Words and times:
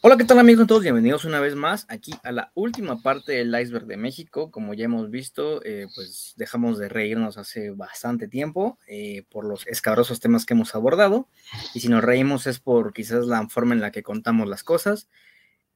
Hola, 0.00 0.16
¿qué 0.16 0.22
tal 0.22 0.38
amigos? 0.38 0.68
Todos 0.68 0.84
bienvenidos 0.84 1.24
una 1.24 1.40
vez 1.40 1.56
más 1.56 1.84
aquí 1.88 2.12
a 2.22 2.30
la 2.30 2.52
última 2.54 3.02
parte 3.02 3.32
del 3.32 3.48
iceberg 3.60 3.86
de 3.86 3.96
México. 3.96 4.48
Como 4.52 4.72
ya 4.72 4.84
hemos 4.84 5.10
visto, 5.10 5.60
eh, 5.64 5.88
pues 5.92 6.34
dejamos 6.36 6.78
de 6.78 6.88
reírnos 6.88 7.36
hace 7.36 7.70
bastante 7.70 8.28
tiempo 8.28 8.78
eh, 8.86 9.24
por 9.28 9.44
los 9.44 9.66
escabrosos 9.66 10.20
temas 10.20 10.46
que 10.46 10.54
hemos 10.54 10.76
abordado. 10.76 11.26
Y 11.74 11.80
si 11.80 11.88
nos 11.88 12.04
reímos 12.04 12.46
es 12.46 12.60
por 12.60 12.92
quizás 12.92 13.26
la 13.26 13.48
forma 13.48 13.74
en 13.74 13.80
la 13.80 13.90
que 13.90 14.04
contamos 14.04 14.48
las 14.48 14.62
cosas 14.62 15.08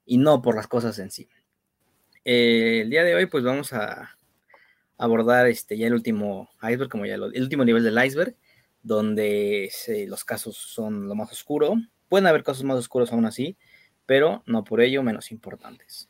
y 0.07 0.19
no 0.19 0.41
por 0.41 0.55
las 0.55 0.69
cosas 0.69 1.01
en 1.01 1.11
sí. 1.11 1.29
Eh, 2.25 2.83
el 2.83 2.91
día 2.91 3.03
de 3.03 3.17
hoy 3.17 3.27
pues 3.27 3.43
vamos 3.43 3.73
a 3.73 4.17
abordar 4.99 5.49
este, 5.49 5.77
ya 5.77 5.89
el 5.89 5.95
último 5.95 6.49
iceberg, 6.63 6.89
como 6.89 7.07
ya 7.07 7.17
el 7.17 7.23
último 7.43 7.65
nivel 7.65 7.83
del 7.83 8.05
iceberg, 8.05 8.37
donde 8.85 9.69
los 10.07 10.25
casos 10.25 10.57
son 10.57 11.09
lo 11.09 11.17
más 11.17 11.33
oscuro. 11.33 11.75
Pueden 12.09 12.29
haber 12.29 12.45
casos 12.45 12.63
más 12.63 12.79
oscuros 12.79 13.13
aún 13.13 13.27
así 13.27 13.59
pero 14.13 14.43
no 14.45 14.63
por 14.63 14.83
ello 14.83 15.03
menos 15.03 15.33
importantes. 15.33 16.07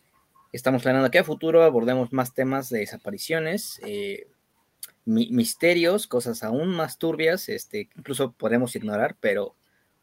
Estamos 0.50 0.82
planeando 0.82 1.08
que 1.12 1.20
a 1.20 1.24
futuro 1.24 1.62
abordemos 1.62 2.12
más 2.12 2.34
temas 2.34 2.68
de 2.68 2.80
desapariciones, 2.80 3.80
eh, 3.86 4.26
misterios, 5.04 6.08
cosas 6.08 6.42
aún 6.42 6.70
más 6.70 6.98
turbias, 6.98 7.48
este, 7.48 7.90
incluso 7.96 8.32
podemos 8.32 8.74
ignorar, 8.74 9.14
pero 9.20 9.54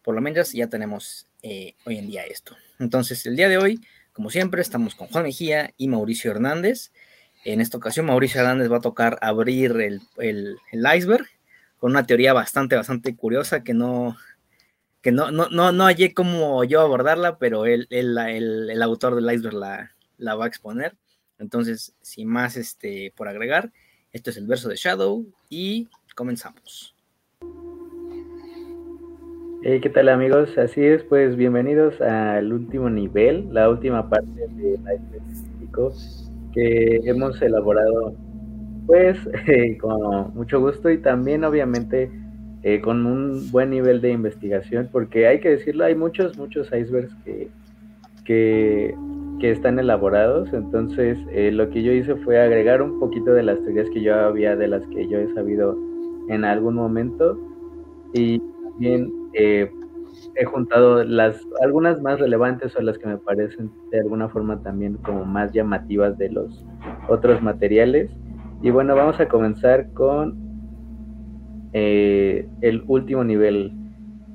por 0.02 0.16
lo 0.16 0.22
menos 0.22 0.54
ya 0.54 0.68
tenemos 0.68 1.28
eh, 1.42 1.76
hoy 1.86 1.98
en 1.98 2.08
día 2.08 2.24
esto. 2.24 2.56
Entonces, 2.80 3.26
el 3.26 3.36
día 3.36 3.50
de 3.50 3.58
hoy, 3.58 3.82
como 4.14 4.30
siempre, 4.30 4.62
estamos 4.62 4.96
con 4.96 5.10
Juan 5.10 5.26
Mejía 5.26 5.74
y 5.76 5.90
Mauricio 5.90 6.32
Hernández. 6.32 6.94
En 7.44 7.60
esta 7.60 7.76
ocasión, 7.76 8.06
Mauricio 8.06 8.40
Hernández 8.40 8.72
va 8.72 8.78
a 8.78 8.82
tocar 8.82 9.20
abrir 9.22 9.72
el, 9.82 10.02
el 10.20 10.88
iceberg 10.96 11.28
con 11.80 11.92
una 11.92 12.06
teoría 12.06 12.32
bastante, 12.32 12.78
bastante 12.78 13.14
curiosa 13.18 13.62
que 13.62 13.74
no, 13.74 14.16
que 15.02 15.12
no, 15.12 15.32
no, 15.32 15.50
no, 15.50 15.72
no 15.72 15.86
hallé 15.86 16.14
cómo 16.14 16.64
yo 16.64 16.82
abordarla, 16.82 17.38
pero 17.38 17.66
él, 17.66 17.88
el, 17.90 18.82
autor 18.82 19.16
del 19.16 19.34
iceberg 19.34 19.56
la, 19.56 19.92
la, 20.18 20.36
va 20.36 20.46
a 20.46 20.48
exponer. 20.48 20.96
Entonces, 21.38 21.96
sin 22.02 22.28
más 22.28 22.58
este, 22.58 23.14
por 23.16 23.28
agregar, 23.28 23.72
esto 24.12 24.30
es 24.30 24.38
el 24.38 24.48
verso 24.48 24.68
de 24.68 24.76
Shadow 24.76 25.26
y 25.50 25.88
comenzamos. 26.16 26.96
Hey, 29.64 29.80
¿Qué 29.82 29.90
tal 29.90 30.10
amigos? 30.10 30.58
Así 30.58 30.84
es, 30.84 31.04
pues 31.04 31.36
bienvenidos 31.36 32.00
al 32.02 32.52
último 32.52 32.90
nivel, 32.90 33.54
la 33.54 33.70
última 33.70 34.10
parte 34.10 34.48
del 34.56 34.80
iceberg 34.80 35.94
que 36.54 37.00
hemos 37.06 37.42
elaborado 37.42 38.16
pues 38.86 39.18
con 39.82 40.34
mucho 40.34 40.60
gusto 40.60 40.90
y 40.90 40.98
también 40.98 41.44
obviamente 41.44 42.12
eh, 42.64 42.82
con 42.82 43.06
un 43.06 43.52
buen 43.52 43.70
nivel 43.70 44.02
de 44.02 44.12
investigación, 44.12 44.90
porque 44.92 45.28
hay 45.28 45.40
que 45.40 45.50
decirlo, 45.50 45.86
hay 45.86 45.96
muchos, 45.96 46.38
muchos 46.38 46.68
icebergs 46.68 47.14
que, 47.24 47.48
que, 48.26 48.96
están 49.42 49.80
elaborados, 49.80 50.52
entonces 50.52 51.18
eh, 51.32 51.52
lo 51.52 51.70
que 51.70 51.82
yo 51.82 51.94
hice 51.94 52.16
fue 52.18 52.40
agregar 52.40 52.82
un 52.82 53.00
poquito 53.00 53.32
de 53.32 53.44
las 53.44 53.58
teorías 53.64 53.90
que 53.92 54.02
yo 54.02 54.14
había, 54.14 54.58
de 54.58 54.68
las 54.68 54.86
que 54.88 55.08
yo 55.08 55.20
he 55.20 55.34
sabido 55.34 55.78
en 56.28 56.44
algún 56.44 56.76
momento, 56.76 57.40
y 58.14 58.40
también 58.40 59.10
eh, 59.34 59.72
he 60.36 60.46
juntado 60.46 61.04
las 61.04 61.42
algunas 61.64 62.02
más 62.02 62.20
relevantes 62.20 62.76
o 62.76 62.82
las 62.82 62.98
que 62.98 63.08
me 63.08 63.18
parecen 63.18 63.72
de 63.92 64.00
alguna 64.00 64.28
forma 64.30 64.62
también 64.62 64.98
como 64.98 65.26
más 65.26 65.54
llamativas 65.54 66.18
de 66.18 66.30
los 66.30 66.66
otros 67.08 67.42
materiales. 67.42 68.12
Y 68.62 68.72
bueno, 68.72 68.96
vamos 68.96 69.20
a 69.20 69.28
comenzar 69.28 69.92
con 69.94 70.49
eh, 71.74 72.48
el 72.62 72.84
último 72.88 73.24
nivel. 73.24 73.72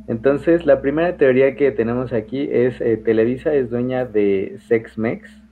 Entonces, 0.07 0.67
la 0.67 0.81
primera 0.81 1.17
teoría 1.17 1.57
que 1.57 1.73
tenemos 1.73 2.13
aquí 2.13 2.49
es 2.51 2.81
eh, 2.81 2.97
Televisa 2.99 3.55
es 3.55 3.71
dueña 3.71 4.05
de 4.05 4.57
SexMex. 4.69 5.43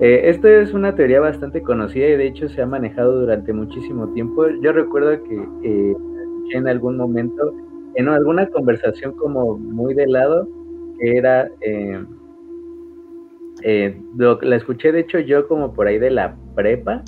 Eh, 0.00 0.22
esta 0.24 0.50
es 0.50 0.72
una 0.72 0.94
teoría 0.94 1.20
bastante 1.20 1.62
conocida 1.62 2.06
y 2.08 2.16
de 2.16 2.26
hecho 2.28 2.48
se 2.48 2.62
ha 2.62 2.66
manejado 2.66 3.20
durante 3.20 3.52
muchísimo 3.52 4.12
tiempo. 4.12 4.46
Yo 4.62 4.72
recuerdo 4.72 5.22
que 5.22 5.94
en 6.54 6.68
algún 6.68 6.96
momento, 6.96 7.52
en 7.96 8.08
alguna 8.08 8.46
conversación 8.46 9.12
como 9.12 9.58
muy 9.58 9.94
de 9.94 10.06
lado, 10.06 10.48
que 10.98 11.16
era, 11.16 11.50
la 14.42 14.56
escuché 14.56 14.92
de 14.92 15.00
hecho 15.00 15.18
yo 15.18 15.46
como 15.46 15.74
por 15.74 15.86
ahí 15.86 15.98
de 15.98 16.10
la 16.10 16.36
prepa, 16.54 17.02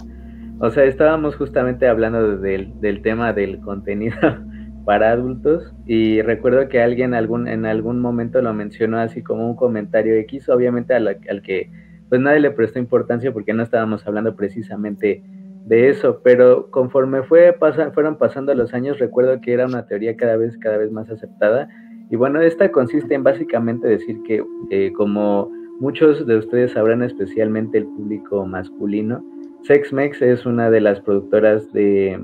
o 0.60 0.70
sea, 0.70 0.84
estábamos 0.84 1.36
justamente 1.36 1.88
hablando 1.88 2.36
del, 2.36 3.02
tema 3.02 3.32
del 3.32 3.60
contenido 3.60 4.16
para 4.84 5.10
adultos 5.10 5.74
y 5.86 6.20
recuerdo 6.22 6.68
que 6.68 6.82
alguien 6.82 7.14
algún, 7.14 7.48
en 7.48 7.64
algún 7.64 8.00
momento 8.00 8.42
lo 8.42 8.52
mencionó 8.52 8.98
así 8.98 9.22
como 9.22 9.48
un 9.48 9.56
comentario 9.56 10.14
X, 10.16 10.48
obviamente 10.50 10.94
al, 10.94 11.08
al 11.08 11.42
que 11.42 11.70
pues 12.10 12.20
nadie 12.20 12.40
le 12.40 12.50
prestó 12.50 12.78
importancia 12.78 13.32
porque 13.32 13.54
no 13.54 13.62
estábamos 13.62 14.06
hablando 14.06 14.36
precisamente 14.36 15.22
de 15.64 15.88
eso, 15.88 16.20
pero 16.22 16.70
conforme 16.70 17.22
fue 17.22 17.56
fueron 17.94 18.16
pasando 18.18 18.54
los 18.54 18.74
años, 18.74 18.98
recuerdo 18.98 19.40
que 19.40 19.52
era 19.52 19.66
una 19.66 19.86
teoría 19.86 20.16
cada 20.16 20.36
vez, 20.36 20.58
cada 20.58 20.76
vez 20.76 20.90
más 20.90 21.08
aceptada. 21.10 21.68
Y 22.10 22.16
bueno, 22.16 22.40
esta 22.40 22.72
consiste 22.72 23.14
en 23.14 23.22
básicamente 23.22 23.86
decir 23.86 24.20
que 24.26 24.44
eh, 24.70 24.92
como 24.94 25.48
muchos 25.78 26.26
de 26.26 26.36
ustedes 26.36 26.72
sabrán, 26.72 27.02
especialmente 27.02 27.78
el 27.78 27.84
público 27.84 28.44
masculino, 28.44 29.24
SexMex 29.64 30.22
es 30.22 30.46
una 30.46 30.70
de 30.70 30.80
las 30.80 31.00
productoras 31.00 31.72
de 31.72 32.18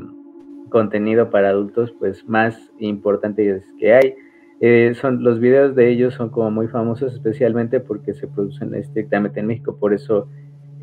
contenido 0.69 1.31
para 1.31 1.51
adultos 1.51 1.93
pues 1.99 2.27
más 2.29 2.59
importantes 2.79 3.65
que 3.79 3.95
hay. 3.95 4.15
Eh, 4.61 4.95
son, 5.01 5.23
los 5.23 5.39
videos 5.39 5.77
de 5.77 5.91
ellos 5.91 6.15
son 6.15 6.31
como 6.31 6.51
muy 6.51 6.69
famosos, 6.69 7.13
especialmente 7.13 7.81
porque 7.81 8.15
se 8.15 8.27
producen 8.27 8.75
estrictamente 8.75 9.41
en 9.41 9.47
México, 9.47 9.77
por 9.79 9.93
eso 9.93 10.29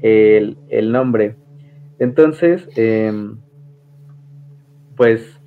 el, 0.01 0.57
nombre. 0.91 1.35
Entonces, 1.99 2.67
em, 2.75 3.37
pues 4.95 5.39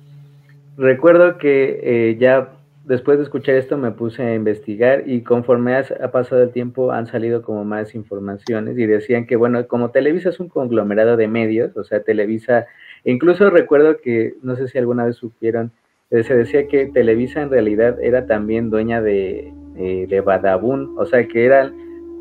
recuerdo 0.75 1.37
que 1.37 1.79
eh, 1.83 2.17
ya 2.19 2.56
después 2.87 3.17
de 3.17 3.25
escuchar 3.25 3.55
esto 3.55 3.77
me 3.77 3.91
puse 3.91 4.23
a 4.23 4.33
investigar 4.33 5.03
y 5.05 5.21
conforme 5.21 5.75
ha, 5.75 6.11
pasado 6.11 6.41
el 6.43 6.51
tiempo 6.51 6.91
han 6.91 7.05
salido 7.05 7.41
como 7.41 7.65
más 7.65 7.93
informaciones 7.95 8.77
y 8.77 8.85
decían 8.85 9.27
que, 9.27 9.35
bueno, 9.35 9.67
como 9.67 9.91
Televisa 9.91 10.29
es 10.29 10.39
un 10.39 10.47
conglomerado 10.47 11.17
de 11.17 11.27
medios, 11.27 11.75
o 11.75 11.83
sea, 11.83 12.01
Televisa, 12.01 12.65
incluso 13.03 13.49
recuerdo 13.49 13.97
que, 13.97 14.35
no 14.41 14.55
sé 14.55 14.69
si 14.69 14.77
alguna 14.77 15.03
vez 15.03 15.17
supieron, 15.17 15.71
eh, 16.11 16.23
se 16.23 16.35
decía 16.35 16.67
que 16.69 16.85
Televisa 16.85 17.41
en 17.41 17.49
realidad 17.49 18.01
era 18.01 18.25
también 18.25 18.69
dueña 18.69 19.01
de, 19.01 19.53
eh, 19.75 20.07
de 20.07 20.21
Badabun, 20.21 20.95
o 20.97 21.05
sea, 21.05 21.27
que 21.27 21.45
era, 21.45 21.69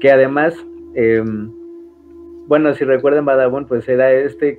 que 0.00 0.10
además, 0.10 0.54
em, 0.94 1.52
bueno, 2.48 2.74
si 2.74 2.84
recuerdan 2.84 3.24
Badabun, 3.24 3.66
pues 3.66 3.88
era 3.88 4.12
este 4.12 4.58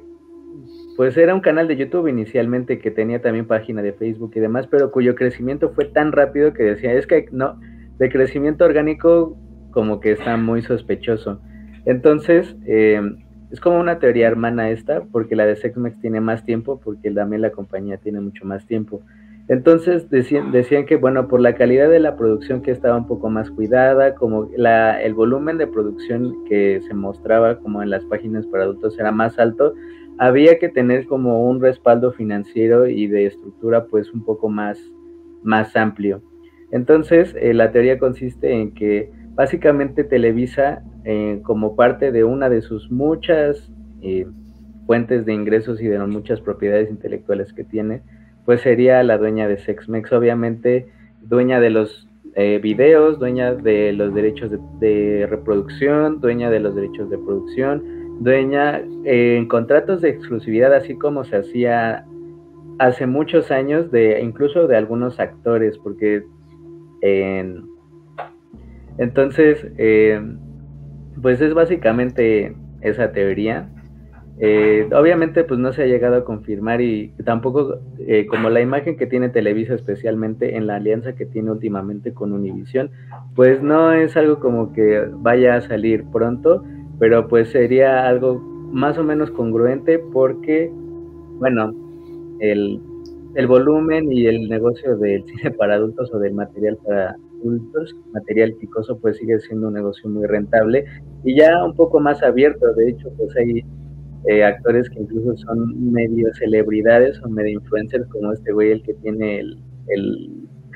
pues 0.98 1.16
era 1.16 1.36
un 1.36 1.42
canal 1.42 1.68
de 1.68 1.78
YouTube 1.78 2.08
inicialmente 2.08 2.80
que 2.80 2.90
tenía 2.90 3.22
también 3.22 3.46
página 3.46 3.84
de 3.84 3.94
Facebook 3.94 4.32
y 4.34 4.40
demás, 4.40 4.66
pero 4.66 4.92
cuyo 4.92 5.14
crecimiento 5.14 5.70
fue 5.70 5.86
tan 5.86 6.12
rápido 6.12 6.54
que 6.54 6.64
decía, 6.64 6.92
es 6.94 7.06
que 7.06 7.28
no, 7.32 7.60
de 8.00 8.10
crecimiento 8.10 8.66
orgánico 8.66 9.38
como 9.70 10.00
que 10.00 10.12
está 10.12 10.38
muy 10.38 10.64
sospechoso. 10.64 11.40
Entonces, 11.86 12.56
eh, 12.66 13.00
es 13.52 13.60
como 13.60 13.80
una 13.80 14.00
teoría 14.00 14.28
hermana 14.28 14.72
esta, 14.72 15.04
porque 15.12 15.36
la 15.36 15.46
de 15.46 15.56
Sexmex 15.56 16.02
tiene 16.02 16.20
más 16.20 16.44
tiempo, 16.44 16.82
porque 16.84 17.12
también 17.12 17.44
la 17.44 17.52
compañía 17.52 17.98
tiene 17.98 18.20
mucho 18.20 18.44
más 18.46 18.66
tiempo. 18.66 19.02
Entonces 19.50 20.10
decían, 20.10 20.52
decían 20.52 20.86
que, 20.86 20.98
bueno, 20.98 21.28
por 21.28 21.40
la 21.40 21.54
calidad 21.56 21.90
de 21.90 22.00
la 22.00 22.18
producción 22.18 22.62
que 22.62 22.72
estaba 22.72 22.98
un 22.98 23.08
poco 23.08 23.30
más 23.30 23.50
cuidada, 23.52 24.16
como 24.16 24.50
la, 24.58 25.02
el 25.02 25.14
volumen 25.14 25.58
de 25.58 25.68
producción 25.68 26.44
que 26.50 26.82
se 26.86 26.94
mostraba 26.94 27.60
como 27.60 27.82
en 27.82 27.92
las 27.92 28.04
páginas 28.06 28.46
para 28.48 28.64
adultos 28.64 29.00
era 29.00 29.12
más 29.12 29.40
alto, 29.40 29.74
había 30.18 30.58
que 30.60 30.70
tener 30.70 31.06
como 31.06 31.48
un 31.48 31.62
respaldo 31.62 32.12
financiero 32.12 32.88
y 32.88 33.08
de 33.08 33.28
estructura 33.28 33.86
pues 33.86 34.12
un 34.12 34.24
poco 34.24 34.50
más, 34.50 34.80
más 35.44 35.76
amplio. 35.76 36.22
Entonces, 36.72 37.36
eh, 37.40 37.54
la 37.54 37.72
teoría 37.72 37.98
consiste 38.00 38.52
en 38.52 38.74
que 38.74 39.12
básicamente 39.36 40.04
Televisa, 40.04 40.84
eh, 41.06 41.40
como 41.44 41.76
parte 41.76 42.12
de 42.12 42.24
una 42.24 42.50
de 42.50 42.62
sus 42.62 42.92
muchas 42.92 43.72
eh, 44.02 44.26
fuentes 44.86 45.26
de 45.26 45.34
ingresos 45.34 45.82
y 45.82 45.88
de 45.88 46.00
muchas 46.00 46.42
propiedades 46.42 46.90
intelectuales 46.90 47.54
que 47.54 47.64
tiene, 47.64 48.02
pues 48.46 48.62
sería 48.62 49.04
la 49.04 49.18
dueña 49.18 49.48
de 49.48 49.58
Sexmex, 49.58 50.12
obviamente 50.12 50.88
dueña 51.22 51.60
de 51.60 51.70
los 51.70 52.04
videos, 52.62 53.18
dueña 53.18 53.56
de 53.56 53.94
los 53.94 54.14
derechos 54.14 54.52
de 54.80 55.26
reproducción, 55.28 56.22
dueña 56.22 56.52
de 56.52 56.60
los 56.60 56.76
derechos 56.76 57.10
de 57.10 57.18
producción, 57.18 57.97
dueña 58.20 58.82
en 59.04 59.48
contratos 59.48 60.02
de 60.02 60.10
exclusividad, 60.10 60.74
así 60.74 60.96
como 60.96 61.24
se 61.24 61.38
hacía 61.38 62.06
hace 62.80 63.06
muchos 63.08 63.52
años, 63.52 63.92
de 63.92 64.22
incluso 64.22 64.68
de 64.68 64.78
algunos 64.78 65.20
actores, 65.20 65.78
porque 65.78 66.24
entonces, 68.98 69.66
eh, 69.78 70.20
pues 71.22 71.42
es 71.42 71.54
básicamente 71.54 72.56
esa 72.82 73.12
teoría. 73.12 73.70
Eh, 74.40 74.88
obviamente 74.94 75.44
pues 75.44 75.60
no 75.60 75.74
se 75.74 75.82
ha 75.82 75.88
llegado 75.88 76.18
a 76.18 76.24
confirmar 76.24 76.80
y 76.80 77.12
tampoco 77.26 77.80
eh, 77.98 78.28
como 78.28 78.52
la 78.52 78.62
imagen 78.62 78.96
que 78.96 79.08
tiene 79.08 79.30
Televisa 79.30 79.74
especialmente 79.74 80.56
en 80.56 80.68
la 80.68 80.76
alianza 80.76 81.16
que 81.16 81.26
tiene 81.26 81.50
últimamente 81.50 82.14
con 82.14 82.34
Univision, 82.34 82.92
pues 83.36 83.64
no 83.64 83.94
es 83.94 84.16
algo 84.16 84.40
como 84.40 84.74
que 84.74 85.08
vaya 85.12 85.56
a 85.56 85.62
salir 85.62 86.06
pronto, 86.12 86.64
pero 87.00 87.28
pues 87.28 87.50
sería 87.50 88.08
algo 88.08 88.40
más 88.72 88.98
o 88.98 89.04
menos 89.04 89.32
congruente 89.32 90.00
porque, 90.00 90.72
bueno, 91.40 91.74
el, 92.40 92.82
el 93.36 93.48
volumen 93.48 94.12
y 94.12 94.26
el 94.26 94.50
negocio 94.50 94.98
del 94.98 95.24
cine 95.26 95.52
para 95.52 95.76
adultos 95.76 96.14
o 96.14 96.20
del 96.20 96.34
material 96.34 96.78
para 96.86 97.16
adultos, 97.40 97.96
material 98.14 98.54
picoso, 98.60 99.00
pues 99.00 99.18
sigue 99.18 99.40
siendo 99.40 99.68
un 99.68 99.76
negocio 99.76 100.10
muy 100.10 100.26
rentable 100.26 100.86
y 101.24 101.36
ya 101.38 101.64
un 101.64 101.76
poco 101.76 102.00
más 102.00 102.22
abierto, 102.24 102.74
de 102.74 102.90
hecho 102.90 103.10
pues 103.18 103.36
hay 103.38 103.64
eh, 104.26 104.44
actores 104.44 104.90
que 104.90 105.00
incluso 105.00 105.38
son 105.38 105.92
medio 105.92 106.34
celebridades 106.34 107.22
o 107.24 107.30
medio 107.30 107.60
influencers, 107.60 108.08
como 108.08 108.34
este 108.34 108.52
güey, 108.52 108.72
el 108.72 108.84
que 108.84 108.94
tiene 108.96 109.40
el, 109.40 109.58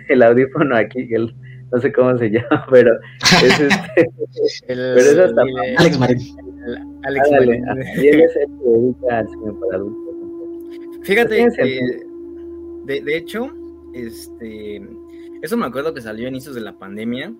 el, 0.10 0.24
audífono 0.24 0.76
aquí, 0.76 1.08
el, 1.12 1.34
no 1.72 1.80
sé 1.80 1.92
cómo 1.92 2.18
se 2.18 2.30
llama, 2.32 2.66
pero 2.70 2.92
es 3.44 3.60
este. 3.60 4.06
pero 4.68 5.00
es 5.00 5.18
hasta. 5.18 5.42
Alex 5.78 6.00
Marín. 6.00 6.20
Alex 7.04 7.32
Marín. 7.32 7.66
Y 7.98 8.08
él 8.08 8.22
es 8.22 8.36
el 8.36 8.48
que 8.48 8.70
dedica 8.70 9.20
al 9.20 9.30
cine 9.30 9.54
para 9.60 9.76
adultos. 9.78 10.16
Fíjate, 11.04 11.48
de, 12.86 13.02
de 13.02 13.18
hecho, 13.18 13.52
este. 13.94 14.82
Eso 15.42 15.58
me 15.58 15.66
acuerdo 15.66 15.94
que 15.94 16.02
salió 16.02 16.28
a 16.28 16.30
inicios 16.30 16.54
de 16.54 16.62
la 16.62 16.78
pandemia, 16.78 17.34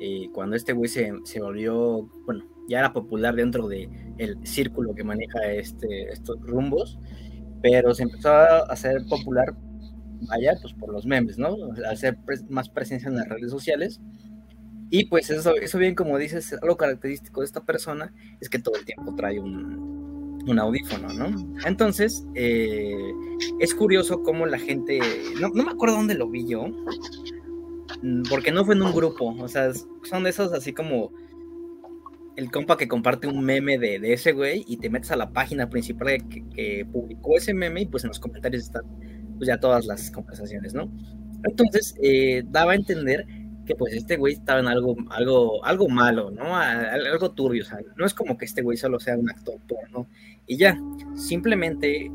eh, 0.00 0.30
cuando 0.32 0.56
este 0.56 0.72
güey 0.72 0.88
se, 0.88 1.12
se 1.24 1.40
volvió, 1.40 2.08
bueno, 2.24 2.44
ya 2.66 2.78
era 2.78 2.92
popular 2.94 3.34
dentro 3.34 3.68
de 3.68 3.88
el 4.16 4.38
círculo 4.46 4.94
que 4.94 5.04
maneja 5.04 5.52
este, 5.52 6.10
estos 6.10 6.40
rumbos, 6.40 6.98
pero 7.62 7.94
se 7.94 8.04
empezó 8.04 8.30
a 8.30 8.58
hacer 8.60 9.02
popular, 9.08 9.54
vaya, 10.28 10.56
pues 10.60 10.74
por 10.74 10.92
los 10.92 11.06
memes, 11.06 11.38
¿no? 11.38 11.56
hacer 11.90 12.18
más 12.48 12.68
presencia 12.68 13.08
en 13.08 13.16
las 13.16 13.28
redes 13.28 13.50
sociales. 13.50 14.00
Y 14.90 15.06
pues 15.06 15.30
eso, 15.30 15.56
eso 15.56 15.78
bien 15.78 15.94
como 15.94 16.18
dices, 16.18 16.52
algo 16.60 16.76
característico 16.76 17.40
de 17.40 17.46
esta 17.46 17.64
persona 17.64 18.12
es 18.40 18.50
que 18.50 18.58
todo 18.58 18.76
el 18.76 18.84
tiempo 18.84 19.14
trae 19.14 19.40
un, 19.40 20.42
un 20.46 20.58
audífono, 20.58 21.08
¿no? 21.08 21.58
Entonces, 21.64 22.26
eh, 22.34 23.12
es 23.58 23.74
curioso 23.74 24.22
cómo 24.22 24.46
la 24.46 24.58
gente, 24.58 25.00
no, 25.40 25.48
no, 25.48 25.64
me 25.64 25.70
acuerdo 25.70 25.96
dónde 25.96 26.14
lo 26.14 26.28
vi 26.28 26.46
yo, 26.46 26.66
porque 28.28 28.52
no 28.52 28.64
fue 28.64 28.74
en 28.74 28.82
un 28.82 28.92
grupo, 28.92 29.34
o 29.38 29.48
sea, 29.48 29.72
son 30.02 30.24
de 30.24 30.30
esos 30.30 30.52
así 30.52 30.72
como 30.72 31.12
el 32.36 32.50
compa 32.50 32.76
que 32.76 32.88
comparte 32.88 33.26
un 33.26 33.44
meme 33.44 33.78
de, 33.78 34.12
ese 34.12 34.32
güey 34.32 34.64
y 34.66 34.78
te 34.78 34.90
metes 34.90 35.10
a 35.10 35.16
la 35.16 35.32
página 35.32 35.68
principal 35.68 36.18
que, 36.28 36.86
publicó 36.90 37.36
ese 37.36 37.54
meme 37.54 37.82
y 37.82 37.86
pues 37.86 38.04
en 38.04 38.08
los 38.08 38.20
comentarios 38.20 38.64
están 38.64 38.84
pues 39.42 39.48
ya 39.48 39.58
todas 39.58 39.86
las 39.86 40.08
conversaciones, 40.12 40.72
¿no? 40.72 40.88
Entonces 41.42 41.96
eh, 42.00 42.44
daba 42.48 42.72
a 42.72 42.74
entender 42.76 43.26
que 43.66 43.74
pues 43.74 43.92
este 43.92 44.16
güey 44.16 44.34
estaba 44.34 44.60
en 44.60 44.68
algo, 44.68 44.94
algo, 45.10 45.64
algo 45.64 45.88
malo, 45.88 46.30
¿no? 46.30 46.54
algo 46.54 47.32
turbio, 47.32 47.64
o 47.64 47.66
sea, 47.66 47.80
no 47.96 48.06
es 48.06 48.14
como 48.14 48.38
que 48.38 48.44
este 48.44 48.62
güey 48.62 48.76
solo 48.76 49.00
sea 49.00 49.18
un 49.18 49.28
actor 49.28 49.56
porno 49.66 50.06
y 50.46 50.58
ya, 50.58 50.80
simplemente 51.16 52.08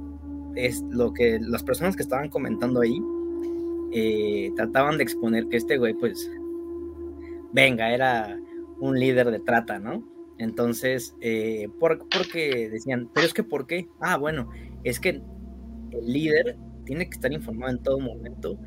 es 0.56 0.82
lo 0.84 1.14
que 1.14 1.38
las 1.42 1.64
personas 1.64 1.98
que 1.98 2.04
estaban 2.04 2.30
comentando 2.30 2.80
ahí 2.80 2.98
eh, 3.92 4.50
trataban 4.56 4.98
de 4.98 5.04
exponer 5.04 5.50
que 5.50 5.58
este 5.58 5.78
güey 5.78 5.96
pues 5.96 6.32
venga, 7.52 7.92
era 7.92 8.40
un 8.80 8.98
líder 8.98 9.32
de 9.32 9.40
trata, 9.42 9.80
¿no? 9.80 10.02
Entonces, 10.38 11.14
eh, 11.20 11.68
por, 11.78 12.08
porque 12.08 12.70
decían, 12.70 13.10
pero 13.14 13.28
es 13.28 13.34
que 13.34 13.44
¿por 13.44 13.68
qué? 13.68 13.90
Ah, 14.00 14.16
bueno, 14.16 14.50
es 14.86 15.02
que 15.02 15.22
el 15.92 16.14
líder 16.14 16.56
tiene 16.88 17.10
que 17.10 17.16
estar 17.16 17.32
informado 17.32 17.72
en 17.72 17.84
todo 17.84 18.00
momento 18.00 18.58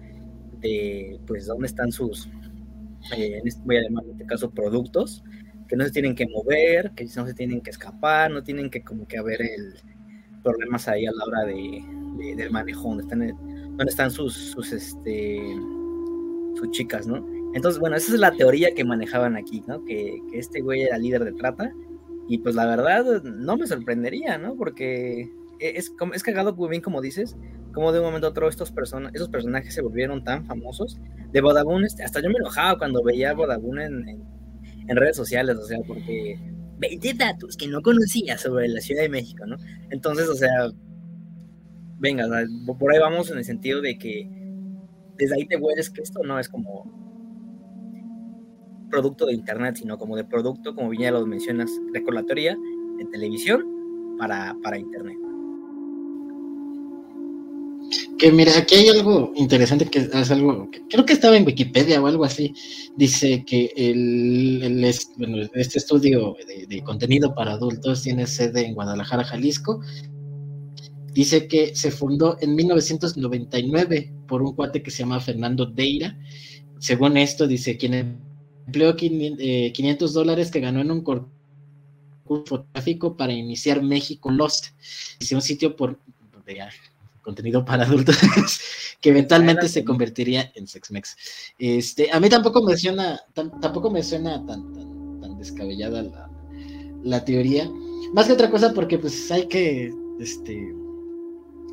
de, 0.60 1.18
pues, 1.26 1.46
dónde 1.46 1.66
están 1.66 1.90
sus, 1.90 2.28
eh, 3.16 3.40
este, 3.44 3.62
voy 3.64 3.78
a 3.78 3.82
llamar 3.82 4.04
en 4.04 4.10
este 4.12 4.26
caso, 4.26 4.50
productos, 4.50 5.24
que 5.66 5.76
no 5.76 5.84
se 5.84 5.90
tienen 5.90 6.14
que 6.14 6.26
mover, 6.28 6.92
que 6.92 7.04
no 7.16 7.26
se 7.26 7.34
tienen 7.34 7.60
que 7.60 7.70
escapar, 7.70 8.30
no 8.30 8.42
tienen 8.42 8.70
que 8.70 8.82
como 8.82 9.08
que 9.08 9.18
haber 9.18 9.40
el, 9.40 9.74
problemas 10.42 10.88
ahí 10.88 11.06
a 11.06 11.12
la 11.12 11.24
hora 11.24 11.44
de, 11.44 11.82
del 12.36 12.50
manejo, 12.50 12.88
donde 12.88 13.02
están, 13.04 13.20
dónde 13.76 13.90
están 13.90 14.10
sus, 14.10 14.34
sus, 14.34 14.72
este, 14.72 15.40
sus 16.56 16.70
chicas, 16.72 17.06
¿no? 17.06 17.24
Entonces, 17.54 17.80
bueno, 17.80 17.96
esa 17.96 18.12
es 18.12 18.20
la 18.20 18.32
teoría 18.32 18.74
que 18.74 18.84
manejaban 18.84 19.36
aquí, 19.36 19.62
¿no? 19.66 19.84
Que, 19.84 20.20
este 20.32 20.60
güey 20.60 20.82
era 20.82 20.98
líder 20.98 21.24
de 21.24 21.32
trata. 21.32 21.72
Y 22.28 22.38
pues 22.38 22.54
la 22.54 22.64
verdad, 22.64 23.22
no 23.24 23.56
me 23.56 23.66
sorprendería, 23.66 24.38
¿no? 24.38 24.54
Porque 24.54 25.28
e, 25.58 25.72
es, 25.76 25.92
es 26.14 26.22
cagado, 26.22 26.54
muy 26.54 26.68
bien 26.68 26.82
como 26.82 27.00
dices, 27.00 27.36
como 27.72 27.92
de 27.92 28.00
un 28.00 28.06
momento 28.06 28.26
a 28.26 28.30
otro 28.30 28.48
estos 28.48 28.72
esos 29.12 29.28
personajes 29.28 29.74
se 29.74 29.82
volvieron 29.82 30.24
tan 30.24 30.44
famosos. 30.46 30.98
De 31.32 31.40
Vodafone, 31.40 31.86
este, 31.86 32.02
hasta 32.02 32.20
yo 32.20 32.28
me 32.28 32.38
enojaba 32.38 32.78
cuando 32.78 33.02
veía 33.02 33.32
Vodafone 33.34 33.84
en, 33.84 34.08
en, 34.88 34.96
redes 34.96 35.16
sociales, 35.16 35.56
o 35.56 35.64
sea, 35.64 35.78
porque 35.86 36.38
20 36.78 37.14
datos 37.14 37.56
que 37.56 37.68
no 37.68 37.82
conocía 37.82 38.36
sobre 38.38 38.68
la 38.68 38.80
Ciudad 38.80 39.02
de 39.02 39.08
México, 39.08 39.46
¿no? 39.46 39.56
Entonces, 39.90 40.28
o 40.28 40.34
sea, 40.34 40.70
venga, 41.98 42.26
por 42.78 42.92
ahí 42.92 42.98
vamos 42.98 43.30
en 43.30 43.38
el 43.38 43.44
sentido 43.44 43.80
de 43.80 43.98
que 43.98 44.28
desde 45.16 45.34
ahí 45.36 45.46
te 45.46 45.56
hueles 45.56 45.90
que 45.90 46.02
esto 46.02 46.22
no 46.24 46.38
es 46.38 46.48
como 46.48 47.00
producto 48.90 49.26
de 49.26 49.34
Internet, 49.34 49.76
sino 49.76 49.98
como 49.98 50.16
de 50.16 50.24
producto, 50.24 50.74
como 50.74 50.88
bien 50.88 51.02
ya 51.02 51.10
lo 51.12 51.24
mencionas, 51.26 51.70
recordatoria 51.92 52.56
de 52.98 53.04
televisión 53.06 53.64
para, 54.18 54.56
para 54.62 54.78
Internet. 54.78 55.16
Que 58.20 58.30
mira, 58.30 58.58
aquí 58.58 58.74
hay 58.74 58.88
algo 58.90 59.32
interesante 59.34 59.86
que 59.86 60.00
es 60.00 60.30
algo, 60.30 60.68
creo 60.90 61.06
que 61.06 61.14
estaba 61.14 61.38
en 61.38 61.46
Wikipedia 61.46 62.02
o 62.02 62.06
algo 62.06 62.26
así. 62.26 62.52
Dice 62.94 63.46
que 63.46 63.72
el, 63.74 64.84
este 64.84 65.78
estudio 65.78 66.36
de, 66.68 66.82
contenido 66.82 67.34
para 67.34 67.52
adultos 67.52 68.02
tiene 68.02 68.26
sede 68.26 68.66
en 68.66 68.74
Guadalajara, 68.74 69.24
Jalisco. 69.24 69.80
Dice 71.14 71.48
que 71.48 71.74
se 71.74 71.90
fundó 71.90 72.36
en 72.42 72.54
1999 72.56 74.12
por 74.28 74.42
un 74.42 74.54
cuate 74.54 74.82
que 74.82 74.90
se 74.90 74.98
llama 74.98 75.20
Fernando 75.20 75.64
Deira. 75.64 76.18
Según 76.78 77.16
esto, 77.16 77.46
dice, 77.46 77.78
quien 77.78 78.20
empleó 78.66 78.96
500 78.96 79.40
eh, 79.40 80.12
dólares 80.12 80.50
que 80.50 80.60
ganó 80.60 80.82
en 80.82 80.90
un 80.90 81.02
concurso 81.02 81.30
fotográfico 82.26 83.16
para 83.16 83.32
iniciar 83.32 83.82
México 83.82 84.30
Lost. 84.30 84.66
Hice 85.18 85.34
un 85.34 85.40
sitio 85.40 85.74
por 85.74 85.98
contenido 87.22 87.64
para 87.64 87.84
adultos 87.84 88.16
que 89.00 89.10
eventualmente 89.10 89.68
se 89.68 89.84
convertiría 89.84 90.50
en 90.54 90.66
Sexmex. 90.66 91.16
Este, 91.58 92.10
a 92.12 92.20
mí 92.20 92.28
tampoco 92.28 92.62
me 92.62 92.76
suena, 92.76 93.20
tampoco 93.34 93.90
me 93.90 94.02
suena 94.02 94.44
tan, 94.46 94.72
tan, 95.20 95.38
descabellada 95.38 96.02
la, 96.02 96.30
la, 97.02 97.24
teoría. 97.24 97.70
Más 98.12 98.26
que 98.26 98.32
otra 98.32 98.50
cosa 98.50 98.74
porque 98.74 98.98
pues 98.98 99.30
hay 99.30 99.46
que 99.46 99.90
este, 100.20 100.74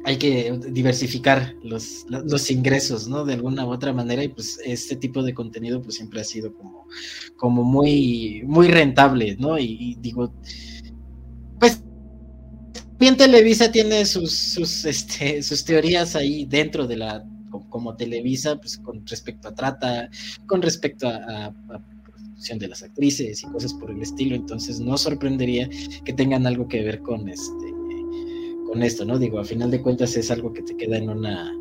hay 0.08 0.18
que 0.18 0.58
diversificar 0.70 1.56
los, 1.64 2.06
los, 2.08 2.50
ingresos, 2.50 3.10
¿no? 3.10 3.26
De 3.26 3.34
alguna 3.34 3.66
u 3.66 3.72
otra 3.72 3.92
manera 3.92 4.24
y 4.24 4.30
pues 4.30 4.58
este 4.64 4.96
tipo 4.96 5.22
de 5.22 5.34
contenido 5.34 5.82
pues 5.82 5.96
siempre 5.96 6.22
ha 6.22 6.24
sido 6.24 6.54
como, 6.54 6.88
como 7.36 7.64
muy, 7.66 8.42
muy 8.46 8.70
rentable, 8.70 9.36
¿no? 9.38 9.60
Y, 9.60 9.98
digo, 10.00 10.32
bien 13.00 13.18
Televisa 13.18 13.72
tiene 13.72 14.06
sus, 14.06 14.34
sus, 14.34 14.86
este, 14.86 15.42
sus 15.44 15.64
teorías 15.64 16.16
ahí 16.16 16.46
dentro 16.46 16.88
de 16.88 16.98
la, 16.98 17.26
como, 17.70 17.96
Televisa, 17.96 18.58
pues 18.58 18.78
con 18.78 19.06
respecto 19.06 19.48
a 19.48 19.56
trata, 19.56 20.10
con 20.46 20.62
respecto 20.62 21.08
a, 21.08 21.46
a 21.48 21.54
de 22.60 22.68
las 22.68 22.84
actrices 22.84 23.44
y 23.44 23.48
cosas 23.48 23.74
por 23.74 23.92
el 23.92 24.02
estilo, 24.02 24.36
entonces 24.36 24.80
no 24.80 24.98
sorprendería 24.98 25.68
que 26.06 26.14
tengan 26.14 26.48
algo 26.48 26.68
que 26.68 26.84
ver 26.84 27.02
con 27.02 27.28
este 27.28 27.78
con 28.68 28.84
esto, 28.84 29.06
¿no? 29.06 29.18
Digo, 29.18 29.40
a 29.40 29.46
final 29.46 29.72
de 29.72 29.82
cuentas 29.82 30.16
es 30.18 30.30
algo 30.30 30.54
que 30.54 30.62
te 30.62 30.76
queda 30.76 30.98
en 30.98 31.10
una, 31.10 31.52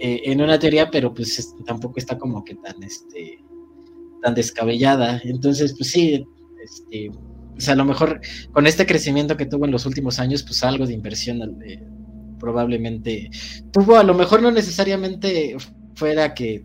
eh, 0.00 0.20
en 0.24 0.42
una 0.42 0.58
teoría, 0.58 0.90
pero 0.90 1.14
pues 1.14 1.54
tampoco 1.64 1.94
está 1.98 2.18
como 2.18 2.44
que 2.44 2.56
tan, 2.56 2.82
este, 2.82 3.38
tan 4.20 4.34
descabellada. 4.34 5.20
Entonces, 5.24 5.74
pues 5.76 5.90
sí, 5.90 6.24
este, 6.62 7.10
pues 7.60 7.68
a 7.68 7.74
lo 7.74 7.84
mejor 7.84 8.22
con 8.52 8.66
este 8.66 8.86
crecimiento 8.86 9.36
que 9.36 9.44
tuvo 9.44 9.66
en 9.66 9.70
los 9.70 9.84
últimos 9.84 10.18
años, 10.18 10.42
pues 10.42 10.64
algo 10.64 10.86
de 10.86 10.94
inversión 10.94 11.62
eh, 11.62 11.86
probablemente 12.38 13.28
tuvo, 13.70 13.96
a 13.96 14.02
lo 14.02 14.14
mejor 14.14 14.40
no 14.40 14.50
necesariamente 14.50 15.54
fuera 15.94 16.32
que 16.32 16.64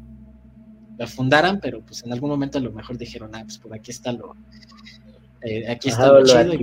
la 0.98 1.06
fundaran, 1.06 1.60
pero 1.60 1.86
pues 1.86 2.02
en 2.06 2.14
algún 2.14 2.30
momento 2.30 2.60
a 2.60 2.62
lo 2.62 2.72
mejor 2.72 2.98
dijeron, 2.98 3.32
ah, 3.36 3.42
pues 3.44 3.58
por 3.58 3.74
aquí 3.74 3.92
está 3.92 4.14
lo, 4.14 4.38
eh, 5.42 5.70
aquí 5.70 5.90
está 5.90 6.14
lo, 6.14 6.24
chido. 6.24 6.54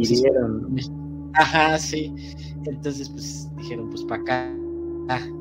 Pues, 0.70 0.90
ajá, 1.34 1.78
sí. 1.78 2.10
Entonces, 2.64 3.10
pues 3.10 3.50
dijeron, 3.58 3.90
pues 3.90 4.02
para 4.04 4.22
acá, 4.22 4.56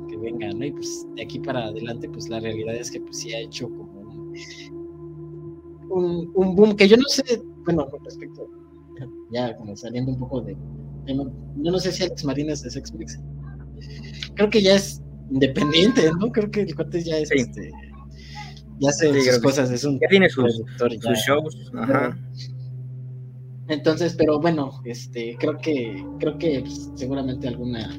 que 0.09 0.17
venga, 0.17 0.49
¿no? 0.51 0.65
Y 0.65 0.73
pues 0.73 1.07
de 1.15 1.23
aquí 1.23 1.39
para 1.39 1.63
adelante, 1.63 2.09
pues 2.09 2.27
la 2.27 2.41
realidad 2.41 2.75
es 2.75 2.91
que 2.91 2.99
pues 2.99 3.19
sí 3.19 3.33
ha 3.33 3.39
hecho 3.39 3.69
como 3.69 4.33
un, 5.91 6.29
un, 6.33 6.55
boom 6.57 6.75
que 6.75 6.89
yo 6.89 6.97
no 6.97 7.07
sé, 7.07 7.41
bueno, 7.63 7.87
con 7.89 8.03
respecto, 8.03 8.49
ya 9.31 9.55
como 9.57 9.75
saliendo 9.75 10.11
un 10.11 10.19
poco 10.19 10.41
de, 10.41 10.55
yo 11.07 11.71
no 11.71 11.79
sé 11.79 11.91
si 11.91 12.03
Alex 12.03 12.23
Marines 12.25 12.63
es 12.65 12.75
ex 12.75 12.91
Creo 14.35 14.49
que 14.49 14.61
ya 14.61 14.75
es 14.75 15.01
independiente, 15.29 16.09
¿no? 16.19 16.31
Creo 16.31 16.49
que 16.51 16.61
el 16.61 16.75
cuate 16.75 17.03
ya 17.03 17.17
es 17.17 17.31
este. 17.31 17.71
Ya 18.79 18.89
hace 18.89 19.21
sus 19.21 19.39
cosas, 19.39 19.69
es 19.71 19.83
un. 19.83 19.99
Ya 19.99 20.07
tiene 20.09 20.29
sus, 20.29 20.61
sus 20.77 21.17
shows. 21.25 21.71
Ajá. 21.75 22.17
Entonces, 23.71 24.15
pero 24.17 24.39
bueno, 24.39 24.81
este, 24.83 25.37
creo 25.39 25.57
que, 25.57 26.03
creo 26.19 26.37
que 26.37 26.59
pues, 26.59 26.89
seguramente 26.95 27.47
alguna, 27.47 27.89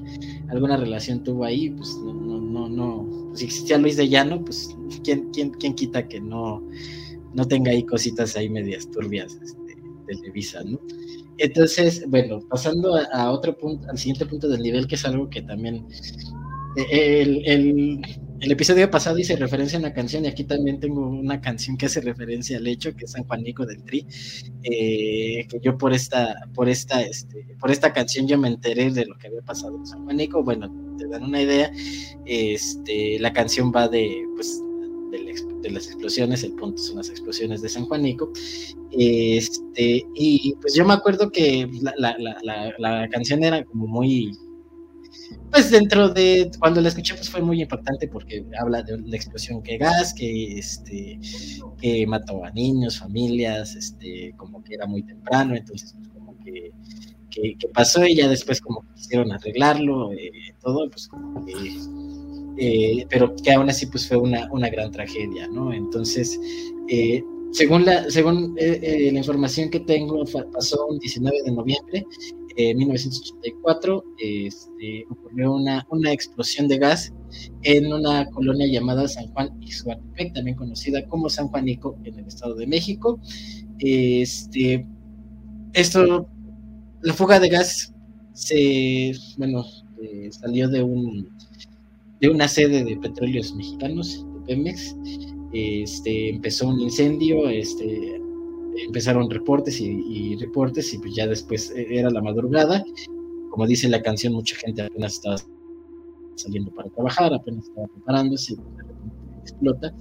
alguna 0.51 0.77
relación 0.77 1.25
tuvo 1.25 1.45
ahí, 1.45 1.71
pues 1.71 1.97
no, 1.97 2.13
no, 2.13 2.69
no, 2.69 3.09
pues, 3.29 3.39
si 3.39 3.47
existía 3.47 3.79
Luis 3.79 3.97
de 3.97 4.07
Llano, 4.07 4.45
pues 4.45 4.77
quién, 5.03 5.31
quién, 5.33 5.51
quién 5.53 5.75
quita 5.75 6.07
que 6.07 6.21
no, 6.21 6.63
no 7.33 7.47
tenga 7.47 7.71
ahí 7.71 7.85
cositas 7.85 8.37
ahí 8.37 8.51
medias 8.51 8.91
turbias, 8.91 9.39
este, 9.43 9.62
Televisa, 10.07 10.63
¿no? 10.65 10.81
Entonces, 11.39 12.05
bueno, 12.09 12.41
pasando 12.49 12.97
a, 12.97 13.31
otro 13.31 13.57
punto, 13.57 13.89
al 13.91 13.99
siguiente 13.99 14.27
punto 14.27 14.49
del 14.49 14.63
nivel, 14.63 14.87
que 14.87 14.97
es 14.97 15.05
algo 15.05 15.29
que 15.29 15.43
también 15.43 15.87
eh, 16.77 17.23
el, 17.23 18.03
el, 18.41 18.53
episodio 18.53 18.91
pasado 18.91 19.19
hice 19.19 19.37
referencia 19.37 19.79
a 19.79 19.81
una 19.81 19.93
canción 19.93 20.25
y 20.25 20.29
aquí 20.29 20.45
también 20.45 20.81
tengo 20.81 21.09
una 21.09 21.41
canción 21.41 21.77
que 21.77 21.87
hace 21.87 22.01
referencia 22.01 22.59
al 22.59 22.67
hecho, 22.67 22.95
que 22.95 23.05
es 23.05 23.13
San 23.13 23.25
Juanico 23.25 23.65
del 23.65 23.83
Tri, 23.85 24.07
eh, 24.63 25.47
que 25.49 25.61
yo 25.63 25.79
por 25.79 25.93
esta, 25.93 26.35
por 26.55 26.69
esta, 26.69 27.03
este, 27.03 27.47
por 27.59 27.71
esta 27.71 27.93
canción 27.93 28.27
yo 28.27 28.39
me 28.39 28.49
enteré 28.49 28.91
de 28.91 29.07
lo 29.07 29.17
que 29.17 29.29
había 29.29 29.43
pasado 29.43 29.77
en 29.77 29.87
San 29.87 30.05
Juanico, 30.05 30.43
bueno, 30.43 30.71
te 30.99 31.07
dan 31.09 31.25
una 31.25 31.43
idea, 31.43 31.71
este, 32.27 33.19
la 33.19 33.33
canción 33.33 33.73
va 33.75 33.89
de, 33.89 34.25
pues, 34.35 34.61
de, 35.63 35.71
las 35.71 35.87
explosiones, 35.87 36.43
el 36.43 36.53
punto 36.53 36.83
son 36.83 36.97
las 36.97 37.09
explosiones 37.09 37.63
de 37.63 37.69
San 37.69 37.87
Juanico, 37.87 38.33
este, 38.91 40.05
y 40.15 40.55
pues 40.61 40.75
yo 40.75 40.85
me 40.85 40.95
acuerdo 40.95 41.31
que 41.31 41.69
la, 41.97 42.17
la, 42.19 42.75
la 42.79 43.09
canción 43.09 43.43
era 43.43 43.65
como 43.65 43.87
muy 43.87 44.33
pues 45.51 45.71
dentro 45.71 46.09
de 46.09 46.51
cuando 46.59 46.81
la 46.81 46.89
escuché 46.89 47.15
pues 47.15 47.29
fue 47.29 47.43
muy 47.43 47.61
impactante 47.61 48.09
porque 48.09 48.45
habla 48.59 48.83
de 48.83 48.99
la 49.03 49.17
explosión 49.17 49.63
que 49.63 49.77
gas 49.77 50.15
que 50.15 50.59
este 50.59 51.19
que 51.81 52.07
mató 52.07 52.45
a 52.45 52.51
niños 52.51 52.99
familias 52.99 53.75
este 53.75 54.35
como 54.37 54.63
que 54.65 54.75
era 54.75 54.87
muy 54.87 55.03
temprano 55.03 55.55
entonces 55.55 55.95
pues 55.97 56.09
como 56.09 56.39
que, 56.39 56.73
que, 57.31 57.69
pasó 57.69 58.05
y 58.07 58.17
ya 58.17 58.29
después 58.29 58.61
como 58.61 58.81
que 58.83 58.95
quisieron 58.95 59.33
arreglarlo 59.33 60.13
eh, 60.13 60.55
todo 60.61 60.89
pues 60.89 61.07
como 61.09 61.45
que 61.45 61.53
eh, 62.59 63.07
pero 63.09 63.35
que 63.37 63.53
aún 63.53 63.69
así 63.69 63.87
pues 63.87 64.09
fue 64.09 64.17
una, 64.17 64.49
una 64.53 64.69
gran 64.69 64.91
tragedia 64.91 65.49
no 65.49 65.73
entonces 65.73 66.39
eh, 66.89 67.23
según 67.53 67.85
la, 67.85 68.11
según 68.11 68.55
la 68.57 69.19
información 69.19 69.69
que 69.69 69.81
tengo, 69.81 70.25
pasó 70.55 70.87
un 70.87 70.99
19 70.99 71.43
de 71.45 71.53
noviembre 71.53 72.07
1984 72.57 74.05
este, 74.19 75.05
ocurrió 75.11 75.55
una, 75.55 75.87
una 75.91 76.13
explosión 76.13 76.69
de 76.69 76.79
gas 76.79 77.13
en 77.63 77.93
una 77.93 78.29
colonia 78.31 78.67
llamada 78.67 79.09
San 79.09 79.29
Juan 79.29 79.51
Ixhuatepec, 79.61 80.35
también 80.35 80.57
conocida 80.57 81.07
como 81.07 81.29
San 81.29 81.49
Juanico 81.49 81.99
en 82.05 82.19
el 82.19 82.27
Estado 82.27 82.55
de 82.55 82.67
México. 82.67 83.21
Este, 83.79 84.87
esto, 85.73 86.29
la 87.01 87.15
fuga 87.15 87.41
de 87.41 87.49
gas 87.49 87.95
se, 88.35 89.13
bueno, 89.39 89.65
eh, 90.03 90.29
salió 90.31 90.69
de 90.69 90.83
un 90.83 91.31
de 92.23 92.29
una 92.29 92.47
sede 92.47 92.85
de 92.85 92.97
petróleos 92.97 93.53
mexicanos, 93.55 94.25
de 94.35 94.41
Pemex. 94.47 94.97
Este, 95.53 96.31
empezó 96.31 96.69
un 96.69 96.81
incendio, 96.81 97.49
este, 97.49 98.23
empezaron 98.87 99.29
reportes 99.29 99.81
y, 99.81 100.37
reportes 100.37 100.95
y 100.95 100.99
pues 100.99 101.15
ya 101.17 101.27
después 101.27 101.73
eh, 101.73 101.87
era 101.91 102.11
la 102.11 102.23
madrugada. 102.23 102.83
Como 103.51 103.67
dice 103.67 103.89
la 103.89 104.01
canción, 104.01 104.35
mucha 104.35 104.57
gente 104.57 104.83
apenas 104.83 105.15
estaba 105.15 105.37
saliendo 106.37 106.71
para 106.71 106.89
trabajar, 106.91 107.35
apenas 107.35 107.67
estaba 107.67 107.89
preparándose, 107.89 108.55
repente 108.55 109.41
explota. 109.43 109.95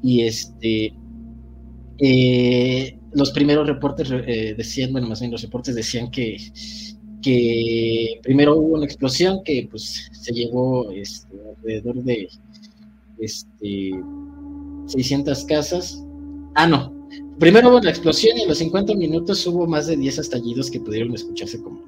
Y 0.00 0.22
este, 0.22 0.94
eh, 1.98 2.98
los 3.14 3.32
primeros 3.32 3.66
reportes 3.66 4.12
eh, 4.12 4.54
decían, 4.56 4.92
bueno, 4.92 5.08
más 5.08 5.18
bien 5.18 5.32
los 5.32 5.42
reportes 5.42 5.74
decían 5.74 6.08
que, 6.12 6.36
que 7.24 8.20
primero 8.22 8.56
hubo 8.56 8.74
una 8.74 8.84
explosión 8.84 9.42
que 9.44 9.66
pues 9.70 10.10
se 10.12 10.32
llevó 10.32 10.90
este, 10.90 11.34
alrededor 11.56 12.04
de 12.04 12.28
este, 13.18 13.90
600 14.86 15.44
casas. 15.44 16.04
Ah, 16.54 16.66
no, 16.66 16.94
Primero 17.38 17.70
hubo 17.70 17.80
la 17.80 17.90
explosión 17.90 18.38
y 18.38 18.42
en 18.42 18.48
los 18.48 18.58
50 18.58 18.94
minutos 18.94 19.44
hubo 19.46 19.66
más 19.66 19.88
de 19.88 19.96
10 19.96 20.18
estallidos 20.18 20.70
que 20.70 20.78
pudieron 20.78 21.12
escucharse 21.14 21.60
como 21.60 21.82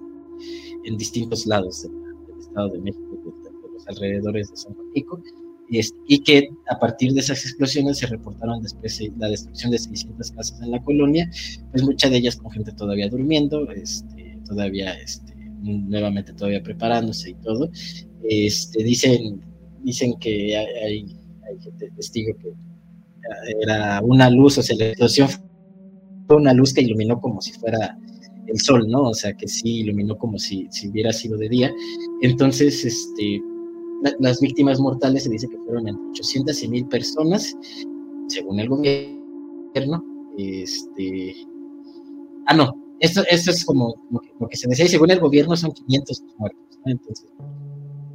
en 0.84 0.96
distintos 0.96 1.46
lados 1.46 1.82
del, 1.82 1.92
Estado 2.40 2.68
de 2.70 2.78
México, 2.80 3.18
de, 3.24 3.72
los 3.72 3.86
alrededores 3.86 4.50
de 4.50 4.56
San 4.56 4.74
Francisco, 4.74 5.22
y, 5.68 6.18
que 6.20 6.48
a 6.68 6.78
partir 6.78 7.12
de 7.12 7.20
esas 7.20 7.44
explosiones 7.44 7.98
se 7.98 8.06
reportaron 8.06 8.62
después 8.62 9.00
eh, 9.00 9.12
la 9.18 9.28
destrucción 9.28 9.70
de 9.70 9.78
600 9.78 10.30
casas 10.32 10.60
en 10.60 10.70
la 10.70 10.82
colonia, 10.82 11.30
pues 11.70 11.84
muchas 11.84 12.10
de 12.10 12.18
ellas 12.18 12.36
con 12.36 12.50
gente 12.50 12.72
todavía 12.72 13.08
durmiendo, 13.08 13.70
este, 13.70 14.15
todavía 14.48 14.92
este, 14.94 15.34
nuevamente 15.62 16.32
todavía 16.32 16.62
preparándose 16.62 17.30
y 17.30 17.34
todo. 17.34 17.70
Este, 18.22 18.82
dicen, 18.82 19.40
dicen 19.82 20.14
que 20.18 20.56
hay, 20.56 21.06
hay 21.48 21.60
gente 21.60 21.90
testigo 21.96 22.36
que 22.38 22.52
era 23.60 24.00
una 24.02 24.30
luz, 24.30 24.58
o 24.58 24.62
sea, 24.62 24.76
la 24.76 24.86
explosión 24.86 25.28
fue 26.26 26.36
una 26.36 26.52
luz 26.52 26.72
que 26.72 26.82
iluminó 26.82 27.20
como 27.20 27.40
si 27.40 27.52
fuera 27.52 27.98
el 28.46 28.60
sol, 28.60 28.86
¿no? 28.88 29.10
O 29.10 29.14
sea, 29.14 29.32
que 29.32 29.48
sí 29.48 29.80
iluminó 29.80 30.16
como 30.16 30.38
si, 30.38 30.66
si 30.70 30.88
hubiera 30.88 31.12
sido 31.12 31.36
de 31.36 31.48
día. 31.48 31.72
Entonces, 32.22 32.84
este, 32.84 33.40
las 34.20 34.40
víctimas 34.40 34.80
mortales 34.80 35.24
se 35.24 35.30
dice 35.30 35.48
que 35.48 35.58
fueron 35.58 35.88
entre 35.88 36.10
800 36.10 36.62
y 36.62 36.68
1000 36.68 36.86
personas, 36.86 37.56
según 38.28 38.60
el 38.60 38.68
gobierno. 38.68 40.04
Este, 40.38 41.34
ah, 42.46 42.54
no, 42.54 42.85
esto, 43.00 43.22
esto 43.30 43.50
es 43.50 43.64
como 43.64 43.94
lo 44.40 44.48
que, 44.48 44.56
se 44.56 44.68
decía, 44.68 44.86
y 44.86 44.88
según 44.88 45.10
el 45.10 45.20
gobierno 45.20 45.56
son 45.56 45.72
500 45.72 46.22
muertos, 46.38 46.78
¿no? 46.84 46.92
Entonces, 46.92 47.26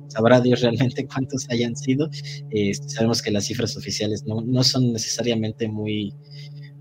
sabrá 0.08 0.42
Dios 0.42 0.62
realmente 0.62 1.08
cuántos 1.14 1.50
hayan 1.50 1.76
sido. 1.76 2.10
Este, 2.50 2.90
sabemos 2.90 3.22
que 3.22 3.32
las 3.32 3.46
cifras 3.46 3.78
oficiales 3.78 4.26
no, 4.26 4.42
no 4.42 4.64
son 4.64 4.94
necesariamente 4.94 5.68
muy, 5.68 6.14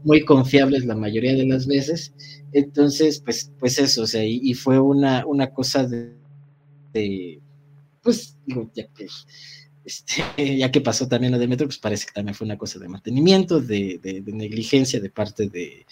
muy 0.05 0.25
confiables 0.25 0.85
la 0.85 0.97
mayoría 0.97 1.35
de 1.35 1.47
las 1.47 1.67
veces. 1.67 2.15
Entonces, 2.53 3.21
pues, 3.21 3.53
pues 3.59 3.79
eso, 3.79 4.03
o 4.03 4.07
sea, 4.07 4.25
y, 4.25 4.55
fue 4.55 4.79
una, 4.81 5.25
una 5.27 5.51
cosa 5.53 5.87
de, 5.87 7.41
pues, 8.03 8.37
digo, 8.47 8.71
ya 8.75 8.87
que, 8.89 9.07
este, 9.91 10.57
ya 10.59 10.71
que 10.71 10.81
pasó 10.81 11.09
también 11.09 11.33
lo 11.33 11.39
de 11.39 11.49
Metro, 11.49 11.67
pues 11.67 11.79
parece 11.79 12.07
que 12.07 12.13
también 12.13 12.35
fue 12.35 12.47
una 12.47 12.59
cosa 12.59 12.79
de 12.79 12.89
mantenimiento, 12.89 13.61
de, 13.61 13.99
de, 14.03 14.23
negligencia 14.33 15.01
de 15.01 15.11
parte 15.11 15.49
de, 15.49 15.87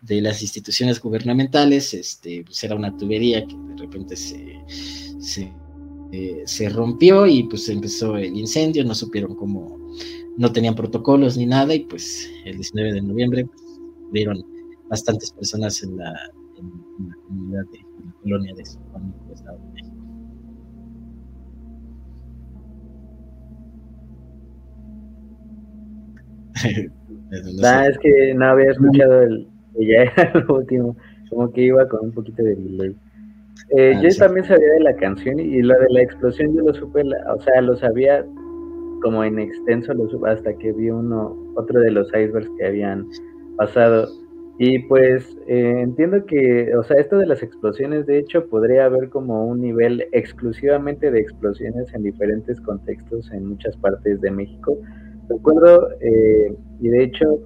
de, 0.00 0.20
las 0.20 0.42
instituciones 0.42 1.00
gubernamentales, 1.00 1.94
este, 1.94 2.44
pues 2.44 2.62
era 2.64 2.74
una 2.74 2.96
tubería 2.96 3.46
que 3.46 3.54
de 3.54 3.76
repente 3.76 4.16
se, 4.16 4.60
se 5.20 5.52
eh, 6.12 6.42
se 6.44 6.68
rompió 6.68 7.24
y 7.26 7.44
pues 7.44 7.68
empezó 7.68 8.16
el 8.16 8.36
incendio, 8.36 8.84
no 8.84 8.96
supieron 8.96 9.36
cómo, 9.36 9.78
no 10.36 10.50
tenían 10.50 10.74
protocolos 10.74 11.36
ni 11.36 11.46
nada 11.46 11.72
y 11.72 11.80
pues 11.84 12.28
el 12.44 12.56
19 12.56 12.94
de 12.94 13.02
noviembre 13.02 13.46
pues, 14.10 14.26
bastantes 14.88 15.30
personas 15.30 15.80
en 15.84 15.96
la, 15.96 16.12
comunidad 17.28 17.64
de 17.70 17.78
la 17.78 18.12
colonia 18.22 18.54
de 18.56 18.66
San 18.66 18.82
Juan 18.90 19.14
de 19.28 19.36
Ah, 27.62 27.86
es 27.86 27.96
que 27.98 28.34
no 28.34 28.44
había 28.44 28.72
escuchado 28.72 29.22
el 29.22 29.46
ya 29.78 30.02
era 30.02 30.32
el 30.34 30.44
último, 30.50 30.96
como 31.28 31.52
que 31.52 31.62
iba 31.62 31.88
con 31.88 32.06
un 32.06 32.12
poquito 32.12 32.42
de 32.42 32.56
delay. 32.56 32.96
Eh, 33.76 33.94
ah, 33.94 34.00
yo 34.02 34.08
también 34.16 34.46
sabía 34.46 34.72
de 34.74 34.80
la 34.80 34.96
canción 34.96 35.38
y 35.38 35.62
lo 35.62 35.78
de 35.78 35.90
la 35.90 36.02
explosión 36.02 36.54
yo 36.54 36.62
lo 36.62 36.74
supe, 36.74 37.02
o 37.02 37.40
sea, 37.40 37.60
lo 37.60 37.76
sabía 37.76 38.24
como 39.02 39.24
en 39.24 39.38
extenso, 39.38 39.94
lo 39.94 40.08
supe 40.08 40.30
hasta 40.30 40.52
que 40.54 40.72
vi 40.72 40.90
uno, 40.90 41.36
otro 41.56 41.80
de 41.80 41.90
los 41.90 42.08
icebergs 42.08 42.50
que 42.58 42.66
habían 42.66 43.06
pasado. 43.56 44.08
Y 44.58 44.78
pues 44.80 45.38
eh, 45.46 45.80
entiendo 45.80 46.26
que, 46.26 46.74
o 46.76 46.82
sea, 46.82 46.98
esto 46.98 47.16
de 47.16 47.24
las 47.24 47.42
explosiones, 47.42 48.04
de 48.06 48.18
hecho, 48.18 48.46
podría 48.46 48.84
haber 48.84 49.08
como 49.08 49.46
un 49.46 49.62
nivel 49.62 50.06
exclusivamente 50.12 51.10
de 51.10 51.20
explosiones 51.20 51.92
en 51.94 52.02
diferentes 52.02 52.60
contextos 52.60 53.30
en 53.32 53.46
muchas 53.46 53.74
partes 53.78 54.20
de 54.20 54.30
México. 54.30 54.76
Recuerdo, 55.30 55.88
eh, 56.00 56.54
y 56.80 56.88
de 56.88 57.04
hecho, 57.04 57.38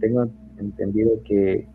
tengo 0.00 0.28
entendido 0.58 1.22
que 1.24 1.66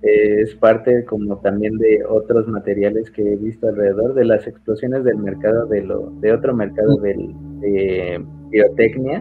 es 0.00 0.54
parte 0.54 1.04
como 1.04 1.38
también 1.38 1.76
de 1.76 2.04
otros 2.08 2.46
materiales 2.46 3.10
que 3.10 3.32
he 3.32 3.36
visto 3.36 3.68
alrededor 3.68 4.14
de 4.14 4.24
las 4.24 4.46
explosiones 4.46 5.02
del 5.02 5.16
mercado 5.16 5.66
de 5.66 5.82
lo 5.82 6.10
de 6.20 6.32
otro 6.32 6.54
mercado 6.54 6.96
del, 6.98 7.34
de 7.58 8.24
biotecnia 8.48 9.20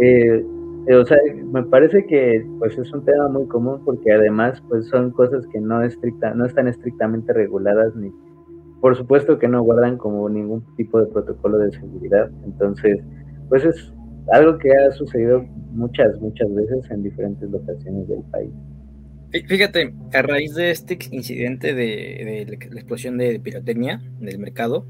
eh, 0.00 0.44
o 0.94 1.04
sea 1.04 1.18
me 1.52 1.64
parece 1.64 2.06
que 2.06 2.46
pues 2.60 2.78
es 2.78 2.92
un 2.92 3.04
tema 3.04 3.28
muy 3.28 3.48
común 3.48 3.82
porque 3.84 4.12
además 4.12 4.62
pues 4.68 4.86
son 4.86 5.10
cosas 5.10 5.44
que 5.48 5.60
no 5.60 5.82
estricta 5.82 6.32
no 6.32 6.46
están 6.46 6.68
estrictamente 6.68 7.32
reguladas 7.32 7.94
ni 7.96 8.12
por 8.84 8.96
supuesto 8.96 9.38
que 9.38 9.48
no 9.48 9.62
guardan 9.62 9.96
como 9.96 10.28
ningún 10.28 10.62
tipo 10.76 11.00
de 11.00 11.06
protocolo 11.06 11.56
de 11.56 11.72
seguridad. 11.72 12.30
Entonces, 12.44 13.00
pues 13.48 13.64
es 13.64 13.94
algo 14.32 14.58
que 14.58 14.70
ha 14.70 14.90
sucedido 14.92 15.42
muchas, 15.72 16.18
muchas 16.20 16.52
veces 16.54 16.90
en 16.90 17.02
diferentes 17.02 17.48
locaciones 17.50 18.08
del 18.08 18.22
país. 18.30 18.50
Fíjate, 19.48 19.92
a 20.12 20.22
raíz 20.22 20.54
de 20.54 20.70
este 20.70 20.96
incidente 21.10 21.74
de, 21.74 22.46
la 22.70 22.80
explosión 22.80 23.18
de 23.18 23.40
pirotecnia 23.40 24.00
del 24.20 24.38
mercado, 24.38 24.86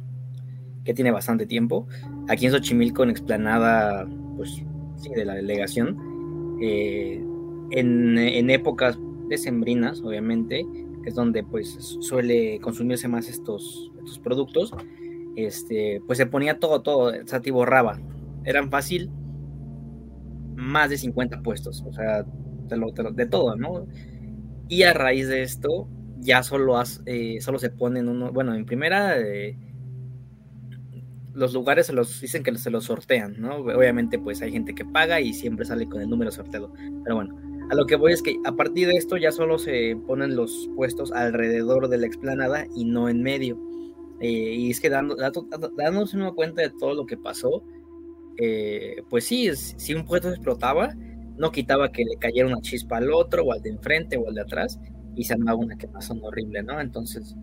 que 0.85 0.93
tiene 0.93 1.11
bastante 1.11 1.47
tiempo, 1.47 1.89
aquí 2.29 2.45
en 2.45 2.53
Xochimilco, 2.53 3.03
en 3.03 3.11
explanada, 3.11 4.07
pues 4.37 4.63
sí, 4.97 5.11
de 5.15 5.25
la 5.25 5.35
delegación, 5.35 6.59
eh, 6.61 7.25
en, 7.71 8.19
en, 8.19 8.51
épocas 8.51 8.99
decembrinas, 9.31 10.03
obviamente, 10.03 10.67
es 11.07 11.15
donde 11.15 11.43
pues 11.43 11.97
suele 12.01 12.61
consumirse 12.61 13.09
más 13.09 13.29
estos, 13.31 13.91
estos 13.99 14.19
productos, 14.19 14.75
este, 15.37 16.03
pues 16.07 16.19
se 16.19 16.27
ponía 16.27 16.59
todo, 16.59 16.83
todo, 16.83 17.13
o 17.19 17.27
sea, 17.27 17.41
borraba. 17.51 17.99
Eran 18.45 18.71
fácil 18.71 19.11
más 20.57 20.91
de 20.91 20.99
50 20.99 21.43
puestos, 21.43 21.83
o 21.87 21.93
sea, 21.93 22.25
de, 22.25 23.27
todo, 23.27 23.57
¿no? 23.57 23.87
Y 24.69 24.83
a 24.83 24.93
raíz 24.93 25.29
de 25.29 25.43
esto, 25.43 25.89
ya 26.21 26.43
solo, 26.43 26.81
eh, 27.07 27.41
solo 27.41 27.59
se 27.59 27.71
ponen 27.71 28.09
uno, 28.09 28.33
bueno, 28.33 28.55
en 28.55 28.65
primera, 28.65 29.19
eh, 29.19 29.59
los 31.35 31.53
lugares 31.53 31.87
se 31.87 31.93
los 31.93 32.21
dicen 32.21 32.43
que 32.43 32.57
se 32.57 32.71
los 32.71 32.85
sortean, 32.85 33.35
¿no? 33.39 33.57
Obviamente, 33.57 34.19
pues 34.19 34.41
hay 34.41 34.53
gente 34.53 34.75
que 34.75 34.85
paga 34.85 35.21
y 35.21 35.35
siempre 35.35 35.65
sale 35.65 35.89
con 35.89 36.01
el 36.01 36.09
número 36.09 36.31
sorteado. 36.31 36.73
Pero 37.03 37.17
bueno, 37.17 37.37
a 37.71 37.75
lo 37.75 37.87
que 37.87 37.97
voy 37.97 38.13
es 38.13 38.23
que 38.23 38.39
a 38.45 38.53
partir 38.53 38.87
de 38.89 38.95
esto 38.95 39.17
ya 39.17 39.33
solo 39.33 39.59
se 39.59 39.97
ponen 40.07 40.37
los 40.37 40.71
puestos 40.77 41.13
alrededor 41.13 41.89
de 41.89 41.99
la 41.99 42.07
explanada 42.07 42.67
y 42.75 42.85
no 42.85 43.09
en 43.09 43.23
medio. 43.23 43.59
Eh, 44.21 44.55
y 44.55 44.71
es 44.71 44.81
que 44.81 44.91
dando, 44.91 45.17
dándonos 45.17 46.15
una 46.15 46.33
cuenta 46.33 46.63
de 46.63 46.71
todo 46.71 46.95
lo 46.95 47.05
que 47.05 47.17
pasó, 47.17 47.65
pues 49.09 49.25
sí, 49.25 49.51
si 49.55 49.95
un 49.95 50.05
puesto 50.05 50.29
explotaba, 50.31 50.95
no 51.37 51.51
quitaba 51.51 51.91
que 51.91 52.05
le 52.05 52.17
cayera 52.17 52.49
una 52.49 52.61
chispa 52.61 52.99
al 52.99 53.13
otro, 53.13 53.45
o 53.45 53.53
al 53.53 53.63
de 53.63 53.71
enfrente, 53.71 54.17
o 54.17 54.29
al 54.29 54.35
de 54.35 54.43
atrás, 54.43 54.79
y 55.17 55.25
se 55.25 55.35
armaba 55.35 55.59
una 55.59 55.77
quemazón 55.77 56.21
horrible, 56.23 56.63
¿no? 56.63 56.81
Entonces, 56.81 57.37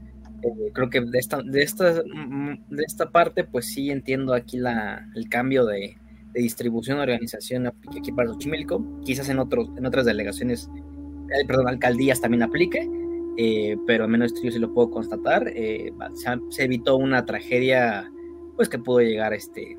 eh, 0.44 0.72
creo 0.74 0.90
que 0.90 1.02
de 1.02 1.20
esta, 1.20 1.42
de, 1.42 1.62
esta, 1.62 2.04
mm, 2.04 2.70
de 2.70 2.84
esta 2.84 3.10
parte, 3.10 3.44
pues 3.44 3.68
sí 3.68 3.92
entiendo 3.92 4.34
aquí 4.34 4.58
la, 4.58 5.08
el 5.16 5.30
cambio 5.30 5.66
de, 5.66 5.98
distribución 6.34 6.96
de 6.96 7.04
organización 7.04 7.68
aquí 7.68 8.12
para 8.14 8.30
Xochimilco. 8.30 9.02
Quizás 9.04 9.28
en, 9.28 9.38
en 9.38 9.86
otras 9.86 10.06
delegaciones, 10.06 10.70
eh, 10.78 11.46
perdón, 11.46 11.68
alcaldías 11.68 12.22
también 12.22 12.44
aplique, 12.44 12.90
eh, 13.38 13.76
pero 13.86 14.06
al 14.06 14.10
menos 14.10 14.34
yo 14.42 14.50
sí 14.50 14.58
lo 14.58 14.74
puedo 14.74 14.92
constatar. 14.92 15.52
se, 15.54 16.64
evitó 16.64 16.96
una 16.96 17.26
tragedia, 17.26 18.10
pues 18.56 18.70
que 18.70 18.80
pudo 18.80 19.02
llegar 19.02 19.34
este, 19.34 19.78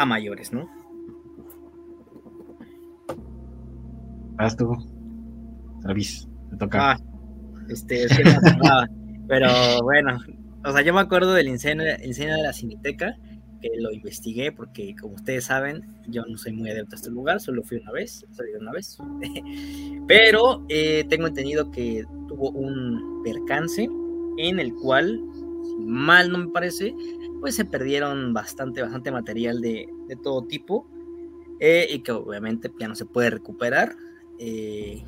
a 0.00 0.06
mayores, 0.06 0.50
¿no? 0.50 0.66
Vas 4.36 4.56
tú. 4.56 4.74
Travis, 5.82 6.26
te 6.48 6.56
toca. 6.56 6.92
Ah, 6.92 6.98
este, 7.68 8.06
pero 9.28 9.48
bueno, 9.82 10.18
o 10.64 10.72
sea, 10.72 10.80
yo 10.80 10.94
me 10.94 11.00
acuerdo 11.00 11.34
del 11.34 11.48
incendio, 11.48 11.86
incendio 12.02 12.36
de 12.36 12.42
la 12.42 12.52
Ciniteca, 12.54 13.14
que 13.60 13.68
lo 13.78 13.92
investigué 13.92 14.52
porque, 14.52 14.94
como 14.98 15.16
ustedes 15.16 15.44
saben, 15.44 15.86
yo 16.08 16.22
no 16.26 16.38
soy 16.38 16.52
muy 16.52 16.70
adepto 16.70 16.94
a 16.94 16.96
este 16.96 17.10
lugar, 17.10 17.38
solo 17.38 17.62
fui 17.62 17.76
una 17.76 17.92
vez, 17.92 18.24
salí 18.30 18.52
una 18.58 18.72
vez. 18.72 18.96
Pero 20.08 20.64
eh, 20.70 21.04
tengo 21.10 21.26
entendido 21.26 21.70
que 21.70 22.04
tuvo 22.26 22.52
un 22.52 23.22
percance 23.22 23.86
en 24.38 24.60
el 24.60 24.74
cual, 24.76 25.20
si 25.62 25.76
mal 25.84 26.32
no 26.32 26.38
me 26.38 26.48
parece, 26.48 26.94
pues 27.40 27.56
se 27.56 27.64
perdieron 27.64 28.32
bastante, 28.32 28.82
bastante 28.82 29.10
material 29.10 29.60
de, 29.60 29.88
de 30.08 30.16
todo 30.16 30.46
tipo 30.46 30.86
eh, 31.60 31.86
y 31.90 32.02
que 32.02 32.12
obviamente 32.12 32.72
ya 32.80 32.88
no 32.88 32.94
se 32.94 33.04
puede 33.04 33.30
recuperar. 33.30 33.94
Eh, 34.38 35.02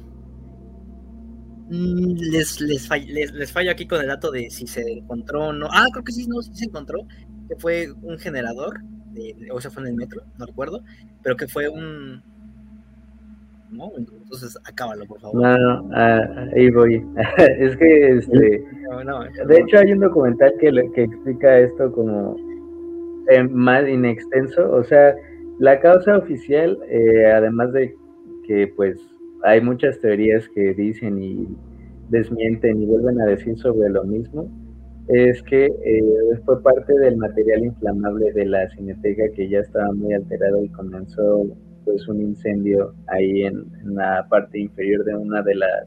mm, 1.70 2.14
les, 2.30 2.60
les, 2.60 2.88
les, 3.08 3.52
fallo 3.52 3.70
aquí 3.70 3.86
con 3.86 4.00
el 4.00 4.08
dato 4.08 4.30
de 4.30 4.50
si 4.50 4.66
se 4.66 4.82
encontró 4.82 5.48
o 5.48 5.52
no. 5.52 5.68
Ah, 5.72 5.86
creo 5.92 6.04
que 6.04 6.12
sí, 6.12 6.26
no, 6.26 6.42
sí 6.42 6.54
se 6.54 6.66
encontró, 6.66 7.06
que 7.49 7.56
fue 7.56 7.90
un 8.02 8.18
generador, 8.18 8.80
o 9.50 9.60
sea, 9.60 9.71
fue 9.71 9.82
en 9.82 9.88
el 9.88 9.95
metro, 9.95 10.23
no 10.38 10.47
recuerdo, 10.47 10.84
pero 11.23 11.36
que 11.36 11.49
fue 11.49 11.68
un... 11.68 12.23
No, 13.73 13.91
entonces 13.97 14.58
acábalo, 14.65 15.06
por 15.06 15.21
favor. 15.21 15.43
No, 15.43 15.91
ah, 15.95 16.47
ahí 16.54 16.71
voy. 16.71 17.04
es 17.58 17.76
que, 17.76 18.08
este, 18.19 18.65
de 19.47 19.58
hecho, 19.58 19.78
hay 19.78 19.93
un 19.93 20.00
documental 20.00 20.52
que, 20.61 20.71
que 20.95 21.04
explica 21.04 21.58
esto 21.58 21.91
como 21.93 22.37
eh, 23.30 23.43
más 23.45 23.89
inextenso, 23.89 24.71
o 24.71 24.85
sea, 24.85 25.15
la 25.58 25.80
causa 25.80 26.19
oficial, 26.19 26.78
eh, 26.89 27.26
además 27.26 27.73
de 27.73 27.95
que 28.47 28.73
pues 28.76 28.99
hay 29.45 29.61
muchas 29.61 29.99
teorías 30.00 30.49
que 30.54 30.75
dicen 30.75 31.23
y 31.23 31.49
desmienten 32.11 32.82
y 32.82 32.87
vuelven 32.87 33.21
a 33.21 33.26
decir 33.26 33.56
sobre 33.58 33.89
lo 33.89 34.04
mismo, 34.04 34.50
es 35.08 35.43
que 35.45 35.67
eh, 35.67 36.41
fue 36.45 36.63
parte 36.63 36.93
del 36.99 37.17
material 37.17 37.65
inflamable 37.65 38.32
de 38.32 38.45
la 38.47 38.69
cineteca 38.71 39.25
que 39.35 39.49
ya 39.49 39.61
estaba 39.61 39.93
muy 39.93 40.13
alterado 40.15 40.65
y 40.65 40.69
comenzó 40.71 41.47
pues 41.84 42.06
un 42.08 42.21
incendio 42.21 42.95
ahí 43.08 43.42
en, 43.42 43.64
la 43.84 44.26
parte 44.28 44.58
inferior 44.60 45.04
de 45.04 45.14
una 45.14 45.42
de 45.42 45.54
las 45.54 45.86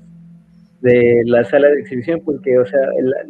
de 0.81 1.23
la 1.25 1.43
sala 1.45 1.69
de 1.69 1.79
exhibición 1.79 2.21
porque 2.23 2.59
o 2.59 2.65
sea 2.65 2.81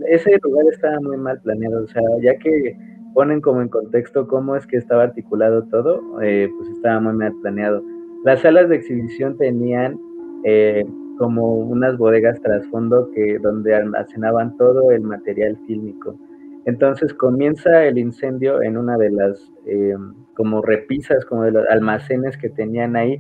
ese 0.10 0.38
lugar 0.43 0.65
estaba 0.71 0.99
muy 0.99 1.17
mal 1.17 1.39
planeado 1.41 1.84
o 1.84 1.88
sea 1.88 2.01
ya 2.21 2.36
que 2.38 2.75
ponen 3.13 3.39
como 3.39 3.62
en 3.62 3.69
contexto 3.69 4.28
cómo 4.28 4.56
es 4.56 4.65
que 4.67 4.78
estaba 4.78 5.04
articulado 5.04 5.63
todo 5.65 6.01
eh, 6.21 6.49
pues 6.58 6.69
estaba 6.69 6.99
muy 6.99 7.13
mal 7.13 7.34
planeado 7.41 7.84
las 8.25 8.41
salas 8.41 8.67
de 8.67 8.78
exhibición 8.78 9.38
tenían 9.38 9.99
eh, 10.43 10.84
como 11.17 11.54
unas 11.54 11.97
bodegas 11.97 12.41
trasfondo 12.41 13.10
que 13.12 13.39
donde 13.39 13.75
almacenaban 13.75 14.56
todo 14.58 14.91
el 14.91 15.01
material 15.01 15.58
fílmico. 15.65 16.17
Entonces 16.65 17.13
comienza 17.13 17.86
el 17.86 17.97
incendio 17.97 18.62
en 18.62 18.78
una 18.78 18.97
de 18.97 19.12
las 19.12 19.39
eh, 19.67 19.95
como 20.36 20.62
repisas, 20.62 21.23
como 21.25 21.43
de 21.43 21.51
los 21.51 21.67
almacenes 21.69 22.38
que 22.38 22.49
tenían 22.49 22.95
ahí, 22.95 23.19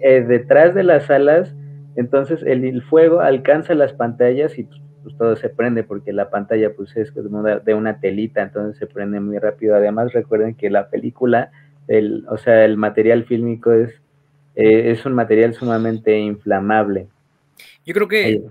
eh, 0.00 0.22
detrás 0.22 0.74
de 0.74 0.84
las 0.84 1.06
salas. 1.06 1.54
Entonces 1.96 2.42
el, 2.44 2.82
fuego 2.82 3.20
alcanza 3.20 3.74
las 3.74 3.92
pantallas 3.92 4.58
y 4.58 4.64
pues, 4.64 4.80
pues, 5.02 5.16
todo 5.16 5.36
se 5.36 5.48
prende 5.48 5.82
porque 5.82 6.12
la 6.12 6.30
pantalla 6.30 6.74
pues 6.74 6.96
es 6.96 7.10
como 7.12 7.42
de 7.42 7.74
una 7.74 8.00
telita, 8.00 8.42
entonces 8.42 8.78
se 8.78 8.86
prende 8.86 9.20
muy 9.20 9.38
rápido. 9.38 9.74
Además 9.74 10.12
recuerden 10.12 10.54
que 10.54 10.70
la 10.70 10.90
película, 10.90 11.50
el, 11.88 12.24
o 12.28 12.36
sea, 12.36 12.64
el 12.64 12.76
material 12.76 13.24
fílmico 13.24 13.72
es 13.72 14.00
eh, 14.56 14.90
es 14.90 15.04
un 15.04 15.12
material 15.12 15.52
sumamente 15.52 16.18
inflamable. 16.18 17.08
Yo 17.84 17.92
creo 17.92 18.08
que, 18.08 18.42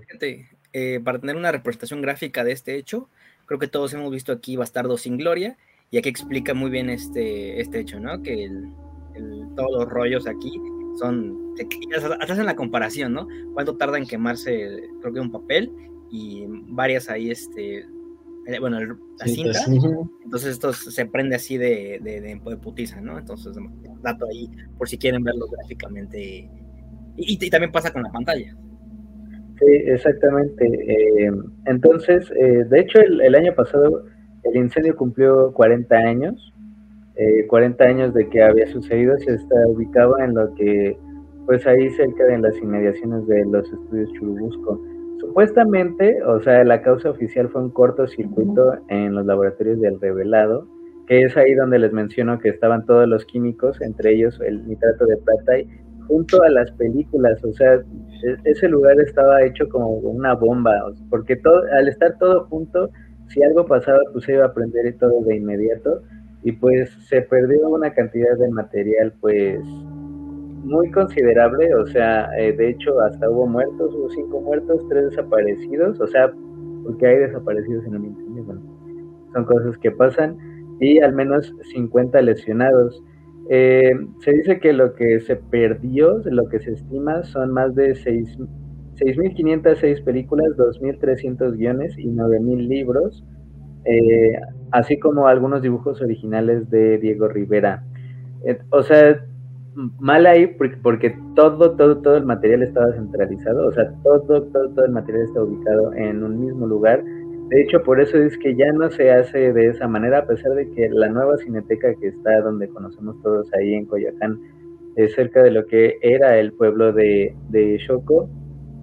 eh, 0.72 1.00
para 1.04 1.18
tener 1.18 1.36
una 1.36 1.50
representación 1.50 2.00
gráfica 2.00 2.44
de 2.44 2.52
este 2.52 2.76
hecho, 2.76 3.08
creo 3.46 3.58
que 3.58 3.68
todos 3.68 3.92
hemos 3.94 4.10
visto 4.10 4.32
aquí 4.32 4.56
Bastardo 4.56 4.98
sin 4.98 5.16
Gloria, 5.16 5.56
y 5.90 5.98
aquí 5.98 6.08
explica 6.08 6.52
muy 6.52 6.70
bien 6.70 6.90
este, 6.90 7.60
este 7.60 7.80
hecho, 7.80 8.00
¿no? 8.00 8.22
Que 8.22 8.44
el, 8.44 8.68
todos 9.56 9.70
los 9.72 9.88
rollos 9.88 10.26
aquí 10.26 10.60
son, 10.98 11.54
hacen 12.20 12.46
la 12.46 12.56
comparación, 12.56 13.12
¿no? 13.12 13.28
Cuánto 13.54 13.76
tarda 13.76 13.98
en 13.98 14.06
quemarse, 14.06 14.88
creo 15.00 15.14
que 15.14 15.20
un 15.20 15.32
papel, 15.32 15.72
y 16.10 16.44
varias 16.48 17.08
ahí, 17.08 17.30
este, 17.30 17.78
eh, 18.46 18.58
bueno, 18.60 18.78
la 18.80 19.26
cinta, 19.26 19.58
entonces 20.24 20.50
esto 20.52 20.72
se 20.72 21.06
prende 21.06 21.36
así 21.36 21.56
de, 21.56 21.98
de, 22.00 22.56
putiza, 22.58 23.00
¿no? 23.00 23.18
Entonces, 23.18 23.56
dato 24.02 24.26
ahí 24.26 24.50
por 24.78 24.88
si 24.88 24.98
quieren 24.98 25.24
verlo 25.24 25.46
gráficamente. 25.48 26.48
Y, 27.16 27.50
también 27.50 27.72
pasa 27.72 27.92
con 27.92 28.02
la 28.02 28.12
pantalla. 28.12 28.54
Sí, 29.58 29.72
exactamente. 29.86 30.66
Eh, 30.66 31.30
entonces, 31.66 32.30
eh, 32.32 32.64
de 32.68 32.80
hecho, 32.80 33.00
el, 33.00 33.34
año 33.34 33.54
pasado 33.54 34.04
el 34.44 34.56
incendio 34.56 34.96
cumplió 34.96 35.52
40 35.52 35.96
años. 35.96 36.52
40 37.48 37.82
años 37.82 38.12
de 38.12 38.28
que 38.28 38.42
había 38.42 38.66
sucedido, 38.66 39.16
se 39.16 39.32
está 39.32 39.54
ubicado 39.68 40.18
en 40.18 40.34
lo 40.34 40.54
que, 40.54 40.98
pues 41.46 41.66
ahí 41.66 41.88
cerca 41.90 42.24
de 42.24 42.38
las 42.38 42.54
inmediaciones 42.58 43.26
de 43.26 43.42
los 43.46 43.72
estudios 43.72 44.12
Churubusco. 44.12 44.78
Supuestamente, 45.20 46.22
o 46.24 46.40
sea, 46.42 46.62
la 46.64 46.82
causa 46.82 47.10
oficial 47.10 47.48
fue 47.48 47.62
un 47.62 47.70
cortocircuito 47.70 48.74
en 48.88 49.14
los 49.14 49.24
laboratorios 49.24 49.80
del 49.80 49.98
revelado, 49.98 50.68
que 51.06 51.22
es 51.22 51.36
ahí 51.36 51.54
donde 51.54 51.78
les 51.78 51.92
menciono 51.92 52.38
que 52.38 52.50
estaban 52.50 52.84
todos 52.84 53.08
los 53.08 53.24
químicos, 53.24 53.80
entre 53.80 54.12
ellos 54.14 54.38
el 54.44 54.66
nitrato 54.66 55.06
de 55.06 55.16
plata, 55.16 55.58
y 55.58 55.68
junto 56.06 56.42
a 56.42 56.50
las 56.50 56.70
películas, 56.72 57.42
o 57.44 57.52
sea, 57.52 57.74
e-, 57.74 58.36
ese 58.44 58.68
lugar 58.68 58.98
estaba 59.00 59.44
hecho 59.44 59.68
como 59.68 59.90
una 59.90 60.34
bomba, 60.34 60.72
porque 61.10 61.40
al 61.72 61.88
estar 61.88 62.16
todo 62.18 62.46
junto, 62.46 62.90
si 63.28 63.42
algo 63.42 63.66
pasaba, 63.66 64.00
pues 64.12 64.24
se 64.24 64.34
iba 64.34 64.46
a 64.46 64.54
prender 64.54 64.96
todo 64.98 65.22
de 65.22 65.36
inmediato, 65.36 66.02
y 66.42 66.52
pues 66.52 66.90
se 67.08 67.22
perdió 67.22 67.68
una 67.68 67.92
cantidad 67.92 68.36
de 68.38 68.48
material, 68.50 69.12
pues 69.20 69.60
muy 70.64 70.90
considerable, 70.90 71.74
o 71.74 71.86
sea, 71.86 72.28
eh, 72.38 72.52
de 72.52 72.70
hecho 72.70 73.00
hasta 73.00 73.30
hubo 73.30 73.46
muertos, 73.46 73.94
hubo 73.94 74.10
cinco 74.10 74.40
muertos, 74.40 74.84
tres 74.88 75.10
desaparecidos, 75.10 76.00
o 76.00 76.06
sea, 76.06 76.32
porque 76.84 77.06
hay 77.06 77.16
desaparecidos 77.18 77.84
en 77.86 77.94
el 77.94 78.04
incendio, 78.04 78.44
son 79.32 79.44
cosas 79.44 79.78
que 79.78 79.90
pasan, 79.90 80.36
y 80.80 80.98
al 81.00 81.14
menos 81.14 81.52
50 81.72 82.20
lesionados. 82.22 83.02
Eh, 83.48 83.92
se 84.20 84.32
dice 84.32 84.58
que 84.58 84.72
lo 84.72 84.94
que 84.94 85.20
se 85.20 85.36
perdió, 85.36 86.18
lo 86.24 86.48
que 86.48 86.58
se 86.58 86.72
estima, 86.72 87.22
son 87.24 87.52
más 87.52 87.74
de 87.74 87.92
6.506 87.92 90.02
películas, 90.02 90.48
2.300 90.56 91.56
guiones 91.56 91.96
y 91.98 92.06
9.000 92.06 92.68
libros, 92.68 93.24
eh, 93.84 94.40
así 94.72 94.98
como 94.98 95.28
algunos 95.28 95.62
dibujos 95.62 96.02
originales 96.02 96.68
de 96.70 96.98
Diego 96.98 97.28
Rivera. 97.28 97.84
o 98.70 98.82
sea, 98.82 99.20
mal 99.98 100.26
ahí 100.26 100.46
porque, 100.46 101.16
todo, 101.34 101.76
todo, 101.76 101.98
todo 101.98 102.16
el 102.16 102.24
material 102.24 102.62
estaba 102.62 102.92
centralizado, 102.94 103.68
o 103.68 103.72
sea, 103.72 103.92
todo, 104.02 104.42
todo, 104.42 104.70
todo 104.70 104.84
el 104.84 104.92
material 104.92 105.24
está 105.24 105.42
ubicado 105.42 105.92
en 105.94 106.22
un 106.22 106.40
mismo 106.40 106.66
lugar. 106.66 107.02
De 107.48 107.62
hecho, 107.62 107.82
por 107.82 108.00
eso 108.00 108.18
es 108.18 108.36
que 108.38 108.56
ya 108.56 108.72
no 108.72 108.90
se 108.90 109.12
hace 109.12 109.52
de 109.52 109.68
esa 109.68 109.86
manera, 109.86 110.18
a 110.18 110.26
pesar 110.26 110.52
de 110.54 110.68
que 110.72 110.88
la 110.90 111.08
nueva 111.08 111.36
cineteca 111.38 111.94
que 111.94 112.08
está 112.08 112.40
donde 112.40 112.68
conocemos 112.68 113.22
todos 113.22 113.48
ahí 113.54 113.74
en 113.74 113.86
Coyoacán, 113.86 114.40
es 114.96 115.14
cerca 115.14 115.42
de 115.42 115.50
lo 115.52 115.66
que 115.66 115.96
era 116.02 116.38
el 116.38 116.52
pueblo 116.52 116.92
de, 116.92 117.36
de 117.50 117.78
Choco, 117.86 118.28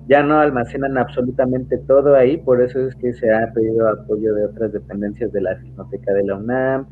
ya 0.07 0.21
no 0.23 0.39
almacenan 0.39 0.97
absolutamente 0.97 1.77
todo 1.87 2.15
ahí, 2.15 2.37
por 2.37 2.61
eso 2.61 2.79
es 2.87 2.95
que 2.95 3.13
se 3.13 3.31
ha 3.33 3.51
pedido 3.53 3.87
apoyo 3.87 4.33
de 4.33 4.45
otras 4.45 4.71
dependencias 4.73 5.31
de 5.31 5.41
la 5.41 5.59
Cineteca 5.59 6.13
de 6.13 6.23
la 6.23 6.35
UNAM, 6.35 6.87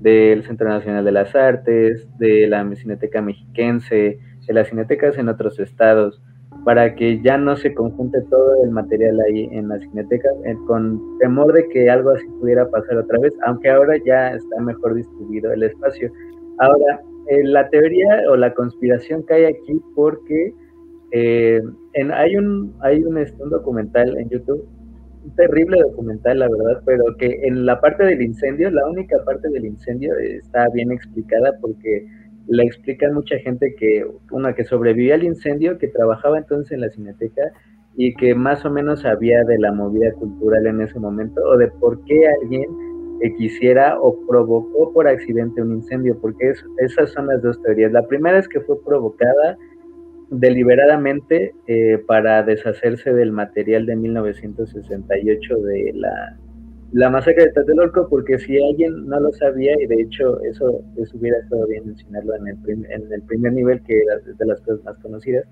del 0.00 0.42
Centro 0.44 0.68
Nacional 0.68 1.04
de 1.04 1.12
las 1.12 1.34
Artes, 1.34 2.06
de 2.18 2.46
la 2.46 2.68
Cineteca 2.74 3.22
Mexiquense, 3.22 4.18
de 4.46 4.52
las 4.52 4.68
cinetecas 4.68 5.16
en 5.18 5.28
otros 5.28 5.58
estados, 5.58 6.22
para 6.64 6.94
que 6.94 7.20
ya 7.20 7.36
no 7.36 7.56
se 7.56 7.74
conjunte 7.74 8.20
todo 8.30 8.64
el 8.64 8.70
material 8.70 9.20
ahí 9.20 9.48
en 9.52 9.68
la 9.68 9.78
cineteca, 9.78 10.28
eh, 10.44 10.56
con 10.66 11.00
temor 11.18 11.52
de 11.52 11.68
que 11.68 11.90
algo 11.90 12.10
así 12.10 12.26
pudiera 12.40 12.68
pasar 12.70 12.98
otra 12.98 13.18
vez, 13.18 13.34
aunque 13.46 13.70
ahora 13.70 13.96
ya 14.06 14.30
está 14.30 14.60
mejor 14.60 14.94
distribuido 14.94 15.52
el 15.52 15.64
espacio. 15.64 16.10
Ahora, 16.58 17.00
eh, 17.28 17.42
la 17.44 17.68
teoría 17.68 18.22
o 18.30 18.36
la 18.36 18.52
conspiración 18.54 19.22
cae 19.22 19.46
aquí 19.46 19.80
porque 19.94 20.54
eh, 21.12 21.62
en, 21.94 22.12
hay 22.12 22.36
un, 22.36 22.74
hay 22.80 23.02
un, 23.04 23.18
este, 23.18 23.42
un 23.42 23.50
documental 23.50 24.16
en 24.18 24.28
YouTube, 24.30 24.66
un 25.24 25.34
terrible 25.36 25.80
documental, 25.80 26.38
la 26.38 26.48
verdad, 26.48 26.82
pero 26.84 27.04
que 27.18 27.40
en 27.44 27.66
la 27.66 27.80
parte 27.80 28.04
del 28.04 28.20
incendio, 28.22 28.70
la 28.70 28.86
única 28.86 29.16
parte 29.24 29.48
del 29.48 29.64
incendio 29.64 30.14
está 30.18 30.68
bien 30.74 30.92
explicada 30.92 31.52
porque 31.60 32.06
la 32.46 32.64
explica 32.64 33.10
mucha 33.12 33.38
gente 33.38 33.74
que, 33.76 34.06
una 34.30 34.54
que 34.54 34.64
sobrevivió 34.64 35.14
al 35.14 35.24
incendio, 35.24 35.78
que 35.78 35.88
trabajaba 35.88 36.38
entonces 36.38 36.72
en 36.72 36.80
la 36.80 36.90
cineteca 36.90 37.42
y 37.96 38.14
que 38.14 38.34
más 38.34 38.64
o 38.64 38.70
menos 38.70 39.00
sabía 39.00 39.44
de 39.44 39.58
la 39.58 39.72
movida 39.72 40.12
cultural 40.12 40.66
en 40.66 40.80
ese 40.80 40.98
momento 40.98 41.40
o 41.42 41.56
de 41.56 41.68
por 41.68 42.04
qué 42.04 42.26
alguien 42.26 42.66
quisiera 43.38 43.98
o 44.00 44.18
provocó 44.26 44.92
por 44.92 45.08
accidente 45.08 45.62
un 45.62 45.76
incendio, 45.76 46.18
porque 46.20 46.52
esas 46.78 47.10
son 47.12 47.28
las 47.28 47.42
dos 47.42 47.60
teorías. 47.62 47.92
La 47.92 48.06
primera 48.06 48.38
es 48.38 48.48
que 48.48 48.60
fue 48.60 48.82
provocada 48.84 49.56
deliberadamente 50.30 51.54
eh, 51.66 51.98
para 52.06 52.42
deshacerse 52.42 53.12
del 53.12 53.32
material 53.32 53.86
de 53.86 53.96
1968 53.96 55.56
de 55.56 55.92
la, 55.94 56.36
la 56.94 57.10
masacre 57.10 57.46
de 57.46 57.50
Tlatelolco, 57.50 58.08
porque 58.08 58.38
si 58.38 58.56
alguien 58.56 59.08
no 59.08 59.18
lo 59.18 59.32
sabía, 59.32 59.74
y 59.82 59.86
de 59.86 60.02
hecho 60.02 60.40
eso, 60.42 60.80
eso 60.96 61.16
hubiera 61.18 61.38
estado 61.38 61.66
bien 61.66 61.86
mencionarlo 61.86 62.36
en 62.36 62.46
el, 62.46 62.56
en 62.68 63.12
el 63.12 63.22
primer 63.22 63.52
nivel, 63.52 63.82
que 63.82 63.98
era 63.98 64.18
de 64.18 64.46
las 64.46 64.60
cosas 64.60 64.84
más 64.84 64.96
conocidas, 64.98 65.44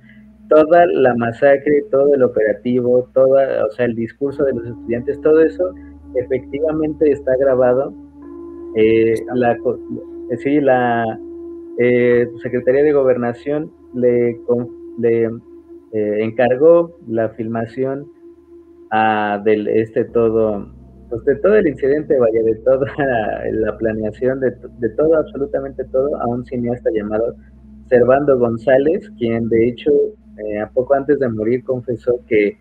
toda 0.49 0.87
la 0.87 1.17
masacre, 1.17 1.83
todo 1.91 2.15
el 2.15 2.23
operativo, 2.23 3.09
toda, 3.13 3.67
o 3.67 3.71
sea, 3.73 3.87
el 3.87 3.97
discurso 3.97 4.45
de 4.45 4.53
los 4.53 4.67
estudiantes, 4.67 5.21
todo 5.21 5.43
eso 5.43 5.75
efectivamente 6.15 7.11
está 7.11 7.37
grabado. 7.37 7.93
Eh, 8.77 9.15
la, 9.35 9.57
sí, 10.39 10.61
la 10.61 11.19
eh, 11.79 12.29
Secretaría 12.41 12.85
de 12.85 12.93
Gobernación 12.93 13.73
le, 13.95 14.39
le 14.99 15.25
eh, 15.25 16.19
encargó 16.21 16.97
la 17.09 17.31
filmación 17.31 18.07
a 18.93 19.43
del 19.45 19.67
este 19.67 20.05
todo 20.05 20.71
pues 21.13 21.25
de 21.27 21.37
todo 21.37 21.57
el 21.57 21.69
incidente 21.69 22.19
vaya 22.19 22.43
de 22.43 22.55
toda 22.65 22.87
la 23.53 23.77
planeación 23.77 24.41
de, 24.41 24.51
de, 24.79 24.89
todo 24.97 25.15
absolutamente 25.17 25.85
todo 25.85 26.17
a 26.17 26.27
un 26.27 26.45
cineasta 26.47 26.91
llamado 26.91 27.37
Servando 27.91 28.39
González 28.39 29.11
quien 29.19 29.51
de 29.51 29.69
hecho 29.69 29.91
eh, 30.39 30.61
a 30.61 30.71
poco 30.71 30.95
antes 30.95 31.19
de 31.19 31.29
morir 31.29 31.63
confesó 31.65 32.19
que 32.27 32.57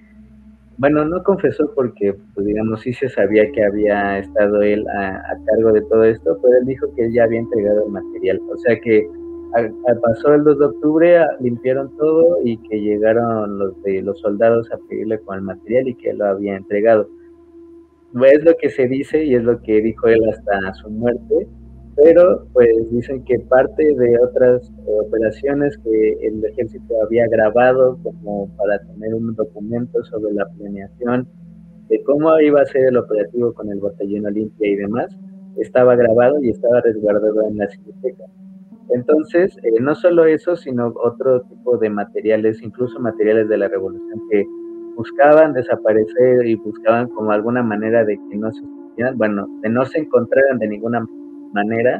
bueno 0.78 1.06
no 1.06 1.24
confesó 1.24 1.72
porque 1.74 2.14
pues 2.34 2.46
digamos 2.46 2.82
sí 2.82 2.92
se 2.92 3.08
sabía 3.08 3.50
que 3.54 3.64
había 3.64 4.20
estado 4.20 4.62
él 4.62 4.86
a, 4.90 5.16
a 5.16 5.38
cargo 5.46 5.72
de 5.72 5.82
todo 5.84 6.04
esto 6.04 6.38
pero 6.44 6.58
él 6.58 6.66
dijo 6.66 6.94
que 6.96 7.10
ya 7.14 7.24
había 7.24 7.40
entregado 7.40 7.86
el 7.86 7.92
material 7.94 8.42
o 8.52 8.58
sea 8.58 8.78
que 8.82 9.08
pasó 10.02 10.34
el 10.34 10.44
2 10.44 10.60
de 10.60 10.66
octubre, 10.66 11.26
limpiaron 11.42 11.96
todo 11.98 12.38
y 12.44 12.58
que 12.58 12.80
llegaron 12.80 13.60
los 13.60 13.82
de 13.84 14.02
los 14.02 14.20
soldados 14.22 14.72
a 14.72 14.78
pedirle 14.90 15.20
con 15.20 15.36
el 15.36 15.42
material 15.42 15.90
y 15.90 15.96
que 15.96 16.14
lo 16.14 16.26
había 16.26 16.56
entregado. 16.56 17.10
Es 18.14 18.44
lo 18.44 18.56
que 18.58 18.70
se 18.70 18.88
dice 18.88 19.24
y 19.24 19.36
es 19.36 19.44
lo 19.44 19.62
que 19.62 19.82
dijo 19.82 20.08
él 20.08 20.22
hasta 20.30 20.74
su 20.74 20.90
muerte, 20.90 21.48
pero 21.96 22.46
pues 22.54 22.70
dicen 22.92 23.24
que 23.24 23.40
parte 23.40 23.84
de 23.84 24.20
otras 24.20 24.72
operaciones 25.06 25.78
que 25.78 26.28
el 26.28 26.44
ejército 26.46 26.94
había 27.04 27.26
grabado 27.28 27.98
como 28.04 28.50
para 28.58 28.80
tener 28.80 29.14
un 29.14 29.34
documento 29.36 30.04
sobre 30.06 30.34
la 30.34 30.46
planeación 30.58 31.28
de 31.90 32.04
cómo 32.04 32.40
iba 32.40 32.62
a 32.62 32.66
ser 32.66 32.86
el 32.86 32.98
operativo 32.98 33.54
con 33.54 33.70
el 33.70 33.80
batallón 33.80 34.26
Olimpia 34.26 34.70
y 34.70 34.76
demás, 34.76 35.18
estaba 35.58 35.96
grabado 35.96 36.42
y 36.42 36.50
estaba 36.50 36.82
resguardado 36.82 37.42
en 37.50 37.58
la 37.58 37.68
biblioteca. 37.68 38.24
Entonces, 38.94 39.58
eh, 39.64 39.80
no 39.80 39.96
solo 39.96 40.26
eso, 40.26 40.56
sino 40.56 40.94
otro 40.96 41.42
tipo 41.44 41.78
de 41.78 41.90
materiales, 41.90 42.62
incluso 42.62 43.00
materiales 43.00 43.48
de 43.48 43.58
la 43.58 43.68
revolución 43.68 44.22
que 44.30 44.46
buscaban 45.02 45.54
desaparecer 45.54 46.46
y 46.46 46.56
buscaban 46.56 47.08
como 47.10 47.32
alguna 47.32 47.64
manera 47.64 48.06
de 48.06 48.20
que 48.30 48.38
no 48.38 48.52
se 48.52 48.62
bueno, 49.16 49.48
de 49.64 49.70
no 49.70 49.84
se 49.86 49.98
encontraran 49.98 50.60
de 50.60 50.68
ninguna 50.68 51.04
manera, 51.54 52.00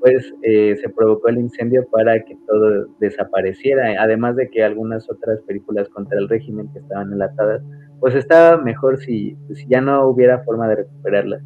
pues 0.00 0.34
eh, 0.42 0.74
se 0.80 0.88
provocó 0.88 1.28
el 1.28 1.38
incendio 1.38 1.86
para 1.92 2.18
que 2.24 2.36
todo 2.48 2.88
desapareciera, 2.98 3.94
además 4.02 4.34
de 4.34 4.50
que 4.50 4.64
algunas 4.64 5.08
otras 5.08 5.40
películas 5.42 5.88
contra 5.90 6.18
el 6.18 6.28
régimen 6.28 6.68
que 6.72 6.80
estaban 6.80 7.12
enlatadas, 7.12 7.62
pues 8.00 8.16
estaba 8.16 8.56
mejor 8.60 8.98
si, 8.98 9.36
si 9.54 9.66
ya 9.68 9.80
no 9.80 10.04
hubiera 10.06 10.42
forma 10.42 10.66
de 10.68 10.76
recuperarlas. 10.76 11.42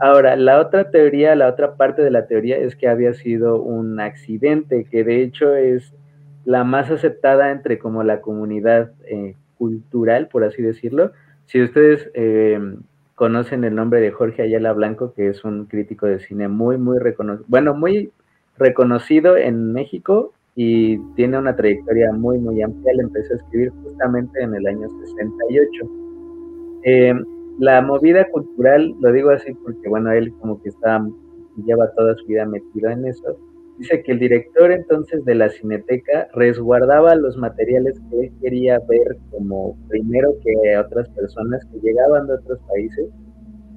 Ahora, 0.00 0.36
la 0.36 0.60
otra 0.60 0.90
teoría, 0.90 1.34
la 1.34 1.48
otra 1.48 1.76
parte 1.76 2.02
de 2.02 2.10
la 2.10 2.26
teoría 2.26 2.58
es 2.58 2.76
que 2.76 2.88
había 2.88 3.14
sido 3.14 3.62
un 3.62 3.98
accidente, 4.00 4.84
que 4.90 5.02
de 5.02 5.22
hecho 5.22 5.54
es 5.54 5.94
la 6.44 6.64
más 6.64 6.90
aceptada 6.90 7.50
entre 7.50 7.78
como 7.78 8.02
la 8.02 8.20
comunidad 8.20 8.92
eh, 9.06 9.36
cultural, 9.58 10.28
por 10.28 10.44
así 10.44 10.62
decirlo. 10.62 11.12
Si 11.46 11.62
ustedes 11.62 12.10
eh, 12.14 12.58
conocen 13.14 13.64
el 13.64 13.74
nombre 13.74 14.00
de 14.00 14.10
Jorge 14.10 14.42
Ayala 14.42 14.72
Blanco, 14.72 15.12
que 15.14 15.28
es 15.28 15.44
un 15.44 15.66
crítico 15.66 16.06
de 16.06 16.20
cine 16.20 16.48
muy, 16.48 16.76
muy 16.76 16.98
reconocido, 16.98 17.46
bueno, 17.48 17.74
muy 17.74 18.10
reconocido 18.58 19.36
en 19.36 19.72
México 19.72 20.32
y 20.54 20.98
tiene 21.14 21.38
una 21.38 21.54
trayectoria 21.54 22.12
muy, 22.12 22.38
muy 22.38 22.62
amplia. 22.62 22.92
Él 22.92 23.00
empezó 23.00 23.34
a 23.34 23.36
escribir 23.36 23.70
justamente 23.82 24.42
en 24.42 24.54
el 24.54 24.66
año 24.66 24.88
68. 24.88 25.70
Eh, 26.84 27.14
la 27.58 27.80
movida 27.80 28.28
cultural, 28.30 28.94
lo 29.00 29.12
digo 29.12 29.30
así 29.30 29.52
porque, 29.54 29.88
bueno, 29.88 30.12
él 30.12 30.32
como 30.40 30.60
que 30.62 30.68
está, 30.68 31.06
lleva 31.64 31.90
toda 31.92 32.14
su 32.16 32.26
vida 32.26 32.44
metido 32.44 32.90
en 32.90 33.06
eso, 33.06 33.38
dice 33.78 34.02
que 34.02 34.12
el 34.12 34.18
director 34.18 34.72
entonces 34.72 35.24
de 35.24 35.34
la 35.34 35.48
cineteca 35.48 36.28
resguardaba 36.34 37.14
los 37.14 37.36
materiales 37.36 38.00
que 38.10 38.26
él 38.26 38.32
quería 38.40 38.78
ver 38.88 39.16
como 39.30 39.76
primero 39.88 40.34
que 40.42 40.76
otras 40.78 41.08
personas 41.10 41.64
que 41.66 41.80
llegaban 41.80 42.26
de 42.26 42.34
otros 42.34 42.58
países 42.68 43.08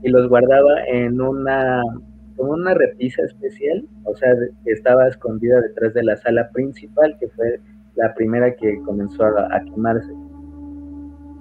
y 0.04 0.10
los 0.10 0.30
guardaba 0.30 0.86
en 0.88 1.20
una 1.20 1.82
como 2.38 2.54
una 2.54 2.74
repisa 2.74 3.22
especial, 3.24 3.86
o 4.06 4.16
sea, 4.16 4.34
que 4.64 4.72
estaba 4.72 5.10
escondida 5.10 5.60
detrás 5.60 5.94
de 5.94 6.04
la 6.04 6.16
sala 6.16 6.50
principal, 6.52 7.18
que 7.20 7.28
fue 7.28 7.60
la 7.96 8.14
primera 8.14 8.56
que 8.56 8.80
comenzó 8.86 9.26
a 9.26 9.60
quemarse. 9.66 10.10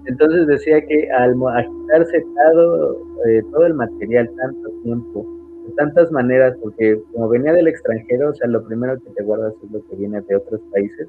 Entonces 0.07 0.49
decía 0.49 0.81
que 0.85 1.09
al 1.13 1.37
agitarse 1.55 2.25
todo, 2.53 2.97
eh, 3.27 3.43
todo 3.53 3.67
el 3.67 3.75
material 3.75 4.29
tanto 4.37 4.71
tiempo, 4.83 5.38
tantas 5.77 6.11
maneras, 6.13 6.57
porque 6.63 7.01
como 7.13 7.29
venía 7.29 7.53
del 7.53 7.69
extranjero, 7.69 8.31
o 8.31 8.35
sea, 8.35 8.49
lo 8.49 8.65
primero 8.67 8.99
que 9.01 9.11
te 9.11 9.23
guardas 9.25 9.55
es 9.65 9.71
lo 9.71 9.85
que 9.89 9.97
viene 9.97 10.21
de 10.21 10.37
otros 10.37 10.61
países, 10.73 11.09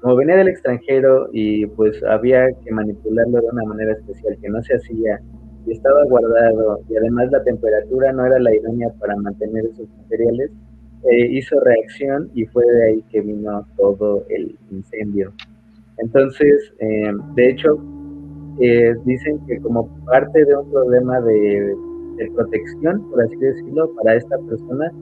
como 0.00 0.16
venía 0.16 0.36
del 0.36 0.48
extranjero 0.48 1.28
y 1.32 1.66
pues 1.66 2.02
había 2.04 2.46
que 2.64 2.70
manipularlo 2.72 3.40
de 3.40 3.48
una 3.50 3.64
manera 3.64 3.92
especial 3.92 4.36
que 4.40 4.50
no 4.50 4.62
se 4.62 4.74
hacía 4.74 5.20
y 5.66 5.72
estaba 5.72 6.04
guardado 6.04 6.80
y 6.88 6.96
además 6.96 7.30
la 7.30 7.42
temperatura 7.42 8.12
no 8.12 8.26
era 8.26 8.38
la 8.38 8.54
idónea 8.54 8.88
para 9.00 9.16
mantener 9.16 9.64
esos 9.64 9.88
materiales, 9.96 10.50
eh, 11.10 11.26
hizo 11.30 11.58
reacción 11.60 12.30
y 12.34 12.44
fue 12.46 12.66
de 12.66 12.84
ahí 12.84 13.04
que 13.10 13.20
vino 13.22 13.66
todo 13.76 14.24
el 14.28 14.58
incendio. 14.70 15.32
Entonces, 15.98 16.72
eh, 16.80 17.12
de 17.34 17.50
hecho, 17.50 17.78
eh, 18.60 18.94
dicen 19.04 19.38
que 19.46 19.58
como 19.60 19.88
parte 20.04 20.44
de 20.44 20.56
un 20.56 20.70
problema 20.70 21.20
de, 21.20 21.74
protección, 22.34 23.08
por 23.10 23.22
así 23.22 23.36
decirlo, 23.36 23.90
para 23.96 24.16
esta 24.16 24.38
persona. 24.38 24.92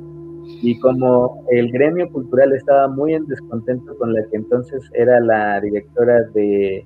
Y 0.61 0.79
como 0.81 1.45
el 1.51 1.71
gremio 1.71 2.11
cultural 2.11 2.53
estaba 2.53 2.89
muy 2.89 3.15
en 3.15 3.27
descontento 3.27 3.97
con 3.97 4.13
la 4.13 4.23
que 4.31 4.37
entonces 4.37 4.83
era 4.95 5.21
la 5.21 5.61
directora 5.61 6.23
de 6.35 6.85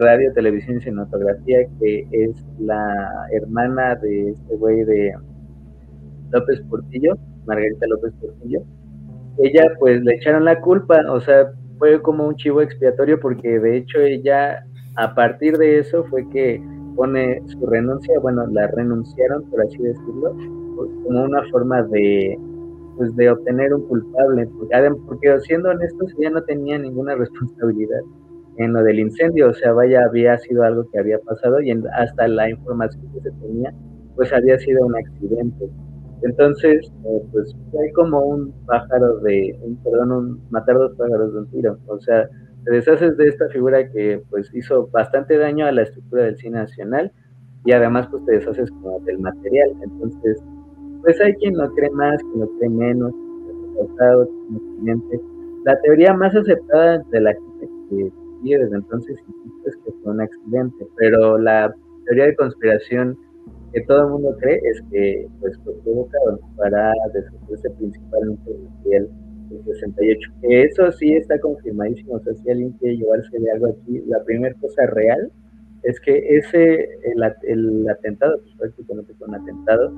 radio, 0.00 0.32
televisión 0.32 0.78
y 0.78 0.80
cinematografía, 0.80 1.66
que 1.80 2.06
es 2.10 2.44
la 2.58 3.26
hermana 3.32 3.96
de 3.96 4.30
este 4.30 4.56
güey 4.56 4.84
de 4.84 5.12
López 6.30 6.60
Portillo, 6.68 7.16
Margarita 7.46 7.86
López 7.86 8.12
Portillo, 8.20 8.62
ella 9.38 9.72
pues 9.78 10.02
le 10.02 10.14
echaron 10.14 10.44
la 10.44 10.60
culpa, 10.60 11.00
o 11.10 11.20
sea, 11.20 11.52
fue 11.78 12.00
como 12.02 12.26
un 12.26 12.36
chivo 12.36 12.60
expiatorio 12.60 13.18
porque 13.20 13.58
de 13.58 13.78
hecho 13.78 13.98
ella 14.00 14.64
a 14.96 15.14
partir 15.14 15.56
de 15.56 15.78
eso 15.78 16.04
fue 16.04 16.28
que 16.30 16.62
pone 16.94 17.42
su 17.46 17.66
renuncia, 17.66 18.18
bueno, 18.20 18.46
la 18.48 18.66
renunciaron, 18.68 19.42
por 19.50 19.62
así 19.62 19.78
decirlo, 19.78 20.36
como 21.04 21.24
una 21.24 21.42
forma 21.50 21.82
de 21.82 22.38
pues 22.96 23.16
de 23.16 23.30
obtener 23.30 23.72
un 23.72 23.86
culpable, 23.88 24.48
porque 25.06 25.40
siendo 25.40 25.70
honestos, 25.70 26.12
ella 26.18 26.30
no 26.30 26.42
tenía 26.42 26.78
ninguna 26.78 27.14
responsabilidad 27.14 28.00
en 28.58 28.72
lo 28.74 28.82
del 28.82 29.00
incendio, 29.00 29.48
o 29.48 29.54
sea, 29.54 29.72
vaya, 29.72 30.04
había 30.04 30.38
sido 30.38 30.62
algo 30.62 30.84
que 30.90 30.98
había 30.98 31.18
pasado 31.20 31.60
y 31.62 31.70
hasta 31.94 32.28
la 32.28 32.50
información 32.50 33.02
que 33.14 33.20
se 33.20 33.30
tenía, 33.30 33.72
pues 34.14 34.32
había 34.32 34.58
sido 34.58 34.84
un 34.86 34.94
accidente. 34.96 35.70
Entonces, 36.22 36.92
eh, 37.04 37.22
pues 37.32 37.56
hay 37.80 37.92
como 37.92 38.20
un 38.20 38.52
pájaro 38.66 39.18
de, 39.20 39.58
un, 39.62 39.76
perdón, 39.82 40.12
un, 40.12 40.40
matar 40.50 40.76
dos 40.76 40.94
pájaros 40.96 41.32
de 41.32 41.38
un 41.40 41.50
tiro. 41.50 41.78
O 41.86 41.98
sea, 42.00 42.28
te 42.64 42.70
deshaces 42.72 43.16
de 43.16 43.28
esta 43.28 43.48
figura 43.48 43.88
que 43.90 44.22
pues 44.30 44.50
hizo 44.54 44.88
bastante 44.88 45.36
daño 45.36 45.66
a 45.66 45.72
la 45.72 45.82
estructura 45.82 46.24
del 46.24 46.36
cine 46.36 46.58
nacional 46.58 47.12
y 47.64 47.72
además 47.72 48.08
pues 48.10 48.24
te 48.24 48.32
deshaces 48.32 48.70
como 48.70 49.00
del 49.00 49.18
material. 49.18 49.72
Entonces, 49.82 50.42
pues 51.02 51.20
hay 51.20 51.34
quien 51.34 51.56
lo 51.56 51.72
cree 51.74 51.90
más, 51.90 52.20
quien 52.22 52.40
lo 52.40 52.58
cree 52.58 52.70
menos, 52.70 53.12
La 55.64 55.80
teoría 55.82 56.14
más 56.14 56.34
aceptada 56.34 57.02
de 57.10 57.20
la 57.20 57.32
gente 57.32 57.68
que 57.90 58.12
sigue 58.42 58.58
desde 58.58 58.76
entonces 58.76 59.16
es 59.66 59.76
que 59.76 59.92
fue 60.02 60.12
un 60.12 60.20
accidente, 60.20 60.86
pero 60.96 61.38
la 61.38 61.72
teoría 62.06 62.26
de 62.26 62.36
conspiración 62.36 63.16
que 63.72 63.80
todo 63.82 64.04
el 64.04 64.10
mundo 64.10 64.36
cree 64.40 64.60
es 64.70 64.82
que 64.90 65.26
pues 65.40 65.58
fue 65.64 65.74
provocado 65.82 66.40
para 66.56 66.92
deshacerse 67.14 67.70
principalmente 67.78 68.50
del 68.84 69.08
68. 69.64 70.30
Que 70.42 70.62
eso 70.62 70.92
sí 70.92 71.14
está 71.14 71.38
confirmadísimo, 71.40 72.14
o 72.14 72.20
sea, 72.20 72.34
si 72.34 72.50
alguien 72.50 72.72
quiere 72.72 72.96
llevarse 72.96 73.38
de 73.38 73.50
algo 73.50 73.66
aquí, 73.68 74.02
la 74.06 74.22
primera 74.24 74.54
cosa 74.60 74.86
real 74.86 75.30
es 75.82 75.98
que 76.00 76.16
ese, 76.36 76.88
el, 77.04 77.88
atentado, 77.88 78.38
pues 78.38 78.54
prácticamente 78.56 79.14
fue 79.14 79.36
atentado, 79.36 79.92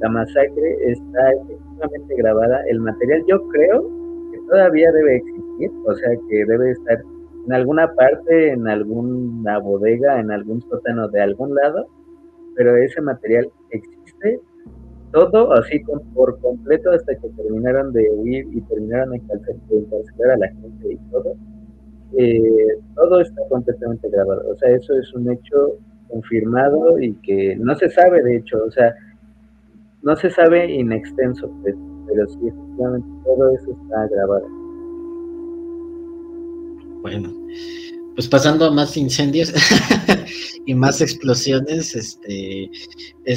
la 0.00 0.08
masacre 0.08 0.76
está 0.86 1.32
efectivamente 1.32 2.14
grabada, 2.16 2.62
el 2.68 2.80
material 2.80 3.22
yo 3.28 3.46
creo 3.48 3.82
que 4.32 4.38
todavía 4.48 4.90
debe 4.92 5.16
existir, 5.16 5.70
o 5.86 5.94
sea 5.94 6.10
que 6.28 6.44
debe 6.44 6.72
estar 6.72 7.02
en 7.46 7.52
alguna 7.52 7.92
parte, 7.94 8.50
en 8.50 8.68
alguna 8.68 9.58
bodega, 9.58 10.20
en 10.20 10.30
algún 10.30 10.60
sótano 10.62 11.08
de 11.08 11.22
algún 11.22 11.54
lado, 11.54 11.86
pero 12.56 12.76
ese 12.76 13.00
material 13.00 13.48
existe 13.70 14.40
todo 15.12 15.52
así 15.54 15.80
por 16.14 16.38
completo 16.40 16.90
hasta 16.90 17.14
que 17.16 17.28
terminaron 17.30 17.92
de 17.92 18.10
huir 18.10 18.46
y 18.52 18.60
terminaron 18.62 19.10
de 19.10 19.16
encarcelar 19.16 20.30
a 20.32 20.36
la 20.38 20.48
gente 20.48 20.92
y 20.92 20.96
todo. 21.10 21.34
Eh, 22.16 22.78
todo 22.94 23.20
está 23.20 23.42
completamente 23.48 24.08
grabado. 24.08 24.50
O 24.50 24.56
sea, 24.56 24.70
eso 24.70 24.94
es 24.98 25.12
un 25.14 25.30
hecho 25.30 25.78
confirmado 26.08 26.98
y 26.98 27.12
que 27.22 27.56
no 27.56 27.74
se 27.76 27.90
sabe, 27.90 28.22
de 28.22 28.36
hecho, 28.36 28.64
o 28.64 28.70
sea, 28.70 28.94
no 30.02 30.16
se 30.16 30.30
sabe 30.30 30.72
in 30.72 30.92
extenso, 30.92 31.50
pues, 31.62 31.74
pero 32.06 32.26
sí, 32.28 32.38
efectivamente, 32.46 33.08
todo 33.24 33.54
eso 33.54 33.70
está 33.82 34.06
grabado. 34.08 34.48
Bueno, 37.02 37.32
pues 38.18 38.26
pasando 38.26 38.64
a 38.64 38.72
más 38.72 38.96
incendios 38.96 39.52
y 40.66 40.74
más 40.74 41.00
explosiones, 41.00 41.94
este, 41.94 42.68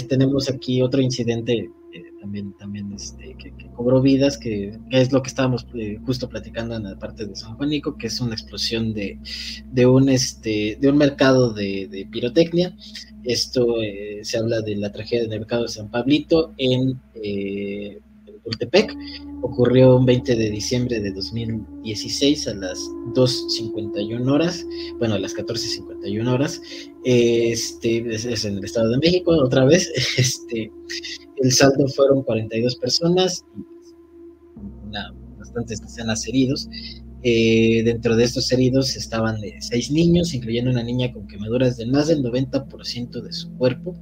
tenemos 0.09 0.49
aquí 0.49 0.81
otro 0.81 1.03
incidente 1.03 1.69
eh, 1.93 2.03
también, 2.19 2.53
también 2.57 2.91
este, 2.91 3.35
que, 3.37 3.53
cobró 3.75 4.01
vidas, 4.01 4.39
que, 4.39 4.79
es 4.89 5.11
lo 5.11 5.21
que 5.21 5.27
estábamos 5.27 5.67
eh, 5.75 5.99
justo 6.03 6.27
platicando 6.27 6.75
en 6.75 6.85
la 6.85 6.97
parte 6.97 7.27
de 7.27 7.35
San 7.35 7.57
Juanico, 7.57 7.95
que 7.95 8.07
es 8.07 8.19
una 8.21 8.33
explosión 8.33 8.91
de, 8.91 9.19
de 9.71 9.85
un, 9.85 10.09
este, 10.09 10.79
de 10.81 10.89
un 10.89 10.97
mercado 10.97 11.53
de, 11.53 12.07
pirotecnia. 12.09 12.75
Esto 13.23 13.83
eh, 13.83 14.21
se 14.23 14.39
habla 14.39 14.61
de 14.61 14.77
la 14.77 14.91
tragedia 14.91 15.27
del 15.27 15.41
mercado 15.41 15.61
de 15.61 15.69
San 15.69 15.91
Pablito 15.91 16.55
en 16.57 16.99
Tultepec. 18.43 18.95
Ocurrió 19.41 19.97
un 19.97 20.05
20 20.05 20.35
de 20.35 20.49
diciembre 20.49 20.99
de 20.99 21.11
2016 21.11 22.47
a 22.47 22.53
las 22.55 22.79
2.51 23.15 24.31
horas, 24.31 24.65
bueno, 24.99 25.15
a 25.15 25.19
las 25.19 25.35
14.51 25.35 26.31
horas. 26.31 26.61
Este 27.03 28.13
es, 28.13 28.45
en 28.45 28.57
el 28.57 28.65
Estado 28.65 28.89
de 28.91 28.97
México, 28.99 29.31
otra 29.31 29.65
vez. 29.65 29.91
Este, 30.17 30.71
el 31.37 31.51
saldo 31.51 31.87
fueron 31.87 32.21
42 32.23 32.75
personas 32.75 33.43
y 33.55 35.39
bastantes 35.39 35.81
heridos. 36.27 36.69
Eh, 37.23 37.83
dentro 37.83 38.15
de 38.15 38.23
estos 38.23 38.51
heridos 38.51 38.95
estaban 38.95 39.37
seis 39.59 39.91
niños, 39.91 40.33
incluyendo 40.33 40.71
una 40.71 40.83
niña 40.83 41.11
con 41.11 41.27
quemaduras 41.27 41.77
de 41.77 41.85
más 41.85 42.07
del 42.07 42.23
90% 42.23 43.21
de 43.21 43.31
su 43.31 43.51
cuerpo. 43.57 43.95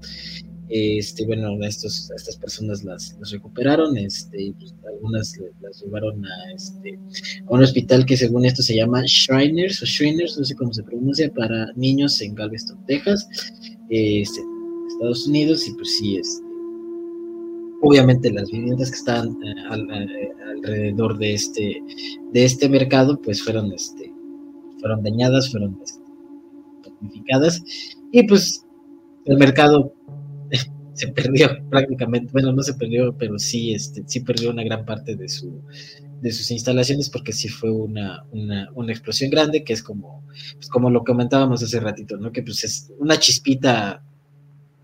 Este, 0.69 1.25
bueno, 1.25 1.57
estos, 1.63 2.11
estas 2.15 2.37
personas 2.37 2.83
las, 2.83 3.17
recuperaron, 3.31 3.97
este, 3.97 4.53
pues, 4.59 4.75
algunas 4.87 5.33
las 5.61 5.81
llevaron 5.81 6.23
a, 6.23 6.53
este, 6.53 6.99
a 7.47 7.51
un 7.51 7.63
hospital 7.63 8.05
que 8.05 8.15
según 8.15 8.45
esto 8.45 8.61
se 8.61 8.75
llama 8.75 9.01
Shriners 9.05 9.81
o 9.81 9.85
Shriners, 9.85 10.37
no 10.37 10.45
sé 10.45 10.55
cómo 10.55 10.71
se 10.71 10.83
pronuncia, 10.83 11.31
para 11.33 11.73
niños 11.75 12.21
en 12.21 12.35
Galveston, 12.35 12.85
Texas, 12.85 13.27
este, 13.89 14.41
Estados 14.89 15.27
Unidos, 15.27 15.67
y 15.67 15.73
pues 15.73 15.97
sí, 15.97 16.17
este, 16.17 16.43
obviamente 17.81 18.31
las 18.31 18.51
viviendas 18.51 18.91
que 18.91 18.97
estaban 18.97 19.29
eh, 19.43 19.55
eh, 19.71 20.29
alrededor 20.55 21.17
de 21.17 21.33
este, 21.33 21.81
de 22.31 22.45
este 22.45 22.69
mercado, 22.69 23.19
pues 23.19 23.41
fueron, 23.41 23.73
este, 23.73 24.13
fueron 24.79 25.01
dañadas, 25.01 25.49
fueron 25.49 25.79
este, 25.83 25.99
y 28.11 28.23
pues 28.27 28.65
el 29.25 29.37
mercado 29.37 29.93
se 30.99 31.07
perdió 31.07 31.47
prácticamente, 31.69 32.31
bueno, 32.33 32.51
no 32.51 32.61
se 32.61 32.73
perdió, 32.73 33.15
pero 33.17 33.39
sí, 33.39 33.73
este, 33.73 34.03
sí 34.05 34.19
perdió 34.19 34.49
una 34.51 34.63
gran 34.63 34.85
parte 34.85 35.15
de, 35.15 35.29
su, 35.29 35.61
de 36.21 36.31
sus 36.31 36.51
instalaciones 36.51 37.09
porque 37.09 37.31
sí 37.31 37.47
fue 37.47 37.71
una, 37.71 38.25
una, 38.31 38.69
una 38.75 38.91
explosión 38.91 39.31
grande, 39.31 39.63
que 39.63 39.71
es 39.71 39.81
como, 39.81 40.23
pues 40.55 40.67
como 40.67 40.89
lo 40.89 41.05
comentábamos 41.05 41.63
hace 41.63 41.79
ratito, 41.79 42.17
¿no? 42.17 42.33
Que 42.33 42.43
pues 42.43 42.65
es 42.65 42.91
una 42.99 43.17
chispita 43.17 44.03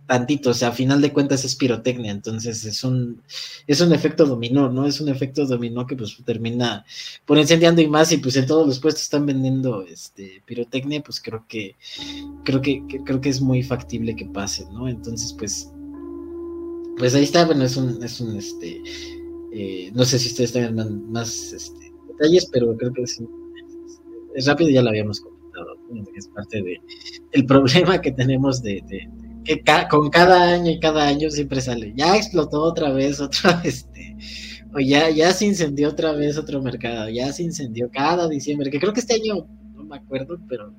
tantito, 0.06 0.52
o 0.52 0.54
sea, 0.54 0.70
a 0.70 0.72
final 0.72 1.02
de 1.02 1.12
cuentas 1.12 1.44
es 1.46 1.56
pirotecnia, 1.56 2.12
entonces 2.12 2.64
es 2.64 2.84
un, 2.84 3.22
es 3.68 3.82
un 3.82 3.92
efecto 3.92 4.26
dominó, 4.26 4.70
¿no? 4.70 4.86
Es 4.86 5.02
un 5.02 5.10
efecto 5.10 5.46
dominó 5.46 5.86
que 5.86 5.96
pues 5.96 6.16
termina 6.24 6.86
por 7.26 7.38
incendiando 7.38 7.82
y 7.82 7.88
más, 7.88 8.12
y 8.12 8.18
pues 8.18 8.36
en 8.38 8.46
todos 8.46 8.68
los 8.68 8.80
puestos 8.80 9.04
están 9.04 9.26
vendiendo 9.26 9.82
este 9.82 10.44
pirotecnia, 10.46 11.02
pues 11.02 11.20
creo 11.20 11.46
que, 11.48 11.76
creo 12.44 12.62
que, 12.62 12.84
creo 13.04 13.20
que 13.20 13.30
es 13.30 13.42
muy 13.42 13.64
factible 13.64 14.16
que 14.16 14.26
pase, 14.26 14.66
¿no? 14.72 14.88
Entonces, 14.88 15.36
pues 15.38 15.72
pues 16.98 17.16
ahí 17.16 17.24
está, 17.24 17.46
bueno, 17.46 17.64
es 17.64 17.78
un, 17.78 18.04
es 18.04 18.20
un 18.22 18.38
este, 18.38 18.82
eh, 19.52 19.92
no 19.94 20.06
sé 20.06 20.20
si 20.20 20.30
ustedes 20.30 20.54
tengan 20.54 21.12
más 21.12 21.54
este, 21.54 21.92
detalles, 22.08 22.48
pero 22.52 22.76
creo 22.78 22.94
que 22.94 23.04
es, 23.04 23.22
es, 24.36 24.46
rápido, 24.46 24.70
ya 24.70 24.82
lo 24.82 24.90
habíamos 24.90 25.22
comentado, 25.22 25.78
es 26.16 26.28
parte 26.30 26.62
de 26.62 27.44
problema 27.44 28.02
que 28.02 28.12
tenemos 28.12 28.62
de, 28.62 28.84
que 29.44 29.64
con 29.90 30.10
cada 30.10 30.54
año 30.54 30.72
y 30.72 30.80
cada 30.80 31.08
año 31.08 31.30
siempre 31.30 31.62
sale, 31.62 31.94
ya 31.96 32.16
explotó 32.16 32.64
otra 32.64 32.92
vez, 32.92 33.20
otra 33.22 33.62
este, 33.64 34.16
o 34.74 34.80
ya, 34.80 35.10
ya 35.10 35.32
se 35.32 35.46
incendió 35.46 35.90
otra 35.90 36.12
vez 36.14 36.38
otro 36.38 36.62
mercado, 36.62 37.10
ya 37.10 37.32
se 37.32 37.44
incendió 37.44 37.90
cada 37.92 38.28
diciembre, 38.28 38.70
que 38.70 38.80
creo 38.80 38.92
que 38.92 39.00
este 39.00 39.16
año 39.16 39.48
no 39.74 39.84
me 39.84 39.98
acuerdo, 39.98 40.38
pero 40.50 40.74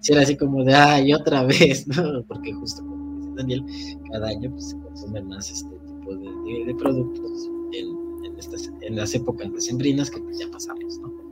si 0.00 0.12
era 0.12 0.22
así 0.22 0.36
como 0.36 0.64
de, 0.64 0.74
ay, 0.74 1.12
otra 1.12 1.44
vez, 1.44 1.86
¿no? 1.88 2.24
Porque 2.26 2.52
justo 2.52 2.82
como 2.86 3.03
Daniel, 3.34 3.64
cada 4.10 4.28
año 4.28 4.50
pues, 4.50 4.76
más 5.24 5.50
este 5.50 5.70
tipo 5.70 6.14
de, 6.16 6.74
productos 6.74 7.48
en, 7.72 8.38
estas, 8.38 8.70
en 8.80 8.96
las 8.96 9.14
épocas 9.14 9.52
decembrinas 9.52 10.10
que 10.10 10.20
pues 10.20 10.38
ya 10.38 10.50
pasamos, 10.50 10.98
¿no? 10.98 11.24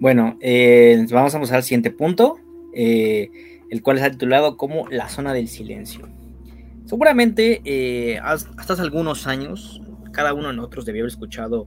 Bueno, 0.00 0.38
eh, 0.40 1.06
vamos 1.10 1.34
a 1.34 1.40
pasar 1.40 1.56
al 1.58 1.62
siguiente 1.62 1.90
punto, 1.90 2.38
eh, 2.72 3.30
el 3.68 3.82
cual 3.82 3.98
está 3.98 4.10
titulado 4.10 4.56
como 4.56 4.88
La 4.88 5.10
Zona 5.10 5.34
del 5.34 5.46
Silencio. 5.46 6.08
Seguramente 6.86 7.60
eh, 7.66 8.18
hasta 8.18 8.72
hace 8.72 8.80
algunos 8.80 9.26
años, 9.26 9.82
cada 10.12 10.32
uno 10.32 10.48
de 10.48 10.54
nosotros 10.54 10.86
debió 10.86 11.02
haber 11.02 11.10
escuchado 11.10 11.66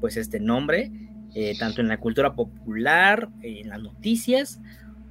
pues 0.00 0.16
este 0.16 0.40
nombre, 0.40 0.90
tanto 1.60 1.80
en 1.80 1.86
la 1.86 1.98
cultura 1.98 2.34
popular, 2.34 3.28
en 3.42 3.68
las 3.68 3.80
noticias, 3.80 4.60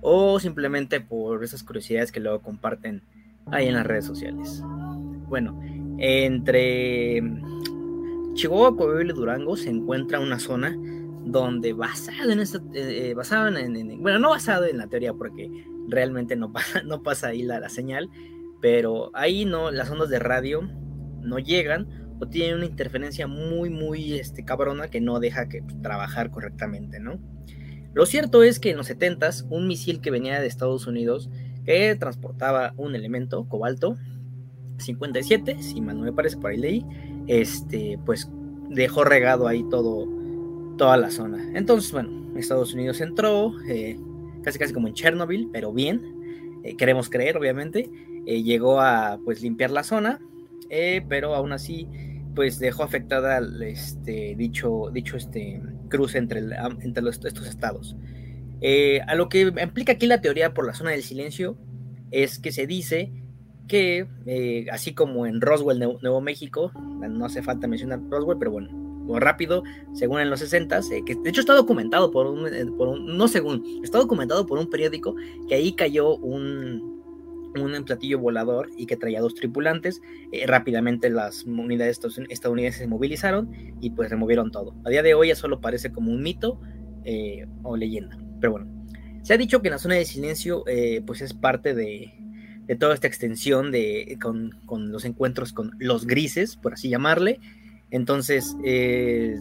o 0.02 0.40
simplemente 0.40 1.02
por 1.02 1.44
esas 1.44 1.64
curiosidades 1.64 2.12
que 2.12 2.20
luego 2.20 2.42
comparten 2.42 3.04
ahí 3.52 3.68
en 3.68 3.76
las 3.76 3.86
redes 3.86 4.06
sociales. 4.06 4.62
bueno, 5.28 5.60
entre 6.00 7.22
Chihuahua, 8.34 8.78
Coahuila 8.78 9.14
y 9.14 9.16
Durango 9.16 9.58
se 9.58 9.70
encuentra 9.70 10.20
una 10.20 10.40
zona 10.40 10.76
donde 11.26 11.74
basado 11.74 12.32
en 12.32 12.40
esta, 12.40 12.62
eh, 12.74 13.14
basado 13.16 13.48
en, 13.58 14.02
bueno, 14.02 14.20
no 14.20 14.30
basado 14.30 14.66
en 14.66 14.78
la 14.78 14.88
teoría 14.88 15.14
porque 15.14 15.50
realmente 15.88 16.36
no 16.36 16.52
pasa, 16.54 16.84
no 16.84 17.04
pasa 17.04 17.30
ahí 17.30 17.42
la, 17.42 17.60
la, 17.60 17.70
señal, 17.70 18.10
pero 18.62 19.12
ahí 19.14 19.46
no, 19.46 19.72
las 19.72 19.90
ondas 19.90 20.10
de 20.10 20.20
radio 20.20 20.62
no 21.22 21.40
llegan 21.40 21.88
o 22.20 22.28
tienen 22.28 22.58
una 22.58 22.66
interferencia 22.66 23.28
muy, 23.28 23.70
muy 23.70 24.14
este, 24.14 24.44
cabrona 24.44 24.90
que 24.90 25.02
no 25.02 25.20
deja 25.20 25.50
que 25.50 25.62
trabajar 25.82 26.32
correctamente, 26.32 27.00
¿no? 27.00 27.20
Lo 27.98 28.06
cierto 28.06 28.44
es 28.44 28.60
que 28.60 28.70
en 28.70 28.78
los 28.78 28.92
70s, 28.92 29.48
un 29.50 29.68
misil 29.68 30.02
que 30.02 30.12
venía 30.12 30.40
de 30.40 30.46
Estados 30.46 30.86
Unidos 30.86 31.32
que 31.66 31.96
transportaba 31.96 32.76
un 32.78 32.94
elemento, 32.94 33.50
cobalto 33.50 33.98
57, 34.78 35.64
si 35.64 35.82
mal 35.82 35.98
no 35.98 36.04
me 36.04 36.14
parece, 36.14 36.38
por 36.38 36.52
ahí 36.52 36.58
leí, 36.58 36.86
este, 37.26 37.98
pues 38.06 38.30
dejó 38.70 39.04
regado 39.04 39.48
ahí 39.48 39.68
todo, 39.72 40.08
toda 40.78 40.96
la 40.98 41.10
zona. 41.10 41.44
Entonces, 41.56 41.92
bueno, 41.92 42.38
Estados 42.38 42.72
Unidos 42.76 43.02
entró, 43.02 43.52
eh, 43.68 43.98
casi 44.44 44.60
casi 44.60 44.74
como 44.76 44.88
en 44.88 44.94
Chernobyl, 44.94 45.50
pero 45.52 45.74
bien, 45.74 46.62
eh, 46.64 46.78
queremos 46.78 47.10
creer, 47.10 47.36
obviamente, 47.36 47.90
eh, 48.28 48.44
llegó 48.44 48.80
a 48.80 49.20
pues 49.26 49.42
limpiar 49.42 49.72
la 49.72 49.82
zona, 49.82 50.20
pero 51.10 51.34
aún 51.34 51.52
así, 51.52 51.88
pues 52.36 52.60
dejó 52.60 52.84
afectada 52.84 53.40
este, 53.66 54.36
dicho, 54.38 54.92
dicho 54.94 55.18
este, 55.18 55.64
cruce 55.88 56.18
entre, 56.18 56.40
entre 56.82 57.04
los, 57.04 57.24
estos 57.24 57.48
estados. 57.48 57.96
a 59.08 59.16
lo 59.16 59.30
que 59.30 59.54
implica 59.62 59.94
aquí 59.94 60.08
la 60.08 60.22
teoría 60.22 60.54
por 60.54 60.66
la 60.66 60.74
zona 60.74 60.92
del 60.92 61.04
silencio 61.04 61.58
es 62.12 62.40
que 62.40 62.52
se 62.52 62.68
dice 62.68 63.12
que, 63.68 64.08
así 64.72 64.94
como 64.94 65.26
en 65.26 65.42
Roswell, 65.42 65.80
Nuevo 65.80 66.22
México, 66.22 66.72
no 67.10 67.26
hace 67.26 67.44
falta 67.44 67.68
mencionar 67.68 68.00
Roswell, 68.10 68.38
pero 68.40 68.52
bueno, 68.52 68.88
rápido, 69.16 69.64
según 69.94 70.20
en 70.20 70.30
los 70.30 70.40
60, 70.40 70.80
eh, 70.80 71.04
que 71.06 71.16
de 71.16 71.30
hecho 71.30 71.42
está 71.42 71.54
documentado 71.54 72.12
por 72.12 72.28
un, 72.28 72.48
eh, 72.48 72.66
por 72.78 73.00
no 73.00 73.28
según, 73.28 73.64
está 73.84 73.98
documentado 73.98 74.46
por 74.46 74.60
un 74.60 74.70
periódico 74.70 75.16
que 75.48 75.56
ahí 75.56 75.74
cayó 75.74 76.18
un, 76.18 76.97
un 77.64 77.84
platillo 77.84 78.20
volador 78.20 78.70
y 78.78 78.86
que 78.86 78.98
traía 78.98 79.22
dos 79.22 79.36
tripulantes. 79.36 80.02
Eh, 80.32 80.46
rápidamente 80.48 81.10
las 81.10 81.44
unidades 81.44 82.00
estadounidenses 82.30 82.82
se 82.82 82.88
movilizaron 82.88 83.52
y 83.82 83.92
pues 83.92 84.10
removieron 84.10 84.52
todo. 84.52 84.76
A 84.86 84.90
día 84.90 85.04
de 85.04 85.14
hoy 85.14 85.30
ya 85.30 85.36
solo 85.36 85.62
parece 85.62 85.92
como 85.92 86.12
un 86.12 86.22
mito 86.22 86.60
o 87.64 87.78
leyenda. 87.78 88.18
Pero 88.42 88.52
bueno, 88.52 88.68
se 89.22 89.34
ha 89.34 89.38
dicho 89.38 89.62
que 89.62 89.70
la 89.70 89.78
zona 89.78 89.96
de 89.96 90.04
silencio 90.04 90.66
pues 91.06 91.22
es 91.22 91.34
parte 91.34 91.74
de, 91.74 92.14
de 92.66 92.76
toda 92.76 92.94
esta 92.94 93.08
extensión 93.08 93.72
de, 93.72 94.18
con, 94.22 94.52
con, 94.66 94.92
los 94.92 95.06
encuentros 95.06 95.54
con 95.54 95.72
los 95.80 96.06
grises, 96.06 96.58
por 96.58 96.74
así 96.74 96.90
llamarle, 96.90 97.40
entonces, 97.92 98.58
eh, 98.64 99.40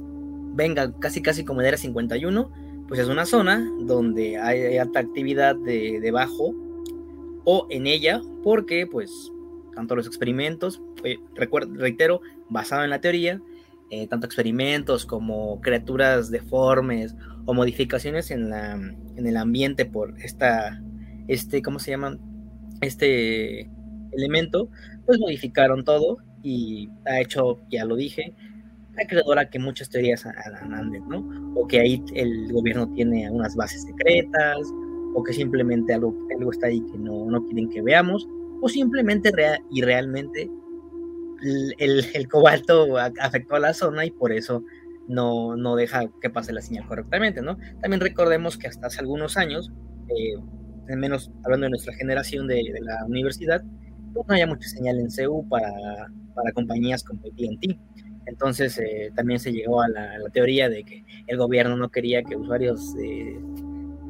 venga, 0.55 0.93
casi 1.01 1.23
casi 1.23 1.45
como 1.45 1.61
en 1.61 1.69
era 1.69 1.77
51, 1.77 2.53
pues 2.89 3.01
es 3.01 3.09
una 3.09 3.27
zona 3.27 3.69
donde 3.81 4.39
hay 4.39 4.79
alta 4.79 5.01
actividad 5.01 5.57
de, 5.57 6.01
debajo 6.01 6.55
o 7.47 7.67
en 7.71 7.87
ella, 7.87 8.21
porque 8.43 8.87
pues 8.87 9.33
tanto 9.75 9.95
los 9.95 10.07
experimentos, 10.07 10.83
eh, 11.05 11.17
reitero, 11.37 12.21
basado 12.51 12.83
en 12.83 12.91
la 12.91 13.01
teoría, 13.01 13.41
eh, 13.91 14.09
tanto 14.09 14.27
experimentos 14.27 15.07
como 15.07 15.61
criaturas 15.61 16.31
deformes 16.31 17.15
o 17.45 17.55
modificaciones 17.55 18.33
en, 18.33 18.51
la, 18.51 18.73
en 18.73 19.27
el 19.27 19.37
ambiente 19.37 19.85
por 19.85 20.21
esta, 20.21 20.83
este, 21.29 21.63
¿cómo 21.63 21.79
se 21.79 21.93
llama? 21.93 22.19
Este 22.81 23.71
elemento, 24.13 24.69
pues 25.07 25.21
modificaron 25.21 25.85
todo 25.85 26.19
y 26.43 26.91
ha 27.05 27.21
hecho, 27.21 27.61
ya 27.71 27.85
lo 27.85 27.95
dije, 27.95 28.35
acreedora 29.01 29.51
que 29.51 29.61
muchas 29.61 29.89
teorías 29.89 30.27
anden, 30.27 31.09
¿no? 31.09 31.53
O 31.55 31.69
que 31.69 31.79
ahí 31.81 32.03
el 32.15 32.53
gobierno 32.53 32.89
tiene 32.93 33.31
unas 33.31 33.55
bases 33.55 33.83
secretas, 33.85 34.59
o 35.17 35.23
que 35.25 35.33
simplemente 35.33 35.95
algo, 35.95 36.15
algo 36.37 36.53
está 36.53 36.67
ahí 36.67 36.81
que 36.93 36.99
no, 36.99 37.25
no 37.25 37.43
quieren 37.47 37.71
que 37.71 37.81
veamos, 37.81 38.29
o 38.61 38.69
simplemente 38.69 39.31
real, 39.33 39.59
y 39.71 39.81
realmente 39.81 40.51
el, 41.43 42.05
el, 42.15 42.29
cobalto 42.29 42.97
afectó 42.99 43.57
a 43.57 43.61
la 43.61 43.75
zona 43.75 44.05
y 44.05 44.11
por 44.11 44.33
eso 44.33 44.63
no, 45.09 45.57
no 45.57 45.75
deja 45.75 46.11
que 46.21 46.31
pase 46.31 46.53
la 46.53 46.61
señal 46.61 46.87
correctamente, 46.87 47.41
¿no? 47.41 47.57
También 47.81 48.01
recordemos 48.01 48.59
que 48.59 48.69
hasta 48.69 48.89
hace 48.89 49.01
algunos 49.01 49.37
años, 49.39 49.73
eh, 50.09 50.35
al 50.89 50.99
menos 50.99 51.31
hablando 51.45 51.65
de 51.65 51.71
nuestra 51.71 51.95
generación 51.95 52.47
de, 52.47 52.57
de 52.57 52.81
la 52.83 53.05
universidad, 53.07 53.63
pues 54.13 54.27
no 54.29 54.35
había 54.35 54.47
mucha 54.47 54.69
señal 54.69 54.99
en 54.99 55.11
CEU 55.11 55.49
para 55.49 55.73
para 56.37 56.53
compañías 56.53 57.03
como 57.03 57.21
AT&T. 57.23 57.79
Entonces 58.27 58.79
eh, 58.79 59.11
también 59.17 59.41
se 59.41 59.53
llegó 59.53 59.81
a 59.81 59.89
la, 59.89 60.11
teoría 60.33 60.69
de 60.69 60.85
que 60.85 61.05
el 61.27 61.39
gobierno 61.39 61.77
no 61.77 61.89
quería 61.89 62.23
que 62.23 62.37
usuarios 62.37 62.95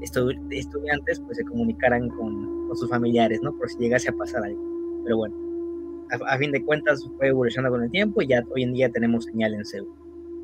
estudiantes 0.02 1.20
pues 1.20 1.38
se 1.38 1.44
comunicaran 1.44 2.08
con, 2.08 2.56
sus 2.74 2.90
familiares, 2.90 3.40
¿no? 3.42 3.56
Por 3.56 3.70
si 3.70 3.78
llegase 3.78 4.10
a 4.10 4.12
pasar 4.12 4.44
algo. 4.44 4.60
Pero 5.04 5.16
bueno, 5.16 5.34
a, 6.26 6.36
fin 6.36 6.52
de 6.52 6.62
cuentas 6.62 7.02
fue 7.16 7.28
evolucionando 7.28 7.76
con 7.76 7.84
el 7.84 7.90
tiempo 7.90 8.20
y 8.20 8.26
ya 8.26 8.42
hoy 8.54 8.64
en 8.64 8.74
día 8.74 8.90
tenemos 8.90 9.24
señal 9.24 9.54
en 9.54 9.64
CEU 9.64 9.86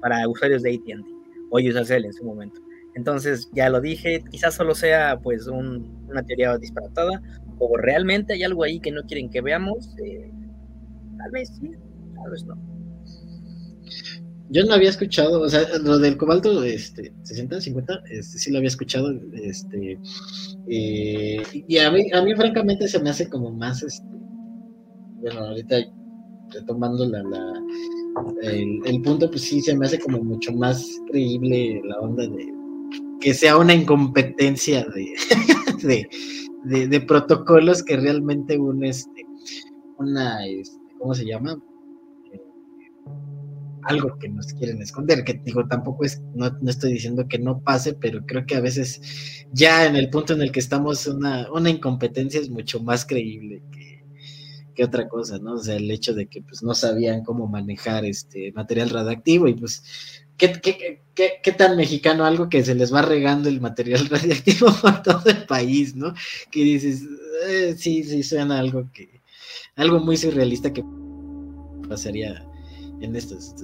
para 0.00 0.26
usuarios 0.26 0.62
de 0.62 0.74
AT&T 0.74 1.04
o 1.50 1.58
Usacell 1.58 2.04
en 2.06 2.12
su 2.12 2.24
momento. 2.24 2.60
Entonces, 2.94 3.50
ya 3.52 3.68
lo 3.68 3.80
dije, 3.80 4.22
quizás 4.30 4.54
solo 4.54 4.74
sea 4.74 5.18
pues 5.22 5.46
una 5.46 6.22
teoría 6.22 6.56
disparatada 6.56 7.20
o 7.58 7.76
realmente 7.76 8.34
hay 8.34 8.44
algo 8.44 8.62
ahí 8.64 8.80
que 8.80 8.92
no 8.92 9.02
quieren 9.02 9.28
que 9.28 9.40
veamos. 9.40 9.94
Eh, 10.02 10.30
Tal 11.22 11.30
vez 11.30 11.48
sí, 11.50 11.70
tal 12.16 12.30
vez 12.30 12.44
no. 12.44 12.71
Yo 14.50 14.64
no 14.64 14.74
había 14.74 14.90
escuchado, 14.90 15.40
o 15.40 15.48
sea, 15.48 15.66
lo 15.78 15.98
del 15.98 16.16
cobalto, 16.16 16.62
este, 16.62 17.12
60, 17.22 17.60
50, 17.60 18.02
este, 18.10 18.38
sí 18.38 18.50
lo 18.50 18.58
había 18.58 18.68
escuchado, 18.68 19.10
este, 19.32 19.98
eh, 20.68 21.42
y 21.52 21.78
a 21.78 21.90
mí, 21.90 22.10
a 22.12 22.22
mí 22.22 22.34
francamente 22.34 22.86
se 22.86 23.00
me 23.00 23.10
hace 23.10 23.28
como 23.28 23.50
más, 23.50 23.82
este, 23.82 24.06
bueno, 25.20 25.40
ahorita 25.40 25.76
retomando 26.50 27.08
la, 27.08 27.22
la 27.22 27.62
el, 28.42 29.02
punto, 29.02 29.30
pues 29.30 29.42
sí, 29.42 29.60
se 29.60 29.76
me 29.76 29.86
hace 29.86 29.98
como 29.98 30.22
mucho 30.22 30.52
más 30.52 30.84
creíble 31.10 31.80
la 31.84 32.00
onda 32.00 32.26
de 32.26 32.52
que 33.20 33.32
sea 33.32 33.56
una 33.56 33.72
incompetencia 33.72 34.84
de, 34.94 35.14
de, 36.64 36.88
de, 36.88 37.00
protocolos 37.00 37.82
que 37.82 37.96
realmente 37.96 38.58
un, 38.58 38.84
este, 38.84 39.24
una, 39.98 40.44
este, 40.46 40.76
¿cómo 40.98 41.14
se 41.14 41.24
llama? 41.24 41.56
Algo 43.84 44.18
que 44.18 44.28
nos 44.28 44.46
quieren 44.46 44.80
esconder, 44.80 45.24
que 45.24 45.34
digo, 45.44 45.66
tampoco 45.66 46.04
es, 46.04 46.20
no, 46.34 46.50
estoy 46.68 46.92
diciendo 46.92 47.26
que 47.28 47.38
no 47.38 47.60
pase, 47.60 47.94
pero 47.94 48.24
creo 48.26 48.46
que 48.46 48.54
a 48.54 48.60
veces 48.60 49.46
ya 49.52 49.86
en 49.86 49.96
el 49.96 50.08
punto 50.10 50.34
en 50.34 50.42
el 50.42 50.52
que 50.52 50.60
estamos, 50.60 51.06
una, 51.06 51.50
una 51.52 51.70
incompetencia 51.70 52.40
es 52.40 52.48
mucho 52.48 52.80
más 52.80 53.04
creíble 53.04 53.62
que, 53.72 54.04
que, 54.74 54.84
otra 54.84 55.08
cosa, 55.08 55.38
¿no? 55.38 55.54
O 55.54 55.58
sea, 55.58 55.76
el 55.76 55.90
hecho 55.90 56.14
de 56.14 56.26
que 56.26 56.42
pues 56.42 56.62
no 56.62 56.74
sabían 56.74 57.24
cómo 57.24 57.48
manejar 57.48 58.04
este 58.04 58.52
material 58.52 58.90
radiactivo 58.90 59.48
y 59.48 59.54
pues, 59.54 59.82
¿qué, 60.36 60.52
qué, 60.52 61.02
qué, 61.14 61.32
qué 61.42 61.52
tan 61.52 61.76
mexicano 61.76 62.24
algo 62.24 62.48
que 62.48 62.64
se 62.64 62.74
les 62.74 62.94
va 62.94 63.02
regando 63.02 63.48
el 63.48 63.60
material 63.60 64.06
radiactivo 64.10 64.72
por 64.80 65.02
todo 65.02 65.28
el 65.30 65.44
país, 65.46 65.96
¿no? 65.96 66.14
Que 66.50 66.62
dices, 66.62 67.02
eh, 67.48 67.74
sí, 67.76 68.04
sí, 68.04 68.22
suena 68.22 68.58
algo 68.58 68.88
que 68.92 69.22
algo 69.76 70.00
muy 70.00 70.16
surrealista 70.16 70.72
que 70.72 70.84
pasaría 71.88 72.46
en 73.04 73.16
estos. 73.16 73.54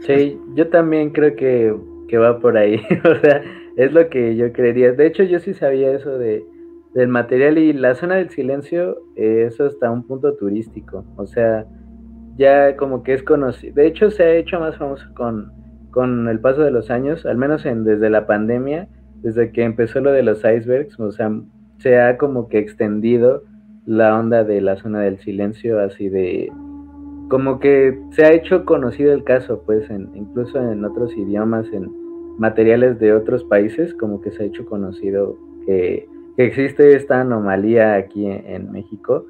sí. 0.00 0.40
yo 0.54 0.68
también 0.68 1.10
creo 1.10 1.34
que, 1.36 1.74
que 2.08 2.18
va 2.18 2.38
por 2.38 2.56
ahí. 2.56 2.80
o 3.04 3.14
sea, 3.16 3.42
es 3.76 3.92
lo 3.92 4.08
que 4.08 4.36
yo 4.36 4.52
creería. 4.52 4.92
De 4.92 5.06
hecho, 5.06 5.22
yo 5.22 5.38
sí 5.38 5.54
sabía 5.54 5.92
eso 5.92 6.18
de, 6.18 6.44
del 6.94 7.08
material 7.08 7.58
y 7.58 7.72
la 7.72 7.94
zona 7.94 8.16
del 8.16 8.30
silencio, 8.30 8.98
eso 9.16 9.66
está 9.66 9.90
un 9.90 10.06
punto 10.06 10.34
turístico. 10.34 11.04
O 11.16 11.26
sea, 11.26 11.66
ya 12.36 12.76
como 12.76 13.02
que 13.02 13.14
es 13.14 13.22
conocido. 13.22 13.74
De 13.74 13.86
hecho, 13.86 14.10
se 14.10 14.22
ha 14.22 14.34
hecho 14.34 14.60
más 14.60 14.76
famoso 14.76 15.06
con, 15.14 15.52
con 15.90 16.28
el 16.28 16.40
paso 16.40 16.62
de 16.62 16.70
los 16.70 16.90
años, 16.90 17.26
al 17.26 17.36
menos 17.36 17.66
en, 17.66 17.84
desde 17.84 18.10
la 18.10 18.26
pandemia, 18.26 18.88
desde 19.22 19.50
que 19.52 19.62
empezó 19.62 20.00
lo 20.00 20.12
de 20.12 20.22
los 20.22 20.38
icebergs, 20.38 20.98
o 21.00 21.10
sea, 21.10 21.30
se 21.78 21.98
ha 22.00 22.16
como 22.16 22.48
que 22.48 22.58
extendido 22.58 23.42
la 23.86 24.18
onda 24.18 24.44
de 24.44 24.60
la 24.60 24.76
zona 24.76 25.00
del 25.00 25.18
silencio, 25.18 25.80
así 25.80 26.08
de 26.08 26.50
como 27.28 27.58
que 27.58 27.98
se 28.10 28.24
ha 28.24 28.32
hecho 28.32 28.64
conocido 28.64 29.12
el 29.12 29.24
caso, 29.24 29.62
pues, 29.66 29.90
en, 29.90 30.08
incluso 30.14 30.58
en 30.58 30.84
otros 30.84 31.16
idiomas, 31.16 31.66
en 31.72 31.90
materiales 32.38 32.98
de 32.98 33.12
otros 33.12 33.44
países, 33.44 33.94
como 33.94 34.20
que 34.20 34.30
se 34.30 34.42
ha 34.42 34.46
hecho 34.46 34.66
conocido 34.66 35.36
que, 35.66 36.08
existe 36.38 36.94
esta 36.94 37.22
anomalía 37.22 37.94
aquí 37.94 38.26
en, 38.26 38.70
México. 38.70 39.26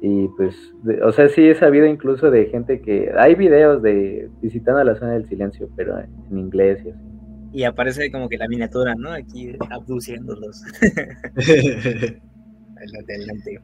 Y 0.00 0.28
pues, 0.36 0.54
o 1.02 1.10
sea, 1.10 1.28
sí 1.30 1.48
he 1.48 1.54
sabido 1.54 1.86
incluso 1.86 2.30
de 2.30 2.46
gente 2.46 2.82
que 2.82 3.10
hay 3.16 3.34
videos 3.34 3.82
de 3.82 4.28
visitando 4.42 4.84
la 4.84 4.94
zona 4.94 5.12
del 5.12 5.26
silencio, 5.26 5.70
pero 5.74 5.98
en, 5.98 6.38
inglés 6.38 6.82
y 6.84 6.90
así. 6.90 6.98
Y 7.50 7.64
aparece 7.64 8.12
como 8.12 8.28
que 8.28 8.36
la 8.36 8.46
miniatura, 8.46 8.94
¿no? 8.94 9.10
Aquí 9.10 9.56
abduciéndolos. 9.70 10.62
Adelante. 12.76 13.60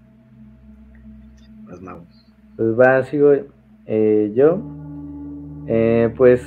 Las 1.69 1.83
pues 2.57 2.79
va, 2.79 3.03
sigo 3.05 3.33
eh, 3.87 4.33
yo. 4.35 4.61
Eh, 5.67 6.13
pues 6.17 6.43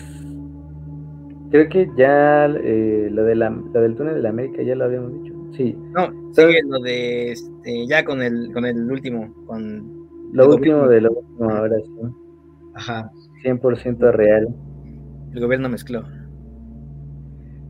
creo 1.52 1.70
que 1.70 1.90
ya 1.98 2.46
eh, 2.46 3.10
lo, 3.12 3.24
de 3.24 3.36
la, 3.36 3.50
lo 3.50 3.82
del 3.82 3.96
túnel 3.96 4.16
de 4.16 4.22
la 4.22 4.30
América 4.30 4.62
ya 4.62 4.76
lo 4.76 4.86
habíamos 4.86 5.14
dicho. 5.24 5.34
Sí. 5.54 5.76
No, 5.94 6.12
sigue 6.34 6.62
lo 6.68 6.80
de 6.80 7.32
este, 7.32 7.88
ya 7.88 8.04
con 8.04 8.22
el, 8.22 8.52
con 8.54 8.66
el 8.66 8.92
último, 8.92 9.34
con 9.46 10.08
lo 10.34 10.50
último 10.50 10.88
de 10.88 11.02
lo 11.02 11.12
último, 11.12 11.50
ahora 11.50 11.76
sí. 11.84 11.92
Ajá. 12.76 13.12
100% 13.44 14.12
real. 14.12 14.48
El 15.34 15.40
gobierno 15.40 15.70
mezcló. 15.70 16.04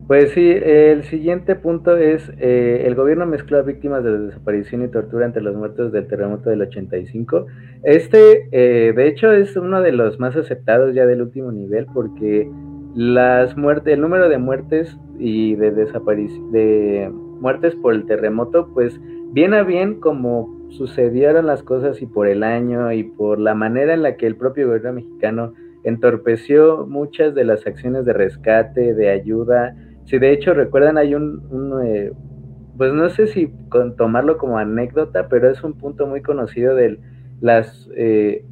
Pues 0.08 0.32
sí, 0.32 0.50
el 0.50 1.04
siguiente 1.04 1.54
punto 1.54 1.98
es, 1.98 2.32
eh, 2.38 2.84
el 2.86 2.94
gobierno 2.94 3.26
mezcló 3.26 3.62
víctimas 3.62 4.02
de 4.02 4.18
desaparición 4.18 4.82
y 4.82 4.88
tortura 4.88 5.26
entre 5.26 5.42
los 5.42 5.54
muertos 5.54 5.92
del 5.92 6.06
terremoto 6.06 6.48
del 6.48 6.62
85. 6.62 7.44
Este, 7.82 8.48
eh, 8.50 8.94
de 8.94 9.06
hecho, 9.06 9.30
es 9.32 9.54
uno 9.54 9.82
de 9.82 9.92
los 9.92 10.18
más 10.18 10.34
aceptados 10.34 10.94
ya 10.94 11.04
del 11.04 11.20
último 11.20 11.52
nivel 11.52 11.84
porque 11.92 12.50
las 12.94 13.54
muertes, 13.58 13.92
el 13.92 14.00
número 14.00 14.30
de 14.30 14.38
muertes 14.38 14.96
y 15.18 15.56
de 15.56 15.72
de 15.72 17.12
muertes 17.12 17.74
por 17.74 17.92
el 17.92 18.06
terremoto, 18.06 18.70
pues 18.72 18.98
bien 19.32 19.52
a 19.52 19.62
bien 19.62 20.00
como 20.00 20.56
sucedieron 20.70 21.44
las 21.44 21.62
cosas 21.62 22.00
y 22.00 22.06
por 22.06 22.28
el 22.28 22.44
año 22.44 22.92
y 22.92 23.02
por 23.02 23.38
la 23.38 23.54
manera 23.54 23.92
en 23.92 24.02
la 24.02 24.16
que 24.16 24.26
el 24.26 24.36
propio 24.36 24.68
gobierno 24.68 24.94
mexicano 24.94 25.52
entorpeció 25.84 26.86
muchas 26.86 27.34
de 27.34 27.44
las 27.44 27.66
acciones 27.66 28.06
de 28.06 28.14
rescate, 28.14 28.94
de 28.94 29.10
ayuda, 29.10 29.76
si 30.08 30.18
de 30.18 30.32
hecho 30.32 30.54
recuerdan, 30.54 30.96
hay 30.96 31.14
un, 31.14 31.42
eh, 31.84 32.12
pues 32.78 32.94
no 32.94 33.10
sé 33.10 33.26
si 33.26 33.52
con 33.68 33.94
tomarlo 33.94 34.38
como 34.38 34.56
anécdota, 34.56 35.28
pero 35.28 35.50
es 35.50 35.62
un 35.62 35.74
punto 35.74 36.06
muy 36.06 36.22
conocido 36.22 36.74
de 36.74 36.98
las 37.42 37.90
eh, 37.94 38.42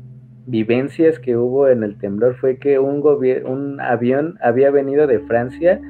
vivencias 0.46 1.18
que 1.18 1.36
hubo 1.36 1.68
en 1.68 1.82
el 1.82 1.96
temblor, 1.96 2.36
fue 2.36 2.58
que 2.58 2.78
un, 2.78 3.02
un 3.46 3.80
avión 3.80 4.36
había 4.42 4.70
venido 4.70 5.06
de 5.06 5.20
Francia 5.20 5.80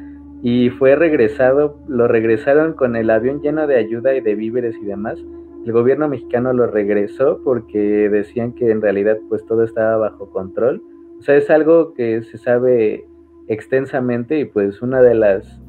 y 0.40 0.70
fue 0.70 0.94
regresado, 0.94 1.80
lo 1.88 2.06
regresaron 2.06 2.74
con 2.74 2.94
el 2.94 3.10
avión 3.10 3.42
lleno 3.42 3.66
de 3.66 3.76
ayuda 3.76 4.14
y 4.14 4.20
de 4.20 4.36
víveres 4.36 4.76
y 4.80 4.84
demás. 4.84 5.18
El 5.64 5.72
gobierno 5.72 6.08
mexicano 6.08 6.52
lo 6.52 6.68
regresó 6.68 7.40
porque 7.42 8.08
decían 8.08 8.52
que 8.52 8.70
en 8.70 8.80
realidad 8.80 9.18
pues 9.28 9.44
todo 9.46 9.64
estaba 9.64 9.96
bajo 9.96 10.30
control. 10.30 10.80
O 11.18 11.22
sea, 11.22 11.34
es 11.34 11.50
algo 11.50 11.92
que 11.94 12.22
se 12.22 12.38
sabe 12.38 13.04
extensamente 13.48 14.38
y 14.38 14.44
pues 14.44 14.82
una 14.82 15.00
de 15.02 15.14
las 15.14 15.60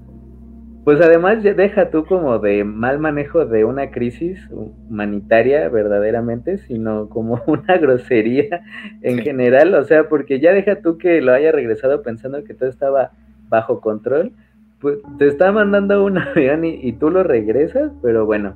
pues 0.87 1.01
además 1.01 1.43
deja 1.43 1.89
tú 1.89 2.05
como 2.05 2.39
de 2.39 2.63
mal 2.63 2.97
manejo 2.97 3.45
de 3.45 3.65
una 3.65 3.91
crisis 3.91 4.39
humanitaria 4.49 5.67
verdaderamente, 5.67 6.59
sino 6.59 7.09
como 7.09 7.43
una 7.47 7.77
grosería 7.77 8.61
en 9.01 9.19
general, 9.19 9.73
o 9.73 9.83
sea, 9.83 10.07
porque 10.07 10.39
ya 10.39 10.53
deja 10.53 10.79
tú 10.81 10.97
que 10.97 11.19
lo 11.19 11.33
haya 11.33 11.51
regresado 11.51 12.03
pensando 12.03 12.41
que 12.45 12.53
todo 12.53 12.69
estaba 12.69 13.11
bajo 13.49 13.81
control, 13.81 14.31
pues 14.79 14.99
te 15.19 15.27
está 15.27 15.51
mandando 15.51 16.05
un 16.05 16.17
avión 16.19 16.63
y 16.63 16.93
tú 16.93 17.09
lo 17.09 17.21
regresas, 17.23 17.91
pero 18.01 18.25
bueno, 18.25 18.55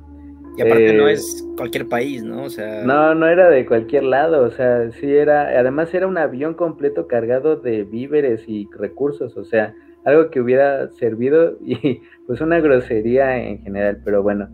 y 0.56 0.62
aparte 0.62 0.92
no 0.92 1.08
eh, 1.08 1.12
es 1.12 1.46
cualquier 1.56 1.88
país, 1.88 2.22
¿no? 2.22 2.44
O 2.44 2.50
sea... 2.50 2.82
No, 2.84 3.14
no 3.14 3.26
era 3.26 3.48
de 3.48 3.64
cualquier 3.64 4.04
lado, 4.04 4.44
o 4.44 4.50
sea, 4.50 4.90
sí 4.92 5.14
era, 5.14 5.48
además 5.58 5.92
era 5.94 6.06
un 6.06 6.18
avión 6.18 6.54
completo 6.54 7.06
cargado 7.06 7.56
de 7.56 7.84
víveres 7.84 8.44
y 8.46 8.68
recursos, 8.76 9.36
o 9.36 9.44
sea, 9.44 9.74
algo 10.04 10.30
que 10.30 10.40
hubiera 10.40 10.90
servido 10.92 11.56
y 11.64 12.02
pues 12.26 12.40
una 12.40 12.60
grosería 12.60 13.36
en 13.38 13.62
general, 13.62 14.00
pero 14.04 14.22
bueno. 14.22 14.48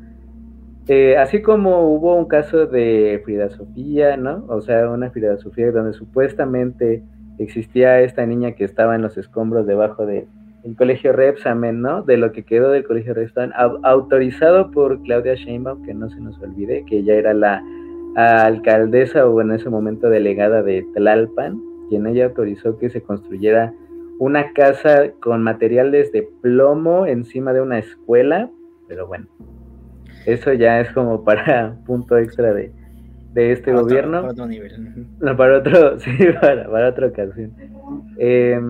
Eh, 0.86 1.18
así 1.18 1.42
como 1.42 1.82
hubo 1.82 2.14
un 2.14 2.26
caso 2.26 2.66
de 2.66 3.20
Frida 3.22 3.50
Sofía, 3.50 4.16
¿no? 4.16 4.46
O 4.48 4.62
sea, 4.62 4.88
una 4.88 5.10
Frida 5.10 5.36
Sofía 5.36 5.70
donde 5.70 5.92
supuestamente 5.92 7.02
existía 7.38 8.00
esta 8.00 8.24
niña 8.24 8.52
que 8.52 8.64
estaba 8.64 8.94
en 8.94 9.02
los 9.02 9.18
escombros 9.18 9.66
debajo 9.66 10.06
de, 10.06 10.26
el 10.68 10.76
colegio 10.76 11.12
Repsamen, 11.12 11.80
¿no? 11.80 12.02
De 12.02 12.16
lo 12.16 12.32
que 12.32 12.44
quedó 12.44 12.70
del 12.70 12.84
colegio 12.84 13.14
Repsamen, 13.14 13.52
autorizado 13.82 14.70
por 14.70 15.00
Claudia 15.02 15.34
Sheinbaum, 15.34 15.82
que 15.82 15.94
no 15.94 16.10
se 16.10 16.20
nos 16.20 16.38
olvide, 16.40 16.84
que 16.86 16.98
ella 16.98 17.14
era 17.14 17.34
la 17.34 17.62
alcaldesa 18.16 19.26
o 19.26 19.40
en 19.40 19.52
ese 19.52 19.70
momento 19.70 20.10
delegada 20.10 20.62
de 20.62 20.84
Tlalpan, 20.94 21.60
quien 21.88 22.06
ella 22.06 22.26
autorizó 22.26 22.78
que 22.78 22.90
se 22.90 23.00
construyera 23.00 23.72
una 24.18 24.52
casa 24.52 25.12
con 25.20 25.42
materiales 25.42 26.12
de 26.12 26.28
plomo 26.42 27.06
encima 27.06 27.52
de 27.52 27.60
una 27.60 27.78
escuela, 27.78 28.50
pero 28.88 29.06
bueno, 29.06 29.26
eso 30.26 30.52
ya 30.52 30.80
es 30.80 30.90
como 30.90 31.24
para 31.24 31.76
punto 31.86 32.18
extra 32.18 32.52
de, 32.52 32.72
este 33.34 33.72
gobierno. 33.72 34.20
para 34.20 34.32
otro 34.32 34.46
nivel. 34.46 35.06
No, 35.20 35.36
para 35.36 35.58
otro, 35.58 35.98
sí, 36.00 36.10
para, 36.40 36.68
para 36.68 36.88
otra 36.88 37.06
ocasión. 37.06 37.52
Eh, 38.18 38.60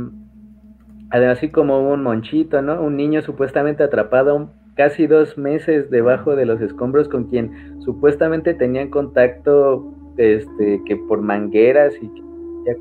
Además, 1.11 1.39
así 1.39 1.51
como 1.51 1.91
un 1.91 2.03
monchito, 2.03 2.61
¿no? 2.63 2.83
Un 2.83 2.97
niño 2.97 3.23
supuestamente 3.23 3.83
atrapado 3.83 4.51
casi 4.75 5.07
dos 5.07 5.37
meses 5.37 5.91
debajo 5.91 6.37
de 6.37 6.47
los 6.47 6.61
escombros 6.61 7.09
con 7.09 7.25
quien 7.25 7.81
supuestamente 7.81 8.55
tenían 8.55 8.91
contacto 8.91 9.93
este, 10.17 10.81
que 10.87 10.97
por 10.97 11.21
mangueras 11.21 11.95
y 12.01 12.09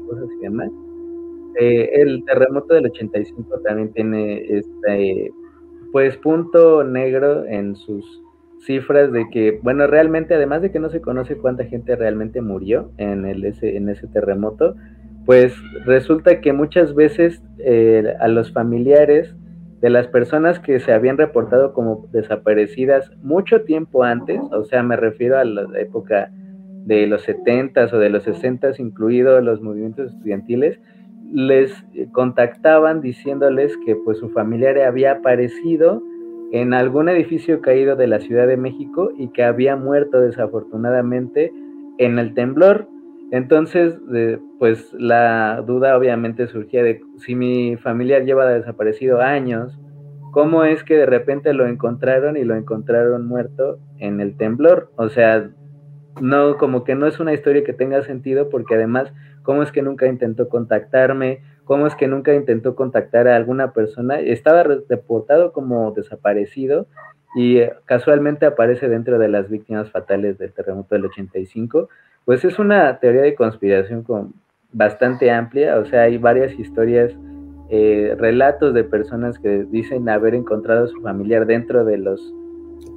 cosas 0.07 0.29
y 0.39 0.43
demás. 0.43 0.69
Eh, 1.59 1.89
el 2.01 2.23
terremoto 2.25 2.73
del 2.73 2.85
85 2.87 3.61
también 3.63 3.91
tiene 3.93 4.43
este, 4.47 5.31
pues 5.91 6.17
punto 6.17 6.83
negro 6.83 7.45
en 7.45 7.75
sus 7.75 8.21
cifras 8.59 9.11
de 9.11 9.29
que, 9.29 9.59
bueno, 9.63 9.87
realmente, 9.87 10.35
además 10.35 10.61
de 10.61 10.71
que 10.71 10.79
no 10.79 10.89
se 10.89 11.01
conoce 11.01 11.37
cuánta 11.37 11.65
gente 11.65 11.95
realmente 11.95 12.41
murió 12.41 12.91
en, 12.97 13.25
el, 13.25 13.45
ese, 13.45 13.77
en 13.77 13.89
ese 13.89 14.07
terremoto, 14.07 14.75
pues 15.27 15.53
resulta 15.85 16.39
que 16.39 16.53
muchas 16.53 16.95
veces 16.95 17.43
eh, 17.59 18.15
a 18.21 18.29
los 18.29 18.53
familiares 18.53 19.35
de 19.81 19.89
las 19.89 20.07
personas 20.07 20.57
que 20.61 20.79
se 20.79 20.93
habían 20.93 21.17
reportado 21.17 21.73
como 21.73 22.07
desaparecidas 22.13 23.11
mucho 23.21 23.61
tiempo 23.63 24.05
antes, 24.05 24.39
o 24.53 24.63
sea, 24.63 24.83
me 24.83 24.95
refiero 24.95 25.37
a 25.37 25.43
la 25.43 25.67
época 25.79 26.31
de 26.85 27.05
los 27.07 27.27
70s 27.27 27.91
o 27.91 27.99
de 27.99 28.09
los 28.09 28.25
60s, 28.25 28.79
incluidos 28.79 29.43
los 29.43 29.61
movimientos 29.61 30.13
estudiantiles, 30.13 30.79
les 31.33 31.73
contactaban 32.13 33.01
diciéndoles 33.01 33.75
que 33.85 33.97
pues 33.97 34.19
su 34.19 34.29
familiar 34.29 34.79
había 34.79 35.11
aparecido 35.11 36.01
en 36.53 36.73
algún 36.73 37.09
edificio 37.09 37.59
caído 37.59 37.97
de 37.97 38.07
la 38.07 38.21
Ciudad 38.21 38.47
de 38.47 38.55
México 38.55 39.11
y 39.17 39.27
que 39.33 39.43
había 39.43 39.75
muerto 39.75 40.21
desafortunadamente 40.21 41.51
en 41.97 42.17
el 42.17 42.33
temblor 42.33 42.87
entonces, 43.31 43.97
pues 44.59 44.93
la 44.93 45.61
duda 45.65 45.97
obviamente 45.97 46.47
surgía 46.47 46.83
de 46.83 47.01
si 47.17 47.35
mi 47.35 47.75
familiar 47.77 48.23
lleva 48.23 48.45
desaparecido 48.45 49.21
años, 49.21 49.77
¿cómo 50.31 50.63
es 50.63 50.83
que 50.83 50.95
de 50.95 51.05
repente 51.05 51.53
lo 51.53 51.67
encontraron 51.67 52.37
y 52.37 52.43
lo 52.43 52.55
encontraron 52.55 53.27
muerto 53.27 53.79
en 53.97 54.21
el 54.21 54.37
temblor? 54.37 54.91
O 54.95 55.09
sea, 55.09 55.49
no, 56.21 56.57
como 56.57 56.83
que 56.83 56.95
no 56.95 57.05
es 57.05 57.19
una 57.19 57.33
historia 57.33 57.63
que 57.63 57.73
tenga 57.73 58.01
sentido 58.01 58.49
porque 58.49 58.75
además, 58.75 59.13
¿cómo 59.43 59.61
es 59.61 59.71
que 59.71 59.81
nunca 59.81 60.07
intentó 60.07 60.47
contactarme? 60.47 61.41
¿Cómo 61.65 61.85
es 61.85 61.95
que 61.95 62.07
nunca 62.07 62.33
intentó 62.33 62.75
contactar 62.75 63.27
a 63.27 63.35
alguna 63.35 63.73
persona? 63.73 64.19
Estaba 64.19 64.63
reportado 64.63 65.51
como 65.51 65.91
desaparecido 65.91 66.87
y 67.35 67.57
eh, 67.57 67.73
casualmente 67.85 68.45
aparece 68.45 68.87
dentro 68.89 69.19
de 69.19 69.27
las 69.27 69.49
víctimas 69.49 69.91
fatales 69.91 70.37
del 70.37 70.53
terremoto 70.53 70.95
del 70.95 71.05
85 71.05 71.89
pues 72.27 72.43
es 72.43 72.59
una 72.59 72.99
teoría 72.99 73.21
de 73.21 73.35
conspiración 73.35 74.03
con 74.03 74.33
bastante 74.73 75.31
amplia, 75.31 75.77
o 75.77 75.85
sea, 75.85 76.01
hay 76.01 76.17
varias 76.17 76.59
historias, 76.59 77.15
eh, 77.69 78.17
relatos 78.19 78.73
de 78.73 78.83
personas 78.83 79.39
que 79.39 79.63
dicen 79.63 80.09
haber 80.09 80.35
encontrado 80.35 80.83
a 80.83 80.87
su 80.89 80.99
familiar 80.99 81.45
dentro 81.45 81.85
de 81.85 81.97
los 81.97 82.33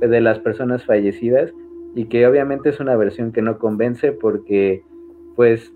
de 0.00 0.20
las 0.20 0.40
personas 0.40 0.84
fallecidas 0.84 1.52
y 1.94 2.06
que 2.06 2.26
obviamente 2.26 2.70
es 2.70 2.80
una 2.80 2.96
versión 2.96 3.30
que 3.30 3.40
no 3.40 3.58
convence 3.58 4.10
porque 4.10 4.82
pues 5.36 5.72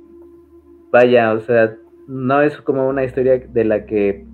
vaya, 0.90 1.32
o 1.32 1.38
sea, 1.38 1.76
no 2.08 2.42
es 2.42 2.56
como 2.60 2.88
una 2.88 3.04
historia 3.04 3.38
de 3.38 3.64
la 3.64 3.86
que 3.86 4.26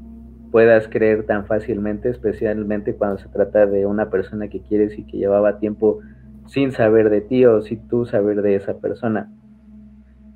puedas 0.50 0.88
creer 0.88 1.24
tan 1.24 1.46
fácilmente, 1.46 2.08
especialmente 2.08 2.94
cuando 2.94 3.18
se 3.18 3.28
trata 3.28 3.66
de 3.66 3.86
una 3.86 4.10
persona 4.10 4.48
que 4.48 4.60
quieres 4.60 4.98
y 4.98 5.04
que 5.04 5.18
llevaba 5.18 5.58
tiempo 5.58 6.00
sin 6.46 6.72
saber 6.72 7.10
de 7.10 7.20
ti 7.20 7.44
o 7.44 7.62
sin 7.62 7.86
tú 7.88 8.06
saber 8.06 8.42
de 8.42 8.56
esa 8.56 8.78
persona. 8.78 9.30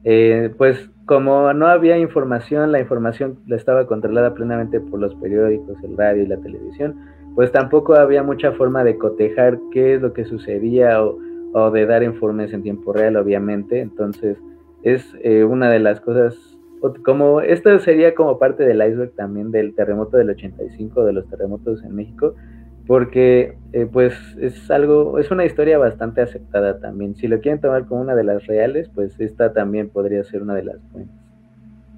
Eh, 0.04 0.52
pues 0.56 0.90
como 1.06 1.52
no 1.52 1.66
había 1.66 1.98
información, 1.98 2.72
la 2.72 2.80
información 2.80 3.40
la 3.46 3.56
estaba 3.56 3.86
controlada 3.86 4.34
plenamente 4.34 4.80
por 4.80 5.00
los 5.00 5.14
periódicos, 5.16 5.76
el 5.82 5.96
radio 5.96 6.22
y 6.22 6.26
la 6.26 6.36
televisión, 6.36 6.96
pues 7.34 7.50
tampoco 7.52 7.94
había 7.94 8.22
mucha 8.22 8.52
forma 8.52 8.84
de 8.84 8.96
cotejar 8.96 9.58
qué 9.72 9.94
es 9.94 10.02
lo 10.02 10.12
que 10.12 10.24
sucedía 10.24 11.02
o, 11.02 11.70
de 11.70 11.86
dar 11.86 12.02
informes 12.02 12.52
en 12.52 12.62
tiempo 12.62 12.92
real, 12.92 13.16
obviamente. 13.16 13.80
Entonces 13.80 14.38
es 14.82 15.04
eh, 15.22 15.44
una 15.44 15.70
de 15.70 15.78
las 15.78 16.00
cosas, 16.00 16.36
como 17.04 17.40
esto 17.40 17.78
sería 17.78 18.14
como 18.14 18.38
parte 18.38 18.64
del 18.64 18.76
iceberg 18.86 19.12
también 19.14 19.50
del 19.50 19.74
terremoto 19.74 20.16
del 20.16 20.30
85, 20.30 21.04
de 21.04 21.12
los 21.12 21.28
terremotos 21.28 21.82
en 21.82 21.94
México, 21.94 22.34
porque 22.86 23.56
eh, 23.72 23.86
pues 23.90 24.14
es 24.40 24.70
algo, 24.70 25.18
es 25.18 25.30
una 25.30 25.44
historia 25.46 25.78
bastante 25.78 26.20
aceptada 26.20 26.80
también. 26.80 27.16
Si 27.16 27.26
lo 27.26 27.40
quieren 27.40 27.60
tomar 27.60 27.86
como 27.86 28.02
una 28.02 28.14
de 28.14 28.24
las 28.24 28.46
reales, 28.46 28.90
pues 28.94 29.18
esta 29.18 29.52
también 29.52 29.88
podría 29.88 30.22
ser 30.24 30.42
una 30.42 30.54
de 30.54 30.64
las 30.64 30.76
buenas. 30.92 31.14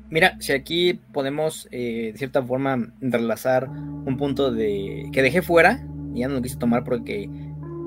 Mira, 0.09 0.37
si 0.39 0.53
aquí 0.53 1.01
podemos 1.13 1.69
eh, 1.73 2.11
de 2.13 2.19
cierta 2.19 2.43
forma 2.43 2.93
entrelazar 3.01 3.69
un 3.69 4.17
punto 4.17 4.53
de 4.53 5.09
que 5.13 5.23
dejé 5.23 5.43
fuera, 5.43 5.85
y 6.15 6.21
ya 6.21 6.29
no 6.29 6.35
lo 6.35 6.43
quise 6.43 6.59
tomar 6.59 6.85
porque 6.85 7.29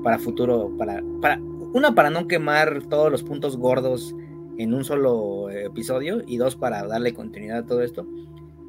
para 0.04 0.18
futuro, 0.18 0.70
para, 0.76 1.02
para, 1.22 1.40
una 1.72 1.94
para 1.94 2.10
no 2.10 2.28
quemar 2.28 2.82
todos 2.90 3.10
los 3.10 3.22
puntos 3.22 3.56
gordos 3.56 4.14
en 4.62 4.74
un 4.74 4.84
solo 4.84 5.50
episodio, 5.50 6.22
y 6.26 6.36
dos 6.36 6.54
para 6.54 6.86
darle 6.86 7.14
continuidad 7.14 7.58
a 7.58 7.66
todo 7.66 7.82
esto. 7.82 8.06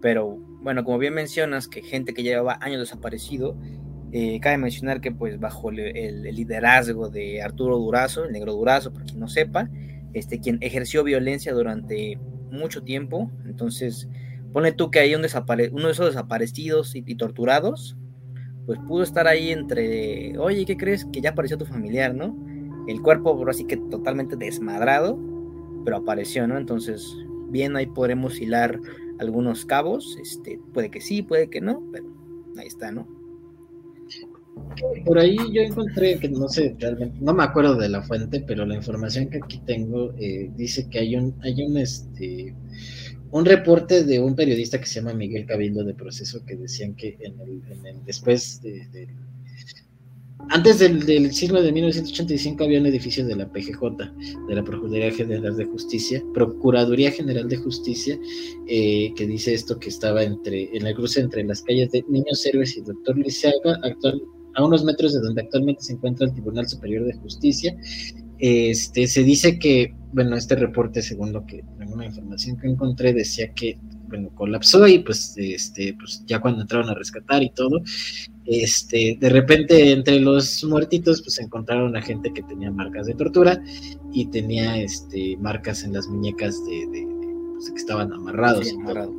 Pero 0.02 0.38
bueno, 0.62 0.86
como 0.86 0.98
bien 0.98 1.14
mencionas, 1.14 1.68
que 1.68 1.82
gente 1.82 2.14
que 2.14 2.24
llevaba 2.24 2.58
años 2.62 2.80
desaparecido, 2.80 3.58
eh, 4.14 4.40
cabe 4.40 4.58
mencionar 4.58 5.02
que 5.02 5.12
pues 5.12 5.38
bajo 5.38 5.70
el, 5.70 6.24
liderazgo 6.24 7.10
de 7.10 7.42
Arturo 7.42 7.78
Durazo, 7.78 8.24
el 8.24 8.32
negro 8.32 8.54
Durazo, 8.54 8.94
para 8.94 9.06
quien 9.06 9.20
no 9.20 9.28
sepa, 9.28 9.70
este, 10.14 10.40
quien 10.40 10.60
ejerció 10.62 11.04
violencia 11.04 11.54
durante 11.54 12.18
mucho 12.50 12.84
tiempo. 12.84 13.30
Entonces, 13.46 14.08
pone 14.54 14.72
tú 14.72 14.92
que 14.92 15.00
hay 15.00 15.14
un 15.14 15.26
uno 15.26 15.88
de 15.88 15.92
esos 15.92 16.06
desaparecidos 16.06 16.96
y, 16.96 17.04
torturados, 17.16 17.98
pues 18.66 18.80
pudo 18.88 19.04
estar 19.04 19.28
ahí 19.28 19.52
entre, 19.52 20.38
oye, 20.38 20.66
¿qué 20.66 20.78
crees? 20.78 21.04
Que 21.12 21.20
ya 21.20 21.32
apareció 21.32 21.58
tu 21.58 21.66
familiar, 21.66 22.16
¿no? 22.16 22.38
El 22.88 23.02
cuerpo, 23.02 23.46
así 23.50 23.66
que 23.66 23.76
totalmente 23.76 24.38
desmadrado, 24.38 25.20
pero 25.84 25.98
apareció, 25.98 26.48
¿no? 26.48 26.58
Entonces, 26.58 27.16
bien, 27.50 27.76
ahí 27.76 27.86
podremos 27.86 28.40
hilar 28.40 28.80
algunos 29.20 29.66
cabos, 29.66 30.18
este, 30.22 30.60
puede 30.74 30.90
que 30.90 31.02
sí, 31.02 31.22
puede 31.22 31.50
que 31.50 31.62
no, 31.62 31.84
pero 31.92 32.06
ahí 32.58 32.68
está, 32.68 32.92
¿no? 32.92 33.08
Por 35.06 35.18
ahí 35.18 35.38
yo 35.52 35.62
encontré 35.62 36.20
que 36.20 36.30
no 36.30 36.48
sé 36.48 36.76
realmente, 36.78 37.18
no 37.22 37.34
me 37.34 37.44
acuerdo 37.44 37.76
de 37.76 37.90
la 37.90 38.02
fuente, 38.02 38.44
pero 38.46 38.66
la 38.66 38.76
información 38.76 39.30
que 39.30 39.38
aquí 39.38 39.62
tengo 39.66 40.14
eh, 40.18 40.52
dice 40.56 40.88
que 40.90 41.00
hay 41.00 41.16
un, 41.16 41.36
hay 41.42 41.64
un 41.64 41.78
este 41.78 42.54
un 43.32 43.46
reporte 43.46 44.04
de 44.04 44.20
un 44.20 44.36
periodista 44.36 44.80
que 44.80 44.86
se 44.86 44.96
llama 44.96 45.14
Miguel 45.14 45.46
Cabildo 45.46 45.84
de 45.84 45.94
Proceso 45.94 46.44
que 46.46 46.58
decían 46.58 46.96
que 46.96 47.18
en 47.22 47.40
el, 47.40 47.62
después 48.06 48.62
de, 48.62 49.08
antes 50.50 50.80
del, 50.80 51.34
siglo 51.34 51.62
de 51.62 51.72
1985 51.72 52.64
había 52.64 52.80
un 52.80 52.86
edificio 52.86 53.26
de 53.26 53.36
la 53.36 53.50
PGJ, 53.50 53.82
de 54.48 54.56
la 54.56 54.64
Procuraduría 54.64 55.12
General 55.12 55.56
de 55.56 55.66
Justicia, 55.66 56.24
Procuraduría 56.34 57.12
General 57.12 57.48
de 57.48 57.58
Justicia, 57.58 58.20
eh, 58.68 59.14
que 59.16 59.28
dice 59.28 59.54
esto 59.54 59.80
que 59.80 59.90
estaba 59.90 60.24
entre 60.24 60.76
en 60.76 60.88
el 60.88 60.96
cruce 60.96 61.22
entre 61.22 61.44
las 61.44 61.62
calles 61.62 61.92
de 61.92 62.04
Niños 62.10 62.46
Héroes 62.46 62.76
y 62.78 62.82
Doctor 62.82 63.18
Liceaga, 63.18 63.80
actual 63.84 64.22
a 64.56 64.66
unos 64.66 64.84
metros 64.84 65.14
de 65.14 65.22
donde 65.22 65.42
actualmente 65.42 65.84
se 65.84 65.94
encuentra 65.94 66.28
el 66.28 66.34
Tribunal 66.34 66.68
Superior 66.68 67.06
de 67.06 67.14
Justicia. 67.14 67.76
Este, 68.40 69.08
se 69.08 69.24
dice 69.24 69.60
que, 69.60 69.94
bueno, 70.14 70.36
este 70.36 70.56
reporte, 70.56 71.02
según 71.02 71.32
lo 71.32 71.46
que, 71.46 71.64
alguna 71.80 72.06
información 72.06 72.58
que 72.58 72.68
encontré, 72.68 73.14
decía 73.14 73.54
que, 73.54 73.78
bueno, 74.12 74.30
colapsó 74.36 74.86
y 74.88 75.00
pues, 75.00 75.34
este, 75.38 75.96
pues 75.98 76.24
ya 76.28 76.40
cuando 76.40 76.62
entraron 76.62 76.90
a 76.90 76.94
rescatar 76.94 77.42
y 77.42 77.50
todo, 77.52 77.82
este, 78.46 79.18
de 79.20 79.30
repente 79.30 79.94
entre 79.94 80.20
los 80.20 80.64
muertitos, 80.66 81.22
pues 81.22 81.40
encontraron 81.40 81.96
a 81.96 82.02
gente 82.02 82.34
que 82.34 82.44
tenía 82.44 82.70
marcas 82.70 83.08
de 83.08 83.14
tortura 83.14 83.64
y 84.12 84.26
tenía, 84.26 84.78
este, 84.78 85.38
marcas 85.38 85.84
en 85.84 85.94
las 85.94 86.08
muñecas 86.08 86.64
de, 86.66 87.08
pues, 87.54 87.72
que 87.72 87.78
estaban 87.78 88.12
amarrados. 88.12 88.72
amarrados. 88.74 89.16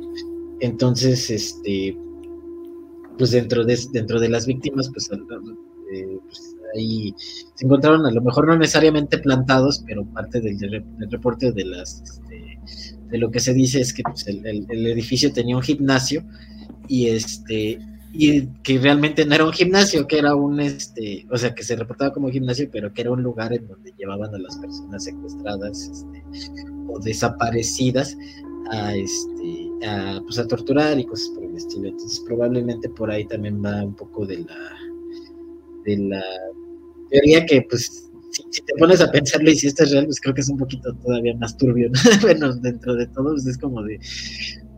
Entonces, 0.59 1.29
este, 1.31 1.97
pues 3.17 3.31
dentro 3.31 3.65
de, 3.65 3.79
dentro 3.91 4.19
de 4.19 4.29
las 4.29 4.45
víctimas, 4.45 4.89
pues, 4.93 5.09
eh, 5.11 6.19
pues, 6.23 6.55
ahí 6.75 7.13
se 7.17 7.65
encontraron 7.65 8.05
a 8.05 8.11
lo 8.11 8.21
mejor 8.21 8.47
no 8.47 8.57
necesariamente 8.57 9.17
plantados, 9.17 9.83
pero 9.87 10.05
parte 10.05 10.39
del, 10.41 10.83
reporte 11.09 11.51
de 11.51 11.65
las 11.65 12.01
este, 12.01 12.59
de 13.13 13.19
lo 13.19 13.29
que 13.29 13.39
se 13.39 13.53
dice 13.53 13.79
es 13.79 13.93
que 13.93 14.01
pues, 14.01 14.25
el, 14.25 14.87
edificio 14.87 15.31
tenía 15.31 15.55
un 15.55 15.61
gimnasio 15.61 16.23
y 16.87 17.09
este 17.09 17.79
y 18.11 18.47
que 18.63 18.79
realmente 18.79 19.23
no 19.23 19.35
era 19.35 19.45
un 19.45 19.53
gimnasio, 19.53 20.07
que 20.07 20.17
era 20.17 20.35
un 20.35 20.59
este, 20.59 21.27
o 21.29 21.37
sea 21.37 21.53
que 21.53 21.63
se 21.63 21.75
reportaba 21.75 22.11
como 22.11 22.31
gimnasio, 22.31 22.67
pero 22.71 22.91
que 22.91 23.01
era 23.01 23.11
un 23.11 23.21
lugar 23.21 23.53
en 23.53 23.67
donde 23.67 23.93
llevaban 23.97 24.33
a 24.33 24.39
las 24.39 24.57
personas 24.57 25.03
secuestradas 25.03 25.91
este, 25.91 26.65
o 26.87 26.99
desaparecidas 26.99 28.17
a 28.71 28.95
este 28.95 29.69
a, 29.87 30.19
pues 30.23 30.39
a 30.39 30.47
torturar 30.47 30.99
y 30.99 31.05
cosas 31.05 31.29
por 31.35 31.43
el 31.43 31.55
estilo. 31.55 31.89
Entonces 31.89 32.19
probablemente 32.25 32.89
por 32.89 33.11
ahí 33.11 33.25
también 33.27 33.63
va 33.63 33.83
un 33.83 33.95
poco 33.95 34.25
de 34.25 34.39
la 34.39 34.57
de 35.85 35.97
la 35.97 36.23
teoría 37.11 37.45
que 37.45 37.61
pues 37.69 38.09
si, 38.33 38.61
te 38.61 38.73
pones 38.79 39.01
a 39.01 39.11
pensarlo 39.11 39.51
y 39.51 39.55
si 39.55 39.67
esto 39.67 39.83
es 39.83 39.91
real, 39.91 40.05
pues 40.05 40.19
creo 40.19 40.33
que 40.33 40.41
es 40.41 40.49
un 40.49 40.57
poquito 40.57 40.93
todavía 40.95 41.35
más 41.35 41.55
turbio, 41.57 41.91
bueno, 42.21 42.53
dentro 42.55 42.95
de 42.95 43.07
todo, 43.07 43.31
pues 43.31 43.45
es 43.45 43.57
como 43.57 43.83
de, 43.83 43.99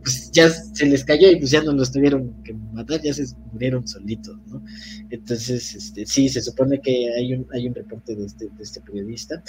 pues 0.02 0.30
ya 0.30 0.50
se 0.50 0.86
les 0.86 1.04
cayó 1.04 1.30
y 1.30 1.36
pues 1.36 1.50
ya 1.50 1.62
no 1.62 1.72
los 1.72 1.90
tuvieron 1.90 2.42
que 2.44 2.52
matar, 2.72 3.00
ya 3.02 3.14
se 3.14 3.24
murieron 3.52 3.86
solitos, 3.86 4.36
¿no? 4.46 4.62
Entonces, 5.10 5.74
este, 5.74 6.06
sí, 6.06 6.28
se 6.28 6.42
supone 6.42 6.80
que 6.80 7.12
hay 7.18 7.34
un, 7.34 7.46
hay 7.52 7.66
un 7.68 7.74
reporte 7.74 8.14
de 8.14 8.26
este, 8.26 8.46
de 8.46 8.62
este 8.62 8.80
periodista, 8.82 9.42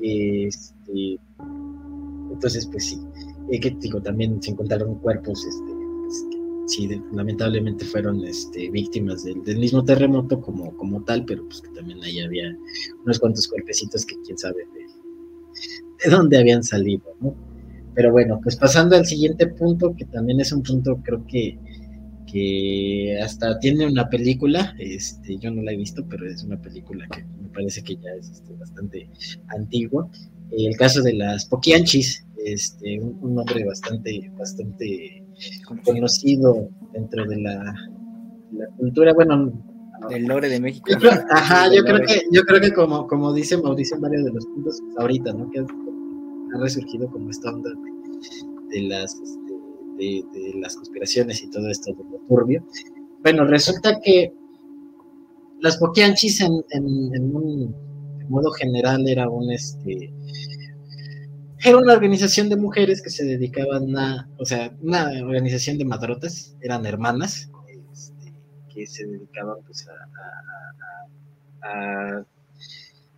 este, 0.00 1.18
entonces, 2.32 2.66
pues 2.66 2.86
sí, 2.86 2.98
eh, 3.50 3.60
que 3.60 3.70
digo, 3.70 4.00
también 4.00 4.42
se 4.42 4.52
encontraron 4.52 4.98
cuerpos, 5.00 5.44
este, 5.44 5.69
sí, 6.66 6.88
lamentablemente 7.12 7.84
fueron 7.84 8.24
este, 8.24 8.70
víctimas 8.70 9.24
del, 9.24 9.58
mismo 9.58 9.84
terremoto 9.84 10.40
como, 10.40 10.76
como 10.76 11.02
tal, 11.02 11.24
pero 11.24 11.44
pues 11.46 11.60
que 11.60 11.68
también 11.70 12.02
ahí 12.02 12.20
había 12.20 12.56
unos 13.04 13.18
cuantos 13.18 13.48
cuerpecitos 13.48 14.06
que 14.06 14.16
quién 14.24 14.38
sabe 14.38 14.66
de, 14.74 16.04
de 16.04 16.10
dónde 16.10 16.38
habían 16.38 16.62
salido, 16.62 17.04
¿no? 17.20 17.34
Pero 17.94 18.12
bueno, 18.12 18.40
pues 18.42 18.56
pasando 18.56 18.96
al 18.96 19.06
siguiente 19.06 19.46
punto, 19.48 19.94
que 19.96 20.04
también 20.04 20.40
es 20.40 20.52
un 20.52 20.62
punto 20.62 21.00
creo 21.02 21.26
que, 21.26 21.58
que 22.30 23.18
hasta 23.22 23.58
tiene 23.58 23.86
una 23.86 24.08
película, 24.08 24.74
este, 24.78 25.36
yo 25.38 25.50
no 25.50 25.62
la 25.62 25.72
he 25.72 25.76
visto, 25.76 26.06
pero 26.08 26.28
es 26.30 26.44
una 26.44 26.60
película 26.60 27.06
que 27.08 27.24
me 27.42 27.48
parece 27.48 27.82
que 27.82 27.96
ya 27.96 28.10
es 28.18 28.30
este, 28.30 28.54
bastante 28.54 29.10
antigua. 29.48 30.08
El 30.52 30.76
caso 30.76 31.02
de 31.02 31.14
las 31.14 31.44
Poquianchis, 31.46 32.24
este, 32.44 33.00
un, 33.00 33.18
un 33.20 33.34
nombre 33.34 33.64
bastante, 33.64 34.30
bastante 34.38 35.24
conocido 35.84 36.68
dentro 36.92 37.24
de 37.26 37.36
la, 37.40 37.74
cultura, 38.78 39.12
bueno, 39.12 39.52
del 40.08 40.24
lore 40.24 40.48
de 40.48 40.60
México. 40.60 40.86
ajá, 41.30 41.72
yo 41.74 41.82
creo 41.84 42.00
que, 42.06 42.22
yo 42.32 42.42
creo 42.42 42.60
que 42.60 42.72
como, 42.72 43.06
como 43.06 43.32
dice 43.32 43.56
Mauricio 43.56 43.96
en 43.96 44.02
varios 44.02 44.24
de 44.24 44.32
los 44.32 44.46
puntos 44.46 44.80
ahorita, 44.98 45.32
¿no? 45.32 45.50
Que 45.50 45.60
ha 45.60 46.58
resurgido 46.58 47.10
como 47.10 47.30
esta 47.30 47.50
onda 47.50 47.70
de, 48.70 48.82
las 48.82 49.16
de, 49.98 50.24
las 50.56 50.76
conspiraciones 50.76 51.42
y 51.42 51.50
todo 51.50 51.68
esto 51.68 51.92
de 51.92 52.04
lo 52.04 52.18
turbio. 52.28 52.64
Bueno, 53.22 53.44
resulta 53.44 54.00
que 54.00 54.32
las 55.60 55.78
en, 55.96 56.64
en, 56.70 57.14
en 57.14 57.36
un 57.36 57.74
modo 58.28 58.50
general 58.52 59.06
era 59.08 59.28
un 59.28 59.50
este 59.52 60.12
era 61.62 61.76
una 61.76 61.92
organización 61.92 62.48
de 62.48 62.56
mujeres 62.56 63.02
que 63.02 63.10
se 63.10 63.24
dedicaban 63.24 63.96
a, 63.96 64.28
o 64.38 64.44
sea, 64.44 64.72
una 64.80 65.10
organización 65.22 65.78
de 65.78 65.84
madrotas, 65.84 66.56
eran 66.60 66.86
hermanas, 66.86 67.50
este, 67.92 68.32
que 68.72 68.86
se 68.86 69.06
dedicaban 69.06 69.56
pues 69.66 69.86
a, 69.88 69.94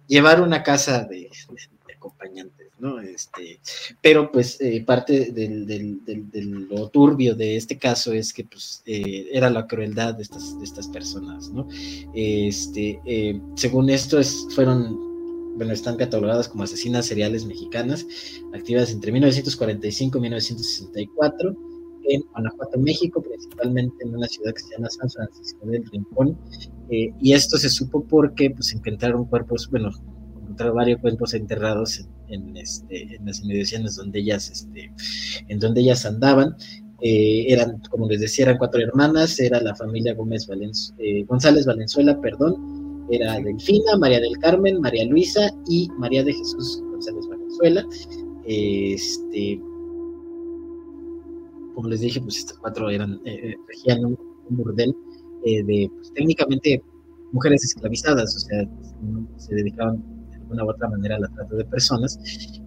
llevar 0.09 0.43
una 0.43 0.63
casa 0.63 1.05
de, 1.05 1.31
acompañantes, 1.97 2.69
¿no? 2.81 3.01
Este, 3.01 3.61
pero 4.01 4.33
pues 4.33 4.61
eh, 4.61 4.83
parte 4.85 5.31
del, 5.31 5.67
del, 5.67 6.69
lo 6.69 6.89
turbio 6.89 7.37
de 7.37 7.57
este 7.57 7.79
caso 7.79 8.13
es 8.13 8.33
que 8.33 8.45
pues 8.45 8.83
eh, 8.85 9.29
era 9.33 9.49
la 9.49 9.67
crueldad 9.67 10.17
de 10.17 10.25
estas, 10.25 10.59
de 10.59 10.65
estas 10.65 10.89
personas, 10.89 11.49
¿no? 11.51 11.69
Este, 12.13 13.01
eh, 13.07 13.41
según 13.55 13.89
esto 13.89 14.19
es, 14.19 14.49
fueron 14.55 15.12
bueno, 15.57 15.73
están 15.73 15.97
catalogadas 15.97 16.49
como 16.49 16.65
asesinas 16.65 17.07
seriales 17.07 17.45
mexicanas, 17.45 18.07
activas 18.55 18.91
entre 18.91 19.13
1945 19.13 20.19
y 20.19 20.21
1964 20.21 21.57
en 22.05 22.23
Guanajuato, 22.33 22.79
México, 22.79 23.23
principalmente 23.23 24.05
en 24.05 24.15
una 24.15 24.27
ciudad 24.27 24.53
que 24.53 24.63
se 24.63 24.75
llama 24.75 24.89
San 24.91 25.11
Francisco 25.11 25.67
del 25.67 25.85
Rincón. 25.87 26.39
Eh, 26.91 27.11
y 27.21 27.33
esto 27.33 27.57
se 27.59 27.69
supo 27.69 28.05
porque 28.05 28.51
pues 28.51 28.73
encontraron 28.75 29.25
cuerpos, 29.27 29.69
bueno, 29.71 29.91
encontraron 30.43 30.77
varios 30.77 31.01
cuerpos 31.01 31.35
enterrados 31.35 32.07
en, 32.29 32.57
este, 32.57 33.15
en 33.15 33.25
las 33.25 33.41
inmediaciones 33.41 33.97
donde 33.97 34.21
ellas, 34.21 34.51
este, 34.51 34.93
en 35.49 35.59
donde 35.59 35.81
ellas 35.81 36.05
andaban. 36.07 36.57
Eh, 37.05 37.47
eran, 37.53 37.81
como 37.91 38.09
les 38.09 38.21
decía, 38.21 38.45
eran 38.45 38.59
cuatro 38.59 38.81
hermanas, 38.81 39.39
era 39.41 39.61
la 39.61 39.75
familia 39.75 40.15
Gómez 40.15 40.49
eh, 40.99 41.25
González 41.25 41.67
Valenzuela, 41.67 42.21
perdón, 42.21 42.82
era 43.11 43.39
Delfina, 43.41 43.97
María 43.99 44.21
del 44.21 44.39
Carmen, 44.39 44.81
María 44.81 45.05
Luisa 45.07 45.51
y 45.69 45.89
María 45.99 46.23
de 46.25 46.33
Jesús 46.33 46.83
González 46.91 47.27
Venezuela. 47.29 47.87
Este, 48.45 49.61
como 51.75 51.89
les 51.89 52.01
dije, 52.01 52.21
pues 52.21 52.39
estos 52.39 52.59
cuatro 52.59 52.91
eran, 52.91 53.15
eh, 53.25 53.51
eh, 53.51 53.57
regían 53.69 54.05
un, 54.05 54.19
burdel 54.51 54.95
eh, 55.45 55.63
de, 55.63 55.91
pues, 55.95 56.13
técnicamente 56.13 56.83
mujeres 57.33 57.65
esclavizadas, 57.65 58.37
o 58.37 58.41
sea, 58.41 58.69
se 59.39 59.55
dedicaban 59.55 60.03
de 60.31 60.37
alguna 60.37 60.65
u 60.65 60.71
otra 60.71 60.91
manera 60.91 61.17
a 61.17 61.21
la 61.21 61.29
trata 61.29 61.57
de 61.57 61.65
personas. 61.65 62.19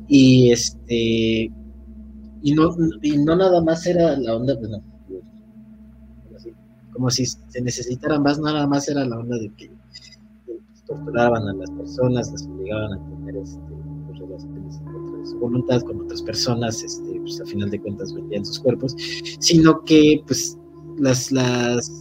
Y 0.08 0.52
este 0.52 1.52
y 2.42 2.54
no, 2.54 2.76
y 3.02 3.18
no 3.18 3.36
nada 3.36 3.62
más 3.62 3.86
era 3.88 4.18
la 4.18 4.36
onda, 4.36 4.58
pues 4.58 4.70
como 6.94 7.10
si 7.10 7.26
se 7.26 7.62
necesitara 7.62 8.20
más, 8.20 8.40
nada 8.40 8.66
más 8.68 8.88
era 8.88 9.04
la 9.04 9.18
onda 9.20 9.38
de 9.38 9.52
que 9.56 9.70
torturaban 10.86 11.48
a 11.48 11.54
las 11.54 11.72
personas, 11.72 12.32
las 12.32 12.48
obligaban 12.48 12.94
a 12.94 13.10
tener 13.10 13.38
este, 13.38 13.60
pues, 14.06 14.20
relaciones 14.20 14.78
contra 14.80 15.26
su 15.26 15.40
voluntad 15.40 15.82
con 15.82 16.02
otras 16.02 16.22
personas, 16.22 16.84
este, 16.84 17.20
pues 17.22 17.42
a 17.42 17.46
final 17.46 17.70
de 17.70 17.82
cuentas 17.82 18.14
vendían 18.14 18.46
sus 18.46 18.60
cuerpos, 18.60 18.96
sino 19.40 19.84
que 19.84 20.22
pues 20.26 20.58
las, 20.98 21.32
las, 21.32 21.92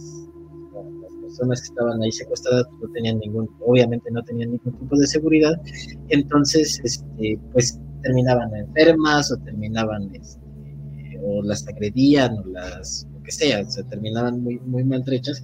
personas 1.21 1.61
que 1.61 1.67
estaban 1.67 2.01
ahí 2.01 2.11
secuestradas 2.13 2.65
no 2.81 2.87
tenían 2.93 3.19
ningún, 3.19 3.49
obviamente 3.59 4.09
no 4.09 4.23
tenían 4.23 4.51
ningún 4.51 4.73
tipo 4.79 4.97
de 4.97 5.05
seguridad, 5.05 5.61
entonces 6.07 6.79
este, 6.83 7.37
pues 7.51 7.77
terminaban 8.03 8.55
enfermas 8.55 9.31
o 9.31 9.37
terminaban 9.37 10.15
este, 10.15 10.39
o 11.21 11.41
las 11.43 11.67
agredían 11.67 12.37
o 12.37 12.45
las 12.47 13.05
lo 13.11 13.21
que 13.21 13.31
sea, 13.31 13.61
o 13.61 13.69
sea, 13.69 13.83
terminaban 13.85 14.41
muy, 14.41 14.59
muy 14.59 14.85
maltrechas 14.85 15.43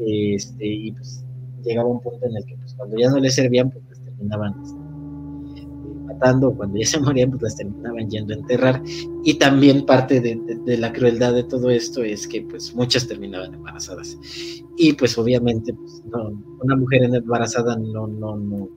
y 0.00 0.92
pues 0.92 1.24
llegaba 1.64 1.88
un 1.88 2.00
punto 2.00 2.26
en 2.26 2.36
el 2.36 2.44
que 2.44 2.56
pues, 2.56 2.67
cuando 2.78 2.96
ya 2.96 3.10
no 3.10 3.18
les 3.18 3.34
servían, 3.34 3.70
pues 3.70 3.84
las 3.88 4.00
terminaban 4.00 4.54
este, 4.62 5.66
matando, 6.06 6.54
cuando 6.54 6.78
ya 6.78 6.86
se 6.86 7.00
morían, 7.00 7.30
pues 7.30 7.42
las 7.42 7.56
terminaban 7.56 8.08
yendo 8.08 8.32
a 8.32 8.36
enterrar. 8.36 8.82
Y 9.24 9.34
también 9.34 9.84
parte 9.84 10.20
de, 10.20 10.78
la 10.78 10.92
crueldad 10.92 11.34
de 11.34 11.44
todo 11.44 11.68
esto 11.70 12.02
es 12.02 12.26
que 12.26 12.42
pues 12.42 12.74
muchas 12.74 13.06
terminaban 13.06 13.52
embarazadas. 13.54 14.16
Y 14.76 14.92
pues 14.94 15.18
obviamente 15.18 15.74
pues, 15.74 16.02
no, 16.10 16.30
una 16.62 16.76
mujer 16.76 17.02
embarazada 17.02 17.76
no, 17.76 18.06
no, 18.06 18.36
no, 18.36 18.68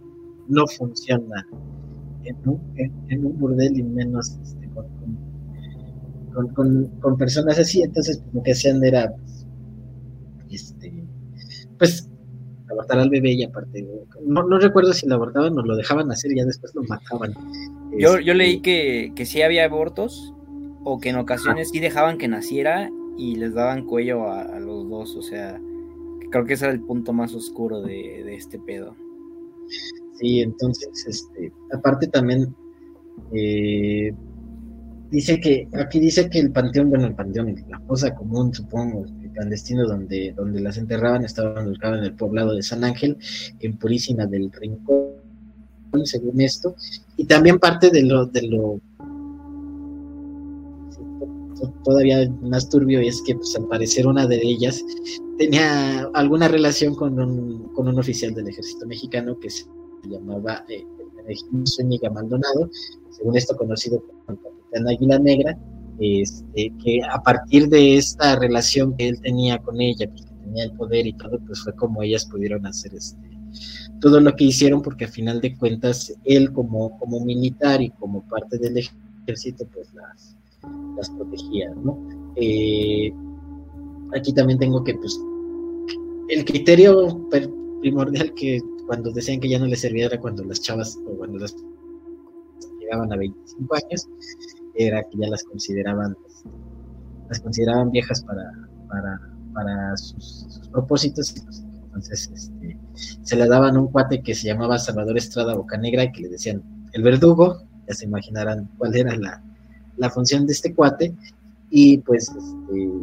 no 0.49 0.67
funciona 0.67 1.47
en 2.23 2.37
un, 2.47 3.39
burdel 3.39 3.77
y 3.77 3.83
menos 3.83 4.37
este, 4.41 4.69
con, 6.33 6.47
con, 6.49 6.87
con, 6.99 7.17
personas 7.17 7.59
así. 7.59 7.83
Entonces 7.83 8.17
pues, 8.17 8.33
lo 8.33 8.43
que 8.43 8.51
hacían 8.51 8.83
era 8.83 9.13
pues, 9.15 9.45
este, 10.49 11.05
pues 11.77 12.10
abortar 12.71 12.99
al 12.99 13.09
bebé 13.09 13.33
y 13.33 13.43
aparte, 13.43 13.85
no, 14.25 14.43
no 14.43 14.59
recuerdo 14.59 14.93
si 14.93 15.07
lo 15.07 15.15
abortaban 15.15 15.57
o 15.57 15.61
lo 15.61 15.75
dejaban 15.75 16.11
hacer 16.11 16.31
y 16.31 16.37
ya 16.37 16.45
después 16.45 16.73
lo 16.75 16.83
mataban. 16.83 17.33
Yo, 17.97 18.19
yo 18.19 18.33
leí 18.33 18.55
este, 18.55 18.61
que, 18.61 19.13
que 19.15 19.25
sí 19.25 19.41
había 19.41 19.65
abortos 19.65 20.33
o 20.83 20.99
que 20.99 21.09
en 21.09 21.17
ocasiones 21.17 21.69
sí 21.69 21.79
dejaban 21.79 22.17
que 22.17 22.27
naciera 22.27 22.89
y 23.17 23.35
les 23.35 23.53
daban 23.53 23.85
cuello 23.85 24.31
a, 24.31 24.59
los 24.59 24.89
dos, 24.89 25.15
o 25.15 25.21
sea, 25.21 25.59
creo 26.31 26.45
que 26.45 26.53
ese 26.53 26.65
era 26.65 26.73
el 26.73 26.81
punto 26.81 27.13
más 27.13 27.33
oscuro 27.33 27.81
de, 27.81 28.23
de 28.23 28.35
este 28.35 28.57
pedo. 28.59 28.95
Sí, 30.19 30.41
entonces, 30.41 31.05
este, 31.07 31.51
aparte 31.73 32.07
también, 32.07 32.55
eh, 33.33 34.13
dice 35.09 35.39
que, 35.39 35.67
aquí 35.73 35.99
dice 35.99 36.29
que 36.29 36.39
el 36.39 36.51
panteón, 36.51 36.89
bueno, 36.89 37.07
el 37.07 37.15
panteón, 37.15 37.55
la 37.69 37.79
fosa 37.81 38.13
común, 38.15 38.53
supongo, 38.53 39.05
clandestino 39.31 39.87
donde, 39.87 40.33
donde 40.35 40.61
las 40.61 40.77
enterraban 40.77 41.23
estaban 41.23 41.67
ubicadas 41.67 41.99
en 41.99 42.05
el 42.05 42.13
poblado 42.13 42.55
de 42.55 42.63
San 42.63 42.83
Ángel, 42.83 43.17
en 43.59 43.77
Purísima 43.77 44.25
del 44.25 44.51
Rincón, 44.51 45.13
según 46.03 46.41
esto, 46.41 46.75
y 47.17 47.25
también 47.25 47.59
parte 47.59 47.89
de 47.89 48.03
lo, 48.03 48.25
de 48.25 48.43
lo 48.43 48.79
todavía 51.83 52.29
más 52.41 52.69
turbio 52.69 52.99
es 52.99 53.21
que 53.21 53.35
pues 53.35 53.55
al 53.55 53.67
parecer 53.67 54.07
una 54.07 54.25
de 54.27 54.41
ellas 54.41 54.83
tenía 55.37 56.09
alguna 56.13 56.47
relación 56.47 56.95
con 56.95 57.19
un, 57.19 57.73
con 57.73 57.87
un 57.87 57.99
oficial 57.99 58.33
del 58.33 58.47
ejército 58.47 58.85
mexicano 58.85 59.39
que 59.39 59.49
se 59.49 59.65
llamaba 60.05 60.65
eh, 60.69 60.85
Zúñiga 61.67 62.09
Maldonado, 62.09 62.69
según 63.11 63.37
esto 63.37 63.55
conocido 63.55 64.01
como 64.01 64.37
el 64.37 64.43
capitán 64.43 64.87
Águila 64.87 65.19
Negra, 65.19 65.57
este, 66.01 66.73
que 66.83 67.01
a 67.03 67.21
partir 67.21 67.69
de 67.69 67.97
esta 67.97 68.35
relación 68.35 68.95
que 68.97 69.09
él 69.09 69.21
tenía 69.21 69.59
con 69.59 69.79
ella, 69.79 70.09
pues, 70.09 70.25
que 70.25 70.33
tenía 70.43 70.63
el 70.63 70.71
poder 70.73 71.05
y 71.05 71.13
todo, 71.13 71.39
pues 71.45 71.61
fue 71.61 71.75
como 71.75 72.01
ellas 72.01 72.25
pudieron 72.25 72.65
hacer 72.65 72.93
este, 72.95 73.29
todo 73.99 74.19
lo 74.19 74.35
que 74.35 74.45
hicieron, 74.45 74.81
porque 74.81 75.05
a 75.05 75.09
final 75.09 75.39
de 75.41 75.55
cuentas 75.55 76.13
él 76.25 76.51
como, 76.51 76.97
como 76.99 77.23
militar 77.23 77.81
y 77.81 77.91
como 77.91 78.27
parte 78.27 78.57
del 78.57 78.77
ejército, 78.77 79.67
pues 79.73 79.93
las, 79.93 80.35
las 80.97 81.09
protegía, 81.11 81.71
¿no? 81.83 81.97
Eh, 82.35 83.13
aquí 84.15 84.33
también 84.33 84.57
tengo 84.57 84.83
que, 84.83 84.95
pues, 84.95 85.19
el 86.29 86.45
criterio 86.45 87.27
primordial 87.81 88.33
que 88.33 88.59
cuando 88.87 89.11
decían 89.11 89.39
que 89.39 89.49
ya 89.49 89.59
no 89.59 89.67
les 89.67 89.81
servía 89.81 90.05
era 90.07 90.19
cuando 90.19 90.43
las 90.43 90.61
chavas 90.61 90.97
o 91.07 91.17
cuando 91.17 91.39
las 91.39 91.55
llegaban 92.79 93.11
a 93.13 93.17
25 93.17 93.75
años, 93.75 94.07
era 94.75 95.03
que 95.03 95.17
ya 95.17 95.27
las 95.27 95.43
consideraban, 95.43 96.15
las 97.29 97.39
consideraban 97.39 97.91
viejas 97.91 98.23
para, 98.23 98.51
para, 98.87 99.19
para 99.53 99.97
sus, 99.97 100.61
propósitos. 100.71 101.33
Pues, 101.43 101.63
entonces 101.85 102.31
este, 102.33 102.77
se 103.21 103.35
le 103.35 103.47
daban 103.47 103.77
un 103.77 103.87
cuate 103.87 104.21
que 104.21 104.33
se 104.33 104.47
llamaba 104.47 104.79
Salvador 104.79 105.17
Estrada 105.17 105.55
Bocanegra 105.55 106.05
y 106.05 106.11
que 106.11 106.21
le 106.21 106.29
decían 106.29 106.63
el 106.93 107.03
verdugo, 107.03 107.61
ya 107.87 107.93
se 107.93 108.05
imaginarán 108.05 108.69
cuál 108.77 108.95
era 108.95 109.15
la, 109.17 109.43
la 109.97 110.09
función 110.09 110.45
de 110.45 110.53
este 110.53 110.73
cuate. 110.73 111.13
Y 111.69 111.97
pues 111.99 112.29
este, 112.29 112.99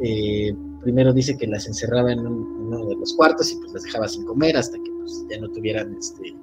eh, 0.00 0.54
primero 0.82 1.12
dice 1.12 1.36
que 1.36 1.46
las 1.46 1.66
encerraba 1.66 2.12
en, 2.12 2.26
uno 2.26 2.86
de 2.86 2.96
los 2.96 3.14
cuartos 3.14 3.52
y 3.52 3.56
pues 3.56 3.72
las 3.72 3.82
dejaba 3.82 4.08
sin 4.08 4.24
comer 4.24 4.56
hasta 4.56 4.76
que 4.76 4.90
pues, 5.00 5.24
ya 5.30 5.40
no 5.40 5.48
tuvieran 5.50 5.94
este, 5.94 6.34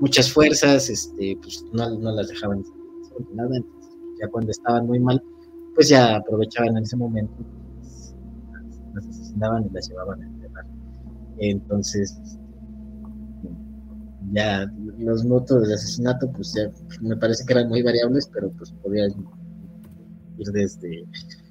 muchas 0.00 0.32
fuerzas, 0.32 0.88
este, 0.88 1.38
pues 1.42 1.64
no, 1.72 1.90
no 1.98 2.12
las 2.12 2.28
dejaban 2.28 2.64
nada, 3.34 3.58
ya 4.20 4.28
cuando 4.28 4.50
estaban 4.50 4.86
muy 4.86 5.00
mal, 5.00 5.22
pues 5.74 5.88
ya 5.88 6.16
aprovechaban 6.16 6.76
en 6.76 6.82
ese 6.82 6.96
momento, 6.96 7.34
pues, 7.78 8.14
las, 8.94 9.06
asesinaban 9.06 9.66
y 9.66 9.70
las 9.70 9.88
llevaban 9.88 10.22
a 10.22 10.26
enterrar. 10.26 10.66
Entonces, 11.38 12.38
ya 14.32 14.66
los 14.98 15.24
motos 15.24 15.68
de 15.68 15.74
asesinato, 15.74 16.30
pues 16.32 16.54
ya 16.54 16.70
me 17.00 17.16
parece 17.16 17.44
que 17.44 17.52
eran 17.52 17.68
muy 17.68 17.82
variables, 17.82 18.28
pero 18.32 18.50
pues 18.52 18.72
podían 18.82 19.10
ir 20.38 20.48
desde 20.52 21.04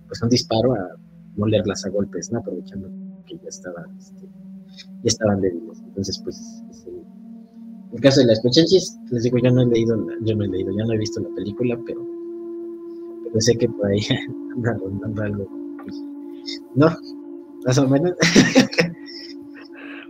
pues 0.07 0.21
un 0.21 0.29
disparo 0.29 0.73
a 0.73 0.95
molerlas 1.35 1.85
a 1.85 1.89
golpes, 1.89 2.31
¿no? 2.31 2.39
aprovechando 2.39 2.89
que 3.25 3.37
ya 3.37 3.49
estaban, 3.49 3.97
este, 3.97 4.25
ya 4.25 5.05
estaban 5.05 5.41
débiles. 5.41 5.79
Entonces, 5.79 6.19
pues 6.23 6.63
el 7.93 8.01
caso 8.01 8.21
de 8.21 8.27
las 8.27 8.41
Pochenchis, 8.41 8.97
les 9.11 9.23
digo, 9.23 9.37
yo 9.37 9.51
no 9.51 9.61
he 9.61 9.65
leído, 9.65 9.95
yo 10.21 10.35
no 10.35 10.43
he 10.45 10.47
leído, 10.47 10.71
yo 10.77 10.85
no 10.85 10.93
he 10.93 10.97
visto 10.97 11.19
la 11.21 11.29
película, 11.35 11.77
pero, 11.85 12.01
pero 13.25 13.41
sé 13.41 13.57
que 13.57 13.67
por 13.67 13.87
ahí 13.87 13.99
anda 14.55 14.77
rondando 14.79 15.21
algo. 15.21 15.47
Pues, 15.83 16.03
no, 16.75 16.87
más 17.65 17.77
o 17.77 17.87
menos. 17.87 18.13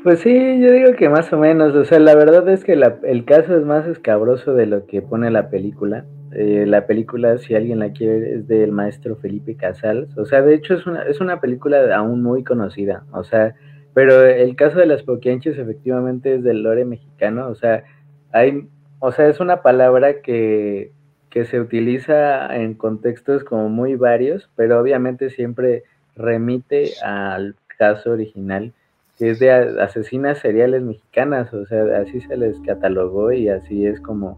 Pues 0.04 0.22
sí, 0.22 0.32
yo 0.32 0.72
digo 0.72 0.94
que 0.98 1.10
más 1.10 1.32
o 1.32 1.38
menos, 1.38 1.76
o 1.76 1.86
sea, 1.86 2.00
la 2.00 2.16
verdad 2.16 2.50
es 2.50 2.64
que 2.64 2.76
la, 2.76 2.98
el 3.04 3.24
caso 3.24 3.56
es 3.56 3.64
más 3.64 3.86
escabroso 3.86 4.56
de 4.56 4.66
lo 4.66 4.88
que 4.88 5.04
pone 5.04 5.30
la 5.30 5.52
película. 5.52 6.06
Eh, 6.32 6.66
la 6.66 6.88
película, 6.88 7.38
si 7.38 7.54
alguien 7.54 7.80
la 7.80 7.92
quiere, 7.92 8.36
es 8.36 8.48
del 8.48 8.72
maestro 8.72 9.18
Felipe 9.18 9.56
Casals. 9.56 10.18
O 10.18 10.26
sea, 10.26 10.42
de 10.42 10.56
hecho 10.56 10.74
es 10.74 10.88
una, 10.88 11.04
es 11.04 11.22
una 11.22 11.40
película 11.40 11.96
aún 11.96 12.24
muy 12.24 12.44
conocida. 12.44 13.04
O 13.12 13.24
sea, 13.24 13.54
pero 13.94 14.26
el 14.26 14.56
caso 14.56 14.80
de 14.80 14.86
las 14.86 15.04
poquianches 15.04 15.58
efectivamente 15.58 16.36
es 16.36 16.44
del 16.44 16.64
lore 16.64 16.86
mexicano, 16.86 17.48
o 17.48 17.56
sea, 17.56 17.84
hay, 18.32 18.68
o 19.00 19.12
sea, 19.12 19.28
es 19.28 19.40
una 19.40 19.62
palabra 19.62 20.22
que, 20.22 20.92
que 21.30 21.46
se 21.46 21.60
utiliza 21.60 22.56
en 22.56 22.76
contextos 22.76 23.44
como 23.44 23.70
muy 23.70 23.96
varios, 23.96 24.50
pero 24.56 24.80
obviamente 24.80 25.30
siempre 25.30 25.84
remite 26.16 26.92
al 27.04 27.56
caso 27.78 28.12
original, 28.12 28.74
que 29.18 29.32
es 29.32 29.40
de 29.40 29.52
asesinas 29.52 30.40
seriales 30.40 30.84
mexicanas, 30.84 31.54
o 31.54 31.66
sea, 31.66 31.84
así 32.02 32.22
se 32.22 32.38
les 32.38 32.60
catalogó 32.62 33.32
y 33.32 33.50
así 33.50 33.86
es 33.86 34.00
como, 34.02 34.38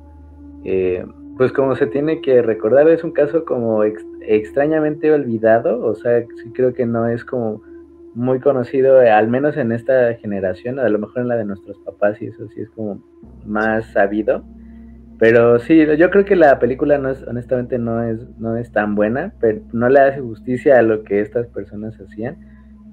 eh, 0.65 1.05
pues 1.37 1.51
como 1.51 1.75
se 1.75 1.87
tiene 1.87 2.21
que 2.21 2.41
recordar, 2.41 2.87
es 2.89 3.03
un 3.03 3.11
caso 3.11 3.45
como 3.45 3.83
extrañamente 3.83 5.11
olvidado, 5.11 5.83
o 5.83 5.95
sea, 5.95 6.21
sí 6.21 6.51
creo 6.53 6.73
que 6.73 6.85
no 6.85 7.07
es 7.07 7.25
como 7.25 7.61
muy 8.15 8.39
conocido, 8.39 9.01
eh, 9.01 9.09
al 9.09 9.27
menos 9.27 9.57
en 9.57 9.71
esta 9.71 10.13
generación, 10.15 10.79
a 10.79 10.89
lo 10.89 10.99
mejor 10.99 11.19
en 11.21 11.27
la 11.27 11.35
de 11.35 11.45
nuestros 11.45 11.77
papás 11.79 12.21
y 12.21 12.27
eso 12.27 12.47
sí 12.49 12.61
es 12.61 12.69
como 12.71 13.03
más 13.45 13.85
sabido. 13.91 14.43
Pero 15.19 15.59
sí, 15.59 15.85
yo 15.97 16.09
creo 16.09 16.25
que 16.25 16.35
la 16.35 16.59
película 16.59 16.97
no 16.97 17.09
es, 17.09 17.23
honestamente 17.27 17.77
no 17.77 18.03
es, 18.03 18.19
no 18.39 18.57
es 18.57 18.71
tan 18.71 18.95
buena, 18.95 19.33
pero 19.39 19.61
no 19.71 19.87
le 19.87 19.99
hace 19.99 20.19
justicia 20.19 20.79
a 20.79 20.81
lo 20.81 21.03
que 21.03 21.21
estas 21.21 21.47
personas 21.47 21.99
hacían. 21.99 22.37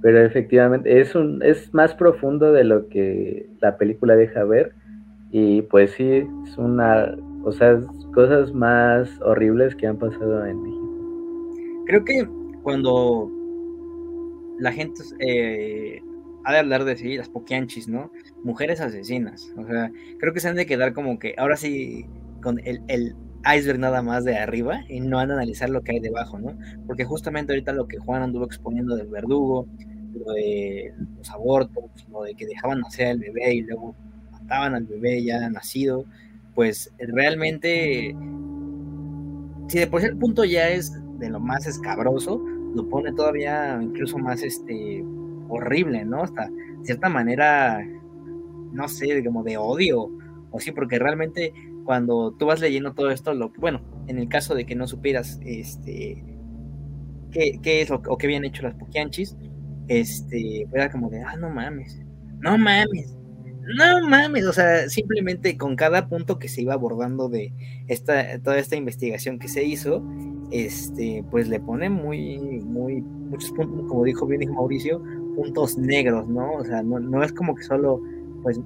Pero 0.02 0.20
efectivamente 0.20 1.00
es 1.00 1.14
un, 1.14 1.42
es 1.42 1.72
más 1.74 1.94
profundo 1.94 2.52
de 2.52 2.64
lo 2.64 2.88
que 2.88 3.48
la 3.60 3.76
película 3.76 4.16
deja 4.16 4.44
ver. 4.44 4.72
Y 5.30 5.62
pues 5.62 5.92
sí, 5.92 6.26
es 6.46 6.58
una, 6.58 7.16
o 7.44 7.52
sea, 7.52 7.80
cosas 8.14 8.52
más 8.52 9.10
horribles 9.22 9.74
que 9.74 9.86
han 9.86 9.98
pasado 9.98 10.46
en 10.46 10.62
México. 10.62 11.84
Creo 11.86 12.04
que 12.04 12.28
cuando 12.62 13.30
la 14.60 14.72
gente 14.72 15.02
eh, 15.18 16.02
ha 16.44 16.52
de 16.52 16.58
hablar 16.58 16.84
de 16.84 16.96
sí, 16.96 17.16
las 17.16 17.28
poquianchis, 17.28 17.88
¿no? 17.88 18.12
Mujeres 18.44 18.80
asesinas. 18.80 19.50
O 19.56 19.66
sea, 19.66 19.90
creo 20.18 20.32
que 20.32 20.40
se 20.40 20.48
han 20.48 20.56
de 20.56 20.66
quedar 20.66 20.92
como 20.92 21.18
que 21.18 21.34
ahora 21.38 21.56
sí 21.56 22.06
con 22.42 22.60
el, 22.64 23.16
iceberg 23.56 23.78
nada 23.78 24.02
más 24.02 24.24
de 24.24 24.36
arriba 24.36 24.82
y 24.86 25.00
no 25.00 25.18
han 25.18 25.28
de 25.28 25.34
analizar 25.34 25.70
lo 25.70 25.80
que 25.80 25.92
hay 25.92 26.00
debajo, 26.00 26.38
¿no? 26.38 26.58
Porque 26.86 27.06
justamente 27.06 27.52
ahorita 27.52 27.72
lo 27.72 27.88
que 27.88 27.98
Juan 27.98 28.22
anduvo 28.22 28.44
exponiendo 28.44 28.96
del 28.96 29.08
verdugo, 29.08 29.66
lo 30.14 30.32
de 30.34 30.92
los 31.16 31.30
abortos, 31.30 31.84
lo 32.10 32.22
de 32.24 32.34
que 32.34 32.46
dejaban 32.46 32.80
nacer 32.80 33.08
al 33.08 33.18
bebé 33.18 33.54
y 33.54 33.62
luego 33.62 33.94
mataban 34.30 34.74
al 34.74 34.84
bebé 34.84 35.24
ya 35.24 35.48
nacido, 35.48 36.04
pues 36.54 36.92
realmente, 36.98 38.14
si 39.68 39.78
de 39.78 39.86
por 39.86 40.02
sí 40.02 40.08
el 40.08 40.18
punto 40.18 40.44
ya 40.44 40.68
es 40.68 40.92
de 41.18 41.30
lo 41.30 41.40
más 41.40 41.66
escabroso, 41.66 42.44
lo 42.74 42.88
pone 42.88 43.12
todavía 43.12 43.78
incluso 43.82 44.18
más 44.18 44.42
este 44.42 45.04
horrible, 45.48 46.04
¿no? 46.04 46.22
Hasta 46.22 46.48
cierta 46.82 47.08
manera, 47.08 47.84
no 48.72 48.88
sé, 48.88 49.24
como 49.24 49.42
de 49.42 49.56
odio, 49.56 50.10
o 50.50 50.60
sí, 50.60 50.72
porque 50.72 50.98
realmente 50.98 51.52
cuando 51.84 52.32
tú 52.32 52.46
vas 52.46 52.60
leyendo 52.60 52.94
todo 52.94 53.10
esto, 53.10 53.34
lo 53.34 53.50
bueno, 53.58 53.80
en 54.06 54.18
el 54.18 54.28
caso 54.28 54.54
de 54.54 54.64
que 54.66 54.74
no 54.74 54.86
supieras 54.86 55.40
este 55.44 56.22
qué, 57.30 57.58
qué 57.62 57.82
es 57.82 57.90
lo, 57.90 58.02
o 58.08 58.18
qué 58.18 58.26
habían 58.26 58.44
hecho 58.44 58.62
las 58.62 58.74
Poquianchis, 58.74 59.36
este, 59.88 60.66
era 60.72 60.90
como 60.90 61.10
de, 61.10 61.22
ah, 61.22 61.36
no 61.36 61.50
mames, 61.50 62.00
no 62.38 62.56
mames, 62.58 63.16
no 63.62 64.08
mames, 64.08 64.46
o 64.46 64.52
sea, 64.52 64.88
simplemente 64.88 65.56
con 65.56 65.76
cada 65.76 66.08
punto 66.08 66.38
que 66.38 66.48
se 66.48 66.62
iba 66.62 66.74
abordando 66.74 67.28
de 67.28 67.52
esta, 67.88 68.38
toda 68.40 68.58
esta 68.58 68.76
investigación 68.76 69.38
que 69.38 69.48
se 69.48 69.64
hizo, 69.64 70.02
este, 70.50 71.24
pues 71.30 71.48
le 71.48 71.60
pone 71.60 71.90
muy, 71.90 72.38
muy, 72.38 73.00
muchos 73.00 73.50
puntos, 73.52 73.86
como 73.88 74.04
dijo 74.04 74.26
bien 74.26 74.40
dijo 74.40 74.54
Mauricio, 74.54 75.02
puntos 75.36 75.78
negros, 75.78 76.28
¿no? 76.28 76.54
O 76.54 76.64
sea, 76.64 76.82
no, 76.82 77.22
es 77.22 77.32
como 77.32 77.54
que 77.54 77.62
solo, 77.62 78.00
pues, 78.42 78.60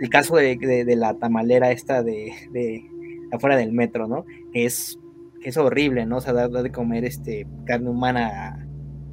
el 0.00 0.08
caso 0.08 0.36
de, 0.36 0.84
la 0.96 1.14
tamalera 1.14 1.70
esta 1.70 2.02
de, 2.02 2.32
de, 2.52 2.84
afuera 3.32 3.56
del 3.56 3.72
metro, 3.72 4.08
¿no? 4.08 4.24
Es, 4.52 4.98
que 5.40 5.50
es 5.50 5.56
horrible, 5.56 6.06
¿no? 6.06 6.16
O 6.16 6.20
sea, 6.20 6.32
dar, 6.32 6.50
de 6.50 6.72
comer 6.72 7.04
este 7.04 7.46
carne 7.66 7.90
humana 7.90 8.58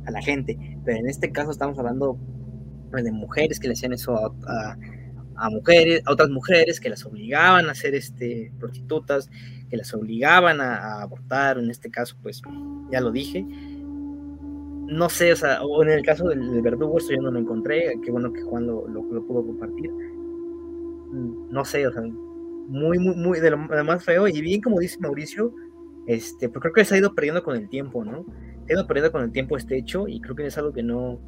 a, 0.05 0.11
la 0.11 0.21
gente. 0.21 0.57
Pero 0.83 0.97
en 0.97 1.07
este 1.07 1.31
caso 1.31 1.51
estamos 1.51 1.77
hablando 1.77 2.17
de 2.91 3.11
mujeres 3.11 3.59
que 3.59 3.67
le 3.67 3.73
hacían 3.73 3.93
eso 3.93 4.15
a, 4.17 4.77
a, 5.37 5.49
mujeres, 5.49 6.03
a 6.05 6.11
otras 6.11 6.29
mujeres 6.29 6.79
que 6.79 6.89
las 6.89 7.05
obligaban 7.05 7.69
a 7.69 7.75
ser 7.75 7.95
este, 7.95 8.51
prostitutas, 8.59 9.29
que 9.69 9.77
las 9.77 9.93
obligaban 9.93 10.61
a, 10.61 11.01
abortar, 11.01 11.57
en 11.57 11.71
este 11.71 11.89
caso, 11.89 12.15
pues 12.21 12.41
ya 12.91 13.01
lo 13.01 13.11
dije. 13.11 13.43
No 13.43 15.09
sé, 15.09 15.31
o 15.31 15.35
sea, 15.35 15.63
o 15.63 15.81
en 15.83 15.89
el 15.89 16.03
caso 16.03 16.27
del, 16.27 16.61
verdugo, 16.61 16.97
esto 16.97 17.13
yo 17.13 17.21
no 17.21 17.31
lo 17.31 17.39
encontré, 17.39 17.97
qué 18.03 18.11
bueno 18.11 18.33
que 18.33 18.41
Juan 18.41 18.67
lo, 18.67 18.87
lo, 18.87 19.01
pudo 19.25 19.45
compartir. 19.45 19.89
No 21.49 21.63
sé, 21.65 21.87
o 21.87 21.91
sea, 21.93 22.01
muy, 22.01 22.99
muy, 22.99 23.15
muy, 23.15 23.39
de 23.39 23.51
lo, 23.51 23.57
más 23.57 24.03
feo, 24.03 24.27
y 24.27 24.41
bien 24.41 24.61
como 24.61 24.79
dice 24.79 24.99
Mauricio, 24.99 25.53
este, 26.07 26.49
pues 26.49 26.61
creo 26.61 26.73
que 26.73 26.85
se 26.85 26.95
ha 26.95 26.97
ido 26.97 27.15
perdiendo 27.15 27.43
con 27.43 27.55
el 27.55 27.69
tiempo, 27.69 28.03
¿no? 28.03 28.25
Se 28.65 28.73
ha 28.73 28.75
ido 28.75 28.87
perdiendo 28.87 29.11
con 29.11 29.23
el 29.23 29.31
tiempo 29.31 29.55
este 29.55 29.77
hecho, 29.77 30.07
y 30.07 30.19
creo 30.19 30.35
que 30.35 30.45
es 30.45 30.57
algo 30.57 30.73
que 30.73 30.83
no, 30.83 31.19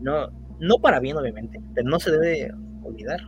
no, 0.00 0.30
no 0.60 0.78
para 0.78 1.00
bien, 1.00 1.16
obviamente, 1.16 1.60
pero 1.74 1.88
no 1.88 1.98
se 2.00 2.10
debe 2.10 2.52
olvidar. 2.82 3.20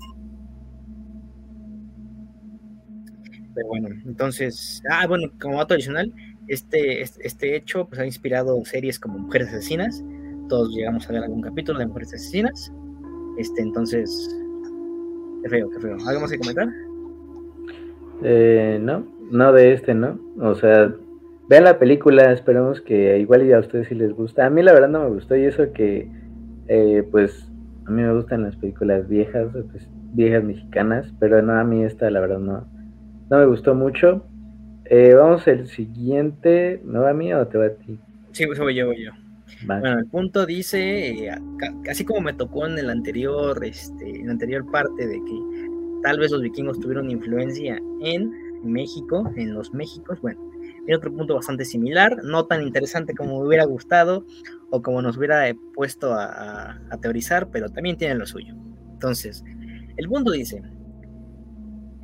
Pero 3.55 3.69
bueno, 3.69 3.89
entonces, 4.07 4.83
ah, 4.91 5.07
bueno, 5.07 5.29
como 5.41 5.59
dato 5.59 5.75
adicional, 5.75 6.13
este, 6.49 7.03
este, 7.03 7.57
hecho 7.57 7.87
pues, 7.87 8.01
ha 8.01 8.07
inspirado 8.07 8.65
series 8.65 8.99
como 8.99 9.19
Mujeres 9.19 9.49
Asesinas. 9.49 10.03
Todos 10.49 10.75
llegamos 10.75 11.09
a 11.09 11.13
ver 11.13 11.23
algún 11.23 11.43
capítulo 11.43 11.79
de 11.79 11.87
Mujeres 11.87 12.15
Asesinas. 12.15 12.73
Este, 13.39 13.63
entonces, 13.63 14.29
qué 15.43 15.49
feo, 15.49 15.71
qué 15.71 15.81
feo. 15.81 15.97
¿Algo 16.07 16.21
más 16.21 16.31
que 16.31 16.39
comentar? 16.39 16.69
Eh, 18.23 18.79
no, 18.81 19.07
no 19.31 19.53
de 19.53 19.73
este, 19.73 19.95
¿no? 19.95 20.19
O 20.41 20.55
sea, 20.55 20.93
vean 21.49 21.65
la 21.65 21.79
película, 21.79 22.33
esperemos 22.33 22.81
que 22.81 23.19
igual 23.19 23.47
y 23.47 23.53
a 23.53 23.61
ustedes 23.61 23.89
si 23.89 23.95
les 23.95 24.13
gusta. 24.13 24.47
A 24.47 24.51
mí 24.51 24.63
la 24.63 24.73
verdad 24.73 24.89
no 24.89 25.05
me 25.05 25.11
gustó 25.11 25.37
y 25.37 25.45
eso 25.45 25.73
que, 25.73 26.11
eh, 26.73 27.03
pues, 27.11 27.49
a 27.85 27.91
mí 27.91 28.01
me 28.01 28.15
gustan 28.15 28.45
las 28.45 28.55
películas 28.55 29.09
viejas, 29.09 29.49
pues, 29.73 29.89
viejas 30.13 30.45
mexicanas, 30.45 31.13
pero 31.19 31.43
no, 31.43 31.55
a 31.55 31.65
mí 31.65 31.83
esta 31.83 32.09
la 32.11 32.21
verdad 32.21 32.39
no, 32.39 32.65
no 33.29 33.39
me 33.39 33.47
gustó 33.47 33.75
mucho. 33.75 34.25
Eh, 34.85 35.15
vamos 35.15 35.49
al 35.49 35.67
siguiente, 35.67 36.81
¿no 36.85 37.01
va 37.01 37.11
a 37.11 37.15
mí 37.15 37.35
o 37.35 37.45
te 37.49 37.59
va 37.59 37.67
a 37.67 37.71
ti? 37.71 37.99
Sí, 38.31 38.47
pues 38.47 38.61
voy 38.61 38.77
yo, 38.77 38.87
voy 38.87 39.05
yo. 39.05 39.11
Bueno, 39.67 39.99
el 39.99 40.07
punto 40.07 40.47
dice, 40.47 41.27
eh, 41.27 41.31
así 41.91 42.05
como 42.05 42.21
me 42.21 42.35
tocó 42.35 42.69
en 42.69 42.79
el 42.79 42.89
anterior, 42.89 43.65
este, 43.65 44.21
en 44.21 44.27
la 44.27 44.33
anterior 44.33 44.65
parte 44.71 45.09
de 45.09 45.17
que 45.17 45.69
tal 46.05 46.21
vez 46.21 46.31
los 46.31 46.41
vikingos 46.41 46.79
tuvieron 46.79 47.11
influencia 47.11 47.81
en 48.05 48.31
México, 48.63 49.29
en 49.35 49.55
los 49.55 49.75
Méxicos, 49.75 50.21
bueno, 50.21 50.41
hay 50.87 50.95
otro 50.95 51.13
punto 51.13 51.35
bastante 51.35 51.65
similar, 51.65 52.23
no 52.23 52.47
tan 52.47 52.63
interesante 52.63 53.13
como 53.13 53.41
me 53.41 53.49
hubiera 53.49 53.65
gustado 53.65 54.25
o 54.71 54.83
como 54.83 55.03
nos 55.03 55.17
hubiera 55.17 55.45
puesto 55.75 56.13
a 56.15 56.99
teorizar, 57.01 57.49
pero 57.51 57.69
también 57.69 57.97
tiene 57.97 58.15
lo 58.15 58.27
suyo. 58.27 58.55
Entonces, 58.93 59.43
el 59.97 60.09
punto 60.09 60.31
dice, 60.31 60.63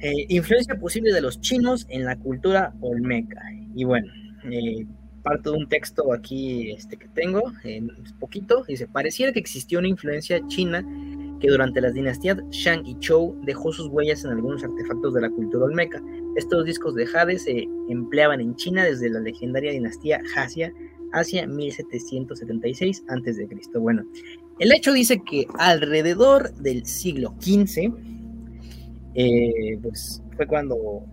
eh, 0.00 0.26
influencia 0.28 0.74
posible 0.74 1.12
de 1.12 1.22
los 1.22 1.40
chinos 1.40 1.86
en 1.88 2.04
la 2.04 2.16
cultura 2.16 2.74
olmeca. 2.80 3.40
Y 3.74 3.84
bueno, 3.84 4.12
eh, 4.50 4.86
parto 5.22 5.52
de 5.52 5.58
un 5.58 5.68
texto 5.68 6.12
aquí 6.12 6.70
este, 6.72 6.98
que 6.98 7.08
tengo, 7.08 7.42
en 7.64 7.90
poquito, 8.20 8.64
dice, 8.68 8.86
pareciera 8.86 9.32
que 9.32 9.40
existió 9.40 9.78
una 9.78 9.88
influencia 9.88 10.46
china 10.48 10.86
que 11.40 11.48
durante 11.48 11.80
las 11.80 11.94
dinastías 11.94 12.38
Shang 12.50 12.86
y 12.86 12.96
Zhou 13.00 13.38
dejó 13.44 13.72
sus 13.72 13.88
huellas 13.88 14.24
en 14.24 14.30
algunos 14.30 14.62
artefactos 14.64 15.14
de 15.14 15.22
la 15.22 15.30
cultura 15.30 15.64
olmeca. 15.64 16.02
Estos 16.36 16.64
discos 16.64 16.94
de 16.94 17.06
jade 17.06 17.38
se 17.38 17.66
empleaban 17.88 18.40
en 18.40 18.54
China 18.56 18.84
desde 18.84 19.10
la 19.10 19.20
legendaria 19.20 19.72
dinastía 19.72 20.20
Hasia 20.34 20.72
hacia 21.12 21.46
1776 21.46 23.04
a.C. 23.08 23.48
Bueno, 23.78 24.04
el 24.58 24.72
hecho 24.72 24.92
dice 24.92 25.22
que 25.28 25.46
alrededor 25.58 26.54
del 26.54 26.86
siglo 26.86 27.34
XV, 27.40 27.92
eh, 29.14 29.78
pues 29.82 30.22
fue 30.36 30.46
cuando 30.46 31.04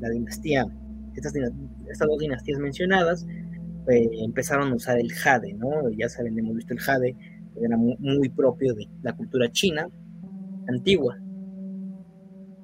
la 0.00 0.08
dinastía, 0.10 0.66
estas, 1.14 1.32
dos 1.32 2.18
dinastías 2.18 2.58
mencionadas, 2.58 3.26
eh, 3.88 4.08
empezaron 4.24 4.72
a 4.72 4.74
usar 4.74 4.98
el 4.98 5.12
jade, 5.12 5.54
¿no? 5.54 5.88
Ya 5.90 6.08
saben, 6.08 6.38
hemos 6.38 6.56
visto 6.56 6.74
el 6.74 6.80
jade, 6.80 7.16
era 7.60 7.76
muy, 7.76 8.28
propio 8.28 8.74
de 8.74 8.88
la 9.02 9.14
cultura 9.14 9.50
china 9.50 9.88
antigua. 10.68 11.18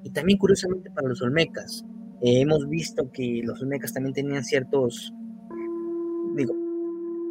Y 0.03 0.09
también 0.11 0.37
curiosamente 0.37 0.89
para 0.91 1.07
los 1.07 1.21
olmecas, 1.21 1.85
eh, 2.21 2.41
hemos 2.41 2.67
visto 2.67 3.11
que 3.11 3.41
los 3.43 3.61
olmecas 3.61 3.93
también 3.93 4.13
tenían 4.13 4.43
ciertos, 4.43 5.13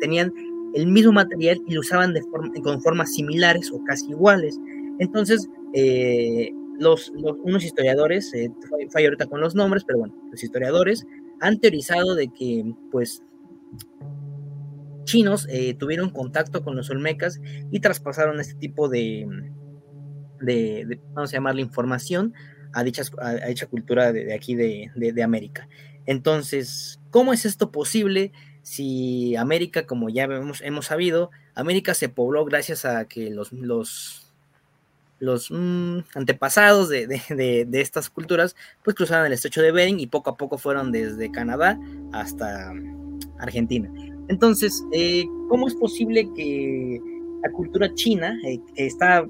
tenían 0.00 0.32
el 0.74 0.86
mismo 0.86 1.12
material 1.12 1.60
y 1.66 1.74
lo 1.74 1.80
usaban 1.80 2.12
de 2.12 2.22
forma, 2.22 2.52
con 2.62 2.80
formas 2.82 3.14
similares 3.14 3.70
o 3.72 3.82
casi 3.84 4.10
iguales. 4.10 4.58
Entonces, 4.98 5.48
eh, 5.74 6.50
los, 6.78 7.10
unos 7.10 7.64
historiadores, 7.64 8.32
eh, 8.34 8.50
ahorita 8.94 9.26
con 9.26 9.40
los 9.40 9.54
nombres, 9.54 9.84
pero 9.84 10.00
bueno, 10.00 10.14
los 10.30 10.42
historiadores 10.42 11.06
han 11.40 11.58
teorizado 11.58 12.14
de 12.14 12.28
que, 12.28 12.72
pues, 12.90 13.22
chinos 15.04 15.46
eh, 15.50 15.74
tuvieron 15.74 16.10
contacto 16.10 16.62
con 16.62 16.76
los 16.76 16.90
olmecas 16.90 17.40
y 17.70 17.80
traspasaron 17.80 18.40
este 18.40 18.54
tipo 18.54 18.88
de, 18.88 19.26
vamos 21.14 21.30
a 21.30 21.36
llamarle 21.36 21.62
información 21.62 22.34
a, 22.72 22.84
dichas, 22.84 23.10
a, 23.18 23.46
dicha 23.46 23.66
cultura 23.66 24.12
de, 24.12 24.34
aquí 24.34 24.54
de, 24.54 25.22
América. 25.22 25.68
Entonces, 26.06 27.00
¿cómo 27.10 27.32
es 27.32 27.44
esto 27.44 27.70
posible 27.70 28.32
si 28.62 29.36
América, 29.36 29.86
como 29.86 30.08
ya 30.08 30.24
hemos, 30.24 30.60
hemos 30.60 30.86
sabido, 30.86 31.30
América 31.54 31.94
se 31.94 32.08
pobló 32.08 32.44
gracias 32.44 32.84
a 32.84 33.06
que 33.06 33.30
los, 33.30 33.52
los 33.52 34.28
los 35.20 35.50
mm, 35.50 35.98
antepasados 36.14 36.88
de, 36.88 37.66
estas 37.72 38.10
culturas, 38.10 38.56
pues 38.84 38.96
cruzaron 38.96 39.26
el 39.26 39.32
estrecho 39.32 39.62
de 39.62 39.72
Bering 39.72 40.00
y 40.00 40.06
poco 40.06 40.30
a 40.30 40.36
poco 40.36 40.58
fueron 40.58 40.92
desde 40.92 41.30
Canadá 41.30 41.78
hasta 42.12 42.72
Argentina. 43.38 43.90
Entonces, 44.28 44.84
eh, 44.92 45.24
¿cómo 45.48 45.66
es 45.66 45.74
posible 45.74 46.28
que 46.36 47.00
la 47.42 47.50
cultura 47.50 47.92
china, 47.94 48.38
eh, 48.44 48.60
está 48.76 49.26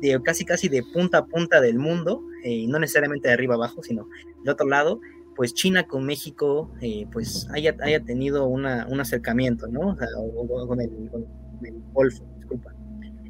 de, 0.00 0.20
casi 0.22 0.44
casi 0.44 0.68
de 0.68 0.82
punta 0.82 1.18
a 1.18 1.26
punta 1.26 1.60
del 1.60 1.78
mundo, 1.78 2.22
eh, 2.44 2.66
no 2.66 2.78
necesariamente 2.78 3.28
de 3.28 3.34
arriba 3.34 3.54
abajo, 3.54 3.82
sino 3.82 4.08
de 4.42 4.50
otro 4.50 4.66
lado, 4.66 5.00
pues 5.36 5.54
China 5.54 5.84
con 5.86 6.04
México, 6.04 6.70
pues 7.12 7.48
haya, 7.52 7.74
haya 7.80 8.00
tenido 8.00 8.46
un 8.46 8.66
acercamiento, 8.66 9.66
¿no? 9.66 9.96
con, 10.66 10.80
el, 10.80 10.90
con, 11.10 11.26
el, 11.64 11.74
Golfo, 11.92 12.24
disculpa. 12.38 12.74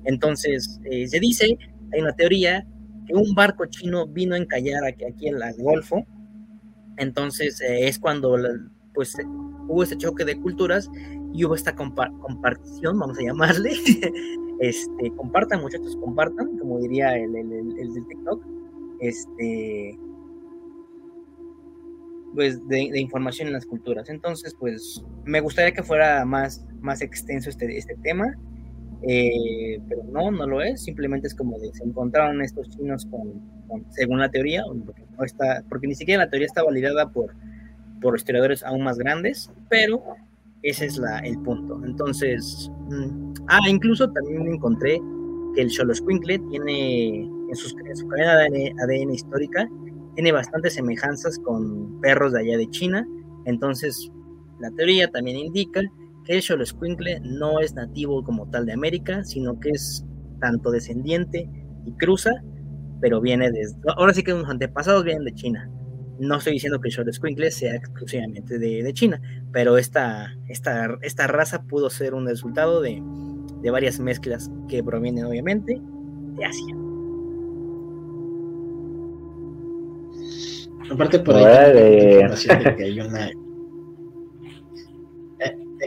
Entonces, 0.05 0.81
se 0.83 1.21
dice 1.21 1.59
hay 1.93 2.01
una 2.01 2.15
teoría 2.15 2.67
que 3.07 3.15
un 3.15 3.35
barco 3.35 3.67
chino 3.67 4.07
vino 4.07 4.35
a 4.35 4.39
encallar 4.39 4.85
aquí, 4.85 5.05
aquí 5.05 5.29
en 5.29 5.37
el 5.37 5.55
Golfo, 5.59 6.05
entonces 6.97 7.61
eh, 7.61 7.89
es 7.89 7.99
cuando 7.99 8.37
pues 8.95 9.15
hubo 9.69 9.83
ese 9.83 9.97
choque 9.97 10.25
de 10.25 10.41
culturas 10.41 10.91
y 11.33 11.45
hubo 11.45 11.55
esta 11.55 11.75
compartición, 11.75 12.99
vamos 12.99 13.19
a 13.19 13.23
llamarle, 13.23 13.73
Este, 14.63 15.11
compartan, 15.17 15.61
muchachos, 15.61 15.97
compartan, 15.97 16.57
como 16.59 16.79
diría 16.79 17.19
el, 17.19 17.35
el, 17.35 17.53
el, 17.53 17.95
del 17.95 18.07
TikTok. 18.07 18.45
Este, 19.01 19.99
pues 22.35 22.67
de, 22.69 22.99
información 22.99 23.49
en 23.49 23.55
las 23.55 23.67
culturas. 23.67 24.09
Entonces, 24.09 24.55
pues 24.59 25.05
me 25.25 25.41
gustaría 25.41 25.73
que 25.73 25.83
fuera 25.83 26.25
más, 26.25 26.65
más 26.81 27.03
extenso 27.03 27.51
este, 27.51 27.77
este 27.77 27.97
tema, 28.03 28.35
eh, 29.03 29.81
pero 29.89 30.05
no, 30.05 30.31
no 30.31 30.47
lo 30.47 30.63
es, 30.63 30.83
simplemente 30.83 31.27
es 31.27 31.35
como 31.35 31.59
de 31.59 31.73
se 31.75 31.85
encontraron 31.85 32.41
estos 32.41 32.69
chinos 32.71 33.07
con, 33.07 33.43
según 33.91 34.21
la 34.21 34.31
teoría, 34.31 34.63
porque, 34.85 35.05
no 35.19 35.25
está, 35.25 35.65
porque 35.69 35.89
ni 35.89 35.95
siquiera 35.95 36.25
la 36.25 36.31
teoría 36.31 36.47
está 36.47 36.63
validada 36.63 37.11
por, 37.11 37.35
por 38.01 38.17
historiadores 38.17 38.63
aún 38.63 38.83
más 38.83 38.99
grandes, 38.99 39.51
pero 39.69 40.03
ese 40.63 40.87
es 40.87 40.99
la, 40.99 41.19
el 41.21 41.39
punto. 41.39 41.81
Entonces, 41.85 42.71
mm, 42.89 43.35
ah, 43.49 43.69
incluso 43.69 44.11
también 44.13 44.47
encontré 44.47 45.01
que 45.55 45.63
el 45.63 45.71
Xoloscuincle 45.71 46.39
tiene 46.51 47.25
en, 47.25 47.57
sus, 47.57 47.75
en 47.85 47.97
su 47.97 48.07
cadena 48.07 48.37
de 48.39 48.73
ADN 48.83 49.13
histórica 49.13 49.69
tiene 50.15 50.33
bastantes 50.33 50.75
semejanzas 50.75 51.39
con 51.39 52.01
perros 52.01 52.33
de 52.33 52.41
allá 52.41 52.57
de 52.59 52.69
China. 52.71 53.07
Entonces, 53.45 54.11
la 54.61 54.71
teoría 54.73 55.09
también 55.09 55.37
indica 55.39 55.81
que 56.25 56.35
el 56.35 56.43
Xoloscuincle 56.43 57.21
no 57.21 57.61
es 57.61 57.75
nativo 57.75 58.23
como 58.23 58.49
tal 58.51 58.67
de 58.67 58.73
América, 58.73 59.25
sino 59.25 59.59
que 59.59 59.71
es 59.71 60.05
tanto 60.41 60.71
descendiente 60.71 61.49
y 61.85 61.93
cruza, 61.93 62.33
pero 63.01 63.21
viene 63.21 63.51
desde. 63.51 63.77
Ahora 63.97 64.15
sí 64.15 64.23
que 64.23 64.33
sus 64.33 64.49
antepasados 64.49 65.05
vienen 65.05 65.25
de 65.25 65.35
China. 65.35 65.69
No 66.21 66.37
estoy 66.37 66.55
diciendo 66.55 66.81
que 66.81 66.89
el 66.89 66.95
Xoloscuincle 66.95 67.51
sea 67.51 67.75
exclusivamente 67.75 68.59
de, 68.59 68.93
China, 68.93 69.21
pero 69.51 69.77
esta, 69.77 70.33
esta, 70.47 70.97
esta 71.01 71.27
raza 71.27 71.65
pudo 71.65 71.91
ser 71.91 72.15
un 72.15 72.27
resultado 72.27 72.81
de, 72.81 73.03
de 73.61 73.71
varias 73.71 73.99
mezclas 73.99 74.51
que 74.69 74.85
provienen 74.85 75.25
obviamente 75.25 75.81
de 76.37 76.45
Asia. 76.45 76.77
Aparte 80.91 81.19
por 81.21 81.37
ahí 81.37 81.45
hay 81.45 82.75
que 82.77 82.85
hay 82.85 83.01
una 83.01 83.29
eh, 83.29 83.35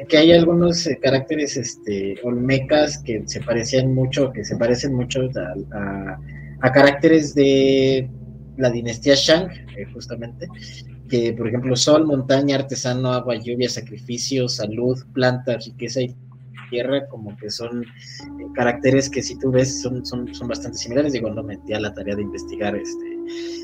que 0.08 0.18
hay 0.18 0.32
algunos 0.34 0.86
eh, 0.88 1.00
caracteres 1.02 1.58
este 1.58 2.18
olmecas 2.24 3.00
que 3.00 3.24
se 3.26 3.42
parecían 3.42 3.94
mucho, 3.94 4.32
que 4.32 4.44
se 4.44 4.56
parecen 4.58 4.94
mucho 4.94 5.30
a, 6.62 6.72
caracteres 6.72 7.36
de 7.36 8.10
la 8.58 8.72
dinastía 8.72 9.16
Shang, 9.16 9.50
eh, 9.78 9.86
justamente, 9.94 10.48
que 11.10 11.34
por 11.34 11.48
ejemplo 11.48 11.76
sol, 11.76 12.06
montaña, 12.06 12.56
artesano, 12.56 13.14
agua, 13.14 13.36
lluvia, 13.36 13.70
sacrificio, 13.70 14.50
salud, 14.50 14.98
planta, 15.14 15.58
riqueza 15.58 16.02
y 16.02 16.16
tierra, 16.70 17.08
como 17.08 17.36
que 17.38 17.50
son 17.50 17.86
caracteres 18.56 19.10
que 19.10 19.22
si 19.22 19.38
tú 19.38 19.52
ves 19.52 19.82
son, 19.82 20.06
son, 20.06 20.34
son 20.34 20.48
bastante 20.48 20.78
similares. 20.78 21.14
Digo, 21.14 21.30
no 21.30 21.44
metí 21.44 21.74
a 21.74 21.80
la 21.80 21.94
tarea 21.94 22.16
de 22.16 22.24
investigar 22.24 22.76
este 22.76 23.15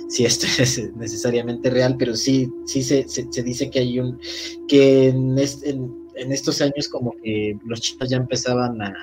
si 0.09 0.25
esto 0.25 0.45
es 0.59 0.93
necesariamente 0.95 1.69
real, 1.69 1.95
pero 1.97 2.15
sí, 2.15 2.49
sí 2.65 2.81
se, 2.81 3.07
se, 3.07 3.43
dice 3.43 3.69
que 3.69 3.79
hay 3.79 3.99
un, 3.99 4.19
que 4.67 5.09
en, 5.09 5.37
en, 5.37 6.31
estos 6.31 6.61
años 6.61 6.87
como 6.89 7.13
que 7.23 7.57
los 7.65 7.81
chinos 7.81 8.09
ya 8.09 8.17
empezaban 8.17 8.81
a, 8.81 8.93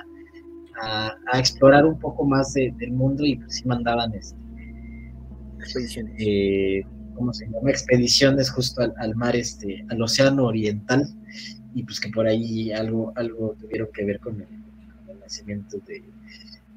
a, 0.81 1.39
explorar 1.39 1.85
un 1.85 1.99
poco 1.99 2.25
más 2.25 2.53
del 2.53 2.91
mundo 2.91 3.25
y 3.25 3.37
pues 3.37 3.55
sí 3.55 3.67
mandaban 3.67 4.13
este, 4.13 4.37
expediciones. 5.59 6.13
Eh, 6.19 6.83
¿Cómo 7.15 7.33
se 7.33 7.45
llama? 7.45 7.69
Expediciones 7.69 8.49
justo 8.49 8.81
al, 8.81 9.15
mar, 9.15 9.35
este, 9.35 9.85
al 9.89 10.01
océano 10.01 10.45
oriental, 10.45 11.05
y 11.75 11.83
pues 11.83 11.99
que 11.99 12.09
por 12.09 12.25
ahí 12.25 12.71
algo, 12.71 13.11
algo 13.15 13.55
tuvieron 13.59 13.89
que 13.93 14.05
ver 14.05 14.19
con 14.19 14.39
el, 14.39 14.47
nacimiento 15.19 15.77
de, 15.85 16.01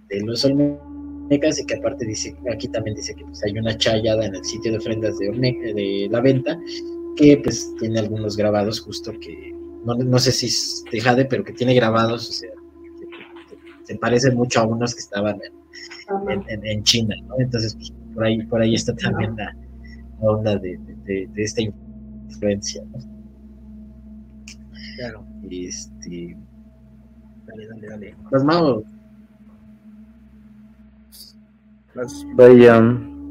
de 0.09 0.21
los 0.23 0.45
olmecas 0.45 0.92
y 1.35 1.67
que 1.67 1.75
aparte 1.75 2.05
dice, 2.05 2.37
aquí 2.53 2.69
también 2.69 2.97
dice 2.97 3.15
que 3.15 3.25
pues, 3.25 3.43
hay 3.45 3.59
una 3.59 3.77
chayada 3.77 4.27
en 4.27 4.35
el 4.35 4.45
sitio 4.45 4.73
de 4.73 4.79
ofrendas 4.79 5.19
de, 5.19 5.29
de 5.29 6.09
la 6.11 6.21
venta 6.21 6.59
que 7.17 7.41
pues 7.43 7.75
tiene 7.79 7.99
algunos 7.99 8.37
grabados 8.37 8.81
justo 8.81 9.13
que, 9.21 9.55
no, 9.85 10.19
sé 10.19 10.33
si 10.33 10.47
es 10.47 10.85
de 10.91 11.01
Jade, 11.01 11.25
pero 11.25 11.45
que 11.45 11.53
tiene 11.53 11.75
grabados, 11.75 12.29
o 12.29 12.33
sea, 12.33 12.51
se 13.85 13.97
parecen 13.97 14.37
mucho 14.37 14.61
a 14.61 14.67
unos 14.67 14.95
que 14.95 15.01
estaban 15.01 15.39
en, 16.49 16.67
en, 16.67 16.83
China, 16.85 17.17
¿no? 17.27 17.35
Entonces, 17.39 17.75
pues, 17.75 17.93
por 18.15 18.25
ahí, 18.25 18.43
por 18.45 18.61
ahí 18.61 18.75
está 18.75 18.95
también 18.95 19.35
la, 19.37 19.55
onda 20.21 20.57
de, 20.57 20.79
de, 21.05 21.29
esta 21.37 21.63
influencia, 21.63 22.83
¿no? 22.93 22.99
Claro. 24.97 25.27
Este... 25.51 26.37
Dale, 27.47 27.67
dale, 27.67 27.89
dale. 27.89 28.15
Los 28.31 28.45
Voy 32.35 32.65
yo, 32.65 32.81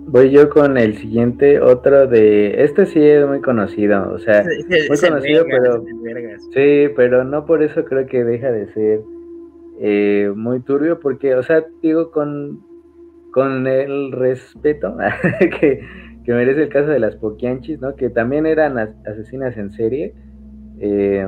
voy 0.07 0.30
yo 0.30 0.49
con 0.49 0.78
el 0.78 0.95
siguiente, 0.97 1.59
otro 1.59 2.05
de, 2.05 2.64
este 2.64 2.86
sí 2.86 2.99
es 3.01 3.28
muy 3.28 3.41
conocido, 3.41 4.14
o 4.14 4.20
sea, 4.20 4.43
muy 4.43 4.97
conocido, 4.99 5.45
pero 5.49 5.84
sí, 6.53 6.93
pero 6.95 7.24
no 7.24 7.45
por 7.45 7.64
eso 7.64 7.84
creo 7.86 8.05
que 8.05 8.24
deja 8.24 8.51
de 8.51 8.72
ser 8.74 9.01
eh, 9.80 10.32
muy 10.36 10.59
turbio, 10.59 10.99
porque, 10.99 11.34
o 11.34 11.41
sea, 11.41 11.66
digo 11.82 12.12
con, 12.12 12.62
con 13.32 13.66
el 13.66 14.12
respeto 14.12 14.95
que, 15.59 15.82
merece 16.28 16.64
el 16.64 16.70
caso 16.70 16.89
de 16.89 16.99
las 16.99 17.16
Poquianchis, 17.16 17.82
¿no? 17.82 17.95
Que 17.95 18.09
también 18.09 18.45
eran 18.45 18.78
asesinas 18.78 19.57
en 19.57 19.72
serie. 19.72 20.14
Eh, 20.80 21.28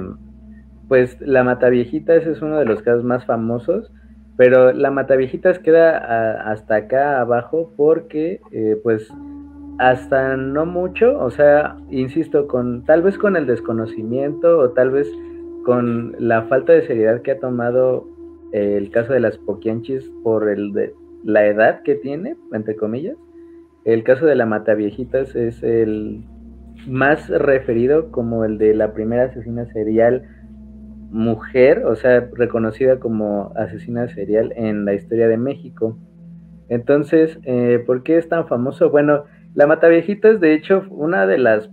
pues 0.88 1.20
la 1.20 1.44
Mataviejita, 1.44 2.16
ese 2.16 2.32
es 2.32 2.42
uno 2.42 2.60
de 2.60 2.66
los 2.66 2.84
casos 2.84 3.04
más 3.04 3.26
famosos 3.26 3.92
pero 4.36 4.74
la 4.74 4.92
Mataviejitas 4.92 5.60
queda 5.60 6.52
hasta 6.52 6.76
acá 6.76 7.22
abajo 7.22 7.72
porque, 7.78 8.42
eh, 8.52 8.80
pues, 8.82 9.08
hasta 9.80 10.38
no 10.38 10.66
mucho, 10.66 11.20
o 11.20 11.30
sea, 11.30 11.78
insisto, 11.90 12.48
con 12.48 12.84
tal 12.86 13.02
vez 13.02 13.18
con 13.18 13.36
el 13.36 13.48
desconocimiento 13.48 14.60
o 14.60 14.70
tal 14.72 14.92
vez 14.92 15.12
con 15.66 16.16
la 16.20 16.44
falta 16.44 16.74
de 16.74 16.86
seriedad 16.86 17.22
que 17.22 17.32
ha 17.32 17.40
tomado 17.40 18.08
eh, 18.52 18.76
el 18.78 18.92
caso 18.92 19.14
de 19.14 19.20
las 19.20 19.38
Poquianchis 19.38 20.10
por 20.24 20.50
el 20.50 20.74
de, 20.74 20.94
la 21.24 21.46
edad 21.46 21.82
que 21.84 21.96
tiene, 21.96 22.36
entre 22.52 22.76
comillas, 22.76 23.16
el 23.86 24.04
caso 24.04 24.26
de 24.26 24.36
la 24.36 24.46
Mataviejitas 24.46 25.36
es 25.36 25.62
el 25.64 26.24
más 26.88 27.30
referido 27.30 28.12
como 28.12 28.46
el 28.46 28.58
de 28.58 28.74
la 28.74 28.94
primera 28.94 29.26
asesina 29.26 29.66
serial 29.74 30.24
mujer, 31.14 31.86
o 31.86 31.96
sea, 31.96 32.28
reconocida 32.34 33.00
como 33.00 33.54
asesina 33.56 34.08
serial 34.08 34.52
en 34.56 34.84
la 34.84 34.96
historia 34.96 35.28
de 35.28 35.38
México. 35.38 35.96
Entonces, 36.70 37.40
eh, 37.44 37.82
¿por 37.86 38.02
qué 38.02 38.18
es 38.18 38.28
tan 38.28 38.48
famoso? 38.48 38.90
Bueno, 38.90 39.26
la 39.54 39.68
Mataviejitas, 39.68 40.40
de 40.40 40.56
hecho, 40.56 40.86
una 40.90 41.28
de 41.28 41.38
las 41.38 41.70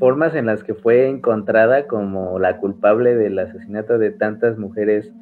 formas 0.00 0.34
en 0.34 0.46
las 0.46 0.64
que 0.64 0.74
fue 0.74 1.08
encontrada 1.08 1.86
como 1.86 2.40
la 2.40 2.58
culpable 2.58 3.14
del 3.14 3.38
asesinato 3.38 3.98
de 3.98 4.10
tantas 4.10 4.58
mujeres 4.58 5.12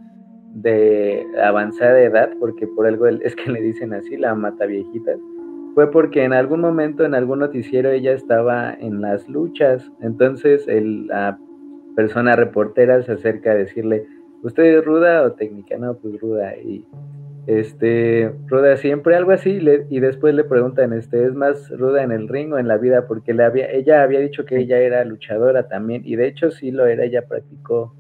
de 0.55 1.27
avanzada 1.45 2.01
edad, 2.01 2.31
porque 2.41 2.67
por 2.67 2.87
algo 2.87 3.07
es 3.09 3.37
que 3.37 3.51
le 3.51 3.61
dicen 3.61 3.93
así, 3.93 4.17
la 4.17 4.35
Mataviejitas, 4.35 5.19
fue 5.75 5.91
porque 5.91 6.25
en 6.25 6.33
algún 6.33 6.63
momento 6.63 7.05
en 7.05 7.15
algún 7.15 7.41
noticiero 7.41 7.91
ella 7.91 8.13
estaba 8.13 8.73
en 8.73 9.03
las 9.03 9.29
luchas, 9.29 9.93
entonces 10.01 10.67
el, 10.67 11.09
la 11.09 11.39
persona 11.97 12.37
reportera 12.37 13.03
se 13.03 13.13
acerca 13.13 13.53
a 13.53 13.55
decirle, 13.55 14.07
¿usted 14.43 14.65
es 14.65 14.85
ruda 14.85 15.23
o 15.23 15.33
técnica? 15.33 15.77
No, 15.77 15.95
pues 15.95 16.21
ruda. 16.21 16.57
Y 16.57 16.85
este, 17.47 18.33
ruda 18.47 18.77
siempre, 18.77 19.17
algo 19.17 19.33
así, 19.33 19.61
y 19.89 20.01
después 20.01 20.35
le 20.35 20.45
preguntan, 20.45 20.93
este, 20.93 21.25
¿es 21.25 21.35
más 21.35 21.71
ruda 21.71 22.03
en 22.03 22.13
el 22.13 22.29
ring 22.29 22.53
o 22.53 22.59
en 22.59 22.69
la 22.69 22.77
vida? 22.77 23.07
Porque 23.07 23.35
le 23.35 23.45
había, 23.45 23.71
ella 23.71 24.03
había 24.03 24.21
dicho 24.21 24.45
que 24.45 24.59
ella 24.59 24.79
era 24.79 25.05
luchadora 25.05 25.69
también, 25.69 26.03
y 26.05 26.17
de 26.17 26.29
hecho 26.29 26.51
sí 26.51 26.71
lo 26.71 26.87
era, 26.87 27.05
ella 27.05 27.27
practicó 27.27 27.95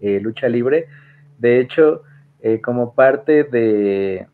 eh, 0.00 0.20
lucha 0.20 0.48
libre. 0.48 0.86
De 1.38 1.60
hecho, 1.60 2.02
eh, 2.40 2.60
como 2.60 2.94
parte 2.94 3.44
de, 3.44 4.26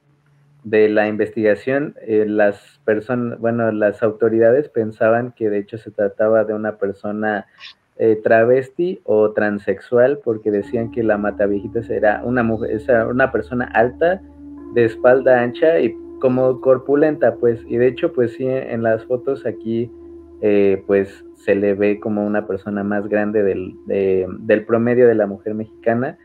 de 0.64 0.89
la 0.89 1.09
investigación, 1.09 1.95
eh, 2.03 2.24
las 2.26 2.80
personas, 2.85 3.39
bueno, 3.39 3.70
las 3.72 4.03
autoridades 4.03 4.68
pensaban 4.68 5.32
que 5.32 5.49
de 5.49 5.59
hecho 5.59 5.78
se 5.78 5.91
trataba 5.91 6.45
de 6.45 6.55
una 6.55 6.76
persona 6.76 7.47
eh, 7.97 8.20
travesti 8.22 9.01
o 9.05 9.32
transexual 9.32 10.18
porque 10.24 10.51
decían 10.51 10.90
que 10.90 11.03
la 11.03 11.16
Mataviejitas 11.16 11.88
era 11.90 12.22
una 12.24 12.42
mujer, 12.42 12.80
una 13.09 13.30
persona 13.30 13.66
alta, 13.66 14.20
de 14.74 14.84
espalda 14.84 15.40
ancha 15.40 15.78
y 15.78 15.97
como 16.20 16.61
corpulenta, 16.61 17.36
pues, 17.36 17.62
y 17.68 17.76
de 17.76 17.88
hecho, 17.88 18.12
pues 18.12 18.32
sí, 18.32 18.47
en 18.47 18.82
las 18.82 19.05
fotos 19.05 19.47
aquí, 19.47 19.90
eh, 20.40 20.82
pues 20.86 21.24
se 21.34 21.55
le 21.55 21.74
ve 21.74 22.01
como 22.01 22.26
una 22.26 22.47
persona 22.47 22.82
más 22.82 23.07
grande 23.09 23.42
del, 23.42 23.74
del 23.86 24.64
promedio 24.64 25.07
de 25.07 25.14
la 25.14 25.26
mujer 25.26 25.55
mexicana. 25.55 26.18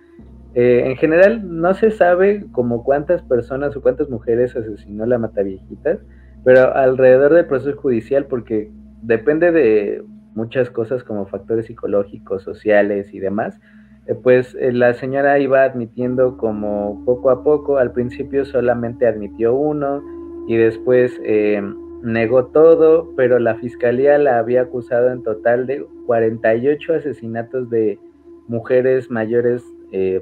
Eh, 0.56 0.84
en 0.86 0.96
general, 0.96 1.42
no 1.62 1.74
se 1.74 1.92
sabe 1.92 2.46
como 2.52 2.84
cuántas 2.84 3.22
personas 3.24 3.76
o 3.76 3.82
cuántas 3.82 4.10
mujeres 4.10 4.56
asesinó 4.56 5.06
la 5.06 5.20
Mataviejitas, 5.20 6.00
pero 6.44 6.74
alrededor 6.74 7.34
del 7.34 7.46
proceso 7.46 7.78
judicial, 7.78 8.26
porque 8.26 8.72
depende 9.02 9.52
de 9.52 10.04
muchas 10.36 10.70
cosas 10.70 11.04
como 11.04 11.26
factores 11.28 11.66
psicológicos, 11.66 12.44
sociales 12.44 13.14
y 13.14 13.20
demás. 13.20 13.60
eh, 14.08 14.16
pues 14.16 14.56
eh, 14.60 14.72
la 14.72 14.94
señora 14.94 15.40
iba 15.40 15.64
admitiendo 15.64 16.38
como 16.38 17.04
poco 17.06 17.30
a 17.30 17.44
poco, 17.44 17.78
al 17.78 17.92
principio 17.92 18.46
solamente 18.46 19.08
admitió 19.08 19.54
uno 19.54 20.02
y 20.48 20.58
después 20.58 21.20
eh, 21.24 21.62
negó 22.02 22.48
todo, 22.48 23.14
pero 23.16 23.40
la 23.40 23.56
fiscalía 23.56 24.18
la 24.18 24.40
había 24.40 24.62
acusado 24.62 25.12
en 25.12 25.24
total 25.24 25.68
de 25.68 25.86
48 26.08 26.94
asesinatos 26.94 27.70
de 27.70 28.00
mujeres 28.48 29.12
mayores, 29.12 29.64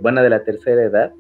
bueno, 0.01 0.22
de 0.22 0.30
la 0.30 0.43
tercera 0.43 0.84
edad. 0.84 1.14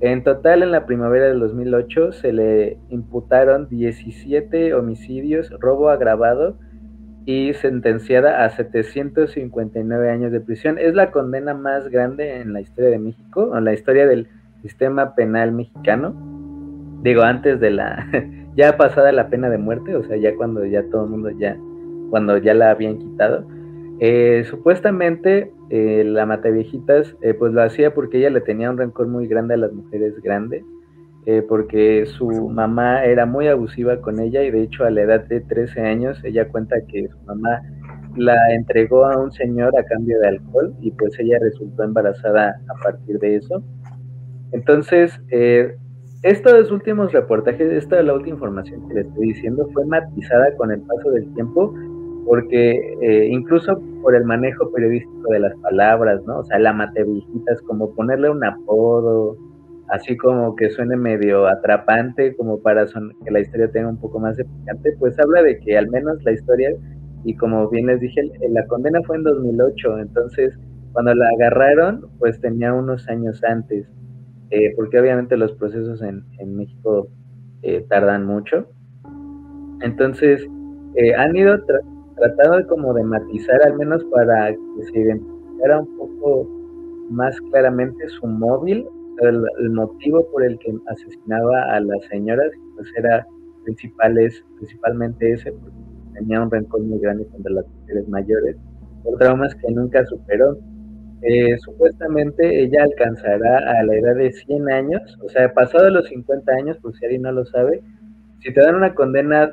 En 0.00 0.22
total, 0.24 0.62
en 0.62 0.70
la 0.70 0.86
primavera 0.86 1.26
del 1.26 1.40
2008 1.40 2.12
se 2.12 2.32
le 2.32 2.78
imputaron 2.88 3.68
17 3.68 4.72
homicidios, 4.74 5.50
robo 5.58 5.90
agravado, 5.90 6.56
y 7.26 7.52
sentenciada 7.54 8.44
a 8.44 8.50
759 8.50 10.10
años 10.10 10.32
de 10.32 10.40
prisión. 10.40 10.78
Es 10.78 10.94
la 10.94 11.10
condena 11.10 11.54
más 11.54 11.88
grande 11.88 12.40
en 12.40 12.52
la 12.52 12.60
historia 12.60 12.90
de 12.90 12.98
México, 12.98 13.56
en 13.56 13.64
la 13.64 13.72
historia 13.72 14.06
del 14.06 14.28
sistema 14.62 15.14
penal 15.14 15.52
mexicano. 15.52 16.14
Digo, 17.02 17.22
antes 17.22 17.60
de 17.60 17.70
la, 17.70 18.06
ya 18.56 18.76
pasada 18.76 19.12
la 19.12 19.28
pena 19.28 19.48
de 19.48 19.58
muerte, 19.58 19.96
o 19.96 20.04
sea, 20.04 20.16
ya 20.16 20.34
cuando 20.36 20.64
ya 20.64 20.82
todo 20.90 21.04
el 21.04 21.10
mundo 21.10 21.30
ya, 21.30 21.56
cuando 22.10 22.36
ya 22.38 22.54
la 22.54 22.70
habían 22.70 22.98
quitado. 22.98 23.46
Eh, 24.00 24.44
supuestamente 24.48 25.52
eh, 25.68 26.04
la 26.06 26.24
Mataviejitas 26.24 27.16
eh, 27.20 27.34
pues 27.34 27.52
lo 27.52 27.62
hacía 27.62 27.92
porque 27.92 28.16
ella 28.16 28.30
le 28.30 28.40
tenía 28.40 28.70
un 28.70 28.78
rencor 28.78 29.08
muy 29.08 29.26
grande 29.26 29.54
a 29.54 29.58
las 29.58 29.72
mujeres 29.74 30.18
grandes 30.22 30.64
eh, 31.26 31.42
porque 31.46 32.06
su 32.06 32.28
mamá 32.48 33.04
era 33.04 33.26
muy 33.26 33.48
abusiva 33.48 34.00
con 34.00 34.20
ella 34.20 34.42
y 34.42 34.50
de 34.50 34.62
hecho 34.62 34.84
a 34.84 34.90
la 34.90 35.02
edad 35.02 35.24
de 35.26 35.40
13 35.40 35.80
años 35.82 36.22
ella 36.24 36.48
cuenta 36.48 36.76
que 36.88 37.08
su 37.08 37.18
mamá 37.26 37.60
la 38.16 38.36
entregó 38.54 39.04
a 39.04 39.18
un 39.18 39.30
señor 39.30 39.76
a 39.78 39.84
cambio 39.84 40.18
de 40.20 40.28
alcohol 40.28 40.74
y 40.80 40.90
pues 40.92 41.18
ella 41.18 41.38
resultó 41.40 41.84
embarazada 41.84 42.60
a 42.68 42.82
partir 42.82 43.18
de 43.18 43.36
eso. 43.36 43.62
Entonces, 44.52 45.20
eh, 45.30 45.76
estos 46.22 46.70
últimos 46.70 47.12
reportajes, 47.12 47.72
esta 47.72 48.00
es 48.00 48.04
la 48.04 48.14
última 48.14 48.34
información 48.34 48.88
que 48.88 48.94
le 48.94 49.00
estoy 49.02 49.28
diciendo, 49.28 49.68
fue 49.72 49.86
matizada 49.86 50.54
con 50.56 50.72
el 50.72 50.80
paso 50.80 51.10
del 51.12 51.32
tiempo 51.34 51.72
porque 52.26 52.96
eh, 53.00 53.28
incluso 53.30 53.80
por 54.02 54.14
el 54.14 54.24
manejo 54.24 54.70
periodístico 54.72 55.32
de 55.32 55.40
las 55.40 55.54
palabras, 55.56 56.22
¿no? 56.26 56.38
O 56.38 56.44
sea, 56.44 56.58
la 56.58 56.72
matevillitas, 56.72 57.60
como 57.62 57.94
ponerle 57.94 58.30
un 58.30 58.44
apodo, 58.44 59.36
así 59.90 60.16
como 60.16 60.54
que 60.56 60.70
suene 60.70 60.96
medio 60.96 61.46
atrapante, 61.46 62.34
como 62.36 62.60
para 62.60 62.86
que 62.86 63.30
la 63.30 63.40
historia 63.40 63.70
tenga 63.70 63.88
un 63.88 64.00
poco 64.00 64.20
más 64.20 64.36
de 64.36 64.44
picante, 64.44 64.92
pues 64.98 65.18
habla 65.18 65.42
de 65.42 65.58
que 65.58 65.76
al 65.76 65.88
menos 65.90 66.22
la 66.24 66.32
historia, 66.32 66.70
y 67.24 67.34
como 67.36 67.68
bien 67.68 67.86
les 67.86 68.00
dije, 68.00 68.22
la 68.50 68.66
condena 68.66 69.00
fue 69.06 69.16
en 69.16 69.24
2008, 69.24 69.98
entonces 69.98 70.58
cuando 70.92 71.14
la 71.14 71.28
agarraron, 71.28 72.08
pues 72.18 72.40
tenía 72.40 72.72
unos 72.72 73.08
años 73.08 73.42
antes, 73.44 73.86
eh, 74.50 74.72
porque 74.76 74.98
obviamente 74.98 75.36
los 75.36 75.52
procesos 75.52 76.02
en, 76.02 76.24
México 76.56 77.08
eh, 77.62 77.84
tardan 77.88 78.26
mucho. 78.26 78.66
Entonces, 79.82 80.44
eh, 80.96 81.14
han 81.14 81.36
ido 81.36 81.56
tratando 82.16 82.58
de 82.58 82.66
como 82.66 82.92
de 82.94 83.04
matizar, 83.04 83.62
al 83.62 83.76
menos 83.76 84.04
para 84.06 84.50
que 84.50 84.84
se 84.92 84.98
identificara 84.98 85.80
un 85.80 85.96
poco 85.96 86.48
más 87.10 87.40
claramente 87.52 88.08
su 88.08 88.26
móvil 88.26 88.86
el, 89.28 89.70
motivo 89.70 90.26
por 90.30 90.44
el 90.44 90.58
que 90.58 90.72
asesinaba 90.86 91.74
a 91.74 91.80
las 91.80 92.04
señoras 92.10 92.50
pues 92.76 92.88
era 92.96 93.26
principales, 93.64 94.44
principalmente 94.56 95.32
ese, 95.32 95.52
porque 95.52 95.76
tenía 96.14 96.40
un 96.42 96.50
rencor 96.50 96.80
muy 96.82 96.98
grande 96.98 97.26
contra 97.26 97.52
las 97.52 97.66
mujeres 97.68 98.08
mayores, 98.08 98.56
por 99.02 99.18
traumas 99.18 99.54
que 99.54 99.70
nunca 99.72 100.04
superó. 100.06 100.58
Eh, 101.22 101.58
supuestamente 101.58 102.62
ella 102.62 102.82
alcanzará 102.84 103.58
a 103.58 103.82
la 103.84 103.94
edad 103.94 104.16
de 104.16 104.32
100 104.32 104.70
años, 104.70 105.18
o 105.22 105.28
sea, 105.28 105.52
pasado 105.52 105.90
los 105.90 106.08
50 106.08 106.50
años, 106.52 106.78
por 106.78 106.96
si 106.96 107.04
alguien 107.04 107.22
no 107.22 107.32
lo 107.32 107.44
sabe, 107.44 107.82
si 108.38 108.54
te 108.54 108.60
dan 108.60 108.76
una 108.76 108.94
condena 108.94 109.52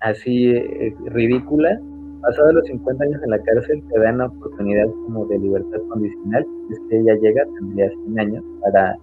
así 0.00 0.50
eh, 0.50 0.94
ridícula, 1.06 1.80
pasado 2.20 2.52
los 2.52 2.66
50 2.66 3.04
años 3.04 3.22
en 3.22 3.30
la 3.30 3.38
cárcel, 3.42 3.82
te 3.88 4.00
dan 4.00 4.16
una 4.16 4.26
oportunidad 4.26 4.86
como 5.04 5.26
de 5.26 5.38
libertad 5.38 5.78
condicional. 5.88 6.46
Es 6.70 6.78
que 6.88 6.98
ella 6.98 7.14
llega, 7.20 7.44
tendría 7.58 7.88
100 7.90 8.20
años 8.20 8.44
para 8.62 8.96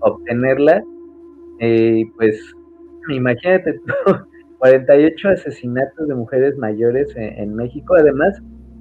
obtenerla. 0.00 0.82
Eh, 1.60 2.04
pues 2.16 2.40
imagínate 3.10 3.78
48 4.58 5.28
asesinatos 5.28 6.08
de 6.08 6.14
mujeres 6.14 6.56
mayores 6.56 7.12
en, 7.16 7.54
México. 7.54 7.94
Además, 7.94 8.40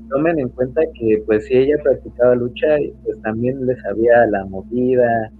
tomen 0.09 0.39
en 0.39 0.49
cuenta 0.49 0.81
que 0.99 1.21
pues 1.25 1.45
si 1.45 1.55
ella 1.55 1.75
practicaba 1.83 2.35
lucha, 2.35 2.77
pues 3.03 3.21
también 3.21 3.65
le 3.65 3.75
sabía 3.81 4.25
la 4.27 4.45
movida, 4.45 5.31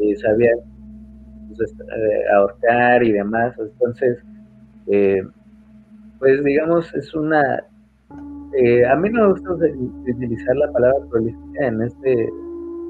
eh, 0.00 0.16
sabía 0.16 0.50
pues, 1.56 1.72
eh, 1.72 2.34
ahorcar 2.34 3.02
y 3.04 3.12
demás. 3.12 3.54
Entonces, 3.58 4.18
pues 6.18 6.42
digamos, 6.42 6.92
es 6.94 7.14
una 7.14 7.62
eh, 8.54 8.86
a 8.86 8.96
mí 8.96 9.10
no 9.10 9.22
me 9.22 9.32
gusta 9.32 9.50
utilizar 9.52 10.56
la 10.56 10.72
palabra 10.72 10.98
prolífica 11.10 11.66
en, 11.66 11.82
este, 11.82 12.12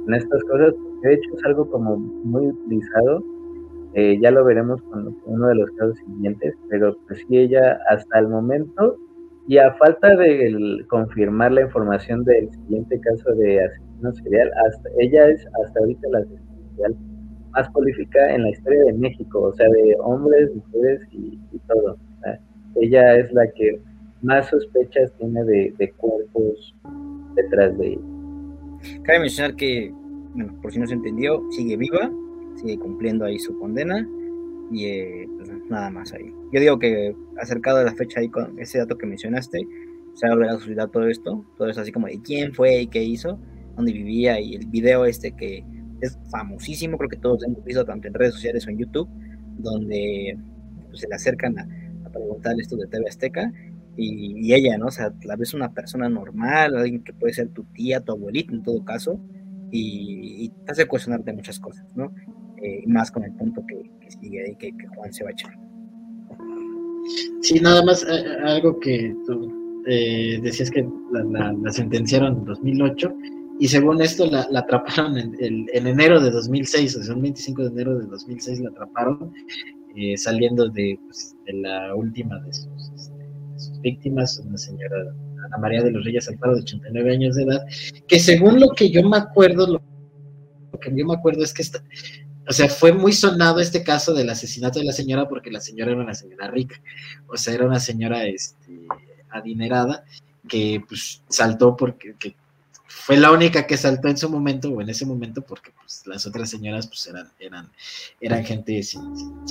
en 0.07 0.15
estas 0.15 0.43
cosas, 0.45 0.73
porque 0.75 1.09
de 1.09 1.15
hecho 1.15 1.31
es 1.37 1.45
algo 1.45 1.69
como 1.71 1.97
muy 1.97 2.47
utilizado. 2.47 3.23
Eh, 3.95 4.19
ya 4.21 4.31
lo 4.31 4.45
veremos 4.45 4.81
con 4.83 5.17
uno 5.25 5.49
de 5.49 5.55
los 5.57 5.71
casos 5.73 5.97
siguientes, 5.99 6.55
pero 6.69 6.97
pues 7.07 7.21
sí, 7.21 7.39
ella 7.39 7.79
hasta 7.91 8.19
el 8.19 8.29
momento, 8.29 8.97
y 9.49 9.57
a 9.57 9.73
falta 9.75 10.15
de 10.15 10.85
confirmar 10.89 11.53
la 11.53 11.63
información 11.63 12.23
del 12.25 12.51
siguiente 12.51 13.01
caso 13.01 13.35
de 13.35 13.65
asesino 13.65 14.13
serial, 14.13 14.51
hasta, 14.67 14.91
ella 14.99 15.29
es 15.29 15.45
hasta 15.65 15.81
ahorita 15.81 16.09
la 16.11 16.19
asesino 16.19 16.71
serial 16.77 16.97
más 17.53 17.69
prolífica 17.71 18.35
en 18.35 18.43
la 18.43 18.51
historia 18.51 18.85
de 18.85 18.93
México, 18.93 19.41
o 19.41 19.53
sea, 19.55 19.69
de 19.71 19.97
hombres, 20.01 20.55
mujeres 20.55 21.01
y, 21.11 21.39
todo. 21.67 21.97
ella 22.77 23.17
es 23.17 23.33
la 23.33 23.47
que 23.53 23.81
más 24.23 24.49
sospechas 24.49 25.12
tiene 25.19 25.45
de, 25.45 25.93
cuerpos 25.97 26.75
detrás 27.35 27.77
de 27.79 27.93
ella. 27.93 28.03
Cabe 29.05 29.21
mencionar 29.21 29.57
que, 29.57 29.93
por 30.62 30.73
si 30.73 30.79
no 30.79 30.87
se 30.87 30.95
entendió, 30.95 31.43
sigue 31.51 31.77
viva, 31.77 32.11
sigue 32.57 32.79
cumpliendo 32.79 33.25
ahí 33.25 33.39
su 33.39 33.59
condena 33.59 34.07
y 34.71 34.87
eh, 34.87 35.29
pues, 35.37 35.51
nada 35.69 35.91
más 35.91 36.12
ahí. 36.12 36.33
Yo 36.53 36.61
digo 36.61 36.79
que 36.79 37.14
acercado 37.41 37.79
a 37.79 37.85
la 37.85 37.95
fecha 37.95 38.21
ahí 38.21 38.29
con 38.29 38.59
ese 38.59 38.79
dato 38.79 38.97
que 38.99 39.07
mencionaste, 39.07 39.66
se 40.14 40.27
ha 40.27 40.31
logrado 40.31 40.59
suscitar 40.59 40.91
todo 40.91 41.07
esto, 41.09 41.45
todo 41.57 41.69
eso 41.69 41.81
así 41.81 41.93
como 41.93 42.07
de 42.07 42.21
quién 42.23 42.53
fue 42.53 42.83
y 42.83 42.87
qué 42.89 43.03
hizo, 43.03 43.39
dónde 43.77 43.93
vivía 43.93 44.41
y 44.41 44.55
el 44.55 44.66
video 44.66 45.05
este 45.05 45.33
que 45.33 45.64
es 46.01 46.19
famosísimo, 46.31 46.97
creo 46.99 47.11
que 47.11 47.16
todos 47.16 47.45
hemos 47.45 47.64
visto 47.64 47.85
tanto 47.85 48.09
en 48.09 48.14
redes 48.14 48.35
sociales 48.35 48.66
o 48.66 48.71
en 48.71 48.79
YouTube, 48.79 49.09
donde 49.59 50.37
pues, 50.89 51.01
se 51.01 51.09
le 51.09 51.14
acercan 51.14 51.59
a, 51.59 51.69
a 52.05 52.11
preguntarle 52.11 52.62
esto 52.62 52.77
de 52.77 52.87
TV 52.87 53.09
Azteca 53.09 53.53
y, 54.01 54.55
ella, 54.55 54.79
¿no? 54.79 54.87
O 54.87 54.91
sea, 54.91 55.13
la 55.25 55.35
ves 55.37 55.55
una 55.55 55.73
persona 55.73 56.09
normal, 56.09 56.77
alguien 56.77 57.03
que 57.03 57.13
puede 57.13 57.35
ser 57.35 57.49
tu 57.49 57.65
tía, 57.65 58.01
tu 58.01 58.13
abuelita 58.13 58.55
en 58.55 58.63
todo 58.63 58.85
caso, 58.85 59.21
y, 59.73 60.51
te 60.65 60.73
hace 60.73 60.87
cuestionarte 60.87 61.33
muchas 61.33 61.59
cosas, 61.59 61.85
¿no? 61.97 62.13
Eh, 62.63 62.85
más 62.87 63.11
con 63.11 63.25
el 63.25 63.33
punto 63.33 63.63
que, 63.67 63.91
sigue 64.09 64.45
ahí, 64.45 64.57
que, 64.57 64.73
Juan 64.95 65.13
se 65.13 65.25
va 65.25 65.31
a 65.31 65.33
echar. 65.33 65.53
Sí, 67.43 67.61
nada 67.61 67.85
más 67.85 68.05
eh, 68.05 68.25
algo 68.45 68.79
que 68.81 69.15
tú 69.27 69.83
eh, 69.87 70.41
decías 70.43 70.71
que 70.71 70.89
la, 71.13 71.73
sentenciaron 71.73 72.39
en 72.39 72.45
2008 72.45 73.15
y 73.61 73.69
según 73.69 74.01
esto 74.01 74.27
la, 74.31 74.49
atraparon 74.55 75.19
en, 75.19 75.35
en, 75.41 75.87
enero 75.87 76.21
de 76.21 76.31
2006, 76.31 76.97
o 76.97 77.03
sea, 77.03 77.15
el 77.15 77.23
25 77.23 77.63
de 77.63 77.69
enero 77.69 77.99
de 77.99 78.07
2006 78.07 78.61
la 78.61 78.71
atraparon 78.71 79.33
saliendo 80.17 80.69
de, 80.69 80.97
pues, 81.05 81.35
de, 81.45 81.55
la 81.55 81.93
última 81.97 82.39
de 82.41 82.53
sus 82.53 83.11
víctimas, 83.81 84.39
una 84.39 84.59
señora 84.59 84.97
Ana 85.45 85.59
María 85.59 85.83
de 85.83 85.91
los 85.91 86.05
Reyes 86.05 86.29
Alfaro 86.29 86.55
de 86.55 86.62
89 86.62 87.12
años 87.12 87.35
de 87.35 87.45
edad, 87.45 87.66
que 88.07 88.18
según 88.18 88.61
lo 88.61 88.70
que 88.70 88.91
yo 88.91 89.09
me 89.09 89.16
acuerdo, 89.16 89.66
lo, 89.66 90.81
que 90.81 90.93
yo 90.95 91.07
me 91.07 91.14
acuerdo 91.14 91.43
es 91.45 91.53
que 91.53 91.62
esta, 91.62 91.83
o 92.49 92.53
sea, 92.53 92.68
fue 92.68 92.93
muy 92.93 93.12
sonado 93.12 93.61
este 93.61 93.83
caso 93.83 94.14
del 94.14 94.31
asesinato 94.31 94.79
de 94.79 94.87
la 94.87 94.93
señora 94.93 95.29
porque 95.29 95.51
la 95.51 95.61
señora 95.61 95.93
era 95.93 96.01
una 96.01 96.14
señora 96.14 96.51
rica, 96.51 96.81
o 97.26 97.37
sea, 97.37 97.55
era 97.55 97.66
una 97.66 97.81
señora 97.81 98.24
este, 98.26 98.87
adinerada 99.31 100.05
que 100.49 100.83
pues 100.89 101.22
saltó 101.29 101.76
porque 101.76 102.14
que 102.18 102.37
fue 103.01 103.17
la 103.17 103.33
única 103.33 103.67
que 103.67 103.77
saltó 103.77 104.09
en 104.09 104.17
su 104.17 104.29
momento 104.29 104.71
o 104.71 104.83
en 104.83 104.89
ese 104.89 105.07
momento 105.07 105.43
porque 105.43 105.71
pues, 105.81 106.03
las 106.07 106.27
otras 106.27 106.51
señoras 106.51 106.87
pues 106.87 107.07
eran, 107.07 107.29
eran, 107.39 107.71
eran 108.21 108.45
gente 108.45 108.83
sin, 108.83 109.03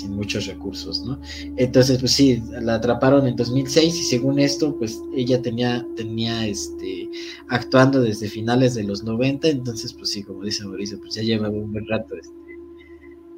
muchos 0.10 0.46
recursos, 0.46 1.02
¿no? 1.04 1.20
Entonces 1.56 1.98
pues 2.00 2.12
sí, 2.12 2.44
la 2.50 2.76
atraparon 2.76 3.28
en 3.28 3.36
2006 3.36 3.96
y 3.96 4.04
según 4.04 4.40
esto 4.40 4.76
pues 4.78 5.00
ella 5.16 5.42
tenía, 5.42 5.86
tenía 5.96 6.46
este, 6.46 7.10
actuando 7.50 8.02
desde 8.02 8.28
finales 8.28 8.76
de 8.76 8.84
los 8.84 9.04
90, 9.04 9.48
entonces 9.48 9.94
pues 9.94 10.12
sí, 10.12 10.24
como 10.24 10.44
dice 10.44 10.66
Mauricio, 10.66 11.00
pues 11.00 11.16
ya 11.16 11.24
llevaba 11.24 11.56
un 11.56 11.72
buen 11.72 11.88
rato 11.88 12.16
este, 12.16 12.36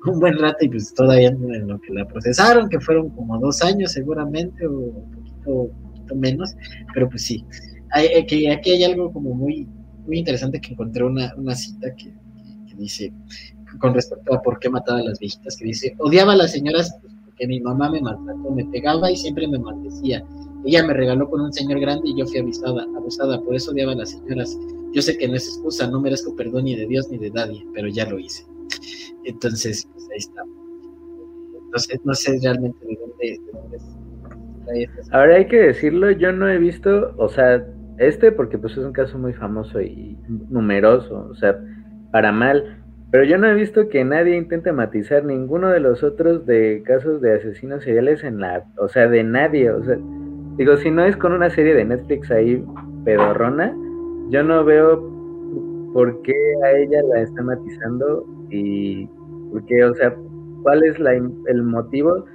un 0.06 0.20
buen 0.20 0.38
rato 0.38 0.66
y 0.66 0.70
pues 0.70 0.94
todavía 0.94 1.30
en 1.30 1.68
lo 1.68 1.80
que 1.80 1.94
la 1.94 2.08
procesaron, 2.08 2.70
que 2.70 2.80
fueron 2.80 3.10
como 3.10 3.38
dos 3.40 3.62
años 3.62 3.92
seguramente 3.92 4.66
o 4.66 4.72
un 4.72 5.12
poquito, 5.12 6.16
menos, 6.16 6.56
pero 6.94 7.08
pues 7.08 7.24
sí, 7.24 7.46
hay, 7.92 8.08
aquí 8.16 8.48
hay 8.48 8.84
algo 8.84 9.14
como 9.14 9.36
muy 9.36 9.68
muy 10.06 10.20
interesante 10.20 10.60
que 10.60 10.74
encontré 10.74 11.04
una, 11.04 11.34
una 11.36 11.56
cita 11.56 11.94
que, 11.96 12.14
dice, 12.76 13.12
con 13.80 13.94
respecto 13.94 14.34
a 14.34 14.42
por 14.42 14.60
qué 14.60 14.70
mataba 14.70 15.00
a 15.00 15.04
las 15.04 15.20
viejitas, 15.20 15.58
que 15.58 15.66
dice, 15.66 15.96
odiaba 15.98 16.34
a 16.34 16.38
las 16.38 16.52
señoras 16.52 16.96
porque 17.26 17.46
mi 17.48 17.60
mamá 17.60 17.90
me 17.92 18.02
maltrató, 18.02 18.52
me 18.52 18.66
pegaba 18.66 19.12
y 19.12 19.18
siempre 19.18 19.48
me 19.48 19.60
maldecía. 19.60 20.26
Ella 20.66 20.86
me 20.86 20.94
regaló 20.94 21.30
con 21.30 21.42
un 21.42 21.54
señor 21.54 21.80
grande 21.80 22.10
y 22.10 22.18
yo 22.18 22.26
fui 22.26 22.40
avisada, 22.40 22.84
abusada, 22.96 23.42
por 23.42 23.56
eso 23.56 23.72
odiaba 23.72 23.94
a 23.94 23.96
las 23.96 24.12
señoras. 24.12 24.58
Yo 24.94 25.02
sé 25.02 25.18
que 25.18 25.28
no 25.28 25.36
es 25.36 25.48
excusa, 25.48 25.90
no 25.90 26.00
merezco 26.00 26.36
perdón 26.36 26.66
ni 26.66 26.76
de 26.76 26.88
Dios 26.88 27.10
ni 27.10 27.18
de 27.18 27.32
nadie, 27.32 27.66
pero 27.74 27.88
ya 27.88 28.10
lo 28.10 28.18
hice. 28.18 28.46
Entonces, 29.26 29.88
pues 29.94 30.08
ahí 30.12 30.18
está. 30.18 30.44
Sé, 31.76 32.00
no 32.04 32.14
sé 32.16 32.40
realmente 32.42 32.80
de 32.86 32.98
dónde, 33.00 33.40
de 33.46 33.52
dónde 33.54 34.00
Ahora 35.12 35.36
hay 35.36 35.48
que 35.48 35.58
decirlo, 35.58 36.12
yo 36.12 36.32
no 36.32 36.50
he 36.50 36.58
visto, 36.58 37.14
o 37.18 37.30
sea, 37.30 37.66
este 38.00 38.32
porque 38.32 38.58
pues 38.58 38.74
es 38.74 38.84
un 38.84 38.94
caso 38.94 39.18
muy 39.18 39.34
famoso 39.34 39.82
y 39.82 40.18
numeroso, 40.50 41.28
o 41.30 41.36
sea, 41.36 41.60
para 42.12 42.32
mal, 42.32 42.78
pero 43.12 43.26
yo 43.26 43.38
no 43.38 43.48
he 43.48 43.54
visto 43.54 43.90
que 43.90 44.04
nadie 44.06 44.38
intente 44.38 44.72
matizar 44.72 45.26
ninguno 45.26 45.70
de 45.70 45.80
los 45.80 46.02
otros 46.02 46.46
de 46.46 46.82
casos 46.86 47.22
de 47.22 47.36
asesinos 47.36 47.84
seriales 47.84 48.24
en 48.24 48.40
la, 48.40 48.64
o 48.78 48.88
sea, 48.88 49.08
de 49.08 49.24
nadie, 49.24 49.70
o 49.70 49.84
sea, 49.84 49.98
digo, 50.58 50.78
si 50.78 50.90
no 50.92 51.04
es 51.04 51.18
con 51.18 51.34
una 51.34 51.50
serie 51.50 51.76
de 51.76 51.86
Netflix 51.86 52.32
ahí 52.32 52.64
pedorrona, 53.04 53.76
yo 54.30 54.44
no 54.44 54.64
veo 54.64 55.04
por 55.94 56.22
qué 56.22 56.36
a 56.64 56.72
ella 56.72 57.02
la 57.14 57.22
está 57.22 57.42
matizando 57.42 58.26
y 58.50 59.08
por 59.52 59.66
qué, 59.66 59.84
o 59.84 59.94
sea, 59.96 60.16
cuál 60.64 60.84
es 60.84 61.00
la, 61.00 61.14
el 61.14 61.64
motivo 61.64 62.26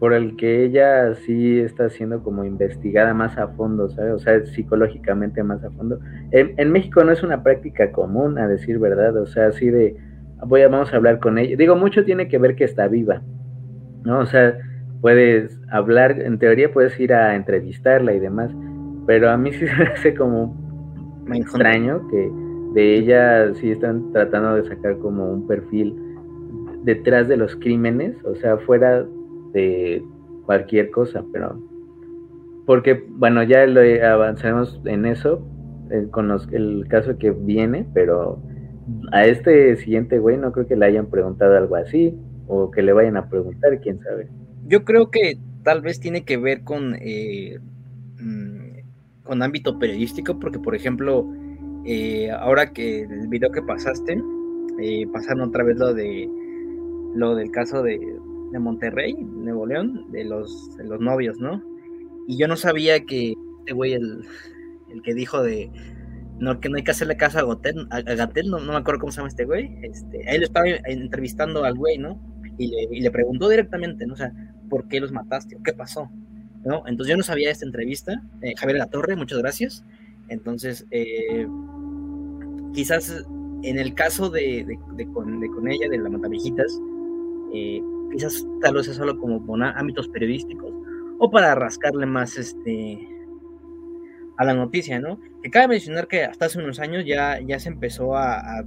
por 0.00 0.14
el 0.14 0.34
que 0.36 0.64
ella 0.64 1.14
sí 1.14 1.60
está 1.60 1.90
siendo 1.90 2.22
como 2.22 2.42
investigada 2.42 3.12
más 3.12 3.36
a 3.36 3.48
fondo, 3.48 3.90
¿sabes? 3.90 4.14
O 4.14 4.18
sea, 4.18 4.44
psicológicamente 4.46 5.42
más 5.42 5.62
a 5.62 5.70
fondo. 5.72 6.00
En, 6.30 6.72
México 6.72 7.04
no 7.04 7.12
es 7.12 7.22
una 7.22 7.42
práctica 7.42 7.92
común, 7.92 8.38
a 8.38 8.48
decir 8.48 8.78
verdad, 8.78 9.14
o 9.18 9.26
sea, 9.26 9.48
así 9.48 9.68
de, 9.68 9.94
voy 10.46 10.62
a, 10.62 10.68
vamos 10.68 10.90
a 10.94 10.96
hablar 10.96 11.20
con 11.20 11.36
ella. 11.36 11.54
Digo, 11.54 11.76
mucho 11.76 12.02
tiene 12.02 12.28
que 12.28 12.38
ver 12.38 12.56
que 12.56 12.64
está 12.64 12.88
viva, 12.88 13.20
¿no? 14.02 14.20
O 14.20 14.26
sea, 14.26 14.56
puedes 15.02 15.60
hablar, 15.70 16.18
en 16.18 16.38
teoría 16.38 16.72
puedes 16.72 16.98
ir 16.98 17.12
a 17.12 17.36
entrevistarla 17.36 18.14
y 18.14 18.20
demás, 18.20 18.50
pero 19.06 19.28
a 19.28 19.36
mí 19.36 19.52
sí 19.52 19.66
se 19.66 19.76
me 19.76 19.84
hace 19.84 20.14
como 20.14 20.56
extraño 21.30 22.08
que 22.08 22.32
de 22.72 22.94
ella 22.96 23.52
sí 23.52 23.70
están 23.70 24.10
tratando 24.12 24.54
de 24.54 24.64
sacar 24.66 24.96
como 25.00 25.30
un 25.30 25.46
perfil 25.46 25.94
detrás 26.84 27.28
de 27.28 27.36
los 27.36 27.54
crímenes, 27.56 28.16
o 28.24 28.34
sea, 28.36 28.56
fuera 28.56 29.04
de 29.52 30.02
cualquier 30.46 30.90
cosa, 30.90 31.24
pero 31.32 31.58
porque, 32.66 33.04
bueno, 33.08 33.42
ya 33.42 33.66
lo 33.66 33.80
avanzaremos 33.80 34.80
en 34.84 35.04
eso, 35.04 35.44
eh, 35.90 36.06
con 36.10 36.30
el 36.52 36.86
caso 36.88 37.18
que 37.18 37.32
viene, 37.32 37.84
pero 37.92 38.40
a 39.10 39.26
este 39.26 39.76
siguiente 39.76 40.20
güey 40.20 40.36
no 40.36 40.52
creo 40.52 40.68
que 40.68 40.76
le 40.76 40.86
hayan 40.86 41.06
preguntado 41.06 41.56
algo 41.56 41.74
así, 41.74 42.14
o 42.46 42.70
que 42.70 42.82
le 42.82 42.92
vayan 42.92 43.16
a 43.16 43.28
preguntar, 43.28 43.80
quién 43.80 43.98
sabe. 44.00 44.28
Yo 44.68 44.84
creo 44.84 45.10
que 45.10 45.36
tal 45.64 45.80
vez 45.80 45.98
tiene 45.98 46.24
que 46.24 46.36
ver 46.36 46.62
con, 46.62 46.94
eh, 47.00 47.58
mm, 48.20 49.24
con 49.24 49.42
ámbito 49.42 49.78
periodístico, 49.78 50.38
porque 50.38 50.60
por 50.60 50.76
ejemplo, 50.76 51.26
eh, 51.84 52.30
ahora 52.30 52.72
que 52.72 53.02
el 53.02 53.26
video 53.26 53.50
que 53.50 53.62
pasaste, 53.62 54.22
pasaron 55.12 55.48
otra 55.48 55.64
vez 55.64 55.76
lo 55.76 55.92
de 55.92 56.28
lo 57.14 57.34
del 57.34 57.50
caso 57.50 57.82
de, 57.82 57.98
de 58.52 58.58
Monterrey, 58.58 59.14
Nuevo 59.14 59.66
León, 59.66 60.06
de 60.12 60.24
los, 60.24 60.70
los 60.78 61.00
novios, 61.00 61.38
¿no? 61.38 61.62
Y 62.26 62.38
yo 62.38 62.48
no 62.48 62.56
sabía 62.56 63.04
que 63.04 63.34
este 63.60 63.72
güey, 63.72 63.92
el, 63.92 64.24
el 64.92 65.02
que 65.02 65.14
dijo 65.14 65.42
de 65.42 65.70
no, 66.40 66.58
que 66.58 66.68
no 66.68 66.76
hay 66.76 66.84
que 66.84 66.90
hacerle 66.90 67.16
caso 67.16 67.38
a 67.38 67.44
Gatel, 67.44 67.86
a, 67.90 68.00
Gatel 68.00 68.50
no, 68.50 68.58
no, 68.58 68.72
me 68.72 68.78
acuerdo 68.78 69.00
cómo 69.00 69.12
se 69.12 69.18
llama 69.18 69.28
este 69.28 69.44
güey, 69.44 69.78
este, 69.82 70.34
él 70.34 70.42
estaba 70.42 70.66
entrevistando 70.86 71.64
al 71.64 71.76
güey, 71.76 71.98
¿no? 71.98 72.18
Y 72.58 72.68
le, 72.68 72.96
y 72.96 73.00
le, 73.00 73.10
preguntó 73.10 73.48
directamente, 73.48 74.06
¿no? 74.06 74.14
O 74.14 74.16
sea, 74.16 74.32
¿por 74.68 74.88
qué 74.88 75.00
los 75.00 75.12
mataste? 75.12 75.56
¿O 75.56 75.62
qué 75.62 75.72
pasó? 75.72 76.10
¿No? 76.64 76.86
Entonces 76.86 77.10
yo 77.10 77.16
no 77.16 77.22
sabía 77.22 77.50
esta 77.50 77.64
entrevista. 77.64 78.22
Eh, 78.42 78.54
Javier 78.56 78.78
La 78.78 78.86
Torre, 78.86 79.16
muchas 79.16 79.38
gracias. 79.38 79.84
Entonces, 80.28 80.86
eh, 80.90 81.46
quizás 82.74 83.24
en 83.62 83.78
el 83.78 83.94
caso 83.94 84.30
de, 84.30 84.64
de, 84.64 84.78
de, 84.96 85.12
con, 85.12 85.40
de, 85.40 85.48
con, 85.48 85.70
ella, 85.70 85.88
de 85.88 85.98
la 85.98 86.08
Matavijitas, 86.08 86.80
eh, 87.54 87.82
quizás 88.10 88.46
tal 88.60 88.74
vez 88.74 88.88
es 88.88 88.96
solo 88.96 89.18
como 89.18 89.44
por 89.44 89.62
ámbitos 89.62 90.08
periodísticos 90.08 90.72
o 91.18 91.30
para 91.30 91.54
rascarle 91.54 92.06
más 92.06 92.36
este 92.36 92.98
a 94.38 94.44
la 94.44 94.54
noticia, 94.54 94.98
¿no? 94.98 95.20
Que 95.42 95.50
cabe 95.50 95.68
mencionar 95.68 96.08
que 96.08 96.24
hasta 96.24 96.46
hace 96.46 96.58
unos 96.58 96.80
años 96.80 97.04
ya, 97.06 97.38
ya 97.40 97.58
se 97.58 97.68
empezó 97.68 98.16
a, 98.16 98.64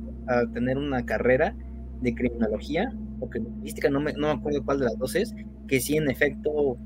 tener 0.54 0.78
una 0.78 1.04
carrera 1.04 1.56
de 2.02 2.14
criminología 2.14 2.94
o 3.20 3.28
criminalística, 3.28 3.90
no 3.90 4.00
me, 4.00 4.14
no 4.14 4.30
acuerdo 4.30 4.64
cuál 4.64 4.80
de 4.80 4.86
las 4.86 4.98
dos 5.00 5.16
es, 5.16 5.34
que 5.68 5.80
sí 5.80 5.98
en 5.98 6.12
efecto 6.12 6.78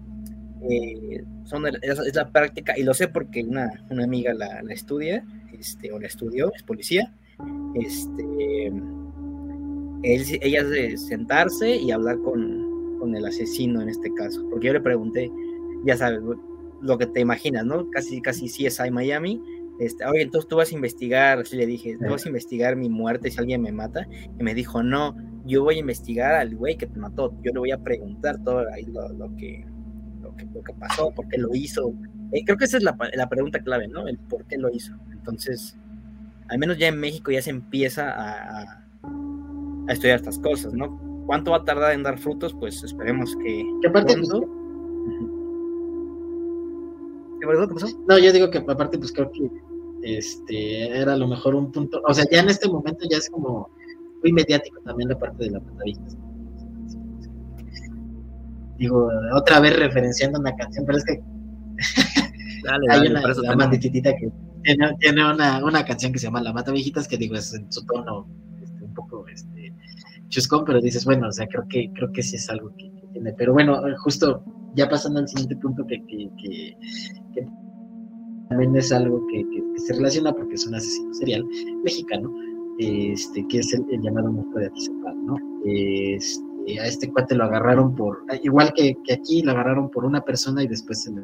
eh, 0.69 1.21
son, 1.43 1.67
es, 1.67 2.15
la 2.15 2.31
práctica, 2.31 2.77
y 2.77 2.83
lo 2.83 2.93
sé 2.93 3.09
porque 3.09 3.43
una, 3.43 3.69
una 3.89 4.05
amiga 4.05 4.33
la, 4.33 4.61
la, 4.63 4.73
estudia, 4.73 5.25
este, 5.59 5.91
o 5.91 5.99
la 5.99 6.07
estudió, 6.07 6.53
es 6.53 6.63
policía, 6.63 7.13
este 7.75 8.71
ella 10.03 10.61
es 10.61 10.69
de 10.69 10.97
sentarse 10.97 11.75
y 11.75 11.91
hablar 11.91 12.17
con, 12.19 12.99
con, 12.99 13.15
el 13.15 13.25
asesino 13.25 13.81
en 13.81 13.89
este 13.89 14.13
caso, 14.13 14.45
porque 14.49 14.67
yo 14.67 14.73
le 14.73 14.81
pregunté, 14.81 15.31
ya 15.85 15.97
sabes, 15.97 16.19
lo 16.81 16.97
que 16.97 17.07
te 17.07 17.21
imaginas, 17.21 17.65
¿no? 17.65 17.89
Casi, 17.89 18.21
casi 18.21 18.47
CSI 18.47 18.91
Miami. 18.91 19.41
Este, 19.79 20.05
oye, 20.05 20.23
entonces 20.23 20.47
tú 20.47 20.57
vas 20.57 20.71
a 20.71 20.75
investigar, 20.75 21.43
le 21.51 21.65
dije, 21.65 21.97
tú 21.97 22.09
vas 22.09 22.25
a 22.25 22.29
investigar 22.29 22.75
mi 22.75 22.89
muerte 22.89 23.29
si 23.29 23.39
alguien 23.39 23.61
me 23.61 23.71
mata. 23.71 24.07
Y 24.39 24.43
me 24.43 24.53
dijo, 24.53 24.83
no, 24.83 25.15
yo 25.45 25.63
voy 25.63 25.75
a 25.75 25.79
investigar 25.79 26.35
al 26.35 26.55
güey 26.55 26.77
que 26.77 26.87
te 26.87 26.99
mató, 26.99 27.33
yo 27.43 27.51
le 27.53 27.59
voy 27.59 27.71
a 27.71 27.77
preguntar 27.77 28.43
todo 28.43 28.63
lo, 28.63 29.09
lo, 29.13 29.35
que, 29.35 29.65
lo, 30.21 30.35
que, 30.35 30.45
lo 30.45 30.63
que 30.63 30.73
pasó, 30.73 31.11
por 31.11 31.27
qué 31.27 31.37
lo 31.37 31.53
hizo. 31.53 31.93
Eh, 32.31 32.43
creo 32.45 32.57
que 32.57 32.65
esa 32.65 32.77
es 32.77 32.83
la, 32.83 32.97
la, 33.13 33.29
pregunta 33.29 33.59
clave, 33.59 33.87
¿no? 33.87 34.07
El 34.07 34.17
por 34.17 34.45
qué 34.45 34.57
lo 34.57 34.69
hizo. 34.69 34.93
Entonces, 35.11 35.77
al 36.49 36.59
menos 36.59 36.77
ya 36.77 36.87
en 36.87 36.99
México 36.99 37.31
ya 37.31 37.41
se 37.41 37.51
empieza 37.51 38.11
a 38.11 38.86
a 38.86 38.86
estudiar 39.93 40.17
estas 40.17 40.39
cosas, 40.39 40.73
¿no? 40.73 40.99
¿Cuánto 41.25 41.51
va 41.51 41.57
a 41.57 41.63
tardar 41.63 41.93
en 41.93 42.03
dar 42.03 42.17
frutos? 42.17 42.55
Pues 42.59 42.83
esperemos 42.83 43.35
que... 43.37 43.65
¿Qué 43.81 43.87
aparte, 43.87 44.15
pues, 44.17 44.29
¿Qué 47.39 47.73
pasó? 47.73 47.87
No, 48.07 48.17
yo 48.17 48.33
digo 48.33 48.49
que 48.49 48.57
aparte 48.59 48.97
pues 48.97 49.11
creo 49.11 49.31
que 49.31 49.49
este 50.03 50.99
era 50.99 51.13
a 51.13 51.17
lo 51.17 51.27
mejor 51.27 51.55
un 51.55 51.71
punto, 51.71 52.01
o 52.07 52.13
sea, 52.13 52.25
ya 52.31 52.39
en 52.39 52.49
este 52.49 52.67
momento 52.67 53.05
ya 53.09 53.17
es 53.17 53.29
como 53.29 53.69
muy 54.21 54.31
mediático 54.31 54.79
también 54.81 55.09
la 55.09 55.17
parte 55.17 55.45
de 55.45 55.51
la 55.51 55.59
pantalla. 55.59 55.99
Digo, 58.77 59.09
otra 59.33 59.59
vez 59.59 59.77
referenciando 59.77 60.39
una 60.39 60.55
canción, 60.55 60.85
pero 60.85 60.97
es 60.99 61.05
que 61.05 61.21
dale, 62.63 62.87
hay 62.89 63.07
una, 63.07 63.21
una 63.53 63.69
que 63.69 63.77
tiene, 63.79 64.15
tiene 64.99 65.31
una, 65.33 65.63
una, 65.63 65.85
canción 65.85 66.11
que 66.11 66.19
se 66.19 66.27
llama 66.27 66.41
La 66.41 66.53
Mata 66.53 66.71
Viejitas, 66.71 67.07
que 67.07 67.17
digo, 67.17 67.35
es 67.35 67.53
en 67.53 67.71
su 67.71 67.85
tono 67.85 68.27
poco 68.97 69.27
este, 69.27 69.73
chuscón, 70.29 70.65
pero 70.65 70.81
dices, 70.81 71.05
bueno, 71.05 71.27
o 71.27 71.31
sea, 71.31 71.47
creo 71.47 71.65
que, 71.69 71.91
creo 71.93 72.11
que 72.11 72.23
sí 72.23 72.35
es 72.35 72.49
algo 72.49 72.71
que, 72.77 72.91
tiene. 73.13 73.33
Pero 73.33 73.53
bueno, 73.53 73.81
justo 74.03 74.43
ya 74.75 74.89
pasando 74.89 75.19
al 75.19 75.27
siguiente 75.27 75.55
punto 75.57 75.85
que, 75.87 76.75
también 78.49 78.75
es 78.75 78.91
algo 78.91 79.25
que, 79.27 79.45
se 79.77 79.93
relaciona 79.93 80.33
porque 80.33 80.55
es 80.55 80.65
un 80.67 80.75
asesino 80.75 81.13
serial 81.13 81.45
mexicano, 81.83 82.33
este, 82.79 83.45
que 83.47 83.59
es 83.59 83.73
el, 83.73 83.85
llamado 84.01 84.31
monstruo 84.31 84.59
de 84.59 84.67
Atizapán, 84.67 85.25
¿no? 85.25 85.35
Este, 85.65 86.79
a 86.79 86.85
este 86.85 87.11
cuate 87.11 87.35
lo 87.35 87.45
agarraron 87.45 87.95
por, 87.95 88.23
igual 88.43 88.73
que, 88.73 88.97
aquí, 89.13 89.41
lo 89.41 89.51
agarraron 89.51 89.89
por 89.89 90.05
una 90.05 90.21
persona 90.21 90.63
y 90.63 90.67
después 90.67 91.03
se 91.03 91.11
le 91.11 91.21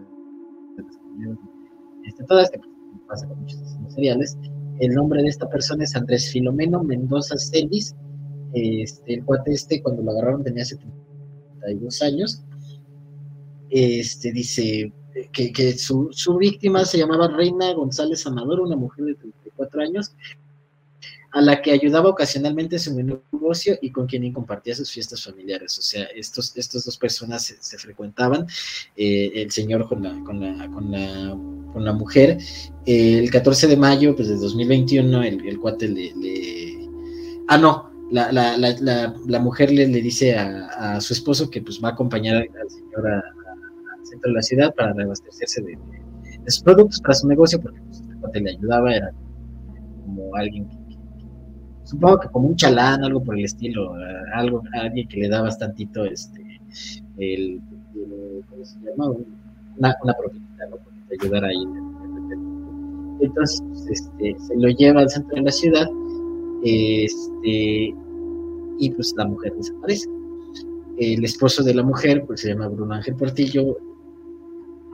este, 2.05 2.23
todas, 2.25 2.49
que 2.49 2.59
pasa 3.07 3.27
con 3.27 3.39
muchos 3.39 3.61
asesinos 3.61 3.93
seriales. 3.93 4.37
El 4.79 4.93
nombre 4.93 5.21
de 5.21 5.29
esta 5.29 5.49
persona 5.49 5.83
es 5.83 5.95
Andrés 5.95 6.31
Filomeno 6.31 6.83
Mendoza 6.83 7.37
Celis, 7.37 7.95
este, 8.53 9.15
el 9.15 9.25
cuate 9.25 9.53
este, 9.53 9.81
cuando 9.81 10.03
lo 10.03 10.11
agarraron 10.11 10.43
tenía 10.43 10.65
72 10.65 12.01
años. 12.01 12.43
Este, 13.69 14.31
dice 14.31 14.93
que, 15.31 15.77
su, 15.77 16.09
víctima 16.39 16.85
se 16.85 16.97
llamaba 16.97 17.27
Reina 17.27 17.73
González 17.73 18.25
Amador, 18.27 18.61
una 18.61 18.75
mujer 18.75 19.05
de 19.05 19.15
34 19.15 19.81
años, 19.81 20.15
a 21.33 21.41
la 21.41 21.61
que 21.61 21.71
ayudaba 21.71 22.09
ocasionalmente 22.09 22.75
en 22.75 22.79
su 22.79 22.93
negocio 22.93 23.75
y 23.81 23.91
con 23.91 24.05
quien 24.05 24.31
compartía 24.31 24.75
sus 24.75 24.91
fiestas 24.91 25.23
familiares. 25.23 25.77
O 25.79 25.81
sea, 25.81 26.05
estos, 26.15 26.55
estas 26.55 26.85
dos 26.85 26.97
personas 26.97 27.55
se, 27.59 27.77
frecuentaban, 27.79 28.45
eh, 28.95 29.31
el 29.35 29.51
señor 29.51 29.87
con 29.89 30.03
la, 30.03 30.11
con 30.23 30.39
la, 30.39 30.69
con 30.69 30.91
la, 30.91 31.37
con 31.73 31.83
la 31.83 31.93
mujer. 31.93 32.37
el 32.85 33.29
14 33.31 33.67
de 33.67 33.77
mayo 33.77 34.15
pues, 34.15 34.27
de 34.27 34.35
2021, 34.35 35.23
el, 35.23 35.47
el 35.47 35.59
cuate 35.59 35.87
le, 35.87 36.13
le... 36.15 36.89
Ah, 37.47 37.57
no, 37.57 37.91
la, 38.11 38.31
la, 38.31 38.55
la, 38.57 39.15
la 39.25 39.39
mujer 39.39 39.71
le, 39.71 39.87
le 39.87 40.01
dice 40.01 40.37
a, 40.37 41.01
su 41.01 41.13
esposo 41.13 41.49
que 41.49 41.63
pues 41.63 41.81
va 41.83 41.89
a 41.89 41.91
acompañar 41.93 42.35
al 42.35 42.69
señor 42.69 43.07
al 43.07 44.05
centro 44.05 44.29
de 44.29 44.35
la 44.35 44.41
ciudad 44.43 44.75
para 44.75 44.93
reabastecerse 44.93 45.63
de, 45.63 45.79
sus 46.45 46.61
productos 46.61 47.01
para 47.01 47.15
su 47.15 47.27
negocio, 47.27 47.59
porque 47.59 47.79
pues, 48.21 48.41
le 48.41 48.51
ayudaba, 48.51 48.93
era 48.93 49.11
como 50.05 50.35
alguien 50.35 50.67
que, 50.69 50.82
supongo 51.83 52.19
que 52.19 52.29
como 52.29 52.47
un 52.47 52.55
chalán, 52.55 53.03
algo 53.03 53.23
por 53.23 53.37
el 53.37 53.45
estilo, 53.45 53.93
algo, 54.33 54.63
alguien 54.73 55.07
que 55.07 55.21
le 55.21 55.29
da 55.29 55.41
bastantito 55.41 56.05
este, 56.05 56.59
el, 57.17 57.61
¿cómo 58.49 58.65
se 58.65 58.79
llama? 58.79 59.09
Una, 59.77 59.95
una 60.03 60.13
propinita, 60.13 60.67
¿no? 60.69 60.77
Para 60.77 61.21
ayudar 61.21 61.45
ahí. 61.45 61.67
Entonces, 63.21 63.63
este, 63.89 64.35
se 64.39 64.57
lo 64.57 64.69
lleva 64.69 65.01
al 65.01 65.09
centro 65.09 65.35
de 65.35 65.43
la 65.43 65.51
ciudad, 65.51 65.87
este, 66.63 67.95
y 68.79 68.91
pues 68.95 69.13
la 69.17 69.25
mujer 69.25 69.53
desaparece. 69.55 70.09
El 70.97 71.23
esposo 71.23 71.63
de 71.63 71.73
la 71.73 71.83
mujer, 71.83 72.23
pues 72.25 72.41
se 72.41 72.49
llama 72.49 72.67
Bruno 72.67 72.93
Ángel 72.93 73.15
Portillo, 73.15 73.77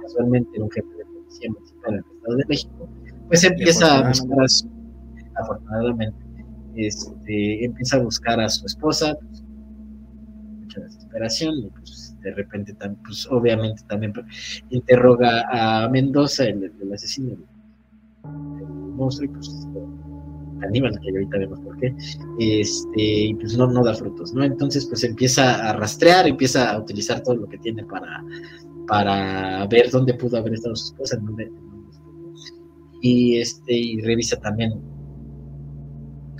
casualmente 0.01 0.49
era 0.53 0.63
un 0.63 0.71
jefe 0.71 0.87
de 0.97 1.05
policía 1.05 1.49
municipal 1.51 1.93
en 1.93 1.99
el 1.99 2.15
Estado 2.15 2.35
de 2.35 2.45
México, 2.47 2.89
pues 3.27 3.43
empieza 3.43 3.97
a 3.97 4.07
buscar 4.07 4.43
a 4.43 4.47
su, 4.47 4.69
afortunadamente, 5.35 6.28
este, 6.75 7.65
empieza 7.65 7.97
a 7.97 8.03
buscar 8.03 8.39
a 8.39 8.49
su 8.49 8.65
esposa, 8.65 9.15
pues, 9.19 9.43
mucha 10.59 10.79
desesperación, 10.81 11.57
y 11.59 11.69
pues 11.69 12.15
de 12.21 12.33
repente, 12.33 12.75
pues 13.05 13.27
obviamente 13.31 13.81
también 13.87 14.13
interroga 14.69 15.43
a 15.51 15.89
Mendoza, 15.89 16.45
el, 16.45 16.71
asesino 16.93 17.29
del 17.29 18.67
monstruo, 18.95 19.29
y 19.29 19.33
pues 19.33 19.67
Aníbal, 20.61 20.99
que 20.99 21.09
ahorita 21.09 21.37
vemos 21.37 21.59
por 21.61 21.77
qué, 21.79 21.95
este, 22.39 23.01
y 23.01 23.33
pues 23.35 23.57
no, 23.57 23.83
da 23.83 23.93
frutos, 23.93 24.33
¿no? 24.33 24.43
Entonces, 24.43 24.85
pues 24.85 25.03
empieza 25.05 25.69
a 25.69 25.73
rastrear, 25.73 26.27
empieza 26.27 26.71
a 26.71 26.79
utilizar 26.79 27.23
todo 27.23 27.35
lo 27.35 27.47
que 27.47 27.57
tiene 27.59 27.85
para, 27.85 28.23
para 28.87 29.65
ver 29.67 29.89
dónde 29.89 30.13
pudo 30.15 30.37
haber 30.37 30.53
estado 30.53 30.75
su 30.75 30.93
esposa, 30.93 31.17
y 33.01 33.37
este, 33.37 33.73
y 33.73 34.01
revisa 34.01 34.37
también 34.37 34.73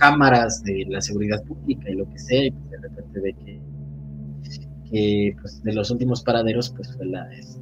cámaras 0.00 0.62
de 0.64 0.86
la 0.88 1.00
seguridad 1.00 1.44
pública 1.44 1.90
y 1.90 1.94
lo 1.94 2.08
que 2.08 2.18
sea, 2.18 2.46
y 2.46 2.50
pues 2.50 2.70
de 2.70 2.78
repente 2.78 3.20
ve 3.20 3.60
que, 4.90 5.36
pues, 5.40 5.62
de 5.62 5.72
los 5.74 5.90
últimos 5.90 6.22
paraderos, 6.22 6.70
pues 6.70 6.96
fue 6.96 7.06
la, 7.06 7.30
este, 7.34 7.60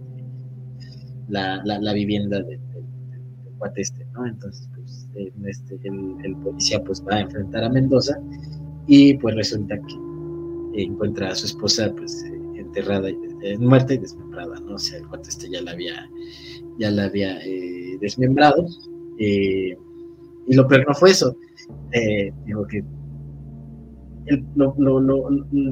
la, 1.29 1.63
la, 1.65 1.93
vivienda 1.93 2.39
del 2.39 2.61
de, 2.61 2.81
cuate 3.59 3.83
este, 3.83 4.07
¿no? 4.15 4.27
Entonces, 4.27 4.69
este, 5.45 5.81
el, 5.85 6.37
policía 6.37 6.81
pues 6.85 7.05
va 7.05 7.17
a 7.17 7.21
enfrentar 7.21 7.65
a 7.65 7.69
Mendoza 7.69 8.17
y 8.87 9.15
pues 9.15 9.35
resulta 9.35 9.77
que 9.77 10.83
encuentra 10.83 11.31
a 11.31 11.35
su 11.35 11.47
esposa 11.47 11.93
pues 11.97 12.23
eh, 12.23 12.41
enterrada, 12.55 13.09
en 13.09 13.67
muerta 13.67 13.95
y 13.95 13.99
desmembrada, 13.99 14.61
¿no? 14.61 14.75
O 14.77 14.79
sea, 14.79 14.99
el 14.99 15.09
cuate 15.09 15.29
este 15.29 15.51
ya 15.51 15.61
la 15.61 15.73
había, 15.73 16.09
ya 16.79 16.91
la 16.93 17.05
había 17.05 17.45
eh, 17.45 17.99
desmembrado. 18.01 18.65
Eh, 19.19 19.77
y 20.47 20.55
lo 20.55 20.69
peor 20.69 20.87
no 20.87 20.95
fue 20.95 21.11
eso. 21.11 21.37
Digo 22.47 22.67
que 22.67 22.85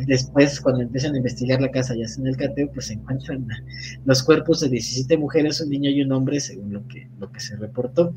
después, 0.07 0.61
cuando 0.61 0.83
empiezan 0.83 1.15
a 1.15 1.19
investigar 1.19 1.61
la 1.61 1.71
casa, 1.71 1.95
ya 1.95 2.05
en 2.19 2.27
el 2.27 2.37
cateo, 2.37 2.71
pues 2.73 2.87
se 2.87 2.95
encuentran 2.95 3.47
los 4.05 4.23
cuerpos 4.23 4.61
de 4.61 4.69
17 4.69 5.17
mujeres, 5.19 5.61
un 5.61 5.71
niño 5.71 5.91
y 5.91 6.03
un 6.03 6.13
hombre, 6.13 6.41
según 6.41 6.73
lo 6.73 6.87
que, 6.89 7.09
lo 7.19 7.31
que 7.31 7.41
se 7.41 7.57
reportó. 7.57 8.13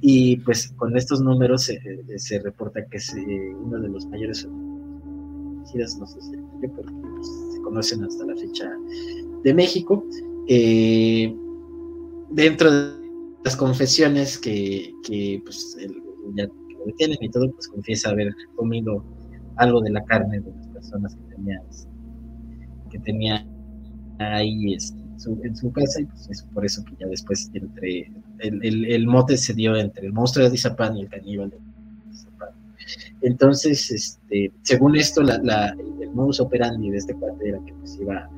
Y 0.00 0.36
pues 0.38 0.68
con 0.76 0.96
estos 0.96 1.20
números 1.20 1.64
se, 1.64 1.80
se 2.18 2.38
reporta 2.40 2.84
que 2.86 2.98
es 2.98 3.14
eh, 3.14 3.54
uno 3.62 3.80
de 3.80 3.88
los 3.88 4.06
mayores 4.06 4.44
homicidios, 4.44 5.98
no 5.98 6.06
sé 6.06 6.20
si 6.20 6.36
pues, 6.68 6.86
se 7.54 7.60
conocen 7.62 8.04
hasta 8.04 8.26
la 8.26 8.36
fecha 8.36 8.70
de 9.42 9.54
México. 9.54 10.04
Eh, 10.48 11.34
dentro 12.30 12.70
de 12.70 12.92
las 13.44 13.56
confesiones 13.56 14.36
que, 14.38 14.92
que 15.06 15.40
pues 15.44 15.76
ya 16.34 16.48
y 17.20 17.28
todo, 17.28 17.50
pues 17.52 17.68
confiesa 17.68 18.10
haber 18.10 18.32
comido 18.56 19.04
algo 19.56 19.80
de 19.80 19.90
la 19.90 20.04
carne 20.04 20.40
de 20.40 20.50
las 20.50 20.66
personas 20.68 21.14
que 21.14 21.34
tenía, 21.34 21.62
que 22.90 22.98
tenía 23.00 23.46
ahí 24.18 24.74
este, 24.74 25.00
en 25.42 25.56
su 25.56 25.72
casa 25.72 26.00
y 26.00 26.06
pues 26.06 26.28
es 26.30 26.42
por 26.42 26.64
eso 26.64 26.84
que 26.84 26.94
ya 26.98 27.06
después 27.06 27.50
entre 27.54 28.10
el, 28.40 29.06
mote 29.06 29.36
se 29.36 29.54
dio 29.54 29.76
entre 29.76 30.06
el 30.06 30.12
monstruo 30.12 30.44
de 30.44 30.50
Dizapán 30.50 30.96
y 30.96 31.02
el 31.02 31.08
caníbal 31.08 31.50
de 31.50 31.58
Dizapán. 32.10 32.50
Entonces, 33.22 33.90
este, 33.90 34.52
según 34.62 34.96
esto, 34.96 35.22
el 35.22 36.10
modus 36.12 36.40
operandi 36.40 36.90
de 36.90 36.98
este 36.98 37.14
cuate 37.14 37.48
era 37.48 37.58
que 37.64 37.72
pues 37.74 37.98
iba, 38.00 38.28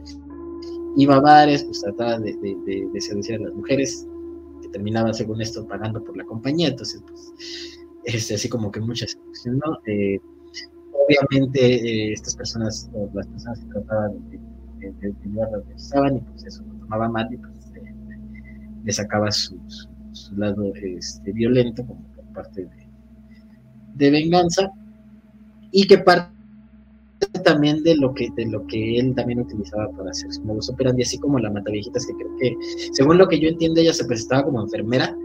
iba 0.97 1.17
a 1.17 1.21
bares, 1.21 1.65
pues 1.65 1.81
trataba 1.81 2.19
de, 2.19 2.33
de, 2.35 3.01
seducir 3.01 3.37
a 3.37 3.39
las 3.41 3.55
mujeres, 3.55 4.07
que 4.63 4.69
terminaba, 4.69 5.13
según 5.13 5.41
esto, 5.41 5.67
pagando 5.67 6.03
por 6.03 6.17
la 6.17 6.25
compañía, 6.25 6.69
entonces, 6.69 7.03
pues, 7.07 7.33
este, 8.07 8.35
así 8.35 8.49
como 8.49 8.71
que 8.71 8.81
mucha. 8.81 9.05
Eh, 9.87 10.19
obviamente, 10.93 11.61
eh, 11.61 12.13
estas 12.13 12.37
personas, 12.37 12.89
las 13.13 13.27
personas 13.27 13.61
que 13.61 13.67
trataban 13.67 14.31
de, 14.31 14.39
de, 14.79 14.93
de, 15.01 15.09
de 15.09 16.17
y 16.17 16.21
pues 16.21 16.45
eso 16.45 16.63
lo 16.63 16.79
tomaba 16.81 17.09
mal 17.09 17.29
y 17.33 17.37
pues 17.37 17.57
le 18.87 18.93
sacaba 18.93 19.31
su, 19.33 19.59
lado 20.37 20.73
este, 20.77 21.33
violento 21.33 21.85
como 21.85 22.01
por 22.15 22.25
parte 22.33 22.69
de, 23.95 24.11
venganza 24.11 24.71
y 25.73 25.87
que 25.87 25.99
parte 25.99 26.31
también 27.43 27.83
de 27.83 27.97
lo 27.97 28.15
que 28.15 28.29
de 28.37 28.47
lo 28.47 28.67
que 28.67 28.99
él 28.99 29.15
también 29.15 29.41
utilizaba 29.41 29.91
para 29.91 30.11
hacer 30.11 30.33
su 30.33 30.43
modus 30.45 30.71
operandi 30.71 31.03
así 31.03 31.19
como 31.19 31.39
la 31.39 31.51
mataviejitas 31.51 32.07
que 32.07 32.15
creo 32.15 32.37
que 32.39 32.57
según 32.93 33.19
lo 33.19 33.27
que 33.27 33.41
yo 33.41 33.49
entiendo 33.49 33.81
ella 33.81 33.93
se 33.93 34.05
presentaba 34.05 34.45
como 34.45 34.63
enfermera 34.63 35.17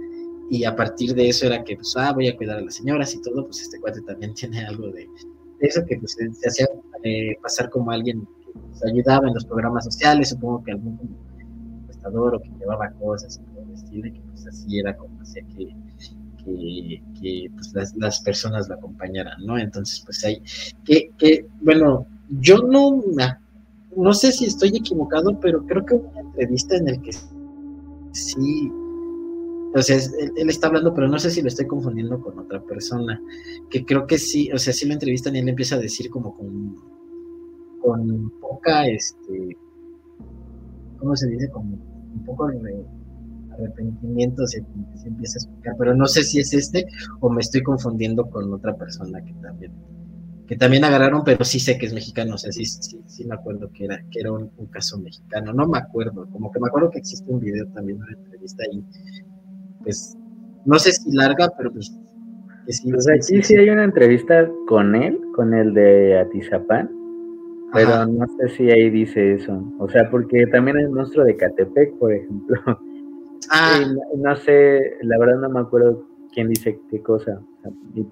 y 0.52 0.66
a 0.66 0.76
partir 0.76 1.16
de 1.16 1.30
eso 1.30 1.46
era 1.46 1.64
que 1.64 1.78
pues 1.78 1.94
ah 1.96 2.12
voy 2.12 2.28
a 2.28 2.36
cuidar 2.36 2.58
a 2.58 2.62
las 2.62 2.76
señoras 2.76 3.16
y 3.16 3.22
todo 3.22 3.46
pues 3.46 3.62
este 3.62 3.80
cuate 3.80 4.02
también 4.02 4.34
tiene 4.36 4.66
algo 4.66 4.92
de, 4.92 5.08
eso 5.62 5.84
que 5.86 5.98
pues 5.98 6.18
se 6.18 6.48
hacía 6.48 6.68
eh, 7.04 7.38
pasar 7.42 7.70
como 7.70 7.90
alguien 7.90 8.28
que 8.46 8.52
pues, 8.54 8.84
ayudaba 8.84 9.28
en 9.30 9.34
los 9.34 9.46
programas 9.46 9.86
sociales 9.86 10.30
supongo 10.30 10.62
que 10.64 10.74
algún 10.74 11.00
prestador 11.88 12.36
o 12.36 12.42
que 12.42 12.50
llevaba 12.60 12.92
cosas 13.00 13.40
y 13.92 14.02
que 14.02 14.22
pues 14.30 14.46
así 14.48 14.80
era 14.80 14.96
como 14.98 15.22
hacía 15.22 15.44
que, 15.56 15.74
que, 17.22 17.52
pues 17.54 17.74
las, 17.74 17.96
las, 17.98 18.20
personas 18.22 18.68
lo 18.68 18.76
acompañaran, 18.76 19.46
¿no? 19.46 19.58
Entonces, 19.58 20.02
pues 20.06 20.24
hay 20.24 20.42
que, 20.86 21.12
que 21.18 21.46
bueno, 21.62 22.08
yo 22.40 22.58
no, 22.64 23.04
no 23.96 24.14
sé 24.14 24.32
si 24.32 24.46
estoy 24.46 24.70
equivocado, 24.76 25.40
pero 25.40 25.66
creo 25.66 25.86
que 25.86 25.96
una 25.96 26.22
entrevista 26.22 26.78
en 26.78 26.88
el 26.88 27.02
que 27.02 27.12
sí, 28.14 28.72
o 29.74 29.82
sea, 29.82 29.98
él, 29.98 30.50
está 30.50 30.68
hablando, 30.68 30.94
pero 30.94 31.08
no 31.08 31.18
sé 31.18 31.32
si 31.32 31.42
lo 31.42 31.48
estoy 31.48 31.66
confundiendo 31.66 32.22
con 32.22 32.38
otra 32.40 32.62
persona, 32.62 33.22
que 33.70 33.86
creo 33.86 34.06
que 34.06 34.18
sí, 34.18 34.52
o 34.52 34.58
sea, 34.58 34.74
sí 34.74 34.86
lo 34.86 34.94
entrevistan 34.94 35.36
y 35.36 35.40
él 35.40 35.50
empieza 35.50 35.76
a 35.76 35.80
decir 35.80 36.10
como 36.10 36.36
con, 36.36 36.76
con 37.82 38.30
poca, 38.40 38.88
este, 38.88 39.58
¿cómo 40.98 41.16
se 41.16 41.30
dice? 41.30 41.50
Como 41.50 41.76
un 41.76 42.26
poco 42.26 42.50
arrepentimiento 43.54 44.46
se, 44.48 44.60
empieza 45.06 45.38
a 45.38 45.42
explicar, 45.44 45.76
pero 45.78 45.96
no 45.96 46.06
sé 46.08 46.24
si 46.24 46.40
es 46.40 46.54
este 46.54 46.86
o 47.20 47.30
me 47.30 47.42
estoy 47.42 47.64
confundiendo 47.64 48.30
con 48.30 48.54
otra 48.54 48.76
persona 48.76 49.24
que 49.24 49.34
también 49.36 49.72
que 50.52 50.58
también 50.58 50.84
agarraron, 50.84 51.24
pero 51.24 51.46
sí 51.46 51.62
sé 51.62 51.78
que 51.78 51.86
es 51.86 51.94
mexicano, 51.94 52.36
o 52.36 52.38
sea, 52.38 52.52
sí, 52.52 52.66
sí, 52.66 53.24
me 53.24 53.36
acuerdo 53.36 53.72
que 53.72 53.86
era, 53.86 54.04
que 54.12 54.20
era 54.20 54.34
un, 54.34 54.50
caso 54.70 55.00
mexicano, 55.00 55.54
no 55.54 55.66
me 55.66 55.78
acuerdo, 55.78 56.28
como 56.30 56.52
que 56.52 56.60
me 56.60 56.68
acuerdo 56.68 56.90
que 56.90 57.00
existe 57.00 57.32
un 57.32 57.40
video 57.40 57.66
también, 57.68 58.00
una 58.02 58.12
entrevista 58.12 58.62
ahí, 58.70 58.84
pues, 59.84 60.18
no 60.66 60.80
sé 60.80 60.92
si 60.92 61.12
larga, 61.16 61.52
pero 61.58 61.72
pues. 61.72 61.92
O 62.96 63.02
sea, 63.02 63.16
aquí 63.16 63.42
sí, 63.42 63.56
hay 63.56 63.70
una 63.70 63.84
entrevista 63.84 64.50
con 64.68 64.96
él, 64.96 65.20
con 65.36 65.54
el 65.54 65.74
de 65.74 66.20
Atizapán, 66.20 66.90
pero 67.74 68.06
no 68.06 68.26
sé 68.38 68.50
si 68.56 68.70
ahí 68.70 68.90
dice 68.90 69.34
eso, 69.34 69.64
o 69.80 69.90
sea, 69.90 70.10
porque 70.10 70.46
también 70.48 70.78
el 70.78 70.90
monstruo 70.90 71.26
de 71.26 71.36
Catepec, 71.36 71.98
por 71.98 72.14
ejemplo, 72.14 72.80
Ah. 73.50 73.80
no 74.18 74.36
sé, 74.36 74.98
la 75.02 75.18
verdad 75.18 75.40
no 75.40 75.50
me 75.50 75.62
acuerdo 75.62 76.06
quién 76.34 76.50
dice 76.50 76.80
qué 76.90 77.02
cosa. 77.02 77.42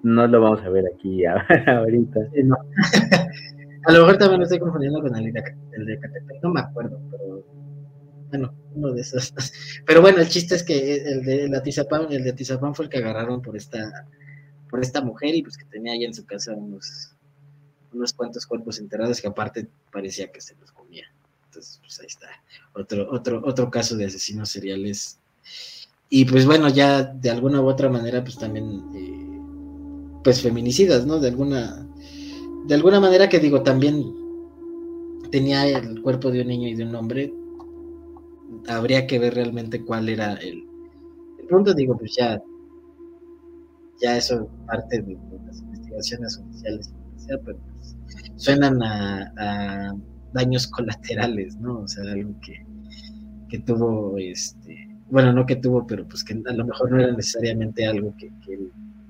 No 0.04 0.28
lo 0.28 0.42
vamos 0.42 0.62
a 0.62 0.70
ver 0.70 0.86
aquí 0.94 1.24
ahorita. 1.68 2.20
a 3.86 3.92
lo 3.92 4.00
mejor 4.00 4.18
también 4.18 4.40
lo 4.40 4.44
estoy 4.44 4.60
confundiendo 4.60 5.02
con 5.02 5.16
el 5.16 5.32
de, 5.32 5.42
Catepec, 5.42 6.44
no 6.44 6.50
me 6.54 6.62
acuerdo, 6.62 7.00
pero 7.12 7.44
bueno, 8.30 8.54
uno 8.76 8.92
de 8.92 9.02
esos. 9.02 9.34
Pero 9.86 10.02
bueno, 10.02 10.20
el 10.20 10.30
chiste 10.30 10.56
es 10.56 10.64
que 10.64 10.96
el 10.96 11.24
de 11.24 11.50
la 11.50 11.62
Tizapán, 11.62 12.12
el 12.12 12.24
de 12.24 12.34
Tizapán 12.34 12.74
fue 12.74 12.86
el 12.86 12.92
que 12.92 12.98
agarraron 12.98 13.42
por 13.42 13.58
esta, 13.58 14.08
por 14.70 14.82
esta 14.82 15.02
mujer 15.02 15.36
y 15.36 15.44
pues 15.44 15.58
que 15.58 15.66
tenía 15.66 15.94
ahí 15.94 16.06
en 16.06 16.14
su 16.14 16.26
casa 16.26 16.54
unos, 16.54 17.16
unos 17.94 18.14
cuantos 18.14 18.46
cuerpos 18.46 18.80
enterrados 18.80 19.22
que 19.22 19.28
aparte 19.28 19.68
parecía 19.92 20.32
que 20.32 20.42
se 20.42 20.56
los 20.56 20.72
comía. 20.72 21.06
Entonces, 21.46 21.80
pues 21.82 22.00
ahí 22.00 22.08
está. 22.08 22.30
Otro, 22.74 23.10
otro, 23.12 23.42
otro 23.46 23.70
caso 23.70 23.98
de 23.98 24.06
asesinos 24.06 24.50
seriales 24.50 25.20
y 26.10 26.26
pues 26.26 26.46
bueno, 26.46 26.70
ya 26.70 27.04
de 27.04 27.30
alguna 27.30 27.62
u 27.62 27.68
otra 27.68 27.88
manera, 27.88 28.24
pues 28.24 28.38
también, 28.38 28.84
eh, 28.96 30.22
pues 30.24 30.42
feminicidas, 30.42 31.06
¿no? 31.06 31.20
De 31.20 31.28
alguna, 31.28 31.88
de 32.66 32.76
alguna 32.76 33.00
manera 33.00 33.30
que 33.30 33.40
digo, 33.40 33.62
también 33.62 34.12
tenía 35.32 35.68
el 35.68 36.02
cuerpo 36.02 36.32
de 36.32 36.42
un 36.42 36.48
niño 36.48 36.68
y 36.68 36.74
de 36.74 36.84
un 36.84 36.96
hombre, 36.96 37.32
habría 38.68 39.08
que 39.08 39.20
ver 39.20 39.36
realmente 39.36 39.84
cuál 39.84 40.10
era 40.10 40.34
el, 40.36 40.64
el 41.40 41.48
punto, 41.48 41.74
digo, 41.74 41.98
pues 41.98 42.16
ya, 42.16 42.42
ya 44.02 44.18
eso 44.18 44.50
parte 44.66 45.02
de, 45.02 45.18
las 45.46 45.62
investigaciones 45.62 46.38
oficiales, 46.38 46.94
pero 47.28 47.58
pues, 47.58 47.96
suenan 48.36 48.82
a, 48.84 49.94
daños 50.34 50.68
colaterales, 50.68 51.56
¿no? 51.58 51.80
O 51.80 51.88
sea, 51.88 52.12
algo 52.12 52.36
que, 52.42 52.64
que 53.50 53.60
tuvo, 53.60 54.16
este, 54.20 54.88
bueno, 55.10 55.34
no 55.34 55.46
que 55.46 55.56
tuvo, 55.56 55.88
pero 55.88 56.08
pues 56.08 56.24
que 56.24 56.40
a 56.46 56.54
lo 56.54 56.66
mejor 56.66 56.92
no 56.92 57.00
era 57.00 57.12
necesariamente 57.12 57.86
algo 57.86 58.14
que, 58.18 58.32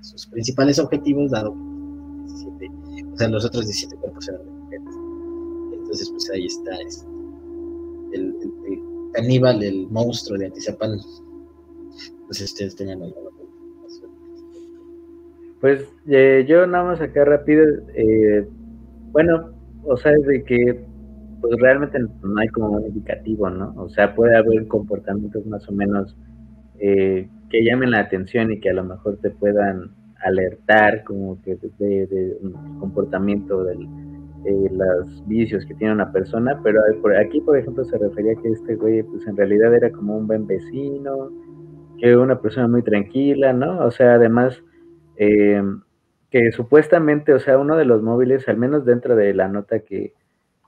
sus 0.01 0.27
principales 0.27 0.79
objetivos, 0.79 1.31
dado 1.31 1.53
que 2.57 2.69
o 3.05 3.17
sea, 3.17 3.27
los 3.27 3.43
otros 3.43 3.65
17 3.65 3.97
cuerpos 3.97 4.29
eran 4.29 4.45
de 4.45 4.51
mujeres. 4.51 4.95
Entonces, 5.73 6.09
pues 6.09 6.29
ahí 6.29 6.45
está 6.45 6.71
este, 6.87 7.07
el, 8.13 8.35
caníbal, 9.13 9.63
el 9.63 9.87
monstruo 9.89 10.37
de. 10.37 10.51
Pues 12.25 12.41
ustedes 12.41 12.75
tenían 12.75 13.01
alguna 13.01 13.29
Pues 15.61 15.85
eh, 16.07 16.45
yo 16.47 16.65
nada 16.67 16.83
más 16.83 17.01
acá 17.01 17.25
rápido, 17.25 17.65
eh, 17.95 18.47
bueno, 19.11 19.51
o 19.83 19.97
sea, 19.97 20.13
es 20.13 20.25
de 20.25 20.43
que 20.43 20.85
pues 21.41 21.55
realmente 21.59 21.97
no 21.99 22.39
hay 22.39 22.49
como 22.49 22.71
un 22.71 22.85
indicativo, 22.85 23.49
¿no? 23.49 23.73
O 23.77 23.89
sea, 23.89 24.13
puede 24.13 24.35
haber 24.37 24.67
comportamientos 24.67 25.45
más 25.45 25.67
o 25.69 25.71
menos 25.71 26.15
eh, 26.79 27.29
que 27.49 27.63
llamen 27.63 27.91
la 27.91 27.99
atención 27.99 28.51
y 28.51 28.59
que 28.59 28.69
a 28.69 28.73
lo 28.73 28.83
mejor 28.83 29.17
te 29.21 29.31
puedan 29.31 29.91
alertar 30.21 31.03
como 31.05 31.41
que 31.41 31.55
de, 31.55 32.07
de 32.07 32.37
un 32.41 32.79
comportamiento 32.79 33.63
de 34.43 34.69
los 34.71 35.27
vicios 35.27 35.65
que 35.65 35.75
tiene 35.75 35.93
una 35.93 36.11
persona, 36.11 36.59
pero 36.63 36.81
aquí, 37.19 37.41
por 37.41 37.57
ejemplo, 37.57 37.83
se 37.83 37.97
refería 37.97 38.35
que 38.35 38.49
este 38.49 38.75
güey, 38.75 39.03
pues 39.03 39.27
en 39.27 39.37
realidad 39.37 39.73
era 39.73 39.91
como 39.91 40.17
un 40.17 40.27
buen 40.27 40.47
vecino, 40.47 41.31
que 41.99 42.15
una 42.15 42.39
persona 42.41 42.67
muy 42.67 42.81
tranquila, 42.81 43.53
¿no? 43.53 43.79
O 43.85 43.91
sea, 43.91 44.13
además, 44.15 44.63
eh, 45.17 45.61
que 46.31 46.51
supuestamente, 46.51 47.33
o 47.33 47.39
sea, 47.39 47.57
uno 47.57 47.75
de 47.75 47.85
los 47.85 48.01
móviles, 48.01 48.47
al 48.47 48.57
menos 48.57 48.85
dentro 48.85 49.15
de 49.15 49.33
la 49.33 49.47
nota 49.47 49.79
que, 49.79 50.13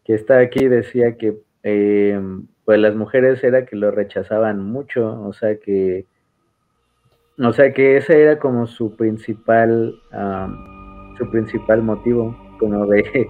que 0.04 0.14
está 0.14 0.40
aquí, 0.40 0.68
decía 0.68 1.18
que, 1.18 1.42
eh, 1.64 2.20
pues 2.66 2.80
las 2.80 2.96
mujeres 2.96 3.44
era 3.44 3.66
que 3.66 3.76
lo 3.76 3.92
rechazaban 3.92 4.64
mucho, 4.64 5.22
o 5.24 5.34
sea, 5.34 5.58
que 5.58 6.06
o 7.44 7.54
sea 7.54 7.74
que 7.74 7.98
ese 7.98 8.22
era 8.22 8.40
como 8.40 8.68
su 8.68 8.96
principal, 8.96 9.96
su 11.18 11.32
principal 11.32 11.82
motivo, 11.82 12.38
como 12.60 12.86
de 12.86 13.28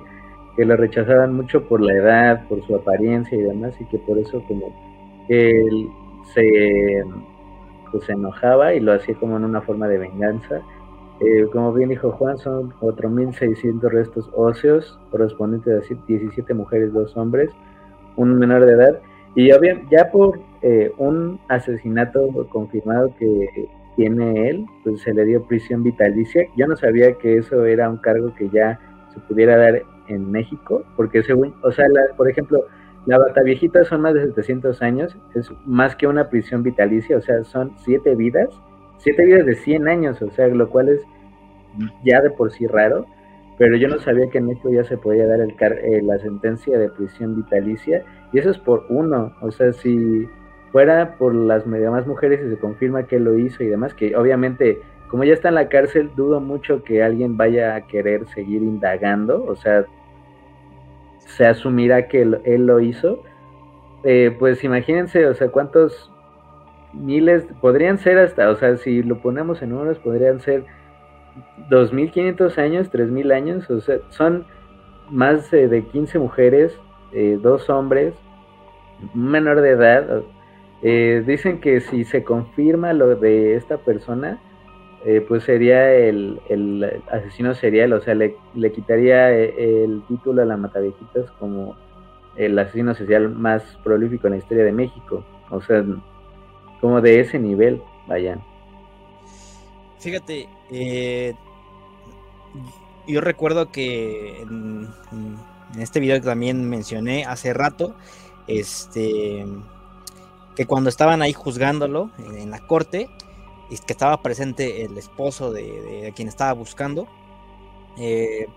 que 0.56 0.66
lo 0.66 0.76
rechazaban 0.76 1.34
mucho 1.34 1.68
por 1.68 1.82
la 1.82 1.94
edad, 1.94 2.48
por 2.48 2.66
su 2.66 2.76
apariencia 2.76 3.38
y 3.38 3.42
demás, 3.42 3.74
y 3.80 3.86
que 3.86 3.98
por 4.00 4.18
eso 4.18 4.44
como 4.48 4.74
él 5.30 5.88
se, 6.34 7.04
pues, 7.92 8.04
se 8.06 8.14
enojaba 8.14 8.74
y 8.74 8.80
lo 8.80 8.94
hacía 8.94 9.16
como 9.16 9.38
en 9.38 9.46
una 9.46 9.62
forma 9.62 9.88
de 9.88 9.98
venganza. 9.98 10.62
Eh, 11.20 11.48
como 11.52 11.72
bien 11.74 11.90
dijo 11.90 12.12
Juan, 12.12 12.38
son 12.38 12.72
4.600 12.80 13.90
restos 13.92 14.30
óseos, 14.34 15.00
correspondientes 15.12 15.92
a 15.92 15.96
17 16.08 16.54
mujeres, 16.54 16.92
dos 16.94 17.16
hombres, 17.16 17.52
un 18.16 18.38
menor 18.40 18.66
de 18.66 18.74
edad, 18.74 19.00
y 19.36 19.50
ya, 19.50 19.60
ya 19.90 20.12
por 20.12 20.40
eh, 20.62 20.92
un 20.98 21.40
asesinato 21.48 22.28
confirmado 22.50 23.14
que 23.18 23.70
tiene 23.96 24.50
él, 24.50 24.66
pues 24.84 25.02
se 25.02 25.14
le 25.14 25.26
dio 25.26 25.44
prisión 25.44 25.84
vitalicia. 25.84 26.48
Yo 26.56 26.68
no 26.68 26.76
sabía 26.76 27.14
que 27.14 27.38
eso 27.38 27.66
era 27.66 27.90
un 27.90 27.98
cargo 27.98 28.34
que 28.36 28.50
ya 28.50 28.80
se 29.14 29.20
pudiera 29.22 29.58
dar 29.58 29.84
en 30.08 30.32
México, 30.32 30.84
porque 30.96 31.24
según, 31.24 31.54
o 31.64 31.72
sea, 31.72 31.86
por 32.18 32.30
ejemplo, 32.30 32.66
la 33.06 33.18
bata 33.18 33.42
viejita 33.42 33.84
son 33.84 34.02
más 34.02 34.14
de 34.14 34.28
700 34.28 34.82
años, 34.82 35.18
es 35.34 35.52
más 35.66 35.96
que 35.96 36.08
una 36.08 36.30
prisión 36.30 36.64
vitalicia, 36.64 37.18
o 37.18 37.22
sea, 37.22 37.44
son 37.44 37.74
siete 37.78 38.16
vidas, 38.16 38.50
siete 38.98 39.26
vidas 39.26 39.46
de 39.46 39.56
100 39.56 39.88
años, 39.88 40.22
o 40.22 40.30
sea, 40.32 40.48
lo 40.48 40.70
cual 40.70 40.90
es 40.90 41.02
ya 42.04 42.22
de 42.22 42.30
por 42.30 42.52
sí 42.52 42.68
raro, 42.68 43.06
pero 43.58 43.76
yo 43.76 43.88
no 43.88 44.00
sabía 44.00 44.30
que 44.30 44.38
en 44.38 44.48
México 44.48 44.70
ya 44.72 44.84
se 44.84 44.98
podía 44.98 45.28
dar 45.28 45.40
el 45.40 45.52
eh, 45.52 46.02
la 46.04 46.20
sentencia 46.20 46.78
de 46.78 46.90
prisión 46.90 47.36
vitalicia, 47.36 48.04
y 48.32 48.40
eso 48.40 48.52
es 48.52 48.58
por 48.58 48.86
uno, 48.90 49.34
o 49.42 49.52
sea, 49.52 49.74
si 49.74 50.28
fuera 50.72 51.18
por 51.18 51.36
las 51.36 51.70
demás 51.70 52.08
mujeres 52.08 52.40
y 52.46 52.50
se 52.50 52.58
confirma 52.58 53.08
que 53.08 53.20
lo 53.20 53.38
hizo 53.38 53.64
y 53.64 53.68
demás, 53.68 53.94
que 53.94 54.16
obviamente 54.16 54.82
como 55.12 55.26
ya 55.26 55.34
está 55.34 55.50
en 55.50 55.56
la 55.56 55.68
cárcel, 55.68 56.10
dudo 56.16 56.40
mucho 56.40 56.86
que 56.86 57.04
alguien 57.04 57.36
vaya 57.36 57.76
a 57.76 57.82
querer 57.86 58.26
seguir 58.30 58.62
indagando, 58.62 59.44
o 59.44 59.58
sea, 59.58 59.86
se 61.20 61.46
asumirá 61.46 62.08
que 62.08 62.22
él, 62.22 62.66
lo 62.66 62.80
hizo. 62.80 63.22
Eh, 64.06 64.34
pues 64.40 64.64
imagínense, 64.64 65.28
o 65.28 65.34
sea, 65.34 65.50
cuántos 65.50 66.10
miles, 66.94 67.46
podrían 67.60 67.98
ser 67.98 68.20
hasta, 68.20 68.50
o 68.50 68.56
sea, 68.56 68.78
si 68.78 69.04
lo 69.04 69.18
ponemos 69.18 69.62
en 69.62 69.72
números, 69.72 70.00
podrían 70.00 70.40
ser 70.40 70.64
2.500 71.70 72.58
años, 72.58 72.90
3.000 72.90 73.34
años, 73.34 73.70
o 73.70 73.82
sea, 73.82 73.98
son 74.12 74.46
más 75.10 75.52
de 75.52 75.84
15 75.92 76.20
mujeres, 76.20 76.80
eh, 77.12 77.38
dos 77.42 77.70
hombres, 77.70 78.14
menor 79.14 79.60
de 79.60 79.72
edad, 79.72 80.24
eh, 80.84 81.22
dicen 81.28 81.60
que 81.60 81.82
si 81.82 82.06
se 82.06 82.24
confirma 82.24 82.94
lo 82.94 83.18
de 83.18 83.56
esta 83.56 83.76
persona, 83.78 84.40
eh, 85.06 85.26
pues 85.28 85.44
sería 85.44 85.94
el, 85.94 86.40
asesino 87.12 87.54
serial, 87.56 87.94
o 87.94 88.02
sea, 88.02 88.14
le, 88.14 88.36
quitaría 88.72 89.32
eh, 89.32 89.84
el 89.84 90.04
título 90.08 90.42
a 90.42 90.46
la 90.46 90.58
Matavejitas 90.58 91.30
como 91.40 91.76
el 92.36 92.58
asesino 92.58 92.94
serial 92.94 93.30
más 93.30 93.64
prolífico 93.84 94.28
en 94.28 94.34
la 94.34 94.40
historia 94.40 94.64
de 94.64 94.72
México. 94.72 95.26
O 95.50 95.62
sea, 95.62 95.84
como 96.80 97.02
de 97.02 97.20
ese 97.20 97.40
nivel, 97.40 97.82
vayan. 98.08 98.42
Fíjate, 100.00 100.48
yo 103.08 103.22
recuerdo 103.22 103.72
que 103.72 104.42
en, 104.42 104.88
en 105.74 105.82
este 105.82 106.00
video 106.00 106.20
que 106.20 106.26
también 106.26 106.70
mencioné 106.70 107.26
hace 107.26 107.54
rato, 107.54 107.96
este 108.48 109.46
que 110.56 110.66
cuando 110.66 110.90
estaban 110.90 111.22
ahí 111.22 111.34
juzgándolo 111.34 112.12
en 112.20 112.52
la 112.52 112.60
corte, 112.60 113.10
y 113.72 113.78
que 113.78 113.94
estaba 113.94 114.22
presente 114.22 114.84
el 114.84 114.98
esposo 114.98 115.52
de, 115.52 116.12
quien 116.14 116.28
estaba 116.28 116.52
buscando, 116.52 117.08
eh, 117.98 118.48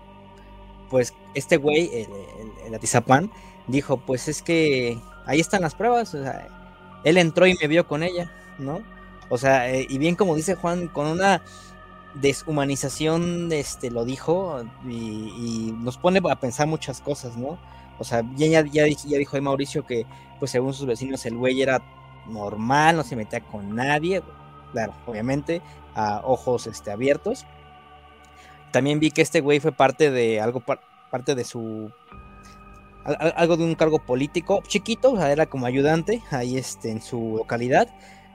pues 0.89 1.13
este 1.33 1.55
güey, 1.55 1.89
el, 2.65 2.75
Atizapán, 2.75 3.31
dijo, 3.67 3.97
pues 3.97 4.27
es 4.27 4.41
que 4.41 4.99
ahí 5.25 5.39
están 5.39 5.61
las 5.61 5.73
pruebas, 5.73 6.13
o 6.13 6.21
sea, 6.21 6.47
él 7.05 7.17
entró 7.17 7.47
y 7.47 7.55
me 7.61 7.67
vio 7.67 7.87
con 7.87 8.03
ella, 8.03 8.29
¿no? 8.59 8.81
O 9.29 9.37
sea, 9.37 9.71
eh, 9.71 9.87
y 9.89 9.97
bien 9.97 10.15
como 10.15 10.35
dice 10.35 10.55
Juan, 10.55 10.89
con 10.89 11.07
una 11.07 11.41
deshumanización, 12.15 13.49
este, 13.53 13.91
lo 13.91 14.03
dijo, 14.03 14.65
y, 14.85 15.73
nos 15.79 15.97
pone 15.97 16.19
a 16.29 16.39
pensar 16.39 16.67
muchas 16.67 16.99
cosas, 16.99 17.37
¿no? 17.37 17.57
O 17.99 18.03
sea, 18.03 18.21
ya, 18.35 18.61
ya, 18.61 18.83
dijo 18.83 19.41
Mauricio 19.41 19.85
que, 19.85 20.05
pues 20.39 20.51
según 20.51 20.73
sus 20.73 20.85
vecinos, 20.85 21.25
el 21.25 21.37
güey 21.37 21.61
era 21.61 21.81
normal, 22.27 22.97
no 22.97 23.03
se 23.03 23.15
metía 23.15 23.39
con 23.39 23.75
nadie, 23.75 24.21
claro, 24.75 24.93
obviamente, 25.05 25.61
a 25.93 26.19
ojos 26.25 26.67
este, 26.67 26.91
abiertos. 26.91 27.45
También 28.73 28.99
vi 28.99 29.09
que 29.09 29.21
este 29.21 29.39
güey 29.39 29.61
fue 29.61 29.71
parte 29.71 30.11
de 30.11 30.41
algo, 30.41 30.61
parte 31.09 31.33
de 31.33 31.45
su 31.45 31.93
algo 33.05 33.55
de 33.55 33.63
un 33.63 33.75
cargo 33.75 33.99
político 33.99 34.61
chiquito, 34.67 35.13
o 35.13 35.17
sea, 35.17 35.31
era 35.31 35.45
como 35.45 35.65
ayudante 35.65 36.21
ahí 36.29 36.57
este, 36.57 36.91
en 36.91 37.01
su 37.01 37.35
localidad, 37.37 37.87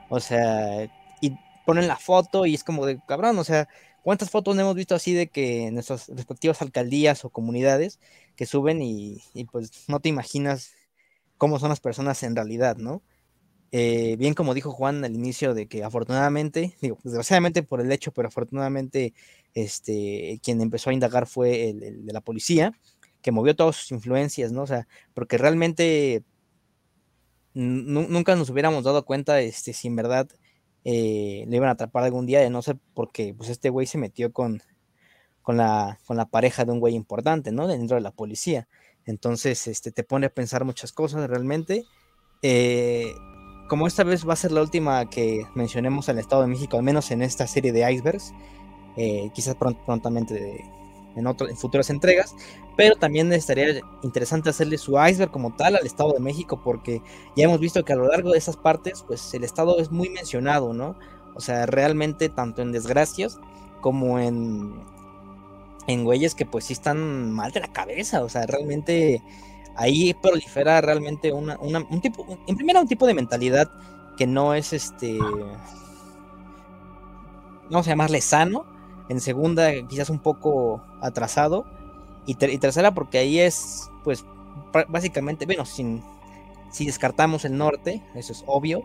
o 0.09 0.19
sea, 0.19 0.89
y 1.19 1.37
ponen 1.65 1.87
la 1.87 1.97
foto 1.97 2.47
y 2.47 2.55
es 2.55 2.63
como 2.63 2.87
de 2.87 2.99
cabrón, 3.05 3.37
o 3.37 3.43
sea, 3.43 3.67
¿cuántas 4.01 4.31
fotos 4.31 4.57
hemos 4.57 4.73
visto 4.73 4.95
así 4.95 5.13
de 5.13 5.27
que 5.27 5.67
en 5.67 5.75
nuestras 5.75 6.07
respectivas 6.07 6.61
alcaldías 6.63 7.23
o 7.23 7.29
comunidades 7.29 7.99
que 8.35 8.47
suben 8.47 8.81
y, 8.81 9.21
y 9.35 9.43
pues 9.43 9.89
no 9.89 9.99
te 9.99 10.09
imaginas 10.09 10.71
cómo 11.37 11.59
son 11.59 11.69
las 11.69 11.81
personas 11.81 12.23
en 12.23 12.35
realidad, 12.35 12.77
¿no? 12.77 13.03
Eh, 13.73 14.17
bien 14.17 14.33
como 14.33 14.53
dijo 14.53 14.71
Juan 14.71 15.05
al 15.05 15.15
inicio 15.15 15.53
de 15.53 15.67
que 15.67 15.83
afortunadamente, 15.83 16.75
digo, 16.81 16.97
desgraciadamente 17.03 17.63
por 17.63 17.79
el 17.79 17.91
hecho, 17.91 18.11
pero 18.11 18.27
afortunadamente 18.27 19.13
este, 19.53 20.39
quien 20.43 20.61
empezó 20.61 20.89
a 20.89 20.93
indagar 20.93 21.25
fue 21.25 21.69
el, 21.69 22.05
de 22.05 22.13
la 22.13 22.21
policía, 22.21 22.73
que 23.21 23.31
movió 23.31 23.55
todas 23.55 23.77
sus 23.77 23.91
influencias, 23.91 24.51
¿no? 24.51 24.63
O 24.63 24.67
sea, 24.67 24.87
porque 25.13 25.37
realmente 25.37 26.23
nunca 27.53 28.35
nos 28.35 28.49
hubiéramos 28.49 28.83
dado 28.83 29.05
cuenta 29.05 29.41
este, 29.41 29.73
si 29.73 29.87
en 29.89 29.95
verdad 29.95 30.27
eh, 30.83 31.45
le 31.47 31.55
iban 31.55 31.69
a 31.69 31.73
atrapar 31.73 32.03
algún 32.03 32.25
día, 32.25 32.39
de 32.39 32.49
no 32.49 32.61
sé 32.61 32.75
porque 32.93 33.33
pues 33.33 33.49
este 33.49 33.69
güey 33.69 33.87
se 33.87 33.97
metió 33.97 34.31
con, 34.31 34.61
con, 35.41 35.57
la, 35.57 35.99
con 36.05 36.17
la 36.17 36.25
pareja 36.25 36.65
de 36.65 36.71
un 36.71 36.79
güey 36.79 36.95
importante, 36.95 37.51
¿no? 37.51 37.67
Dentro 37.67 37.95
de 37.95 38.01
la 38.01 38.11
policía. 38.11 38.67
Entonces, 39.05 39.67
este, 39.67 39.91
te 39.91 40.03
pone 40.03 40.27
a 40.27 40.33
pensar 40.33 40.65
muchas 40.65 40.91
cosas 40.91 41.29
realmente. 41.29 41.83
Eh, 42.41 43.13
como 43.71 43.87
esta 43.87 44.03
vez 44.03 44.27
va 44.27 44.33
a 44.33 44.35
ser 44.35 44.51
la 44.51 44.59
última 44.59 45.09
que 45.09 45.47
mencionemos 45.55 46.09
al 46.09 46.19
Estado 46.19 46.41
de 46.41 46.49
México, 46.49 46.75
al 46.75 46.83
menos 46.83 47.09
en 47.09 47.21
esta 47.21 47.47
serie 47.47 47.71
de 47.71 47.89
icebergs, 47.89 48.33
eh, 48.97 49.29
quizás 49.33 49.55
prontamente 49.55 50.65
en, 51.15 51.25
en 51.25 51.55
futuras 51.55 51.89
entregas, 51.89 52.35
pero 52.75 52.97
también 52.97 53.31
estaría 53.31 53.79
interesante 54.03 54.49
hacerle 54.49 54.77
su 54.77 55.01
iceberg 55.01 55.31
como 55.31 55.55
tal 55.55 55.77
al 55.77 55.85
Estado 55.85 56.11
de 56.11 56.19
México, 56.19 56.59
porque 56.61 57.01
ya 57.37 57.45
hemos 57.45 57.61
visto 57.61 57.85
que 57.85 57.93
a 57.93 57.95
lo 57.95 58.09
largo 58.09 58.33
de 58.33 58.39
esas 58.39 58.57
partes, 58.57 59.05
pues 59.07 59.33
el 59.35 59.45
Estado 59.45 59.79
es 59.79 59.89
muy 59.89 60.09
mencionado, 60.09 60.73
¿no? 60.73 60.97
O 61.33 61.39
sea, 61.39 61.65
realmente 61.65 62.27
tanto 62.27 62.61
en 62.61 62.73
desgracias 62.73 63.39
como 63.79 64.19
en, 64.19 64.73
en 65.87 66.03
güeyes 66.03 66.35
que 66.35 66.45
pues 66.45 66.65
sí 66.65 66.73
están 66.73 67.31
mal 67.31 67.53
de 67.53 67.61
la 67.61 67.71
cabeza, 67.71 68.21
o 68.21 68.27
sea, 68.27 68.45
realmente 68.47 69.21
ahí 69.81 70.13
prolifera 70.13 70.79
realmente 70.81 71.33
una, 71.33 71.57
un 71.59 72.01
tipo, 72.01 72.25
en 72.47 72.55
primera 72.55 72.81
un 72.81 72.87
tipo 72.87 73.07
de 73.07 73.13
mentalidad 73.13 73.69
que 74.17 74.27
no 74.27 74.53
es 74.53 74.73
este, 74.73 75.17
vamos 77.69 77.87
a 77.87 77.89
llamarle 77.89 78.21
sano, 78.21 78.65
en 79.09 79.19
segunda 79.19 79.71
quizás 79.87 80.09
un 80.09 80.19
poco 80.19 80.83
atrasado, 81.01 81.65
y, 82.25 82.35
tercera 82.35 82.93
porque 82.93 83.17
ahí 83.17 83.39
es 83.39 83.89
pues 84.03 84.25
básicamente, 84.87 85.45
bueno, 85.45 85.65
sin, 85.65 86.03
si 86.69 86.85
descartamos 86.85 87.45
el 87.45 87.57
norte, 87.57 88.01
eso 88.13 88.31
es 88.31 88.43
obvio, 88.45 88.83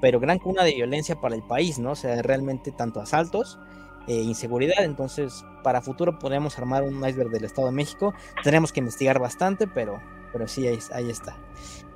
pero 0.00 0.18
gran 0.18 0.38
cuna 0.38 0.64
de 0.64 0.74
violencia 0.74 1.20
para 1.20 1.34
el 1.34 1.42
país, 1.42 1.78
¿no? 1.78 1.92
O 1.92 1.96
sea, 1.96 2.22
realmente 2.22 2.72
tanto 2.72 3.00
asaltos, 3.00 3.58
eh, 4.06 4.14
inseguridad, 4.14 4.82
entonces 4.82 5.44
para 5.62 5.82
futuro 5.82 6.18
podemos 6.18 6.58
armar 6.58 6.82
un 6.82 6.96
iceberg 7.06 7.30
del 7.30 7.44
Estado 7.44 7.68
de 7.68 7.74
México, 7.74 8.14
tenemos 8.42 8.72
que 8.72 8.80
investigar 8.80 9.18
bastante, 9.18 9.66
pero, 9.66 10.00
pero 10.32 10.48
sí, 10.48 10.66
ahí, 10.66 10.78
ahí 10.92 11.10
está. 11.10 11.36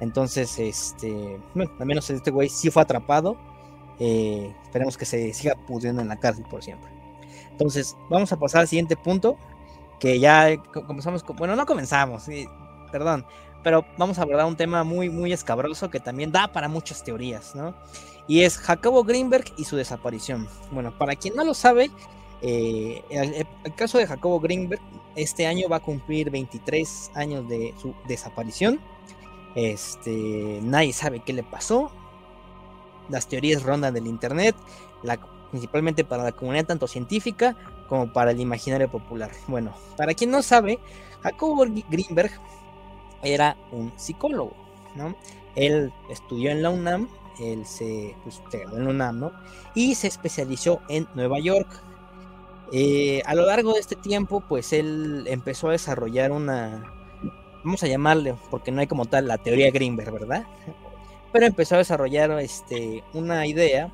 Entonces, 0.00 0.58
este, 0.58 1.40
bueno, 1.54 1.72
al 1.78 1.86
menos 1.86 2.10
este 2.10 2.30
güey 2.30 2.48
sí 2.48 2.70
fue 2.70 2.82
atrapado, 2.82 3.36
eh, 3.98 4.54
esperemos 4.64 4.96
que 4.96 5.04
se 5.04 5.32
siga 5.32 5.54
pudiendo 5.66 6.02
en 6.02 6.08
la 6.08 6.18
cárcel 6.18 6.44
por 6.50 6.62
siempre. 6.62 6.90
Entonces, 7.50 7.96
vamos 8.10 8.32
a 8.32 8.38
pasar 8.38 8.62
al 8.62 8.68
siguiente 8.68 8.96
punto, 8.96 9.36
que 10.00 10.18
ya 10.18 10.56
comenzamos, 10.86 11.22
con, 11.22 11.36
bueno, 11.36 11.54
no 11.54 11.66
comenzamos, 11.66 12.26
perdón, 12.90 13.24
pero 13.62 13.84
vamos 13.96 14.18
a 14.18 14.22
abordar 14.22 14.46
un 14.46 14.56
tema 14.56 14.84
muy, 14.84 15.08
muy 15.08 15.32
escabroso 15.32 15.90
que 15.90 16.00
también 16.00 16.32
da 16.32 16.48
para 16.48 16.68
muchas 16.68 17.02
teorías, 17.02 17.54
¿no? 17.54 17.74
Y 18.26 18.40
es 18.40 18.58
Jacobo 18.58 19.04
Greenberg 19.04 19.44
y 19.56 19.64
su 19.64 19.76
desaparición. 19.76 20.48
Bueno, 20.70 20.96
para 20.98 21.14
quien 21.14 21.34
no 21.34 21.44
lo 21.44 21.54
sabe, 21.54 21.90
eh, 22.46 23.02
el, 23.08 23.74
caso 23.74 23.96
de 23.96 24.06
Jacobo 24.06 24.38
Greenberg 24.38 24.82
este 25.16 25.46
año 25.46 25.66
va 25.66 25.76
a 25.76 25.80
cumplir 25.80 26.30
23 26.30 27.12
años 27.14 27.48
de 27.48 27.72
su 27.80 27.94
desaparición. 28.06 28.80
Este, 29.54 30.60
nadie 30.62 30.92
sabe 30.92 31.20
qué 31.20 31.32
le 31.32 31.42
pasó. 31.42 31.90
Las 33.08 33.28
teorías 33.28 33.62
rondan 33.62 33.94
del 33.94 34.06
internet, 34.06 34.54
principalmente 35.50 36.04
para 36.04 36.22
la 36.22 36.32
comunidad 36.32 36.66
tanto 36.66 36.86
científica 36.86 37.56
como 37.88 38.12
para 38.12 38.32
el 38.32 38.40
imaginario 38.40 38.90
popular. 38.90 39.30
Bueno, 39.46 39.72
para 39.96 40.12
quien 40.12 40.30
no 40.30 40.42
sabe, 40.42 40.78
Jacobo 41.22 41.64
Greenberg 41.88 42.32
era 43.22 43.56
un 43.72 43.90
psicólogo, 43.96 44.52
¿no? 44.96 45.14
Él 45.56 45.94
estudió 46.10 46.50
en 46.50 46.62
la 46.62 46.68
UNAM, 46.68 47.08
él 47.40 47.64
se, 47.64 48.14
pues, 48.22 48.42
quedó 48.50 48.76
en 48.76 48.84
la 48.84 48.90
UNAM, 48.90 49.20
¿no? 49.20 49.32
Y 49.74 49.94
se 49.94 50.08
especializó 50.08 50.82
en 50.88 51.08
Nueva 51.14 51.38
York. 51.38 51.68
Eh, 52.72 53.22
a 53.26 53.34
lo 53.34 53.46
largo 53.46 53.74
de 53.74 53.80
este 53.80 53.96
tiempo, 53.96 54.40
pues 54.40 54.72
él 54.72 55.24
empezó 55.28 55.68
a 55.68 55.72
desarrollar 55.72 56.32
una, 56.32 56.92
vamos 57.62 57.82
a 57.82 57.86
llamarle, 57.86 58.34
porque 58.50 58.70
no 58.70 58.80
hay 58.80 58.86
como 58.86 59.06
tal 59.06 59.26
la 59.28 59.38
teoría 59.38 59.70
Greenberg, 59.70 60.12
¿verdad? 60.12 60.44
Pero 61.32 61.46
empezó 61.46 61.74
a 61.74 61.78
desarrollar 61.78 62.30
este, 62.40 63.02
una 63.12 63.46
idea 63.46 63.90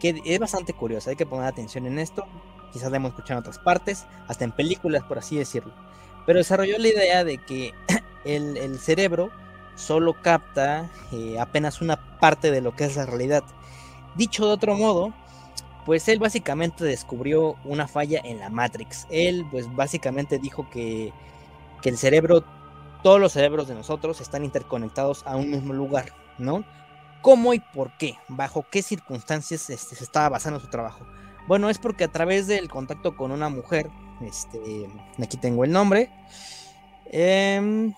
que 0.00 0.20
es 0.24 0.38
bastante 0.38 0.72
curiosa, 0.72 1.10
hay 1.10 1.16
que 1.16 1.26
poner 1.26 1.46
atención 1.46 1.86
en 1.86 1.98
esto, 1.98 2.24
quizás 2.72 2.90
la 2.90 2.98
hemos 2.98 3.10
escuchado 3.10 3.38
en 3.38 3.40
otras 3.40 3.58
partes, 3.58 4.06
hasta 4.28 4.44
en 4.44 4.52
películas, 4.52 5.02
por 5.04 5.18
así 5.18 5.36
decirlo. 5.36 5.72
Pero 6.26 6.38
desarrolló 6.38 6.78
la 6.78 6.88
idea 6.88 7.24
de 7.24 7.38
que 7.38 7.72
el, 8.24 8.78
cerebro 8.78 9.30
solo 9.76 10.14
capta 10.20 10.90
eh, 11.12 11.38
apenas 11.40 11.80
una 11.80 12.18
parte 12.18 12.50
de 12.50 12.60
lo 12.60 12.74
que 12.74 12.84
es 12.84 12.96
la 12.96 13.06
realidad. 13.06 13.44
Dicho 14.16 14.46
de 14.46 14.52
otro 14.52 14.74
modo, 14.76 15.12
pues 15.88 16.06
él 16.08 16.18
básicamente 16.18 16.84
descubrió 16.84 17.56
una 17.64 17.88
falla 17.88 18.20
en 18.22 18.40
la 18.40 18.50
Matrix. 18.50 19.06
Él 19.08 19.46
pues 19.50 19.74
básicamente 19.74 20.38
dijo 20.38 20.68
que, 20.68 21.14
que 21.80 21.88
el 21.88 21.96
cerebro, 21.96 22.44
todos 23.02 23.18
los 23.18 23.32
cerebros 23.32 23.68
de 23.68 23.74
nosotros 23.74 24.20
están 24.20 24.44
interconectados 24.44 25.22
a 25.26 25.34
un 25.36 25.50
mismo 25.50 25.72
lugar, 25.72 26.12
¿no? 26.36 26.62
¿Cómo 27.22 27.54
y 27.54 27.60
por 27.60 27.96
qué? 27.96 28.16
¿Bajo 28.28 28.66
qué 28.70 28.82
circunstancias 28.82 29.70
este, 29.70 29.96
se 29.96 30.04
estaba 30.04 30.28
basando 30.28 30.60
su 30.60 30.68
trabajo? 30.68 31.06
Bueno, 31.46 31.70
es 31.70 31.78
porque 31.78 32.04
a 32.04 32.12
través 32.12 32.46
del 32.46 32.68
contacto 32.68 33.16
con 33.16 33.30
una 33.30 33.48
mujer, 33.48 33.88
este, 34.20 34.90
aquí 35.22 35.38
tengo 35.38 35.64
el 35.64 35.72
nombre, 35.72 36.10
eh, 37.06 37.94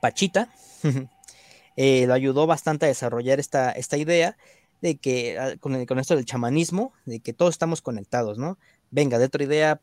Pachita, 0.00 0.48
eh, 1.76 2.06
lo 2.08 2.14
ayudó 2.14 2.48
bastante 2.48 2.86
a 2.86 2.88
desarrollar 2.88 3.38
esta, 3.38 3.70
esta 3.70 3.96
idea 3.96 4.36
de 4.80 4.96
que 4.96 5.38
ah, 5.38 5.56
con, 5.58 5.84
con, 5.86 5.98
esto 5.98 6.16
del 6.16 6.24
chamanismo, 6.24 6.92
de 7.04 7.20
que 7.20 7.32
todos 7.32 7.54
estamos 7.54 7.82
conectados, 7.82 8.38
¿no? 8.38 8.58
Venga, 8.90 9.18
de 9.18 9.26
otra 9.26 9.44
idea, 9.44 9.80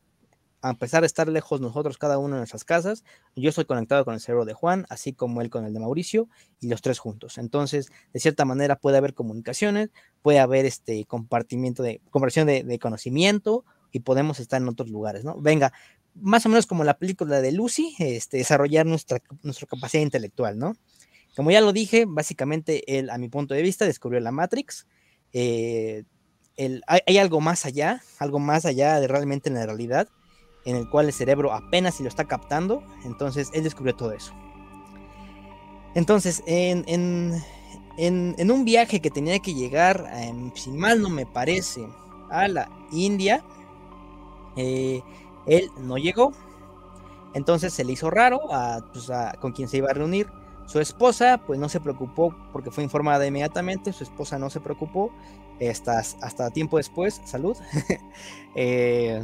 a 0.61 0.73
pesar 0.73 1.01
de 1.01 1.07
estar 1.07 1.27
lejos 1.27 1.61
nosotros, 1.61 1.97
cada 1.97 2.17
uno 2.17 2.35
en 2.35 2.39
nuestras 2.39 2.63
casas, 2.63 3.03
yo 3.35 3.49
estoy 3.49 3.65
conectado 3.65 4.03
con 4.05 4.13
el 4.13 4.19
cerebro 4.19 4.45
de 4.45 4.53
Juan, 4.53 4.85
así 4.89 5.13
como 5.13 5.41
él 5.41 5.49
con 5.49 5.65
el 5.65 5.73
de 5.73 5.79
Mauricio, 5.79 6.27
y 6.59 6.69
los 6.69 6.81
tres 6.81 6.99
juntos. 6.99 7.37
Entonces, 7.37 7.91
de 8.13 8.19
cierta 8.19 8.45
manera 8.45 8.75
puede 8.75 8.97
haber 8.97 9.13
comunicaciones, 9.13 9.89
puede 10.21 10.39
haber 10.39 10.65
este 10.65 11.05
compartimiento 11.05 11.83
de, 11.83 12.01
conversión 12.09 12.47
de, 12.47 12.63
de 12.63 12.79
conocimiento, 12.79 13.63
y 13.95 14.01
podemos 14.01 14.41
estar 14.41 14.61
en 14.61 14.67
otros 14.67 14.89
lugares, 14.89 15.23
¿no? 15.23 15.39
Venga, 15.39 15.71
más 16.15 16.45
o 16.45 16.49
menos 16.49 16.65
como 16.65 16.83
la 16.83 16.97
película 16.97 17.39
de 17.39 17.53
Lucy, 17.53 17.95
este, 17.99 18.35
desarrollar 18.35 18.85
nuestra, 18.85 19.21
nuestra 19.41 19.67
capacidad 19.67 20.03
intelectual, 20.03 20.57
¿no? 20.57 20.75
Como 21.35 21.51
ya 21.51 21.61
lo 21.61 21.73
dije, 21.73 22.05
básicamente 22.07 22.97
él, 22.97 23.09
a 23.09 23.17
mi 23.17 23.27
punto 23.27 23.53
de 23.53 23.61
vista, 23.61 23.85
descubrió 23.85 24.21
la 24.21 24.31
Matrix. 24.31 24.87
Eh, 25.33 26.03
hay, 26.87 27.17
algo 27.17 27.41
más 27.41 27.65
allá, 27.65 28.01
algo 28.19 28.39
más 28.39 28.65
allá 28.65 28.99
de 28.99 29.07
realmente 29.07 29.49
en 29.49 29.55
la 29.55 29.65
realidad, 29.65 30.07
en 30.63 30.77
el 30.77 30.89
cual 30.89 31.07
el 31.07 31.13
cerebro 31.13 31.51
apenas 31.51 31.95
si 31.95 32.03
lo 32.03 32.09
está 32.09 32.25
captando. 32.25 32.83
Entonces, 33.03 33.49
él 33.53 33.63
descubrió 33.63 33.95
todo 33.95 34.13
eso. 34.13 34.33
Entonces, 35.93 36.41
en, 36.45 37.35
un 37.97 38.65
viaje 38.65 39.01
que 39.01 39.09
tenía 39.09 39.39
que 39.39 39.53
llegar, 39.53 40.09
si 40.55 40.71
mal 40.71 41.01
no 41.01 41.09
me 41.09 41.25
parece, 41.25 41.85
a 42.29 42.47
la 42.47 42.69
India, 42.91 43.43
eh, 44.55 45.01
él 45.47 45.69
no 45.79 45.97
llegó. 45.97 46.31
Entonces 47.33 47.73
se 47.73 47.83
le 47.83 47.91
hizo 47.91 48.09
raro 48.09 48.39
pues, 48.93 49.09
con 49.41 49.51
quien 49.51 49.67
se 49.67 49.77
iba 49.77 49.89
a 49.89 49.93
reunir. 49.93 50.27
Su 50.65 50.79
esposa, 50.79 51.39
pues 51.45 51.59
no 51.59 51.69
se 51.69 51.79
preocupó 51.79 52.35
porque 52.51 52.71
fue 52.71 52.83
informada 52.83 53.25
inmediatamente. 53.25 53.93
Su 53.93 54.03
esposa 54.03 54.39
no 54.39 54.49
se 54.49 54.59
preocupó 54.59 55.11
hasta, 55.69 55.99
hasta 55.99 56.49
tiempo 56.51 56.77
después. 56.77 57.21
Salud. 57.25 57.57
Eh, 58.57 59.21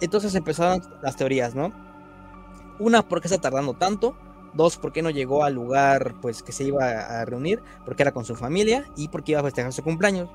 entonces 0.00 0.34
empezaron 0.34 0.82
las 1.00 1.14
teorías, 1.14 1.54
¿no? 1.54 1.72
Una, 2.80 3.02
¿por 3.08 3.20
qué 3.20 3.28
está 3.28 3.40
tardando 3.40 3.74
tanto? 3.74 4.16
Dos, 4.54 4.78
¿por 4.78 4.92
qué 4.92 5.02
no 5.02 5.10
llegó 5.10 5.44
al 5.44 5.54
lugar 5.54 6.16
pues 6.20 6.42
que 6.42 6.50
se 6.50 6.64
iba 6.64 6.84
a 6.84 7.24
reunir? 7.24 7.62
Porque 7.84 8.02
era 8.02 8.10
con 8.10 8.24
su 8.24 8.34
familia 8.34 8.84
y 8.96 9.06
porque 9.06 9.32
iba 9.32 9.40
a 9.40 9.44
festejar 9.44 9.72
su 9.72 9.84
cumpleaños. 9.84 10.28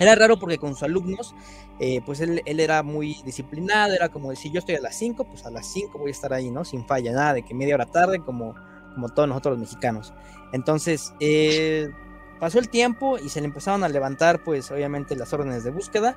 Era 0.00 0.14
raro 0.14 0.38
porque 0.38 0.56
con 0.56 0.70
sus 0.70 0.82
alumnos, 0.82 1.34
eh, 1.78 2.00
pues 2.06 2.20
él, 2.20 2.42
era 2.46 2.82
muy 2.82 3.20
disciplinado, 3.22 3.92
era 3.92 4.08
como 4.08 4.30
decir, 4.30 4.50
yo 4.50 4.60
estoy 4.60 4.76
a 4.76 4.80
las 4.80 4.96
5, 4.96 5.24
pues 5.24 5.44
a 5.44 5.50
las 5.50 5.66
5 5.66 5.98
voy 5.98 6.08
a 6.08 6.10
estar 6.10 6.32
ahí, 6.32 6.50
¿no? 6.50 6.64
Sin 6.64 6.86
falla, 6.86 7.12
nada 7.12 7.34
de 7.34 7.42
que 7.42 7.52
media 7.52 7.74
hora 7.74 7.84
tarde, 7.84 8.18
como, 8.20 8.54
como 8.94 9.10
todos 9.10 9.28
nosotros 9.28 9.58
los 9.58 9.68
mexicanos. 9.68 10.14
Entonces, 10.54 11.12
eh, 11.20 11.90
pasó 12.38 12.58
el 12.58 12.70
tiempo 12.70 13.18
y 13.18 13.28
se 13.28 13.42
le 13.42 13.46
empezaron 13.48 13.84
a 13.84 13.90
levantar, 13.90 14.42
pues 14.42 14.70
obviamente, 14.70 15.14
las 15.16 15.34
órdenes 15.34 15.64
de 15.64 15.70
búsqueda. 15.70 16.16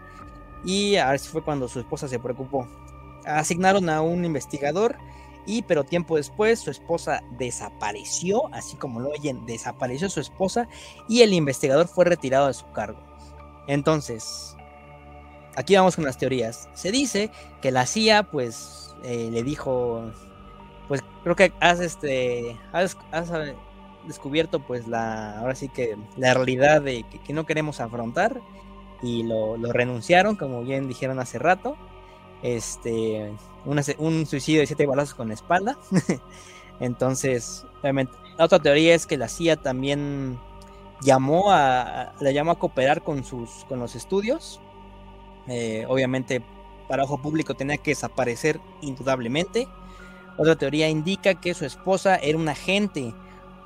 Y 0.63 0.95
a 0.95 1.09
ver 1.09 1.19
si 1.19 1.27
fue 1.27 1.43
cuando 1.43 1.67
su 1.67 1.81
esposa 1.81 2.07
se 2.07 2.19
preocupó. 2.19 2.65
Asignaron 3.25 3.89
a 3.89 4.01
un 4.01 4.23
investigador 4.23 4.95
y 5.45 5.61
pero 5.63 5.83
tiempo 5.83 6.15
después 6.15 6.59
su 6.59 6.71
esposa 6.71 7.21
desapareció, 7.37 8.47
así 8.53 8.77
como 8.77 9.01
lo 9.01 9.09
oyen, 9.09 9.45
desapareció 9.45 10.09
su 10.09 10.21
esposa 10.21 10.69
y 11.09 11.21
el 11.21 11.33
investigador 11.33 11.89
fue 11.89 12.05
retirado 12.05 12.47
de 12.47 12.53
su 12.53 12.71
cargo. 12.71 13.12
Entonces, 13.67 14.55
aquí 15.55 15.75
vamos 15.75 15.95
con 15.95 16.05
las 16.05 16.17
teorías. 16.17 16.69
Se 16.73 16.91
dice 16.91 17.31
que 17.61 17.71
la 17.71 17.85
CIA, 17.85 18.23
pues, 18.23 18.95
eh, 19.03 19.29
le 19.31 19.43
dijo, 19.43 20.03
pues, 20.87 21.01
creo 21.23 21.35
que 21.35 21.53
has, 21.59 21.79
este, 21.79 22.57
has, 22.71 22.97
descubierto, 24.07 24.59
pues, 24.59 24.87
la, 24.87 25.39
ahora 25.39 25.55
sí 25.55 25.69
que 25.69 25.95
la 26.17 26.33
realidad 26.33 26.81
de 26.81 27.05
que, 27.25 27.33
no 27.33 27.45
queremos 27.45 27.79
afrontar 27.79 28.41
y 29.01 29.23
lo, 29.23 29.57
renunciaron, 29.71 30.35
como 30.35 30.63
bien 30.63 30.87
dijeron 30.87 31.19
hace 31.19 31.39
rato. 31.39 31.77
Este, 32.41 33.31
un 33.65 34.25
suicidio 34.25 34.59
de 34.59 34.67
siete 34.67 34.85
balazos 34.85 35.15
con 35.15 35.29
la 35.29 35.33
espalda. 35.33 35.77
Entonces, 36.81 37.65
obviamente, 37.81 38.13
la 38.37 38.45
otra 38.45 38.59
teoría 38.59 38.95
es 38.95 39.07
que 39.07 39.17
la 39.17 39.29
CIA 39.29 39.57
también 39.57 40.37
llamó 41.03 41.51
a, 41.51 42.13
la 42.19 42.31
llamó 42.31 42.51
a 42.51 42.59
cooperar 42.59 43.03
con, 43.03 43.23
sus, 43.23 43.65
con 43.67 43.79
los 43.79 43.95
estudios. 43.95 44.59
Eh, 45.47 45.85
obviamente, 45.87 46.41
para 46.87 47.03
ojo 47.03 47.21
público 47.21 47.53
tenía 47.53 47.77
que 47.77 47.91
desaparecer 47.91 48.59
indudablemente. 48.81 49.67
Otra 50.37 50.55
teoría 50.55 50.89
indica 50.89 51.35
que 51.35 51.53
su 51.53 51.65
esposa 51.65 52.15
era 52.15 52.37
una 52.37 52.53
agente, 52.53 53.13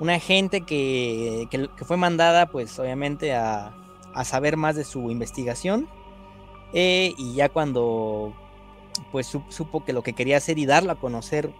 una 0.00 0.14
agente 0.14 0.62
que, 0.62 1.48
que, 1.50 1.84
fue 1.84 1.96
mandada, 1.96 2.46
pues 2.46 2.78
obviamente, 2.78 3.34
a, 3.34 3.74
a, 4.14 4.24
saber 4.24 4.56
más 4.56 4.76
de 4.76 4.84
su 4.84 5.10
investigación. 5.10 5.88
Eh, 6.74 7.14
y 7.16 7.34
ya 7.34 7.48
cuando 7.48 8.34
pues 9.10 9.26
supo 9.48 9.84
que 9.84 9.92
lo 9.92 10.02
que 10.02 10.12
quería 10.12 10.36
hacer 10.36 10.58
y 10.58 10.66
darlo 10.66 10.92
a 10.92 10.96
conocer 10.96 11.50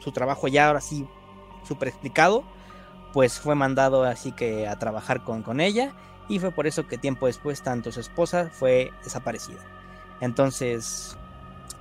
su 0.00 0.12
trabajo 0.12 0.48
ya 0.48 0.66
ahora 0.66 0.80
sí 0.80 1.06
súper 1.66 1.88
explicado, 1.88 2.44
pues 3.14 3.38
fue 3.38 3.54
mandado 3.54 4.02
así 4.02 4.32
que 4.32 4.66
a 4.66 4.76
trabajar 4.76 5.22
con, 5.22 5.42
con 5.42 5.60
ella 5.60 5.92
y 6.28 6.40
fue 6.40 6.50
por 6.50 6.66
eso 6.66 6.88
que 6.88 6.98
tiempo 6.98 7.26
después 7.26 7.62
tanto 7.62 7.92
su 7.92 8.00
esposa 8.00 8.50
fue 8.52 8.90
desaparecida. 9.04 9.60
Entonces, 10.20 11.16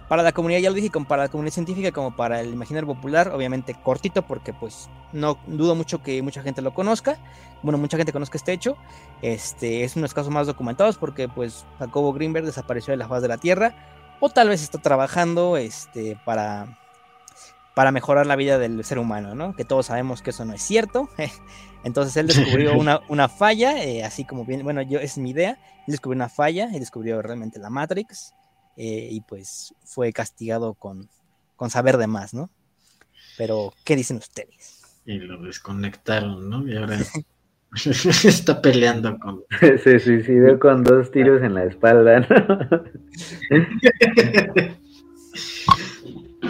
para 0.07 0.22
la 0.22 0.31
comunidad, 0.31 0.60
ya 0.60 0.69
lo 0.69 0.76
dije, 0.76 0.91
para 1.07 1.23
la 1.23 1.30
comunidad 1.30 1.55
científica 1.55 1.91
como 1.91 2.15
para 2.15 2.39
el 2.39 2.53
imaginario 2.53 2.85
popular, 2.85 3.30
obviamente 3.30 3.73
cortito 3.73 4.22
porque 4.22 4.53
pues 4.53 4.89
no 5.11 5.39
dudo 5.47 5.73
mucho 5.73 6.03
que 6.03 6.22
mucha 6.22 6.43
gente 6.43 6.61
lo 6.61 6.76
conozca, 6.76 7.18
bueno, 7.64 7.80
mucha 7.80 7.97
gente 7.97 8.14
conozca 8.14 8.38
este 8.38 8.53
hecho, 8.53 8.77
este 9.23 9.84
es 9.84 9.95
uno 9.95 10.01
de 10.01 10.05
los 10.05 10.14
casos 10.14 10.31
más 10.31 10.45
documentados 10.45 10.99
porque 10.99 11.27
pues 11.30 11.65
Jacobo 11.80 12.14
Greenberg 12.14 12.45
desapareció 12.45 12.91
de 12.91 12.97
la 12.97 13.07
faz 13.07 13.23
de 13.23 13.27
la 13.30 13.38
Tierra 13.38 13.73
o 14.19 14.30
tal 14.30 14.49
vez 14.49 14.61
está 14.61 14.77
trabajando 14.77 15.57
este, 15.57 16.15
para, 16.26 16.77
para 17.76 17.91
mejorar 17.91 18.28
la 18.28 18.36
vida 18.36 18.58
del 18.60 18.84
ser 18.84 19.00
humano, 19.00 19.36
¿no? 19.36 19.56
Que 19.56 19.66
todos 19.66 19.88
sabemos 19.88 20.22
que 20.22 20.30
eso 20.30 20.45
no 20.45 20.54
es 20.54 20.62
cierto. 20.62 21.10
Entonces 21.84 22.16
él 22.18 22.28
descubrió 22.28 22.74
una, 23.10 23.30
falla, 23.30 23.84
eh, 23.84 24.04
así 24.04 24.26
como 24.26 24.45
bien, 24.45 24.64
bueno, 24.64 24.82
yo 24.82 25.00
es 25.00 25.18
mi 25.18 25.32
idea, 25.32 25.52
él 25.52 25.91
descubrió 25.91 26.18
una 26.18 26.30
falla 26.30 26.70
y 26.72 26.80
descubrió 26.80 27.22
realmente 27.22 27.60
la 27.60 27.70
Matrix 27.70 28.34
eh, 28.78 29.10
y 29.12 29.22
pues 29.22 29.74
fue 29.84 30.14
castigado 30.14 30.76
con, 30.76 31.10
con 31.56 31.70
saber 31.70 31.98
de 31.98 32.08
más, 32.08 32.34
¿no? 32.34 32.50
Pero, 33.38 33.74
¿qué 33.84 33.95
dicen 33.95 34.18
ustedes? 34.18 34.82
Y 35.06 35.18
lo 35.18 35.41
desconectaron, 35.41 36.50
¿no? 36.50 36.68
Y 36.68 36.78
ahora 36.78 36.98
está 37.86 38.62
peleando 38.62 39.18
con... 39.20 39.44
Se 39.60 40.00
suicidó 40.00 40.60
con 40.60 40.84
dos 40.84 41.12
tiros 41.12 41.41
en 41.41 41.56
la 41.56 41.66
espalda, 41.66 42.20
¿no? 42.20 42.28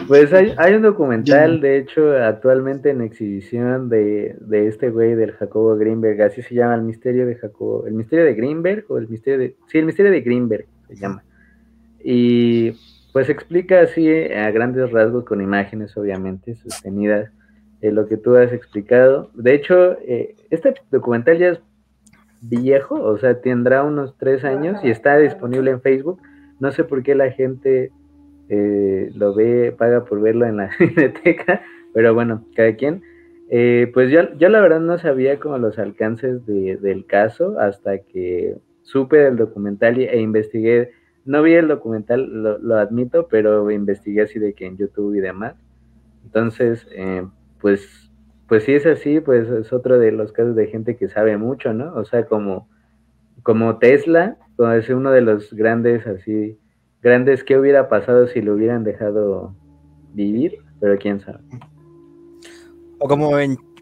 Pues 0.07 0.33
hay, 0.33 0.53
hay, 0.57 0.73
un 0.73 0.81
documental, 0.81 1.61
de 1.61 1.77
hecho, 1.77 2.15
actualmente 2.17 2.89
en 2.89 3.01
exhibición 3.01 3.89
de, 3.89 4.35
de, 4.39 4.67
este 4.67 4.89
güey 4.89 5.15
del 5.15 5.31
Jacobo 5.31 5.75
Greenberg, 5.75 6.21
así 6.21 6.41
se 6.41 6.55
llama 6.55 6.75
el 6.75 6.83
misterio 6.83 7.25
de 7.25 7.35
Jacobo, 7.35 7.85
el 7.85 7.93
misterio 7.93 8.25
de 8.25 8.33
Greenberg 8.33 8.85
o 8.89 8.97
el 8.97 9.07
misterio 9.07 9.39
de, 9.39 9.55
sí, 9.67 9.77
el 9.77 9.85
misterio 9.85 10.11
de 10.11 10.21
Greenberg 10.21 10.65
se 10.87 10.95
llama. 10.95 11.23
Y 12.03 12.71
pues 13.13 13.29
explica 13.29 13.81
así 13.81 14.09
a 14.09 14.49
grandes 14.51 14.91
rasgos 14.91 15.23
con 15.23 15.39
imágenes, 15.39 15.95
obviamente, 15.95 16.55
sostenidas, 16.55 17.31
eh, 17.81 17.91
lo 17.91 18.07
que 18.07 18.17
tú 18.17 18.35
has 18.35 18.51
explicado. 18.51 19.29
De 19.35 19.53
hecho, 19.53 19.93
eh, 20.01 20.35
este 20.49 20.73
documental 20.91 21.37
ya 21.37 21.49
es 21.49 21.59
viejo, 22.41 22.95
o 22.95 23.17
sea, 23.17 23.39
tendrá 23.39 23.83
unos 23.83 24.17
tres 24.17 24.43
años 24.43 24.83
y 24.83 24.89
está 24.89 25.17
disponible 25.17 25.71
en 25.71 25.81
Facebook. 25.81 26.19
No 26.59 26.71
sé 26.71 26.83
por 26.83 27.03
qué 27.03 27.15
la 27.15 27.31
gente 27.31 27.91
eh, 28.53 29.11
lo 29.15 29.33
ve, 29.33 29.73
paga 29.75 30.05
por 30.05 30.21
verlo 30.21 30.45
en 30.45 30.57
la 30.57 30.69
biblioteca, 30.79 31.61
pero 31.93 32.13
bueno, 32.13 32.45
cada 32.55 32.75
quien. 32.75 33.01
Eh, 33.49 33.89
pues 33.93 34.11
yo, 34.11 34.33
yo 34.37 34.49
la 34.49 34.61
verdad 34.61 34.79
no 34.79 34.97
sabía 34.97 35.39
como 35.39 35.57
los 35.57 35.77
alcances 35.79 36.45
del 36.45 37.05
caso 37.05 37.59
hasta 37.59 37.99
que 37.99 38.55
supe 38.83 39.17
del 39.17 39.37
documental 39.37 39.99
e 39.99 40.19
investigué. 40.19 40.91
No 41.25 41.41
vi 41.41 41.53
el 41.53 41.67
documental, 41.67 42.59
lo, 42.61 42.75
admito, 42.75 43.27
pero 43.27 43.69
investigué 43.71 44.23
así 44.23 44.39
de 44.39 44.53
que 44.53 44.65
en 44.65 44.77
YouTube 44.77 45.15
y 45.15 45.19
demás. 45.19 45.55
Entonces, 46.25 46.87
eh, 46.91 47.25
pues, 47.59 48.11
pues 48.47 48.63
si 48.65 48.73
es 48.73 48.85
así, 48.85 49.19
pues 49.19 49.49
es 49.49 49.73
otro 49.73 49.99
de 49.99 50.11
los 50.11 50.31
casos 50.31 50.55
de 50.55 50.67
gente 50.67 50.95
que 50.95 51.09
sabe 51.09 51.37
mucho, 51.37 51.73
¿no? 51.73 51.93
O 51.95 52.05
sea, 52.05 52.25
como, 52.25 52.67
como 53.41 53.77
Tesla, 53.77 54.37
es 54.77 54.89
uno 54.89 55.11
de 55.11 55.21
los 55.21 55.53
grandes 55.53 56.05
así 56.07 56.57
grandes 57.03 57.43
qué 57.43 57.57
hubiera 57.57 57.89
pasado 57.89 58.27
si 58.27 58.41
lo 58.41 58.55
hubieran 58.55 58.83
dejado 58.83 59.53
vivir, 60.13 60.59
pero 60.79 60.97
quién 60.97 61.19
sabe. 61.19 61.39
O 62.97 63.07
como 63.07 63.31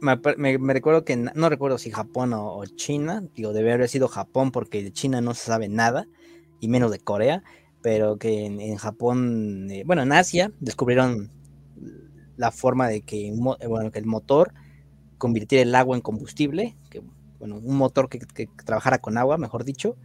me, 0.01 0.73
recuerdo 0.73 1.05
que 1.05 1.15
no 1.15 1.49
recuerdo 1.49 1.77
si 1.77 1.91
Japón 1.91 2.33
o, 2.33 2.63
China, 2.75 3.23
digo, 3.35 3.53
debe 3.53 3.71
haber 3.71 3.87
sido 3.87 4.07
Japón 4.07 4.51
porque 4.51 4.83
de 4.83 4.91
China 4.91 5.21
no 5.21 5.35
se 5.35 5.45
sabe 5.45 5.69
nada, 5.69 6.07
y 6.59 6.67
menos 6.67 6.91
de 6.91 6.99
Corea, 6.99 7.43
pero 7.83 8.17
que 8.17 8.45
en, 8.45 8.75
Japón, 8.77 9.67
eh, 9.69 9.83
bueno, 9.85 10.01
en 10.01 10.11
Asia 10.11 10.51
descubrieron 10.59 11.29
la 12.37 12.51
forma 12.51 12.87
de 12.87 13.01
que, 13.01 13.31
bueno, 13.35 13.91
que 13.91 13.99
el 13.99 14.05
motor 14.05 14.53
convirtiera 15.19 15.61
el 15.61 15.75
agua 15.75 15.95
en 15.95 16.01
combustible, 16.01 16.75
que, 16.89 17.03
bueno, 17.37 17.57
un 17.57 17.77
motor 17.77 18.09
que 18.09 18.47
trabajara 18.65 18.97
con 18.99 19.17
agua, 19.17 19.37
mejor 19.37 19.63
dicho, 19.63 19.95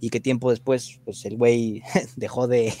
y 0.00 0.10
que 0.10 0.20
tiempo 0.20 0.50
después, 0.50 1.00
pues 1.04 1.24
el 1.26 1.36
güey 1.36 1.82
dejó 2.16 2.48
de, 2.48 2.72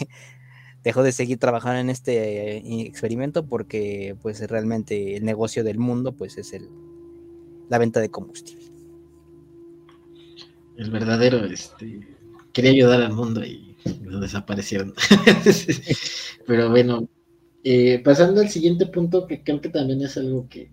dejó 0.82 1.02
de 1.02 1.12
seguir 1.12 1.38
trabajando 1.38 1.80
en 1.80 1.90
este 1.90 2.56
eh, 2.56 2.86
experimento 2.86 3.46
porque 3.46 4.16
pues 4.22 4.40
realmente 4.48 5.16
el 5.16 5.24
negocio 5.24 5.62
del 5.62 5.78
mundo 5.78 6.12
pues 6.12 6.38
es 6.38 6.52
el, 6.52 6.68
la 7.68 7.78
venta 7.78 8.00
de 8.00 8.10
combustible. 8.10 8.64
El 10.76 10.90
verdadero, 10.90 11.44
este, 11.44 12.00
quería 12.54 12.70
ayudar 12.70 13.02
al 13.02 13.12
mundo 13.12 13.44
y 13.44 13.76
lo 14.02 14.18
desaparecieron. 14.18 14.94
Pero 16.46 16.70
bueno, 16.70 17.06
eh, 17.62 18.00
pasando 18.02 18.40
al 18.40 18.48
siguiente 18.48 18.86
punto, 18.86 19.26
que 19.26 19.42
creo 19.42 19.60
que 19.60 19.68
también 19.68 20.00
es 20.00 20.16
algo 20.16 20.48
que, 20.48 20.70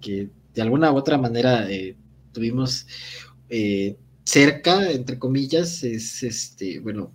que, 0.00 0.30
de 0.54 0.62
alguna 0.62 0.92
u 0.92 0.96
otra 0.96 1.18
manera 1.18 1.70
eh, 1.70 1.96
tuvimos 2.32 2.86
cerca, 4.30 4.88
entre 4.92 5.18
comillas, 5.18 5.82
es 5.82 6.22
este, 6.22 6.78
bueno, 6.78 7.12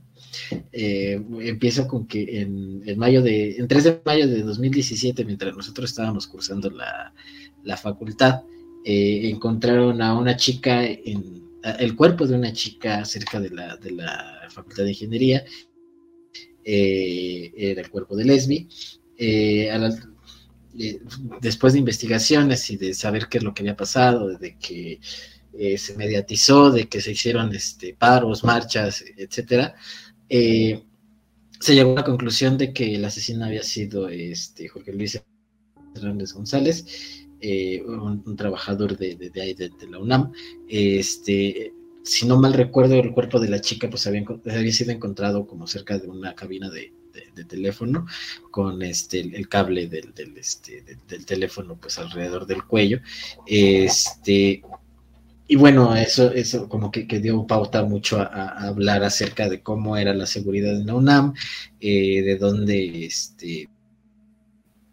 eh, 0.74 1.18
empiezo 1.40 1.88
con 1.88 2.08
que 2.08 2.42
en, 2.42 2.98
mayo 2.98 3.22
de, 3.22 3.56
en 3.56 3.70
3 3.70 3.84
de 3.86 4.02
mayo 4.06 4.28
de 4.28 4.42
2017, 4.44 5.24
mientras 5.24 5.56
nosotros 5.56 5.92
estábamos 5.92 6.28
cursando 6.28 6.70
la, 6.70 7.78
facultad, 7.78 8.42
eh, 8.84 9.30
encontraron 9.30 10.02
a 10.02 10.14
una 10.14 10.36
chica 10.36 10.86
en 10.86 11.42
el 11.80 11.96
cuerpo 11.96 12.28
de 12.28 12.36
una 12.36 12.52
chica 12.52 13.06
cerca 13.06 13.40
de 13.40 13.50
la, 13.50 13.78
de 13.78 13.92
la 13.92 14.50
facultad 14.50 14.84
de 14.84 14.90
ingeniería, 14.90 15.46
eh, 16.66 17.54
era 17.56 17.82
el 17.82 17.90
cuerpo 17.90 18.18
de 18.18 18.26
Lesbi. 18.26 18.68
después 21.40 21.72
de 21.72 21.80
investigaciones 21.80 22.70
y 22.70 22.76
de 22.76 22.94
saber 22.94 23.28
qué 23.30 23.38
es 23.38 23.44
lo 23.46 23.54
que 23.54 23.62
había 23.62 23.78
pasado, 23.78 24.38
de 24.38 24.58
que 24.58 25.00
eh, 25.58 25.78
se 25.78 25.96
mediatizó, 25.96 26.72
de 26.72 26.88
que 26.88 27.02
se 27.02 27.12
hicieron 27.12 27.54
este, 27.56 27.94
paros, 27.94 28.44
marchas, 28.44 29.04
etcétera, 29.18 29.76
eh, 30.30 30.84
se 31.60 31.76
llegó 31.76 31.94
a 31.94 31.96
la 31.96 32.04
conclusión 32.04 32.58
de 32.58 32.74
que 32.74 32.96
el 32.96 33.06
asesino 33.06 33.46
había 33.46 33.64
sido 33.64 34.10
este, 34.10 34.68
Jorge 34.68 34.94
Luis 34.94 35.22
Hernández 35.96 36.34
González, 36.34 36.86
eh, 37.42 37.82
un, 37.84 38.36
trabajador 38.36 38.98
de, 38.98 39.16
de, 39.16 39.88
la 39.90 40.00
UNAM. 40.00 40.32
Este, 40.68 41.74
si 42.04 42.28
no 42.28 42.40
mal 42.40 42.54
recuerdo, 42.54 42.96
el 42.96 43.14
cuerpo 43.14 43.40
de 43.40 43.50
la 43.50 43.62
chica 43.62 43.90
pues 43.90 44.06
había, 44.08 44.24
había 44.46 44.72
sido 44.72 44.92
encontrado 44.92 45.48
como 45.48 45.68
cerca 45.68 45.98
de 45.98 46.08
una 46.08 46.36
cabina 46.36 46.70
de, 46.70 46.92
teléfono 47.48 48.06
con 48.52 48.82
este 48.82 49.20
el, 49.20 49.48
cable 49.48 49.88
del, 49.88 50.14
del, 50.14 50.38
este, 50.38 50.84
del, 51.08 51.26
teléfono 51.26 51.78
pues 51.78 51.98
alrededor 51.98 52.46
del 52.46 52.64
cuello 52.66 53.00
este 53.46 54.62
y 55.48 55.56
bueno, 55.58 55.96
eso, 55.96 56.32
eso 56.32 56.68
como 56.68 56.92
que, 56.92 57.06
dio 57.20 57.46
pauta 57.46 57.84
mucho 57.84 58.20
a, 58.20 58.68
hablar 58.68 59.04
acerca 59.04 59.48
de 59.48 59.62
cómo 59.62 59.96
era 59.96 60.14
la 60.14 60.26
seguridad 60.26 60.76
en 60.76 60.88
la 60.88 60.96
UNAM, 60.96 61.34
eh, 61.80 62.24
de 62.24 62.38
dónde, 62.38 63.06
este, 63.06 63.70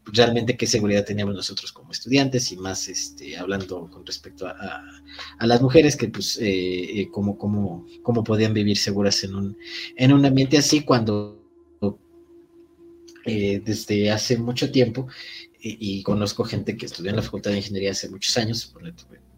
realmente 0.05 0.57
qué 0.57 0.66
seguridad 0.66 1.07
teníamos 1.07 1.35
nosotros 1.35 1.73
como 1.73 1.93
estudiantes 1.93 2.53
y 2.53 2.57
más 2.59 2.89
este, 2.89 3.37
hablando 3.39 3.89
con 3.91 4.05
respecto 4.05 4.47
a, 4.47 4.83
las 5.41 5.62
mujeres 5.62 5.97
que 5.97 6.09
pues 6.09 6.37
eh, 6.39 7.01
eh, 7.01 7.09
cómo, 7.11 7.39
cómo, 7.39 7.87
cómo, 8.03 8.23
podían 8.23 8.53
vivir 8.53 8.77
seguras 8.77 9.24
en 9.24 9.35
un, 9.35 9.57
en 9.97 10.12
un 10.12 10.24
ambiente 10.27 10.59
así 10.59 10.83
cuando 10.85 11.39
desde 13.24 14.11
hace 14.11 14.37
mucho 14.37 14.73
tiempo 14.73 15.07
y, 15.61 16.03
conozco 16.03 16.45
gente 16.45 16.77
que 16.77 16.87
estudió 16.87 17.11
en 17.11 17.16
la 17.16 17.23
Facultad 17.23 17.53
de 17.53 17.59
Ingeniería 17.59 17.93
hace 17.93 18.09
muchos 18.09 18.37
años, 18.37 18.66
por 18.66 18.83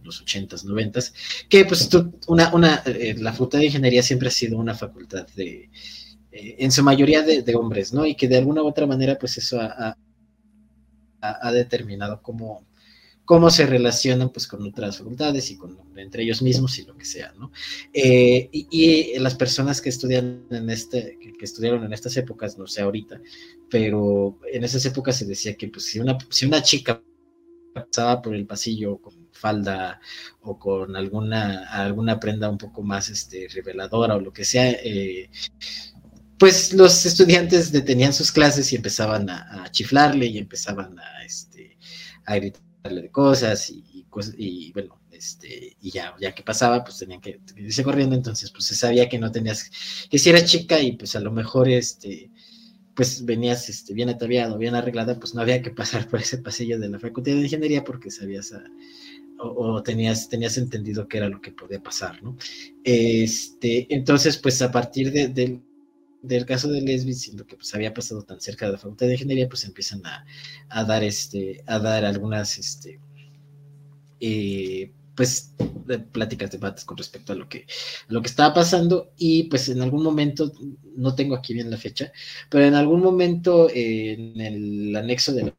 los 0.04 0.24
80s, 0.24 0.64
90 0.64 1.00
que 1.48 1.64
pues 1.64 1.88
una, 2.28 2.54
una, 2.54 2.82
eh, 2.86 3.16
la 3.18 3.32
facultad 3.32 3.58
de 3.58 3.66
ingeniería 3.66 4.02
siempre 4.02 4.28
ha 4.28 4.30
sido 4.30 4.58
una 4.58 4.74
facultad 4.74 5.26
de, 5.34 5.70
eh, 6.30 6.56
en 6.58 6.70
su 6.70 6.82
mayoría 6.82 7.22
de, 7.22 7.54
hombres, 7.54 7.92
¿no? 7.92 8.04
Y 8.06 8.14
que 8.14 8.28
de 8.28 8.36
alguna 8.36 8.62
u 8.62 8.66
otra 8.66 8.86
manera 8.86 9.18
pues 9.18 9.38
eso 9.38 9.60
ha, 9.60 9.96
ha, 11.20 11.52
determinado 11.52 12.20
cómo, 12.22 12.66
cómo 13.24 13.50
se 13.50 13.66
relacionan 13.66 14.30
pues 14.30 14.46
con 14.46 14.62
otras 14.62 14.98
facultades 14.98 15.50
y 15.50 15.56
con 15.56 15.78
entre 15.96 16.24
ellos 16.24 16.42
mismos 16.42 16.78
y 16.78 16.84
lo 16.84 16.96
que 16.96 17.04
sea, 17.04 17.32
¿no? 17.38 17.50
Eh, 17.92 18.48
y, 18.52 19.18
las 19.18 19.34
personas 19.34 19.80
que 19.80 19.88
estudian 19.88 20.44
en 20.50 20.68
este, 20.70 21.18
que, 21.20 21.44
estudiaron 21.44 21.84
en 21.84 21.92
estas 21.92 22.16
épocas, 22.16 22.58
no 22.58 22.66
sé 22.66 22.82
ahorita, 22.82 23.20
pero 23.70 24.38
en 24.52 24.64
esas 24.64 24.84
épocas 24.86 25.16
se 25.16 25.24
decía 25.24 25.54
que 25.56 25.68
pues 25.68 25.86
si 25.86 25.98
una, 25.98 26.18
si 26.30 26.46
una 26.46 26.62
chica 26.62 27.02
pasaba 27.72 28.20
por 28.20 28.34
el 28.34 28.46
pasillo 28.46 28.98
con 28.98 29.23
falda 29.34 30.00
o 30.42 30.58
con 30.58 30.96
alguna, 30.96 31.68
alguna 31.70 32.18
prenda 32.18 32.48
un 32.48 32.58
poco 32.58 32.82
más 32.82 33.10
este, 33.10 33.48
reveladora 33.52 34.16
o 34.16 34.20
lo 34.20 34.32
que 34.32 34.44
sea, 34.44 34.70
eh, 34.70 35.28
pues 36.38 36.72
los 36.72 37.04
estudiantes 37.04 37.72
detenían 37.72 38.12
sus 38.12 38.32
clases 38.32 38.72
y 38.72 38.76
empezaban 38.76 39.28
a, 39.28 39.68
chiflarle 39.70 40.26
y 40.26 40.38
empezaban 40.38 40.98
a, 40.98 41.24
este, 41.24 41.76
a 42.26 42.36
gritarle 42.36 43.02
de 43.02 43.10
cosas 43.10 43.70
y, 43.70 44.06
y, 44.36 44.72
bueno, 44.72 45.00
este, 45.10 45.76
y 45.80 45.90
ya, 45.90 46.14
ya 46.20 46.34
que 46.34 46.42
pasaba, 46.42 46.84
pues 46.84 46.98
tenían 46.98 47.20
que 47.20 47.40
irse 47.56 47.82
corriendo, 47.82 48.14
entonces 48.14 48.50
pues 48.50 48.64
se 48.64 48.74
sabía 48.74 49.08
que 49.08 49.18
no 49.18 49.30
tenías, 49.30 49.70
que 50.10 50.18
si 50.18 50.30
eras 50.30 50.44
chica 50.44 50.80
y 50.80 50.92
pues 50.92 51.16
a 51.16 51.20
lo 51.20 51.32
mejor 51.32 51.68
este, 51.68 52.30
pues 52.94 53.24
venías 53.24 53.68
este, 53.68 53.94
bien 53.94 54.08
ataviado, 54.08 54.58
bien 54.58 54.74
arreglada, 54.74 55.18
pues 55.18 55.34
no 55.34 55.40
había 55.40 55.62
que 55.62 55.70
pasar 55.70 56.08
por 56.08 56.20
ese 56.20 56.38
pasillo 56.38 56.78
de 56.78 56.88
la 56.88 56.98
facultad 56.98 57.32
de 57.32 57.42
ingeniería 57.42 57.84
porque 57.84 58.10
sabías 58.10 58.52
o, 59.44 59.82
tenías, 59.82 60.28
tenías 60.28 60.56
entendido 60.58 61.08
que 61.08 61.18
era 61.18 61.28
lo 61.28 61.40
que 61.40 61.52
podía 61.52 61.82
pasar, 61.82 62.22
¿no? 62.22 62.36
Este, 62.84 63.86
entonces, 63.94 64.38
pues 64.38 64.60
a 64.62 64.70
partir 64.72 65.12
de, 65.12 65.60
del 66.22 66.46
caso 66.46 66.68
de 66.68 66.80
Lesbi, 66.80 67.14
siendo 67.14 67.46
que 67.46 67.56
pues 67.56 67.74
había 67.74 67.94
pasado 67.94 68.22
tan 68.22 68.40
cerca 68.40 68.66
de 68.66 68.72
la 68.72 68.78
facultad 68.78 69.06
de 69.06 69.12
ingeniería, 69.12 69.48
pues 69.48 69.64
empiezan 69.64 70.02
a, 70.06 70.84
dar 70.84 71.04
este, 71.04 71.62
a 71.66 71.78
dar 71.78 72.04
algunas 72.04 72.58
este, 72.58 73.00
eh, 74.20 74.90
pues 75.14 75.54
de 75.86 75.98
pláticas, 75.98 76.50
debates 76.50 76.84
con 76.84 76.96
respecto 76.96 77.32
a 77.32 77.36
lo 77.36 77.48
que, 77.48 77.66
lo 78.08 78.22
que 78.22 78.28
estaba 78.28 78.54
pasando 78.54 79.12
y 79.16 79.44
pues 79.44 79.68
en 79.68 79.82
algún 79.82 80.02
momento, 80.02 80.52
no 80.96 81.14
tengo 81.14 81.36
aquí 81.36 81.54
bien 81.54 81.70
la 81.70 81.76
fecha, 81.76 82.12
pero 82.50 82.64
en 82.64 82.74
algún 82.74 83.00
momento 83.00 83.68
en 83.72 84.40
el 84.40 84.96
anexo 84.96 85.32
de 85.32 85.44
la 85.44 85.54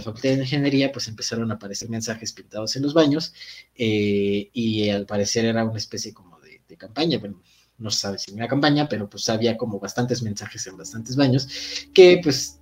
Facultad 0.00 0.30
de 0.30 0.42
Ingeniería 0.42 0.92
pues 0.92 1.08
empezaron 1.08 1.50
a 1.50 1.54
aparecer 1.54 1.88
mensajes 1.88 2.32
pintados 2.32 2.76
en 2.76 2.82
los 2.82 2.94
baños 2.94 3.32
eh, 3.74 4.50
y 4.52 4.88
al 4.88 5.06
parecer 5.06 5.44
era 5.44 5.64
una 5.64 5.78
especie 5.78 6.12
como 6.14 6.38
de, 6.40 6.60
campaña, 6.76 7.18
bueno, 7.18 7.42
no 7.78 7.90
se 7.90 7.98
sabe 7.98 8.18
si 8.18 8.32
una 8.32 8.46
campaña, 8.46 8.88
pero 8.88 9.10
pues 9.10 9.28
había 9.28 9.56
como 9.56 9.80
bastantes 9.80 10.22
mensajes 10.22 10.66
en 10.68 10.76
bastantes 10.76 11.16
baños 11.16 11.48
que 11.92 12.20
pues 12.22 12.60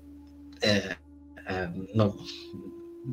eh, 0.63 0.97
eh, 1.49 1.69
no 1.95 2.17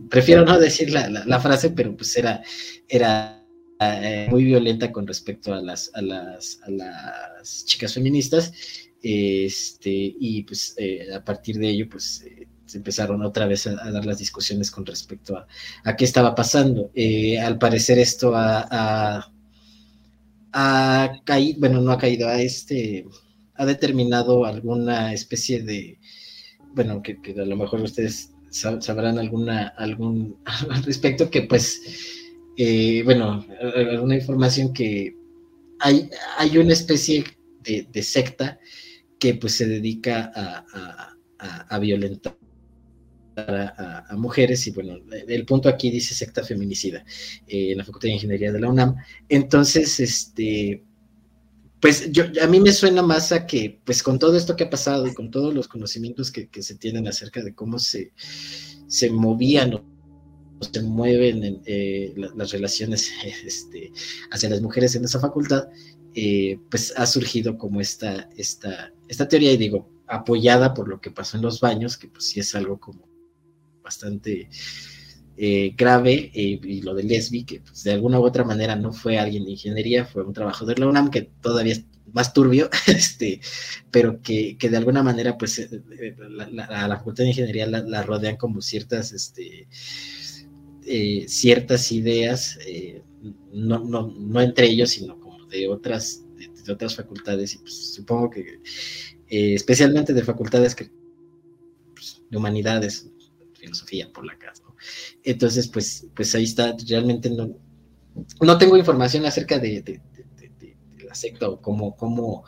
prefiero 0.10 0.46
no 0.46 0.60
decir 0.60 0.92
la, 0.92 1.40
frase, 1.40 1.72
pero 1.72 1.96
pues 1.96 2.16
era, 2.18 2.42
era 2.88 3.46
eh, 3.80 4.28
muy 4.30 4.46
violenta 4.46 4.92
con 4.92 5.06
respecto 5.08 5.54
a 5.54 5.62
las, 5.62 5.92
a 5.94 6.02
las, 6.02 6.60
a 6.64 6.72
las 6.72 7.66
chicas 7.66 7.94
feministas. 7.94 8.52
Este, 9.02 10.16
y 10.20 10.44
pues 10.44 10.76
a 11.14 11.24
partir 11.24 11.58
de 11.58 11.70
ello, 11.70 11.88
pues 11.90 12.26
se 12.66 12.78
empezaron 12.78 13.24
otra 13.24 13.46
vez 13.46 13.68
a, 13.68 13.76
dar 13.76 14.06
las 14.06 14.20
discusiones 14.20 14.72
con 14.72 14.86
respecto 14.86 15.38
a, 15.84 15.96
qué 15.96 16.06
estaba 16.06 16.36
pasando. 16.36 16.92
al 17.42 17.58
parecer 17.58 18.00
esto 18.00 18.34
ha, 18.36 19.32
caído, 21.26 21.60
bueno, 21.60 21.82
no 21.82 21.92
ha 21.92 21.98
caído, 21.98 22.28
a 22.28 22.42
este, 22.42 23.06
ha 23.56 23.66
determinado 23.66 24.46
alguna 24.46 25.14
especie 25.14 25.62
de, 25.64 26.00
bueno, 26.74 27.02
que, 27.02 27.18
a 27.38 27.46
lo 27.46 27.56
mejor 27.56 27.82
ustedes 27.82 28.32
sabrán 28.50 29.20
alguna, 29.20 29.68
algún 29.78 30.38
al 30.70 30.84
respecto 30.84 31.30
que 31.30 31.44
pues, 31.44 31.82
eh, 32.58 33.02
bueno, 33.04 33.46
alguna 33.76 34.16
información 34.16 34.74
que 34.74 35.16
hay, 35.80 36.10
hay 36.38 36.58
una 36.58 36.74
especie 36.74 37.26
de, 37.64 38.04
secta 38.04 38.60
que 39.20 39.36
pues 39.36 39.56
se 39.56 39.68
dedica 39.68 40.32
a, 40.36 41.12
violentar 41.80 42.38
a, 43.38 44.16
mujeres 44.16 44.66
y 44.68 44.72
bueno, 44.72 44.98
el 45.28 45.46
punto 45.46 45.70
aquí 45.70 45.92
dice 45.92 46.14
secta 46.14 46.44
feminicida 46.44 47.04
eh, 47.48 47.72
en 47.72 47.78
la 47.78 47.84
Facultad 47.84 48.08
de 48.08 48.14
Ingeniería 48.14 48.52
de 48.52 48.60
la 48.60 48.70
UNAM. 48.70 48.96
Entonces, 49.30 50.00
este, 50.00 50.84
pues 51.80 52.12
yo, 52.12 52.24
a 52.42 52.48
mí 52.48 52.60
me 52.60 52.72
suena 52.72 53.02
más 53.02 53.32
a 53.32 53.46
que, 53.46 53.80
pues 53.84 54.02
con 54.02 54.18
todo 54.18 54.38
esto 54.38 54.56
que 54.56 54.64
ha 54.64 54.70
pasado 54.70 55.06
y 55.08 55.14
con 55.14 55.30
todos 55.32 55.54
los 55.54 55.68
conocimientos 55.68 56.32
que, 56.32 56.50
se 56.62 56.76
tienen 56.76 57.08
acerca 57.08 57.44
de 57.44 57.54
cómo 57.54 57.80
se, 57.80 58.12
se 58.88 59.10
movían 59.10 59.76
o 59.76 59.84
se 60.62 60.82
mueven 60.82 61.62
eh, 61.66 62.14
las 62.16 62.52
relaciones 62.52 63.12
este, 63.46 63.92
hacia 64.32 64.50
las 64.50 64.62
mujeres 64.62 64.96
en 64.96 65.06
esa 65.06 65.20
facultad, 65.20 65.68
eh, 66.14 66.58
pues 66.72 66.94
ha 66.96 67.06
surgido 67.06 67.58
como 67.58 67.82
esta, 67.82 68.30
esta, 68.38 68.94
esta 69.10 69.28
teoría, 69.28 69.52
y 69.52 69.58
digo, 69.58 69.90
apoyada 70.08 70.74
por 70.74 70.88
lo 70.88 71.02
que 71.02 71.12
pasó 71.12 71.38
en 71.38 71.44
los 71.44 71.60
baños, 71.60 71.98
que 71.98 72.08
pues 72.08 72.26
sí 72.30 72.40
es 72.40 72.56
algo 72.56 72.80
como 72.80 73.15
bastante 73.86 74.50
eh, 75.38 75.74
grave 75.78 76.32
eh, 76.34 76.60
y 76.62 76.82
lo 76.82 76.96
de 76.96 77.04
Lesbi, 77.04 77.44
que 77.46 77.60
pues, 77.60 77.84
de 77.84 77.92
alguna 77.92 78.20
u 78.20 78.24
otra 78.24 78.44
manera 78.44 78.76
no 78.76 78.92
fue 78.92 79.18
alguien 79.18 79.46
de 79.46 79.52
ingeniería, 79.52 80.06
fue 80.06 80.24
un 80.24 80.34
trabajador 80.34 80.76
de 80.76 80.82
la 80.82 80.88
UNAM 80.88 81.12
que 81.12 81.30
todavía 81.42 81.74
es 81.74 81.86
más 82.12 82.34
turbio, 82.34 82.70
este, 82.88 83.40
pero 83.92 84.22
que, 84.22 84.58
de 84.60 84.78
alguna 84.78 85.04
manera 85.04 85.38
pues 85.38 85.60
eh, 85.60 85.70
a 86.70 86.88
la 86.88 86.98
Facultad 86.98 87.24
de 87.24 87.30
Ingeniería 87.30 87.68
la, 87.68 88.04
rodean 88.04 88.38
como 88.38 88.62
ciertas, 88.62 89.12
este, 89.12 89.68
ciertas 91.28 91.92
ideas, 91.92 92.58
no, 93.52 93.80
no, 93.80 94.14
no, 94.18 94.42
entre 94.42 94.68
ellos, 94.68 94.92
sino 94.92 95.20
como 95.20 95.46
de 95.48 95.68
otras, 95.68 96.24
de, 96.38 96.72
otras 96.72 96.96
facultades 96.96 97.56
y 97.56 97.58
pues 97.58 97.94
supongo 97.94 98.30
que 98.30 98.60
especialmente 99.28 100.14
de 100.14 100.24
facultades 100.24 100.76
que, 100.76 100.90
pues, 101.94 102.22
de 102.30 102.38
humanidades, 102.38 103.10
filosofía 103.66 104.12
por 104.14 104.26
la 104.26 104.38
casa. 104.38 104.64
Entonces, 105.24 105.68
pues, 105.68 106.08
pues 106.16 106.34
ahí 106.36 106.44
está, 106.44 106.76
realmente 106.88 107.30
no, 107.30 107.58
no 108.42 108.58
tengo 108.58 108.78
información 108.78 109.26
acerca 109.26 109.60
de, 109.60 110.02
la 111.00 111.16
secta 111.16 111.50
o 111.50 111.62
cómo, 111.62 111.96
cómo, 111.96 112.44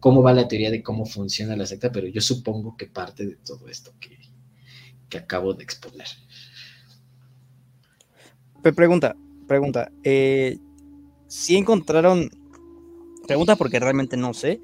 cómo 0.00 0.22
va 0.22 0.32
la 0.32 0.48
teoría 0.48 0.70
de 0.70 0.82
cómo 0.82 1.06
funciona 1.06 1.56
la 1.56 1.66
secta, 1.66 1.90
pero 1.90 2.06
yo 2.06 2.20
supongo 2.20 2.76
que 2.76 2.86
parte 2.86 3.26
de 3.26 3.36
todo 3.36 3.68
esto 3.68 3.92
que, 4.00 4.18
acabo 5.18 5.54
de 5.54 5.64
exponer. 5.64 6.06
Pregunta, 8.62 9.16
pregunta. 9.46 9.90
Eh, 10.04 10.58
si 11.26 11.56
encontraron, 11.56 12.30
pregunta 13.26 13.56
porque 13.56 13.80
realmente 13.80 14.16
no 14.16 14.34
sé, 14.34 14.60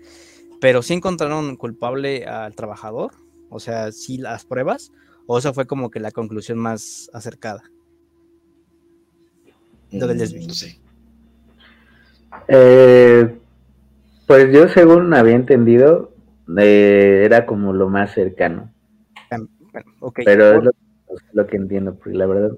pero 0.61 0.83
si 0.83 0.95
encontraron 0.95 1.57
culpable 1.57 2.27
al 2.27 2.55
trabajador, 2.55 3.13
o 3.51 3.61
sea, 3.61 3.93
si 3.93 4.19
las 4.19 4.45
pruebas, 4.45 4.93
¿O 5.27 5.39
eso 5.39 5.55
fue 5.55 5.67
como 5.67 5.91
que 5.91 6.01
la 6.01 6.11
conclusión 6.11 6.59
más 6.59 7.11
acercada? 7.13 7.63
Lo 9.91 10.07
del 10.07 10.17
mm, 10.19 10.47
No 10.47 10.55
sé. 10.55 10.79
Eh, 12.49 13.39
pues 14.27 14.53
yo 14.53 14.69
según 14.69 15.15
había 15.15 15.35
entendido, 15.35 16.13
eh, 16.59 17.23
era 17.25 17.47
como 17.47 17.73
lo 17.73 17.89
más 17.89 18.13
cercano. 18.13 18.71
Pero 20.25 20.59
es 20.59 20.65
lo, 21.33 21.47
que 21.47 21.57
entiendo, 21.57 21.95
porque 21.95 22.17
la 22.17 22.27
verdad 22.27 22.57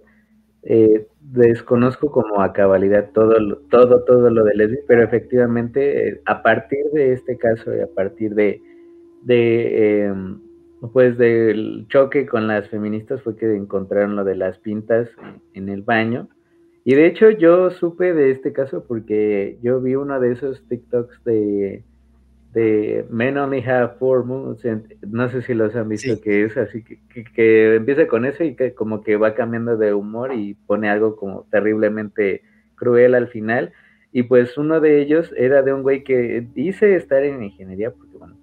eh, 0.62 1.06
desconozco 1.20 2.10
como 2.10 2.42
a 2.42 2.52
cabalidad 2.52 3.10
todo, 3.12 3.58
todo, 3.70 4.04
todo 4.04 4.30
lo 4.30 4.44
de 4.44 4.54
Leslie, 4.54 4.84
pero 4.86 5.02
efectivamente 5.02 6.20
a 6.26 6.42
partir 6.42 6.84
de 6.92 7.12
este 7.12 7.38
caso 7.38 7.74
y 7.74 7.80
a 7.80 7.86
partir 7.86 8.34
de, 8.34 8.60
de 9.22 10.04
em, 10.06 10.40
pues 10.92 11.16
del 11.18 11.86
choque 11.88 12.26
con 12.26 12.46
las 12.46 12.68
feministas 12.68 13.22
fue 13.22 13.36
que 13.36 13.54
encontraron 13.54 14.16
lo 14.16 14.24
de 14.24 14.36
las 14.36 14.58
pintas 14.58 15.08
en 15.54 15.68
el 15.68 15.82
baño. 15.82 16.28
Y 16.84 16.94
de 16.94 17.06
hecho 17.06 17.30
yo 17.30 17.70
supe 17.70 18.14
de 18.14 18.30
este 18.30 18.52
caso 18.52 18.84
porque 18.86 19.58
yo 19.62 19.80
vi 19.80 19.96
uno 19.96 20.20
de 20.20 20.32
esos 20.32 20.66
TikToks 20.68 21.24
de, 21.24 21.82
de 22.52 23.04
Men 23.10 23.38
Only 23.38 23.60
Have 23.62 23.94
Four 23.98 24.24
Moons. 24.24 24.62
No 25.02 25.28
sé 25.28 25.42
si 25.42 25.54
los 25.54 25.74
han 25.74 25.88
visto, 25.88 26.20
que 26.20 26.44
es 26.44 26.56
así, 26.56 26.84
que, 26.84 27.24
que, 27.34 27.74
empieza 27.74 28.06
con 28.06 28.24
eso 28.24 28.44
y 28.44 28.54
que 28.54 28.74
como 28.74 29.02
que 29.02 29.16
va 29.16 29.34
cambiando 29.34 29.76
de 29.76 29.94
humor 29.94 30.32
y 30.32 30.54
pone 30.54 30.88
algo 30.88 31.16
como 31.16 31.46
terriblemente 31.50 32.42
cruel 32.76 33.14
al 33.14 33.28
final. 33.28 33.72
Y 34.12 34.22
pues 34.22 34.56
uno 34.56 34.80
de 34.80 35.02
ellos 35.02 35.34
era 35.36 35.62
de 35.62 35.72
un 35.72 35.82
güey 35.82 36.04
que 36.04 36.46
dice 36.54 36.94
estar 36.94 37.24
en 37.24 37.42
ingeniería, 37.42 37.90
porque 37.90 38.16
bueno, 38.16 38.36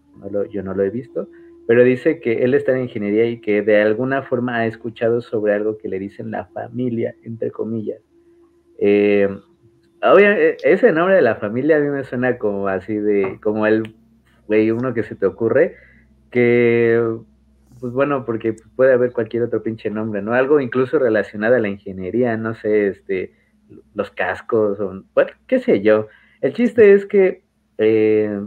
yo 0.51 0.63
no 0.63 0.73
lo 0.73 0.83
he 0.83 0.89
visto, 0.89 1.29
pero 1.65 1.83
dice 1.83 2.19
que 2.19 2.43
él 2.43 2.53
está 2.53 2.73
en 2.73 2.83
ingeniería 2.83 3.25
y 3.25 3.39
que 3.39 3.61
de 3.61 3.81
alguna 3.81 4.23
forma 4.23 4.57
ha 4.57 4.65
escuchado 4.65 5.21
sobre 5.21 5.53
algo 5.53 5.77
que 5.77 5.87
le 5.87 5.99
dicen 5.99 6.31
la 6.31 6.45
familia, 6.45 7.15
entre 7.23 7.51
comillas. 7.51 8.01
Eh, 8.79 9.29
e, 10.01 10.57
ese 10.63 10.91
nombre 10.91 11.15
de 11.15 11.21
la 11.21 11.35
familia 11.35 11.77
a 11.77 11.79
mí 11.79 11.89
me 11.89 12.03
suena 12.03 12.37
como 12.37 12.67
así 12.67 12.95
de, 12.95 13.39
como 13.41 13.65
el, 13.65 13.95
güey, 14.47 14.71
uno 14.71 14.93
que 14.93 15.03
se 15.03 15.15
te 15.15 15.25
ocurre, 15.25 15.75
que, 16.31 17.01
pues 17.79 17.93
bueno, 17.93 18.25
porque 18.25 18.55
puede 18.75 18.93
haber 18.93 19.13
cualquier 19.13 19.43
otro 19.43 19.63
pinche 19.63 19.89
nombre, 19.89 20.21
¿no? 20.21 20.33
Algo 20.33 20.59
incluso 20.59 20.99
relacionado 20.99 21.55
a 21.55 21.59
la 21.59 21.69
ingeniería, 21.69 22.35
no 22.35 22.55
sé, 22.55 22.87
este, 22.87 23.33
los 23.95 24.11
cascos, 24.11 24.81
o, 24.81 25.03
qué 25.47 25.59
sé 25.59 25.81
yo. 25.81 26.07
El 26.41 26.53
chiste 26.53 26.93
es 26.93 27.05
que... 27.05 27.43
Eh, 27.77 28.39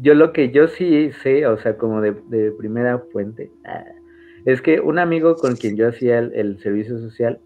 yo 0.00 0.14
lo 0.14 0.32
que 0.32 0.50
yo 0.50 0.68
sí 0.68 1.10
sé, 1.22 1.46
o 1.46 1.58
sea, 1.58 1.76
como 1.76 2.00
de, 2.00 2.12
primera 2.52 2.98
fuente, 3.12 3.50
ah, 3.64 3.84
es 4.44 4.62
que 4.62 4.80
un 4.80 4.98
amigo 4.98 5.36
con 5.36 5.56
quien 5.56 5.76
yo 5.76 5.88
hacía 5.88 6.18
el, 6.18 6.58
servicio 6.60 6.98
social, 6.98 7.40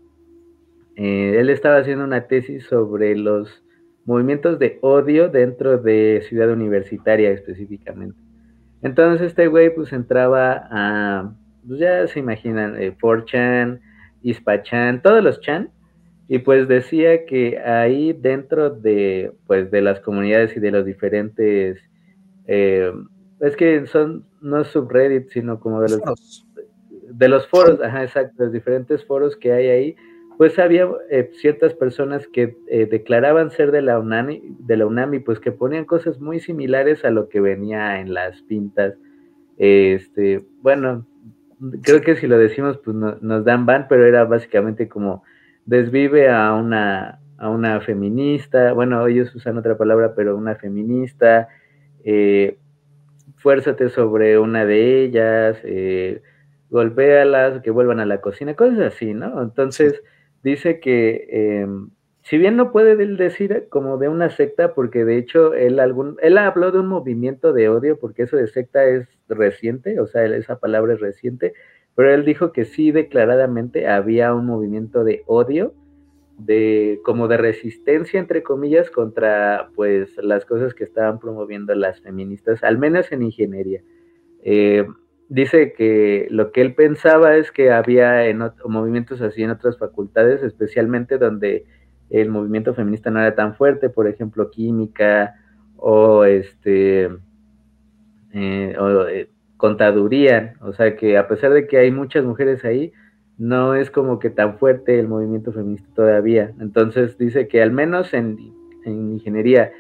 eh, 0.97 1.36
él 1.39 1.51
estaba 1.51 1.78
haciendo 1.78 2.05
una 2.05 2.26
tesis 2.28 2.64
sobre 2.64 3.16
los 3.16 3.64
movimientos 4.05 4.59
de 4.59 4.78
odio 4.82 5.28
dentro 5.28 5.78
de 5.78 6.22
Ciudad 6.28 6.51
Universitaria 6.51 7.31
específicamente. 7.31 8.16
Entonces 8.82 9.26
este 9.26 9.48
güey 9.48 9.74
pues 9.74 9.93
entraba 9.93 10.68
a, 10.70 11.35
pues 11.66 11.81
ya 11.81 12.06
se 12.06 12.20
imaginan, 12.20 12.81
eh, 12.81 12.97
4chan, 13.01 13.81
Ispachan, 14.22 15.02
todos 15.02 15.22
los 15.22 15.40
chan, 15.40 15.70
y 16.28 16.39
pues 16.39 16.68
decía 16.68 17.26
que 17.26 17.59
ahí 17.59 18.12
dentro 18.12 18.70
de, 18.70 19.32
pues, 19.47 19.70
de 19.70 19.82
las 19.82 20.01
comunidades 20.01 20.56
y 20.56 20.60
de 20.60 20.70
los 20.70 20.86
diferentes, 20.86 21.78
eh, 22.46 22.92
es 23.40 23.56
que 23.56 23.86
son, 23.86 24.24
no 24.40 24.64
subreddits, 24.64 25.32
sino 25.32 25.60
como 25.60 25.80
de 25.80 25.90
los, 25.90 26.46
de 27.08 27.28
los 27.28 27.46
foros, 27.48 27.80
ajá, 27.82 28.04
exacto, 28.04 28.44
los 28.44 28.52
diferentes 28.52 29.04
foros 29.04 29.36
que 29.36 29.52
hay 29.52 29.68
ahí, 29.68 29.96
pues 30.36 30.58
había 30.58 30.88
eh, 31.10 31.30
ciertas 31.34 31.74
personas 31.74 32.26
que 32.28 32.56
eh, 32.68 32.86
declaraban 32.86 33.50
ser 33.50 33.70
de 33.70 33.82
la, 33.82 33.98
UNAMI, 33.98 34.42
de 34.58 34.76
la 34.76 34.86
UNAM 34.86 35.14
y 35.14 35.18
pues 35.20 35.38
que 35.38 35.52
ponían 35.52 35.84
cosas 35.84 36.20
muy 36.20 36.40
similares 36.40 37.04
a 37.04 37.10
lo 37.10 37.28
que 37.28 37.40
venía 37.40 38.00
en 38.00 38.14
las 38.14 38.42
pintas. 38.42 38.94
Este, 39.58 40.44
bueno, 40.60 41.06
creo 41.82 42.00
que 42.00 42.16
si 42.16 42.26
lo 42.26 42.38
decimos, 42.38 42.78
pues 42.78 42.96
nos 42.96 43.44
dan 43.44 43.66
ban, 43.66 43.86
pero 43.88 44.06
era 44.06 44.24
básicamente 44.24 44.88
como 44.88 45.22
desvive 45.66 46.28
a 46.28 46.52
una, 46.54 47.20
a 47.38 47.48
una 47.48 47.80
feminista, 47.80 48.72
bueno, 48.72 49.06
ellos 49.06 49.34
usan 49.34 49.56
otra 49.56 49.76
palabra, 49.76 50.14
pero 50.14 50.36
una 50.36 50.56
feminista, 50.56 51.48
eh, 52.05 52.59
fuérzate 53.36 53.89
sobre 53.89 54.39
una 54.39 54.64
de 54.64 55.05
ellas, 55.05 55.59
eh, 55.64 56.22
golpéalas, 56.70 57.62
que 57.62 57.70
vuelvan 57.70 58.01
a 58.01 58.06
la 58.06 58.20
cocina, 58.20 58.55
cosas 58.55 58.81
así, 58.81 59.14
¿no? 59.14 59.43
Entonces, 59.43 60.02
dice 60.43 60.81
que 60.81 61.26
em, 61.31 61.90
si 62.24 62.39
bien 62.39 62.56
no 62.56 62.72
puede 62.72 62.97
decir 62.97 63.66
como 63.68 63.98
de 63.98 64.09
una 64.09 64.31
secta, 64.31 64.74
porque 64.74 65.05
de 65.05 65.18
hecho 65.18 65.52
él, 65.55 65.78
algún, 65.78 66.16
él 66.22 66.39
habló 66.39 66.72
de 66.72 66.81
un 66.81 66.86
movimiento 66.86 67.52
de 67.52 67.68
odio, 67.68 67.98
porque 67.98 68.22
eso 68.22 68.36
de 68.36 68.47
secta 68.48 68.85
es 68.86 69.06
reciente, 69.28 70.01
o 70.01 70.06
sea, 70.06 70.24
esa 70.24 70.59
palabra 70.59 70.94
es 70.94 71.01
reciente, 71.01 71.52
pero 71.94 72.12
él 72.12 72.24
dijo 72.24 72.51
que 72.52 72.64
sí 72.64 72.93
declaradamente 72.93 73.89
había 73.89 74.32
un 74.32 74.47
movimiento 74.47 75.05
de 75.05 75.22
odio, 75.26 75.74
de 76.39 77.01
como 77.05 77.28
de 77.28 77.36
resistencia, 77.36 78.19
entre 78.19 78.43
comillas, 78.43 78.90
contra 78.90 79.70
pues 79.74 80.16
las 80.19 80.44
cosas 80.44 80.74
que 80.74 80.85
estaban 80.85 81.19
promoviendo 81.19 81.74
las 81.74 82.01
feministas, 82.01 82.62
al 82.65 82.78
menos 82.78 83.11
en 83.12 83.23
ingeniería. 83.23 83.82
Eh, 84.43 84.86
dice 85.28 85.73
que 85.73 86.27
lo 86.31 86.52
que 86.52 86.61
él 86.61 86.74
pensaba 86.74 87.36
es 87.36 87.51
que 87.51 87.70
había 87.70 88.27
en 88.27 88.43
movimientos 88.66 89.20
así 89.20 89.43
en 89.43 89.51
otras 89.51 89.78
facultades, 89.78 90.43
especialmente 90.43 91.19
donde 91.19 91.65
el 92.11 92.28
movimiento 92.28 92.74
feminista 92.74 93.11
no 93.11 93.20
era 93.20 93.35
tan 93.35 93.55
fuerte, 93.55 93.89
por 93.89 94.09
ejemplo, 94.09 94.51
química 94.51 95.35
o 95.77 96.24
este 96.24 97.11
eh, 98.32 98.77
o, 98.78 99.06
eh, 99.06 99.31
contaduría, 99.56 100.55
o 100.61 100.73
sea 100.73 100.97
que 100.97 101.16
a 101.16 101.28
pesar 101.28 101.52
de 101.52 101.66
que 101.66 101.78
hay 101.78 101.90
muchas 101.90 102.24
mujeres 102.24 102.65
ahí, 102.65 102.93
no 103.39 103.74
es 103.74 103.90
como 103.90 104.19
que 104.19 104.31
tan 104.31 104.59
fuerte 104.59 104.98
el 104.98 105.09
movimiento 105.09 105.52
feminista 105.52 105.89
todavía. 105.94 106.52
Entonces 106.61 107.19
dice 107.19 107.48
que 107.48 107.62
al 107.62 107.73
menos 107.73 108.15
en, 108.15 108.39
ingeniería, 108.85 109.73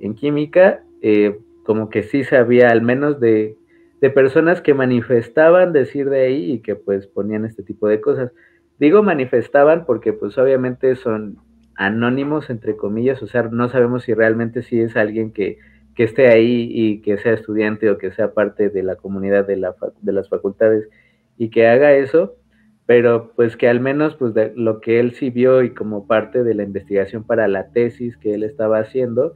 en 0.00 0.14
química, 0.14 0.82
eh, 1.02 1.38
como 1.64 1.90
que 1.90 2.02
sí 2.02 2.24
sabía 2.24 2.70
al 2.70 2.82
menos 2.82 3.20
de, 3.20 3.56
de 4.00 4.10
personas 4.10 4.60
que 4.60 4.74
manifestaban 4.74 5.72
decir 5.72 6.08
de 6.10 6.22
ahí 6.26 6.52
y 6.52 6.58
que 6.60 6.76
pues 6.76 7.06
ponían 7.06 7.44
este 7.44 7.62
tipo 7.62 7.88
de 7.88 8.00
cosas. 8.00 8.32
Digo 8.78 9.02
manifestaban 9.02 9.84
porque 9.86 10.12
pues 10.12 10.36
obviamente 10.38 10.96
son 10.96 11.38
anónimos, 11.76 12.50
entre 12.50 12.76
comillas, 12.76 13.22
o 13.22 13.26
sea, 13.26 13.42
no 13.44 13.68
sabemos 13.68 14.04
si 14.04 14.14
realmente 14.14 14.62
sí 14.62 14.80
es 14.80 14.96
alguien 14.96 15.32
que, 15.32 15.58
que 15.94 16.04
esté 16.04 16.28
ahí 16.28 16.68
y 16.70 17.00
que 17.00 17.18
sea 17.18 17.32
estudiante 17.32 17.90
o 17.90 17.98
que 17.98 18.12
sea 18.12 18.32
parte 18.32 18.70
de 18.70 18.82
la 18.82 18.96
comunidad 18.96 19.46
de, 19.46 19.56
la, 19.56 19.74
de 20.00 20.12
las 20.12 20.28
facultades 20.28 20.88
y 21.36 21.50
que 21.50 21.66
haga 21.66 21.92
eso, 21.92 22.36
pero 22.86 23.32
pues 23.34 23.56
que 23.56 23.68
al 23.68 23.80
menos 23.80 24.14
pues 24.14 24.32
de 24.32 24.52
lo 24.56 24.80
que 24.80 25.00
él 25.00 25.12
sí 25.12 25.30
vio 25.30 25.62
y 25.62 25.70
como 25.70 26.06
parte 26.06 26.44
de 26.44 26.54
la 26.54 26.62
investigación 26.62 27.24
para 27.24 27.48
la 27.48 27.72
tesis 27.72 28.16
que 28.16 28.34
él 28.34 28.44
estaba 28.44 28.78
haciendo, 28.78 29.34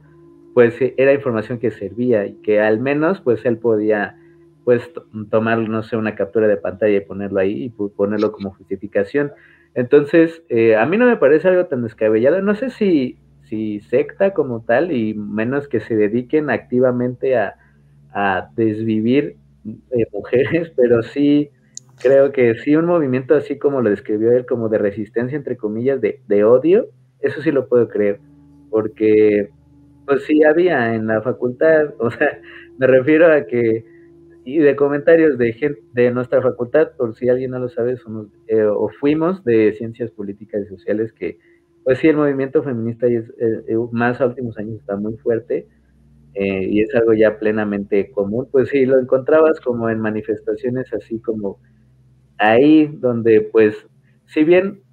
pues 0.53 0.75
era 0.97 1.13
información 1.13 1.59
que 1.59 1.71
servía 1.71 2.25
y 2.25 2.33
que 2.35 2.59
al 2.61 2.79
menos 2.79 3.21
pues 3.21 3.45
él 3.45 3.57
podía 3.57 4.17
pues 4.63 4.89
tomar, 5.29 5.57
no 5.57 5.83
sé, 5.83 5.97
una 5.97 6.15
captura 6.15 6.47
de 6.47 6.57
pantalla 6.57 6.97
y 6.97 7.01
ponerlo 7.01 7.39
ahí 7.39 7.63
y 7.63 7.69
ponerlo 7.69 8.31
como 8.31 8.51
justificación. 8.51 9.31
Entonces, 9.73 10.43
eh, 10.49 10.75
a 10.75 10.85
mí 10.85 10.97
no 10.97 11.05
me 11.05 11.17
parece 11.17 11.47
algo 11.47 11.65
tan 11.65 11.81
descabellado. 11.81 12.41
No 12.41 12.55
sé 12.55 12.69
si, 12.69 13.17
si 13.43 13.79
secta 13.81 14.33
como 14.33 14.61
tal 14.61 14.91
y 14.91 15.13
menos 15.15 15.67
que 15.67 15.79
se 15.79 15.95
dediquen 15.95 16.49
activamente 16.49 17.37
a, 17.37 17.55
desvivir 18.55 19.37
eh, 19.65 20.05
mujeres, 20.11 20.71
pero 20.75 21.01
sí 21.01 21.49
creo 22.01 22.31
que 22.31 22.55
sí 22.55 22.75
un 22.75 22.85
movimiento 22.85 23.35
así 23.35 23.57
como 23.57 23.81
lo 23.81 23.89
describió 23.89 24.31
él, 24.31 24.45
como 24.45 24.69
de 24.69 24.77
resistencia, 24.77 25.35
entre 25.35 25.57
comillas, 25.57 26.01
de, 26.01 26.21
de 26.27 26.43
odio, 26.43 26.89
eso 27.19 27.41
sí 27.41 27.51
lo 27.51 27.67
puedo 27.67 27.87
creer, 27.87 28.19
porque 28.69 29.49
pues 30.05 30.23
sí 30.25 30.43
había 30.43 30.95
en 30.95 31.07
la 31.07 31.21
facultad, 31.21 31.93
o 31.99 32.11
sea, 32.11 32.39
me 32.77 32.87
refiero 32.87 33.31
a 33.31 33.45
que 33.45 33.85
y 34.43 34.57
de 34.57 34.75
comentarios 34.75 35.37
de 35.37 35.53
gente 35.53 35.81
de 35.93 36.11
nuestra 36.11 36.41
facultad, 36.41 36.91
por 36.97 37.15
si 37.15 37.29
alguien 37.29 37.51
no 37.51 37.59
lo 37.59 37.69
sabe, 37.69 37.97
somos 37.97 38.27
eh, 38.47 38.63
o 38.63 38.89
fuimos 38.99 39.43
de 39.43 39.73
ciencias 39.73 40.09
políticas 40.11 40.63
y 40.65 40.67
sociales 40.67 41.13
que, 41.13 41.37
pues 41.83 41.99
sí, 41.99 42.07
el 42.07 42.17
movimiento 42.17 42.63
feminista 42.63 43.07
es, 43.07 43.29
eh, 43.39 43.63
eh, 43.67 43.75
más 43.91 44.19
a 44.19 44.25
últimos 44.25 44.57
años 44.57 44.79
está 44.79 44.95
muy 44.95 45.15
fuerte 45.17 45.67
y 46.33 46.81
es 46.81 46.95
algo 46.95 47.13
ya 47.13 47.37
plenamente 47.39 48.09
común. 48.11 48.47
Pues 48.51 48.69
sí, 48.69 48.85
lo 48.85 48.97
encontrabas 48.99 49.59
como 49.59 49.89
en 49.89 49.99
manifestaciones 49.99 50.91
así 50.93 51.19
como 51.19 51.59
ahí 52.41 52.87
donde, 52.87 53.41
pues, 53.51 53.87
si 54.27 54.43
bien 54.43 54.83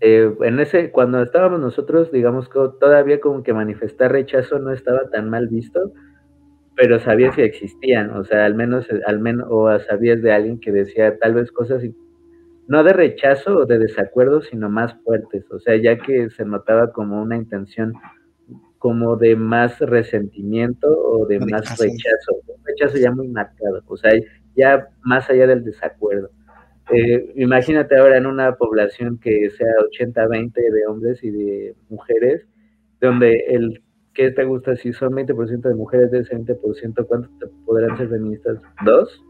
en 0.00 0.58
ese, 0.58 0.90
cuando 0.90 1.22
estábamos 1.22 1.60
nosotros, 1.60 2.10
digamos 2.10 2.48
que 2.48 2.58
todavía 2.80 3.20
como 3.20 3.42
que 3.44 3.52
manifestar 3.54 4.10
rechazo 4.10 4.58
no 4.58 4.72
estaba 4.72 5.08
tan 5.10 5.30
mal 5.30 5.46
visto, 5.48 5.92
pero 6.76 6.98
sabías 7.00 7.36
si 7.36 7.42
existían, 7.42 8.10
o 8.10 8.24
sea, 8.24 8.44
al 8.46 8.54
menos, 8.54 8.88
al 9.06 9.20
menos, 9.20 9.46
o 9.50 9.78
sabías 9.80 10.22
de 10.22 10.32
alguien 10.32 10.58
que 10.60 10.72
decía 10.72 11.18
tal 11.18 11.34
vez 11.34 11.52
cosas, 11.52 11.84
no 12.68 12.84
de 12.84 12.92
rechazo 12.92 13.58
o 13.58 13.66
de 13.66 13.78
desacuerdo, 13.78 14.42
sino 14.42 14.70
más 14.70 14.94
fuertes, 15.04 15.44
o 15.52 15.60
sea, 15.60 15.76
ya 15.76 15.98
que 15.98 16.30
se 16.30 16.44
notaba 16.44 16.92
como 16.92 17.22
una 17.22 17.36
intención 17.36 17.92
como 18.78 19.16
de 19.16 19.36
más 19.36 19.78
resentimiento 19.80 20.88
o 20.88 21.26
de 21.26 21.38
más 21.40 21.78
rechazo, 21.78 22.34
un 22.48 22.64
rechazo 22.64 22.98
ya 22.98 23.12
muy 23.12 23.28
marcado, 23.28 23.82
o 23.86 23.96
sea, 23.96 24.12
ya 24.56 24.88
más 25.04 25.30
allá 25.30 25.46
del 25.46 25.64
desacuerdo. 25.64 26.30
Eh, 26.90 27.32
imagínate 27.36 27.96
ahora 27.96 28.16
en 28.16 28.26
una 28.26 28.56
población 28.56 29.18
que 29.18 29.50
sea 29.50 29.72
80-20 29.90 30.52
de 30.52 30.86
hombres 30.86 31.22
y 31.22 31.30
de 31.30 31.74
mujeres, 31.88 32.46
donde 33.00 33.44
el 33.48 33.82
¿qué 34.14 34.30
te 34.30 34.44
gusta? 34.44 34.76
Si 34.76 34.92
son 34.92 35.12
20% 35.12 35.62
de 35.62 35.74
mujeres 35.74 36.10
de 36.10 36.20
ese 36.20 36.36
20%, 36.36 37.06
¿cuántos 37.06 37.50
podrán 37.64 37.96
ser 37.96 38.08
feministas? 38.08 38.58
¿Dos? 38.84 39.24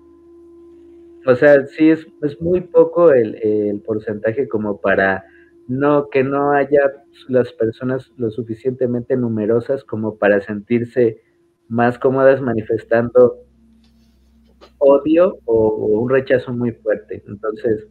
O 1.27 1.35
sea, 1.37 1.67
sí 1.67 1.91
es, 1.91 2.07
es 2.23 2.41
muy 2.41 2.63
poco 2.63 3.13
el, 3.13 3.81
porcentaje 3.87 4.49
como 4.49 4.81
para 4.81 5.25
no 5.69 6.09
que 6.11 6.25
no 6.25 6.51
haya 6.53 6.93
las 7.29 7.53
personas 7.53 8.13
lo 8.17 8.31
suficientemente 8.31 9.17
numerosas 9.17 9.85
como 9.85 10.19
para 10.19 10.41
sentirse 10.41 11.23
más 11.69 11.99
cómodas 11.99 12.41
manifestando 12.41 13.37
odio 14.79 15.39
o, 15.45 16.01
un 16.01 16.11
rechazo 16.11 16.53
muy 16.53 16.73
fuerte. 16.73 17.23
Entonces, 17.27 17.87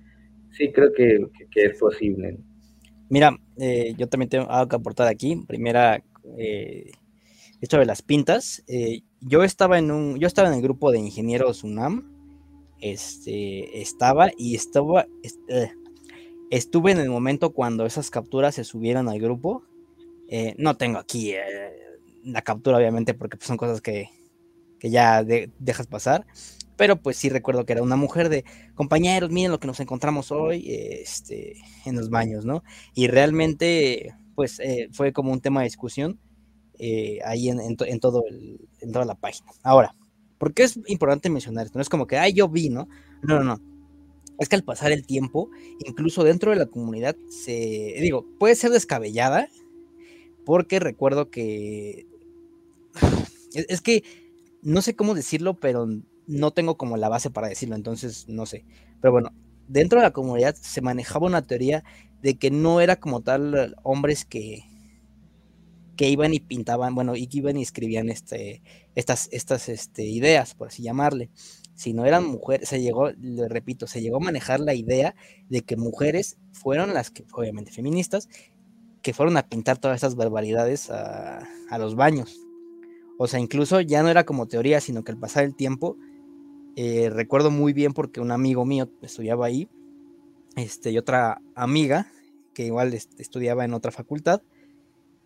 sí 0.51 0.71
creo 0.71 0.91
que, 0.93 1.27
es 1.55 1.79
posible. 1.79 2.37
Mira, 3.09 3.37
eh, 3.57 3.93
yo 3.97 4.07
también 4.07 4.29
tengo 4.29 4.49
algo 4.49 4.69
que 4.69 4.75
aportar 4.75 5.07
aquí. 5.07 5.35
Primera, 5.47 6.03
eh, 6.37 6.91
esto 7.61 7.77
de 7.77 7.85
las 7.85 8.01
pintas. 8.01 8.63
Eh, 8.67 9.01
yo 9.19 9.43
estaba 9.43 9.77
en 9.77 9.91
un, 9.91 10.19
yo 10.19 10.27
estaba 10.27 10.47
en 10.47 10.55
el 10.55 10.61
grupo 10.61 10.91
de 10.91 10.99
ingenieros 10.99 11.63
UNAM. 11.63 12.09
Este, 12.79 13.79
estaba 13.81 14.31
y 14.37 14.55
estaba, 14.55 15.05
eh, 15.49 15.71
estuve 16.49 16.91
en 16.91 16.99
el 16.99 17.09
momento 17.09 17.51
cuando 17.51 17.85
esas 17.85 18.09
capturas 18.09 18.55
se 18.55 18.63
subieron 18.63 19.07
al 19.09 19.19
grupo. 19.19 19.63
no 20.57 20.77
tengo 20.77 20.97
aquí 20.97 21.33
la 22.23 22.41
captura, 22.41 22.77
obviamente, 22.77 23.13
porque 23.13 23.37
pues, 23.37 23.47
son 23.47 23.57
cosas 23.57 23.81
que, 23.81 24.09
ya 24.81 25.23
dejas 25.23 25.87
pasar. 25.87 26.25
Pero 26.81 26.99
pues 26.99 27.15
sí 27.15 27.29
recuerdo 27.29 27.63
que 27.63 27.73
era 27.73 27.83
una 27.83 27.95
mujer 27.95 28.27
de 28.27 28.43
compañeros, 28.73 29.29
miren 29.29 29.51
lo 29.51 29.59
que 29.59 29.67
nos 29.67 29.79
encontramos 29.79 30.31
hoy 30.31 30.65
este, 30.67 31.53
en 31.85 31.95
los 31.95 32.09
baños, 32.09 32.43
¿no? 32.43 32.63
Y 32.95 33.05
realmente 33.05 34.15
pues 34.33 34.59
eh, 34.59 34.89
fue 34.91 35.13
como 35.13 35.31
un 35.31 35.41
tema 35.41 35.59
de 35.59 35.65
discusión 35.65 36.19
eh, 36.79 37.19
ahí 37.23 37.49
en, 37.49 37.77
todo 37.99 38.23
en 38.27 38.91
toda 38.91 39.05
la 39.05 39.13
página. 39.13 39.51
Ahora, 39.61 39.95
¿por 40.39 40.55
qué 40.55 40.63
es 40.63 40.79
importante 40.87 41.29
mencionar 41.29 41.67
esto? 41.67 41.77
No 41.77 41.83
es 41.83 41.89
como 41.89 42.07
que, 42.07 42.17
ay, 42.17 42.33
yo 42.33 42.49
vi, 42.49 42.69
¿no? 42.69 42.87
No, 43.21 43.43
no, 43.43 43.43
no. 43.43 43.59
es 44.39 44.49
que 44.49 44.55
al 44.55 44.63
pasar 44.63 44.91
el 44.91 45.05
tiempo, 45.05 45.51
incluso 45.85 46.23
dentro 46.23 46.49
de 46.49 46.57
la 46.57 46.65
comunidad, 46.65 47.15
se, 47.29 47.93
digo, 48.01 48.25
puede 48.39 48.55
ser 48.55 48.71
descabellada, 48.71 49.49
porque 50.47 50.79
recuerdo 50.79 51.29
que, 51.29 52.07
es, 53.53 53.81
que, 53.81 54.03
no 54.63 54.81
sé 54.81 54.95
cómo 54.95 55.13
decirlo, 55.13 55.59
pero 55.59 55.85
no 56.31 56.51
tengo 56.51 56.77
como 56.77 56.97
la 56.97 57.09
base 57.09 57.29
para 57.29 57.47
decirlo, 57.47 57.75
entonces 57.75 58.25
no 58.27 58.45
sé. 58.45 58.65
Pero 59.01 59.11
bueno, 59.11 59.31
dentro 59.67 59.99
de 59.99 60.05
la 60.05 60.11
comunidad 60.11 60.55
se 60.55 60.81
manejaba 60.81 61.27
una 61.27 61.41
teoría 61.41 61.83
de 62.21 62.37
que 62.37 62.51
no 62.51 62.81
era 62.81 62.95
como 62.95 63.21
tal 63.21 63.75
hombres 63.83 64.25
que, 64.25 64.63
que 65.95 66.09
iban 66.09 66.33
y 66.33 66.39
pintaban, 66.39 66.95
bueno, 66.95 67.15
y 67.15 67.27
que 67.27 67.39
iban 67.39 67.57
y 67.57 67.61
escribían 67.61 68.09
este, 68.09 68.61
estas, 68.95 69.29
estas 69.31 69.69
este, 69.69 70.03
ideas, 70.03 70.55
por 70.55 70.69
así 70.69 70.83
llamarle, 70.83 71.29
sino 71.75 72.05
eran 72.05 72.25
mujeres, 72.25 72.69
se 72.69 72.81
llegó, 72.81 73.11
le 73.11 73.47
repito, 73.47 73.87
se 73.87 74.01
llegó 74.01 74.17
a 74.17 74.25
manejar 74.25 74.59
la 74.59 74.73
idea 74.73 75.15
de 75.49 75.61
que 75.61 75.77
mujeres 75.77 76.37
fueron 76.51 76.93
las 76.93 77.11
que, 77.11 77.25
obviamente 77.33 77.71
feministas, 77.71 78.29
que 79.01 79.13
fueron 79.13 79.37
a 79.37 79.47
pintar 79.47 79.77
todas 79.77 79.95
estas 79.95 80.15
barbaridades 80.15 80.89
a, 80.89 81.47
los 81.79 81.95
baños. 81.95 82.37
O 83.17 83.27
sea, 83.27 83.39
incluso 83.39 83.81
ya 83.81 84.03
no 84.03 84.09
era 84.09 84.25
como 84.25 84.47
teoría, 84.47 84.81
sino 84.81 85.03
que 85.03 85.11
al 85.11 85.19
pasar 85.19 85.43
el 85.43 85.55
tiempo, 85.55 85.97
eh, 86.75 87.09
recuerdo 87.09 87.51
muy 87.51 87.73
bien 87.73 87.93
porque 87.93 88.21
un 88.21 88.31
amigo 88.31 88.65
mío 88.65 88.89
estudiaba 89.01 89.45
ahí, 89.45 89.69
este, 90.55 90.91
y 90.91 90.97
otra 90.97 91.41
amiga 91.55 92.11
que 92.53 92.65
igual 92.65 92.93
estudiaba 92.93 93.65
en 93.65 93.73
otra 93.73 93.91
facultad, 93.91 94.41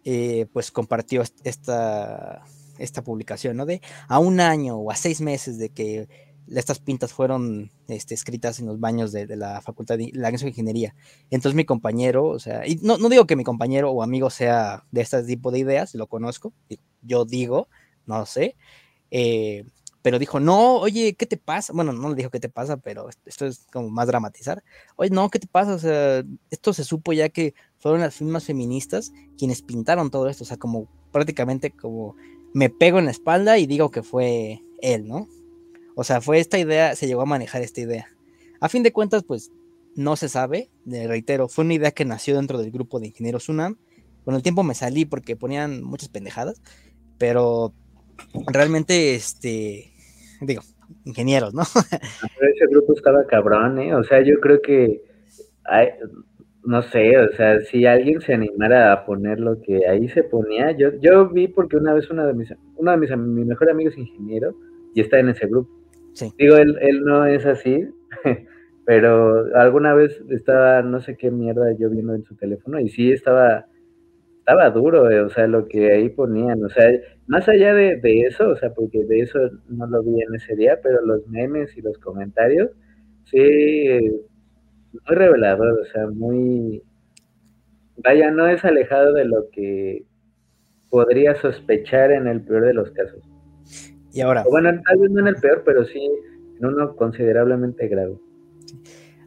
eh, 0.03 0.45
pues 0.53 0.71
compartió 0.71 1.23
esta, 1.43 2.43
esta 2.77 3.03
publicación, 3.03 3.57
¿no? 3.57 3.65
De 3.65 3.81
a 4.07 4.19
un 4.19 4.39
año 4.39 4.75
o 4.77 4.91
a 4.91 4.95
seis 4.95 5.21
meses 5.21 5.57
de 5.57 5.69
que 5.69 6.07
estas 6.47 6.79
pintas 6.79 7.11
fueron 7.11 7.71
este, 7.87 8.13
escritas 8.13 8.59
en 8.59 8.67
los 8.67 8.79
baños 8.79 9.11
de, 9.11 9.25
la 9.35 9.61
Facultad 9.61 9.97
de 9.97 10.11
la 10.13 10.29
Ingeniería. 10.29 10.95
Entonces 11.31 11.55
mi 11.55 11.65
compañero, 11.65 12.25
o 12.25 12.39
sea, 12.39 12.61
no, 12.81 12.97
no, 12.97 13.09
digo 13.09 13.25
que 13.25 13.35
mi 13.35 13.43
compañero 13.43 13.91
o 13.91 14.03
amigo 14.03 14.29
sea 14.29 14.85
de 14.91 15.01
este 15.01 15.23
tipo 15.23 15.51
de 15.51 15.59
ideas, 15.59 15.95
lo 15.95 16.07
conozco, 16.07 16.53
yo 17.01 17.25
digo, 17.25 17.67
no 18.05 18.25
sé, 18.25 18.55
eh, 19.09 19.65
pero 20.05 20.19
dijo, 20.19 20.39
no, 20.39 20.75
oye, 20.75 21.15
¿qué 21.15 21.25
te 21.25 21.35
pasa? 21.35 21.73
Bueno, 21.73 21.91
no 21.91 22.09
le 22.09 22.15
dijo 22.15 22.29
qué 22.29 22.39
te 22.39 22.47
pasa, 22.47 22.77
pero 22.77 23.09
esto 23.25 23.47
es 23.47 23.65
como 23.73 23.89
más 23.89 24.05
dramatizar. 24.05 24.63
Oye, 24.97 25.09
no, 25.09 25.31
¿qué 25.31 25.39
te 25.39 25.47
pasa? 25.47 25.73
O 25.73 25.79
sea, 25.79 26.23
esto 26.51 26.73
se 26.73 26.83
supo 26.83 27.11
ya 27.11 27.29
que 27.29 27.55
fueron 27.79 28.01
las 28.01 28.13
firmas 28.13 28.43
feministas 28.43 29.11
quienes 29.35 29.63
pintaron 29.63 30.11
todo 30.11 30.29
esto, 30.29 30.43
o 30.43 30.45
sea, 30.45 30.57
como 30.57 30.87
prácticamente 31.11 31.71
como 31.71 32.15
me 32.53 32.69
pego 32.69 32.99
en 32.99 33.05
la 33.05 33.11
espalda 33.11 33.57
y 33.57 33.65
digo 33.65 33.89
que 33.89 34.03
fue 34.03 34.61
él, 34.79 35.07
¿no? 35.07 35.27
O 35.95 36.03
sea, 36.03 36.21
fue 36.21 36.39
esta 36.39 36.59
idea, 36.59 36.95
se 36.95 37.07
llegó 37.07 37.23
a 37.23 37.25
manejar 37.25 37.63
esta 37.63 37.81
idea. 37.81 38.07
A 38.61 38.69
fin 38.69 38.83
de 38.83 38.93
cuentas, 38.93 39.23
pues 39.23 39.49
no 39.95 40.17
se 40.17 40.29
sabe, 40.29 40.69
le 40.85 41.07
reitero, 41.07 41.47
fue 41.47 41.65
una 41.65 41.73
idea 41.73 41.89
que 41.89 42.05
nació 42.05 42.35
dentro 42.35 42.59
del 42.59 42.69
grupo 42.69 42.99
de 42.99 43.07
ingenieros 43.07 43.49
UNAM. 43.49 43.79
Con 44.23 44.35
el 44.35 44.43
tiempo 44.43 44.61
me 44.61 44.75
salí 44.75 45.05
porque 45.05 45.35
ponían 45.35 45.83
muchas 45.83 46.09
pendejadas, 46.09 46.61
pero 47.17 47.73
realmente, 48.45 49.15
este, 49.15 49.94
digo, 50.41 50.61
ingenieros, 51.05 51.53
¿no? 51.53 51.61
ese 52.41 52.67
grupo 52.69 52.93
estaba 52.93 53.25
cabrón, 53.25 53.79
¿eh? 53.79 53.95
O 53.95 54.03
sea, 54.03 54.21
yo 54.21 54.39
creo 54.39 54.61
que, 54.61 55.01
no 56.63 56.81
sé, 56.81 57.17
o 57.17 57.31
sea, 57.33 57.61
si 57.61 57.85
alguien 57.85 58.21
se 58.21 58.33
animara 58.33 58.91
a 58.91 59.05
poner 59.05 59.39
lo 59.39 59.61
que 59.61 59.87
ahí 59.87 60.07
se 60.09 60.23
ponía, 60.23 60.71
yo, 60.71 60.89
yo 60.99 61.29
vi 61.29 61.47
porque 61.47 61.77
una 61.77 61.93
vez 61.93 62.09
una 62.09 62.25
de 62.25 62.33
mis, 62.33 62.53
uno 62.75 62.91
de 62.91 62.97
mis, 62.97 63.17
mi 63.17 63.45
mejor 63.45 63.69
amigo 63.69 63.89
es 63.89 63.97
ingeniero 63.97 64.55
y 64.93 65.01
está 65.01 65.19
en 65.19 65.29
ese 65.29 65.47
grupo. 65.47 65.69
Sí. 66.13 66.31
Digo, 66.37 66.55
él, 66.57 66.77
él 66.81 67.03
no 67.03 67.25
es 67.25 67.45
así, 67.45 67.87
pero 68.85 69.55
alguna 69.55 69.93
vez 69.93 70.21
estaba, 70.29 70.81
no 70.81 71.01
sé 71.01 71.17
qué 71.17 71.31
mierda 71.31 71.75
yo 71.77 71.89
viendo 71.89 72.15
en 72.15 72.23
su 72.23 72.35
teléfono 72.35 72.79
y 72.79 72.89
sí 72.89 73.11
estaba 73.11 73.67
estaba 74.45 74.69
duro, 74.69 75.09
eh, 75.09 75.21
o 75.21 75.29
sea, 75.29 75.47
lo 75.47 75.67
que 75.67 75.91
ahí 75.91 76.09
ponían, 76.09 76.63
o 76.63 76.69
sea, 76.69 76.87
más 77.25 77.49
allá 77.49 77.73
de, 77.73 77.99
eso, 78.27 78.49
o 78.49 78.55
sea, 78.55 78.71
porque 78.75 79.03
de 79.03 79.21
eso 79.21 79.39
no 79.69 79.87
lo 79.87 80.03
vi 80.03 80.21
en 80.21 80.35
ese 80.35 80.55
día, 80.55 80.79
pero 80.83 81.01
los 81.03 81.25
memes 81.27 81.75
y 81.75 81.81
los 81.81 81.97
comentarios, 81.97 82.69
sí, 83.23 83.41
muy 84.93 85.15
revelador, 85.15 85.79
o 85.79 85.85
sea, 85.85 86.05
muy, 86.05 86.83
vaya, 87.97 88.29
no 88.29 88.47
es 88.47 88.63
alejado 88.63 89.13
de 89.13 89.25
lo 89.25 89.49
que 89.49 90.05
podría 90.91 91.33
sospechar 91.41 92.11
en 92.11 92.27
el 92.27 92.41
peor 92.41 92.65
de 92.65 92.73
los 92.75 92.91
casos. 92.91 93.27
Y 94.13 94.21
ahora. 94.21 94.43
bueno, 94.47 94.79
tal 94.85 94.99
vez 94.99 95.09
no 95.09 95.21
en 95.21 95.27
el 95.27 95.37
peor, 95.37 95.63
pero 95.65 95.85
sí 95.85 96.07
en 96.59 96.65
uno 96.67 96.95
considerablemente 96.95 97.87
grave. 97.87 98.15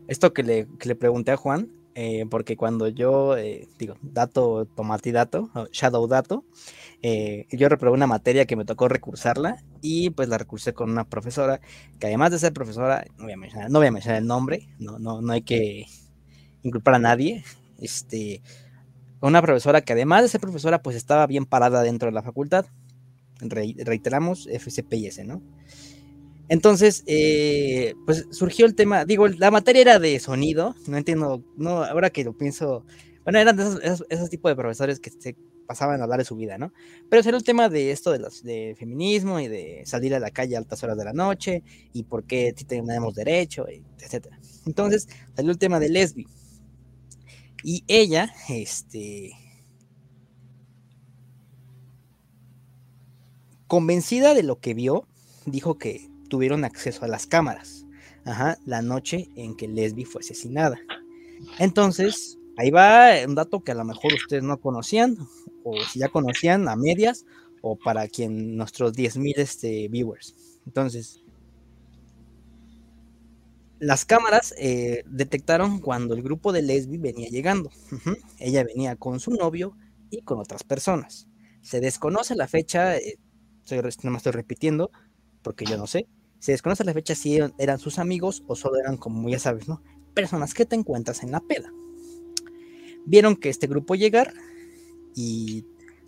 Esto 0.06 0.32
que 0.32 0.44
le, 0.44 0.68
que 0.78 0.88
le 0.88 0.94
pregunté 0.94 1.32
a 1.32 1.36
Juan, 1.36 1.72
eh, 1.94 2.26
porque 2.30 2.56
cuando 2.56 2.88
yo, 2.88 3.36
eh, 3.36 3.68
digo, 3.78 3.96
dato, 4.02 4.66
tomati 4.66 5.10
dato, 5.10 5.50
shadow 5.72 6.06
dato, 6.06 6.44
eh, 7.02 7.46
yo 7.50 7.68
reprobé 7.68 7.94
una 7.94 8.06
materia 8.06 8.46
que 8.46 8.56
me 8.56 8.64
tocó 8.64 8.88
recursarla 8.88 9.62
y 9.80 10.10
pues 10.10 10.28
la 10.28 10.38
recursé 10.38 10.74
con 10.74 10.90
una 10.90 11.04
profesora 11.08 11.60
que 11.98 12.06
además 12.06 12.30
de 12.30 12.38
ser 12.38 12.52
profesora, 12.52 13.04
no 13.16 13.24
voy 13.24 13.32
a 13.32 13.36
mencionar, 13.36 13.70
no 13.70 13.78
voy 13.78 13.88
a 13.88 13.92
mencionar 13.92 14.20
el 14.20 14.26
nombre, 14.26 14.68
no, 14.78 14.98
no, 14.98 15.20
no 15.20 15.32
hay 15.32 15.42
que 15.42 15.86
inculpar 16.62 16.94
a 16.94 16.98
nadie, 16.98 17.44
este, 17.78 18.42
una 19.20 19.42
profesora 19.42 19.80
que 19.80 19.92
además 19.92 20.22
de 20.22 20.28
ser 20.28 20.40
profesora 20.40 20.82
pues 20.82 20.96
estaba 20.96 21.26
bien 21.26 21.46
parada 21.46 21.82
dentro 21.82 22.06
de 22.06 22.12
la 22.12 22.22
facultad, 22.22 22.66
reiteramos 23.40 24.48
FCPS, 24.48 25.24
¿no? 25.24 25.42
Entonces, 26.48 27.02
eh, 27.06 27.94
pues 28.06 28.26
surgió 28.30 28.64
el 28.64 28.74
tema, 28.74 29.04
digo, 29.04 29.28
la 29.28 29.50
materia 29.50 29.82
era 29.82 29.98
de 29.98 30.18
sonido, 30.18 30.74
no 30.86 30.96
entiendo, 30.96 31.44
no, 31.56 31.84
ahora 31.84 32.10
que 32.10 32.24
lo 32.24 32.36
pienso, 32.36 32.86
bueno, 33.24 33.38
eran 33.38 33.56
de 33.56 33.64
esos, 33.82 34.30
tipos 34.30 34.50
de 34.50 34.56
profesores 34.56 34.98
que 34.98 35.10
se 35.10 35.36
pasaban 35.66 36.00
a 36.00 36.04
hablar 36.04 36.20
de 36.20 36.24
su 36.24 36.36
vida, 36.36 36.56
¿no? 36.56 36.72
Pero 37.10 37.22
era 37.28 37.36
el 37.36 37.44
tema 37.44 37.68
de 37.68 37.90
esto 37.90 38.12
de 38.12 38.74
feminismo 38.78 39.38
y 39.40 39.48
de 39.48 39.82
salir 39.84 40.14
a 40.14 40.20
la 40.20 40.30
calle 40.30 40.56
a 40.56 40.58
altas 40.58 40.82
horas 40.82 40.96
de 40.96 41.04
la 41.04 41.12
noche 41.12 41.62
y 41.92 42.04
por 42.04 42.24
qué 42.24 42.54
tenemos 42.66 43.14
derecho, 43.14 43.66
etcétera. 44.00 44.40
Entonces 44.64 45.06
salió 45.36 45.52
el 45.52 45.58
tema 45.58 45.78
de 45.78 45.90
lesbi. 45.90 46.26
Y 47.62 47.84
ella, 47.88 48.32
este, 48.48 49.32
convencida 53.66 54.32
de 54.32 54.42
lo 54.42 54.58
que 54.60 54.72
vio, 54.72 55.06
dijo 55.44 55.76
que 55.76 56.08
tuvieron 56.28 56.64
acceso 56.64 57.04
a 57.04 57.08
las 57.08 57.26
cámaras. 57.26 57.86
La 58.66 58.82
noche 58.82 59.28
en 59.36 59.56
que 59.56 59.68
Lesbi 59.68 60.04
fue 60.04 60.20
asesinada. 60.20 60.78
Entonces, 61.58 62.38
ahí 62.56 62.70
va 62.70 63.12
un 63.26 63.34
dato 63.34 63.60
que 63.60 63.72
a 63.72 63.74
lo 63.74 63.84
mejor 63.84 64.12
ustedes 64.12 64.42
no 64.42 64.60
conocían, 64.60 65.16
o 65.64 65.74
si 65.90 66.00
ya 66.00 66.08
conocían 66.08 66.68
a 66.68 66.76
medias, 66.76 67.24
o 67.62 67.76
para 67.76 68.06
quien 68.08 68.56
nuestros 68.56 68.92
10.000 68.92 69.34
este, 69.38 69.88
viewers. 69.88 70.34
Entonces, 70.66 71.22
las 73.78 74.04
cámaras 74.04 74.54
eh, 74.58 75.04
detectaron 75.06 75.78
cuando 75.80 76.14
el 76.14 76.22
grupo 76.22 76.52
de 76.52 76.62
Lesbi 76.62 76.98
venía 76.98 77.28
llegando. 77.28 77.70
Ella 78.38 78.64
venía 78.64 78.96
con 78.96 79.20
su 79.20 79.30
novio 79.30 79.76
y 80.10 80.22
con 80.22 80.38
otras 80.38 80.64
personas. 80.64 81.28
Se 81.62 81.80
desconoce 81.80 82.34
la 82.34 82.48
fecha, 82.48 82.96
eh, 82.96 83.18
no 84.02 84.10
me 84.10 84.16
estoy 84.16 84.32
repitiendo, 84.32 84.90
porque 85.42 85.64
yo 85.64 85.76
no 85.76 85.86
sé, 85.86 86.08
se 86.38 86.52
desconoce 86.52 86.84
la 86.84 86.92
fecha 86.92 87.14
si 87.14 87.38
eran, 87.58 87.78
sus 87.78 87.98
amigos 87.98 88.44
o 88.46 88.54
solo 88.54 88.78
eran, 88.78 88.96
como 88.96 89.28
ya 89.28 89.38
sabes, 89.38 89.68
¿no? 89.68 89.82
Personas 90.14 90.54
que 90.54 90.64
te 90.64 90.76
encuentras 90.76 91.22
en 91.22 91.32
la 91.32 91.40
peda. 91.40 91.72
Vieron 93.06 93.36
que 93.36 93.48
este 93.48 93.66
grupo 93.66 93.94
llegar 93.94 94.32
y 95.14 95.64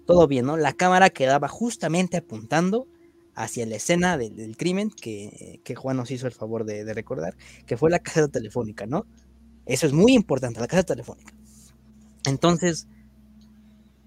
todo 0.07 0.27
bien, 0.29 0.47
¿no? 0.47 0.57
La 0.57 0.73
cámara 0.73 1.11
quedaba 1.11 1.49
justamente 1.49 2.17
apuntando 2.17 2.87
hacia 3.35 3.67
la 3.67 3.77
escena 3.77 4.19
del, 4.19 4.57
crimen 4.57 4.91
que, 4.91 5.63
Juan 5.77 5.97
nos 5.97 6.11
hizo 6.11 6.27
el 6.27 6.33
favor 6.33 6.65
de, 6.65 6.93
recordar, 6.95 7.37
que 7.67 7.77
fue 7.77 7.91
la 7.91 7.99
casa 7.99 8.29
telefónica, 8.29 8.87
¿no? 8.87 9.07
Eso 9.67 9.87
es 9.87 9.93
muy 9.93 10.13
importante, 10.13 10.61
la 10.61 10.67
casa 10.67 10.83
telefónica. 10.83 11.33
Entonces, 12.27 12.87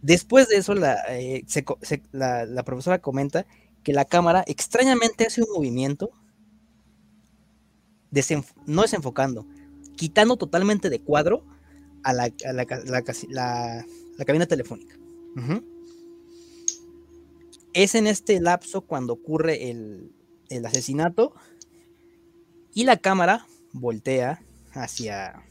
después 0.01 0.47
de 0.49 0.57
eso, 0.57 0.75
la, 0.75 1.01
eh, 1.09 1.43
la 2.11 2.63
profesora 2.63 2.99
comenta 2.99 3.45
que 3.83 3.93
la 3.93 4.05
cámara 4.05 4.43
extrañamente 4.47 5.25
hace 5.25 5.41
un 5.41 5.51
movimiento, 5.53 6.11
no 8.65 8.81
desenfocando, 8.83 9.45
quitando 9.95 10.37
totalmente 10.37 10.89
de 10.89 10.99
cuadro 10.99 11.45
a 12.03 12.13
la, 12.13 12.29
cabina 14.25 14.45
telefónica. 14.45 14.95
Es 17.73 17.95
en 17.95 18.07
este 18.07 18.39
lapso 18.39 18.81
cuando 18.81 19.13
ocurre 19.13 19.69
el, 19.69 20.11
el 20.49 20.65
asesinato 20.65 21.33
y 22.73 22.83
la 22.83 22.97
cámara 22.97 23.47
voltea 23.73 24.43
hacia 24.73 25.43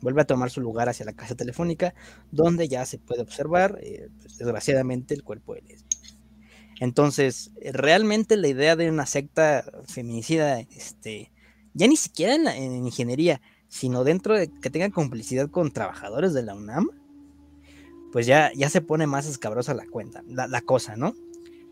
vuelve 0.00 0.22
a 0.22 0.26
tomar 0.26 0.50
su 0.50 0.60
lugar 0.60 0.88
hacia 0.88 1.06
la 1.06 1.12
casa 1.12 1.34
telefónica, 1.34 1.94
donde 2.30 2.68
ya 2.68 2.84
se 2.86 2.98
puede 2.98 3.22
observar, 3.22 3.78
eh, 3.82 4.08
pues, 4.20 4.38
desgraciadamente, 4.38 5.14
el 5.14 5.22
cuerpo 5.22 5.54
de 5.54 5.62
Leslie. 5.62 5.99
Entonces, 6.80 7.52
realmente 7.72 8.38
la 8.38 8.48
idea 8.48 8.74
de 8.74 8.88
una 8.88 9.04
secta 9.04 9.70
feminicida, 9.86 10.60
este, 10.60 11.30
ya 11.74 11.86
ni 11.86 11.96
siquiera 11.96 12.56
en, 12.56 12.86
ingeniería, 12.86 13.42
sino 13.68 14.02
dentro 14.02 14.34
de 14.34 14.50
que 14.50 14.70
tengan 14.70 14.90
complicidad 14.90 15.50
con 15.50 15.72
trabajadores 15.72 16.32
de 16.32 16.42
la 16.42 16.54
UNAM, 16.54 16.88
pues 18.12 18.26
ya, 18.26 18.50
ya 18.56 18.70
se 18.70 18.80
pone 18.80 19.06
más 19.06 19.26
escabrosa 19.26 19.74
la 19.74 19.86
cuenta, 19.86 20.24
la, 20.26 20.60
cosa, 20.62 20.96
¿no? 20.96 21.14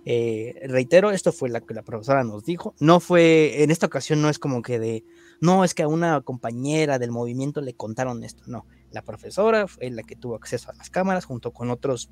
Eh, 0.05 0.55
reitero, 0.69 1.11
esto 1.11 1.33
fue 1.33 1.49
lo 1.49 1.65
que 1.65 1.75
la 1.75 1.83
profesora 1.83 2.23
nos 2.23 2.45
dijo. 2.45 2.75
No 2.79 3.01
fue, 3.01 3.63
en 3.63 3.71
esta 3.71 3.87
ocasión 3.87 4.21
no 4.21 4.29
es 4.29 4.39
como 4.39 4.61
que 4.61 4.79
de, 4.79 5.05
no, 5.41 5.65
es 5.65 5.73
que 5.73 5.85
a 5.85 5.89
una 5.89 6.21
compañera 6.21 6.99
del 6.99 7.13
movimiento 7.13 7.63
le 7.63 7.73
contaron 7.73 8.23
esto, 8.25 8.45
no. 8.47 8.67
La 8.91 9.01
profesora 9.03 9.67
fue 9.69 9.89
la 9.91 10.03
que 10.03 10.17
tuvo 10.17 10.35
acceso 10.35 10.71
a 10.71 10.75
las 10.75 10.91
cámaras 10.91 11.25
junto 11.25 11.53
con 11.53 11.71
otros 11.71 12.11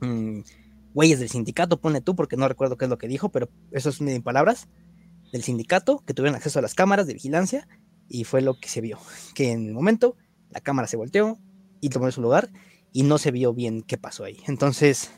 mm, 0.00 0.40
güeyes 0.96 1.18
del 1.20 1.28
sindicato, 1.28 1.78
pone 1.78 2.00
tú, 2.00 2.16
porque 2.16 2.38
no 2.38 2.48
recuerdo 2.48 2.78
qué 2.78 2.86
es 2.86 2.88
lo 2.88 2.96
que 2.96 3.06
dijo, 3.06 3.28
pero 3.28 3.50
eso 3.70 3.90
es 3.90 4.00
mis 4.00 4.18
palabras, 4.22 4.66
del 5.30 5.42
sindicato, 5.42 6.02
que 6.06 6.14
tuvieron 6.14 6.34
acceso 6.34 6.58
a 6.58 6.62
las 6.62 6.74
cámaras 6.74 7.06
de 7.06 7.12
vigilancia, 7.12 7.68
y 8.08 8.24
fue 8.24 8.40
lo 8.40 8.58
que 8.58 8.70
se 8.70 8.80
vio, 8.80 8.98
que 9.34 9.52
en 9.52 9.66
el 9.66 9.74
momento 9.74 10.16
la 10.48 10.60
cámara 10.60 10.88
se 10.88 10.96
volteó 10.96 11.38
y 11.82 11.90
tomó 11.90 12.10
su 12.10 12.22
lugar, 12.22 12.48
y 12.94 13.02
no 13.02 13.18
se 13.18 13.30
vio 13.30 13.52
bien 13.52 13.82
qué 13.82 13.98
pasó 13.98 14.24
ahí. 14.24 14.38
Entonces, 14.46 15.10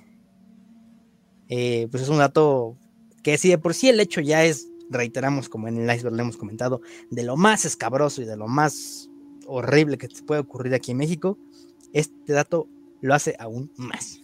eh, 1.49 1.87
pues 1.93 2.03
es 2.03 2.09
un 2.09 2.19
dato 2.19 2.77
que 3.23 3.39
si 3.39 3.49
de 3.49 3.59
por 3.59 3.73
sí 3.73 3.89
el 3.89 4.01
hecho 4.01 4.21
ya 4.21 4.45
es, 4.45 4.69
reiteramos 4.91 5.49
como 5.49 5.69
en 5.69 5.79
el 5.79 5.95
iceberg 5.95 6.17
le 6.17 6.23
hemos 6.23 6.37
comentado, 6.37 6.81
de 7.13 7.23
lo 7.23 7.37
más 7.37 7.65
escabroso 7.65 8.21
y 8.21 8.25
de 8.25 8.37
lo 8.37 8.49
más 8.49 9.09
horrible 9.47 9.97
que 9.97 10.09
se 10.09 10.25
puede 10.25 10.41
ocurrir 10.41 10.75
aquí 10.75 10.91
en 10.91 10.97
México, 10.97 11.39
este 11.93 12.33
dato 12.33 12.67
lo 13.01 13.15
hace 13.15 13.37
aún 13.39 13.71
más. 13.77 14.23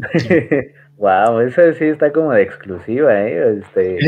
wow, 0.96 1.40
eso 1.40 1.72
sí 1.74 1.84
está 1.84 2.12
como 2.12 2.32
de 2.32 2.42
exclusiva, 2.42 3.20
¿eh? 3.22 3.60
Este, 3.60 3.98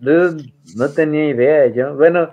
no, 0.00 0.88
tenía 0.94 1.28
idea 1.28 1.66
yo. 1.68 1.96
Bueno, 1.96 2.30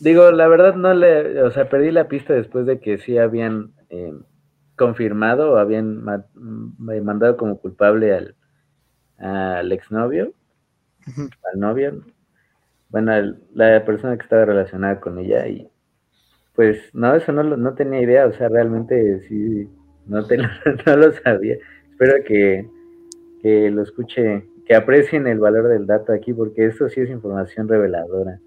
digo, 0.00 0.30
la 0.32 0.48
verdad 0.48 0.74
no 0.74 0.94
le, 0.94 1.42
o 1.42 1.50
sea, 1.50 1.68
perdí 1.68 1.90
la 1.90 2.08
pista 2.08 2.34
después 2.34 2.66
de 2.66 2.80
que 2.80 2.98
sí 2.98 3.18
habían 3.18 3.72
eh, 3.90 4.12
confirmado 4.76 5.52
o 5.52 5.56
habían 5.56 6.02
mandado 6.78 7.36
como 7.36 7.58
culpable 7.58 8.14
al, 8.14 8.36
al 9.18 9.70
exnovio, 9.72 10.32
al 11.52 11.60
novio, 11.60 12.04
bueno, 12.88 13.12
la 13.54 13.84
persona 13.84 14.16
que 14.16 14.22
estaba 14.22 14.44
relacionada 14.44 15.00
con 15.00 15.18
ella 15.18 15.46
y 15.46 15.68
pues 16.54 16.78
no, 16.92 17.14
eso 17.14 17.32
no, 17.32 17.42
no 17.42 17.74
tenía 17.74 18.02
idea, 18.02 18.26
o 18.26 18.32
sea, 18.32 18.48
realmente 18.48 19.20
sí 19.28 19.68
no, 20.10 20.26
te 20.26 20.36
lo, 20.36 20.48
no 20.86 20.96
lo 20.96 21.12
sabía. 21.12 21.56
Espero 21.90 22.22
que, 22.24 22.66
lo 23.70 23.82
escuche, 23.82 24.44
que 24.66 24.74
aprecien 24.74 25.26
el 25.26 25.38
valor 25.38 25.68
del 25.68 25.86
dato 25.86 26.12
aquí, 26.12 26.34
porque 26.34 26.66
esto 26.66 26.88
sí 26.88 27.00
es 27.00 27.10
información 27.10 27.68
reveladora. 27.68 28.40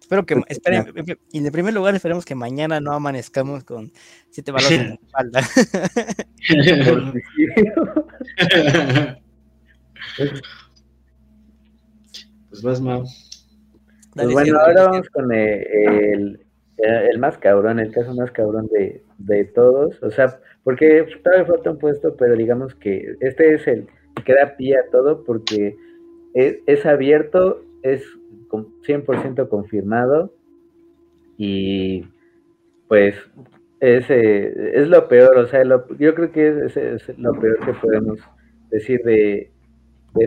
Espero 0.00 0.24
que, 0.26 0.42
esperen, 0.48 0.86
y 1.30 1.38
en 1.38 1.52
primer 1.52 1.74
lugar 1.74 1.94
esperemos 1.94 2.24
que 2.24 2.34
mañana 2.34 2.80
no 2.80 2.92
amanezcamos 2.92 3.62
con 3.62 3.92
siete 4.30 4.50
balas 4.50 4.72
en 4.72 4.88
la 4.88 4.94
espalda. 5.02 5.40
pues 12.50 12.62
vas, 12.62 12.80
Mau. 12.80 13.04
Pues 14.14 14.32
bueno, 14.32 14.58
ahora 14.58 14.88
vamos 14.88 15.08
con 15.10 15.32
el, 15.32 15.66
el, 15.70 16.44
más 17.18 17.38
cabrón, 17.38 17.78
el 17.78 17.92
caso 17.92 18.14
más 18.14 18.30
cabrón 18.30 18.68
de, 18.68 19.02
de 19.18 19.44
todos. 19.44 20.02
O 20.02 20.10
sea, 20.10 20.40
porque 20.64 21.06
todavía 21.22 21.46
falta 21.46 21.70
un 21.70 21.78
puesto, 21.78 22.16
pero 22.16 22.36
digamos 22.36 22.74
que 22.74 23.14
este 23.20 23.54
es 23.54 23.66
el 23.66 23.86
que 24.24 24.34
da 24.34 24.56
pie 24.56 24.76
a 24.76 24.90
todo 24.90 25.24
porque 25.24 25.76
es, 26.34 26.86
abierto, 26.86 27.62
es 27.82 28.04
100% 28.50 29.48
confirmado 29.48 30.32
y 31.36 32.04
pues 32.88 33.14
es, 33.80 34.10
es 34.10 34.88
lo 34.88 35.08
peor, 35.08 35.38
o 35.38 35.46
sea, 35.46 35.62
yo 35.64 36.14
creo 36.14 36.32
que 36.32 36.48
es, 36.66 37.18
lo 37.18 37.32
peor 37.40 37.58
que 37.64 37.72
podemos 37.74 38.20
decir 38.70 39.00
de, 39.04 39.50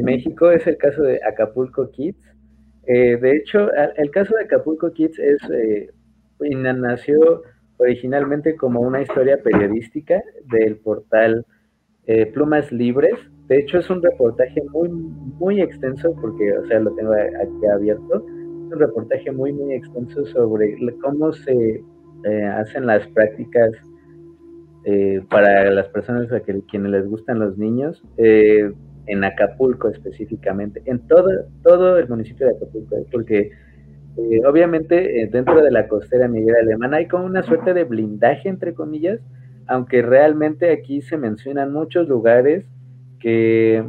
México, 0.01 0.49
es 0.49 0.65
el 0.65 0.77
caso 0.77 1.03
de 1.03 1.19
Acapulco 1.27 1.91
Kids. 1.91 2.17
Eh, 2.87 3.17
de 3.17 3.35
hecho, 3.35 3.69
el 3.97 4.11
caso 4.11 4.33
de 4.35 4.45
Acapulco 4.45 4.93
Kids 4.93 5.19
es, 5.19 5.37
eh, 5.51 5.89
nació 6.39 7.43
originalmente 7.77 8.55
como 8.55 8.81
una 8.81 9.01
historia 9.01 9.41
periodística 9.43 10.21
del 10.45 10.77
portal 10.77 11.45
eh, 12.05 12.25
Plumas 12.27 12.71
Libres. 12.71 13.15
De 13.47 13.59
hecho, 13.59 13.79
es 13.79 13.89
un 13.89 14.01
reportaje 14.01 14.61
muy, 14.71 14.89
muy 14.89 15.61
extenso, 15.61 16.15
porque, 16.21 16.57
o 16.57 16.65
sea, 16.67 16.79
lo 16.79 16.91
tengo 16.95 17.13
aquí 17.13 17.65
abierto. 17.73 18.15
Es 18.17 18.73
un 18.73 18.79
reportaje 18.79 19.31
muy, 19.31 19.53
muy 19.53 19.73
extenso 19.73 20.25
sobre 20.27 20.75
cómo 21.01 21.33
se 21.33 21.83
eh, 22.25 22.43
hacen 22.45 22.85
las 22.85 23.05
prácticas 23.07 23.71
eh, 24.85 25.21
para 25.29 25.69
las 25.71 25.87
personas 25.89 26.31
a 26.31 26.39
quienes 26.41 26.91
les 26.91 27.07
gustan 27.07 27.39
los 27.39 27.57
niños, 27.57 28.03
en 29.05 29.23
Acapulco 29.23 29.89
específicamente, 29.89 30.81
en 30.85 30.99
todo, 31.07 31.29
todo 31.61 31.97
el 31.97 32.07
municipio 32.07 32.47
de 32.47 32.55
Acapulco, 32.55 33.05
porque 33.11 33.51
eh, 34.15 34.45
obviamente, 34.45 35.21
eh, 35.21 35.29
dentro 35.31 35.61
de 35.61 35.71
la 35.71 35.87
costera 35.87 36.27
Miguel 36.27 36.55
Alemán 36.55 36.93
hay 36.93 37.07
como 37.07 37.25
una 37.25 37.41
suerte 37.41 37.73
de 37.73 37.83
blindaje, 37.83 38.47
entre 38.47 38.73
comillas, 38.73 39.19
aunque 39.67 40.01
realmente 40.01 40.71
aquí 40.71 41.01
se 41.01 41.17
mencionan 41.17 41.73
muchos 41.73 42.07
lugares 42.07 42.65
que, 43.19 43.83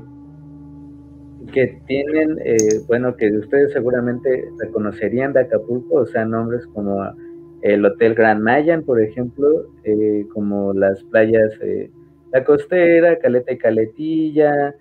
que 1.53 1.79
tienen, 1.87 2.39
eh, 2.45 2.57
bueno, 2.87 3.17
que 3.17 3.31
ustedes 3.37 3.73
seguramente 3.73 4.45
reconocerían 4.59 5.35
de 5.35 5.41
Acapulco, 5.41 5.97
o 5.97 6.07
sea, 6.07 6.25
nombres 6.25 6.67
como 6.69 7.05
el 7.63 7.85
Hotel 7.85 8.15
Gran 8.15 8.43
Mayan, 8.43 8.83
por 8.83 9.01
ejemplo, 9.03 9.67
como 10.33 10.73
las 10.75 11.03
playas 11.05 11.51
La 12.31 12.45
Costera, 12.45 13.19
Caleta 13.19 13.53
y 13.53 13.59
Caletilla, 13.59 14.75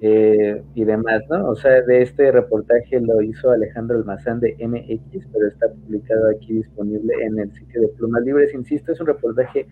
eh, 0.00 0.62
y 0.74 0.84
demás, 0.84 1.22
¿no? 1.30 1.48
O 1.48 1.56
sea, 1.56 1.80
de 1.82 2.02
este 2.02 2.30
reportaje 2.30 3.00
lo 3.00 3.22
hizo 3.22 3.50
Alejandro 3.50 3.96
Almazán 3.96 4.40
de 4.40 4.54
MX, 4.58 5.26
pero 5.32 5.48
está 5.48 5.68
publicado 5.68 6.30
aquí 6.30 6.52
disponible 6.54 7.14
en 7.24 7.38
el 7.38 7.52
sitio 7.52 7.80
de 7.80 7.88
Plumas 7.88 8.22
Libres. 8.22 8.52
Insisto, 8.52 8.92
es 8.92 9.00
un 9.00 9.06
reportaje 9.06 9.66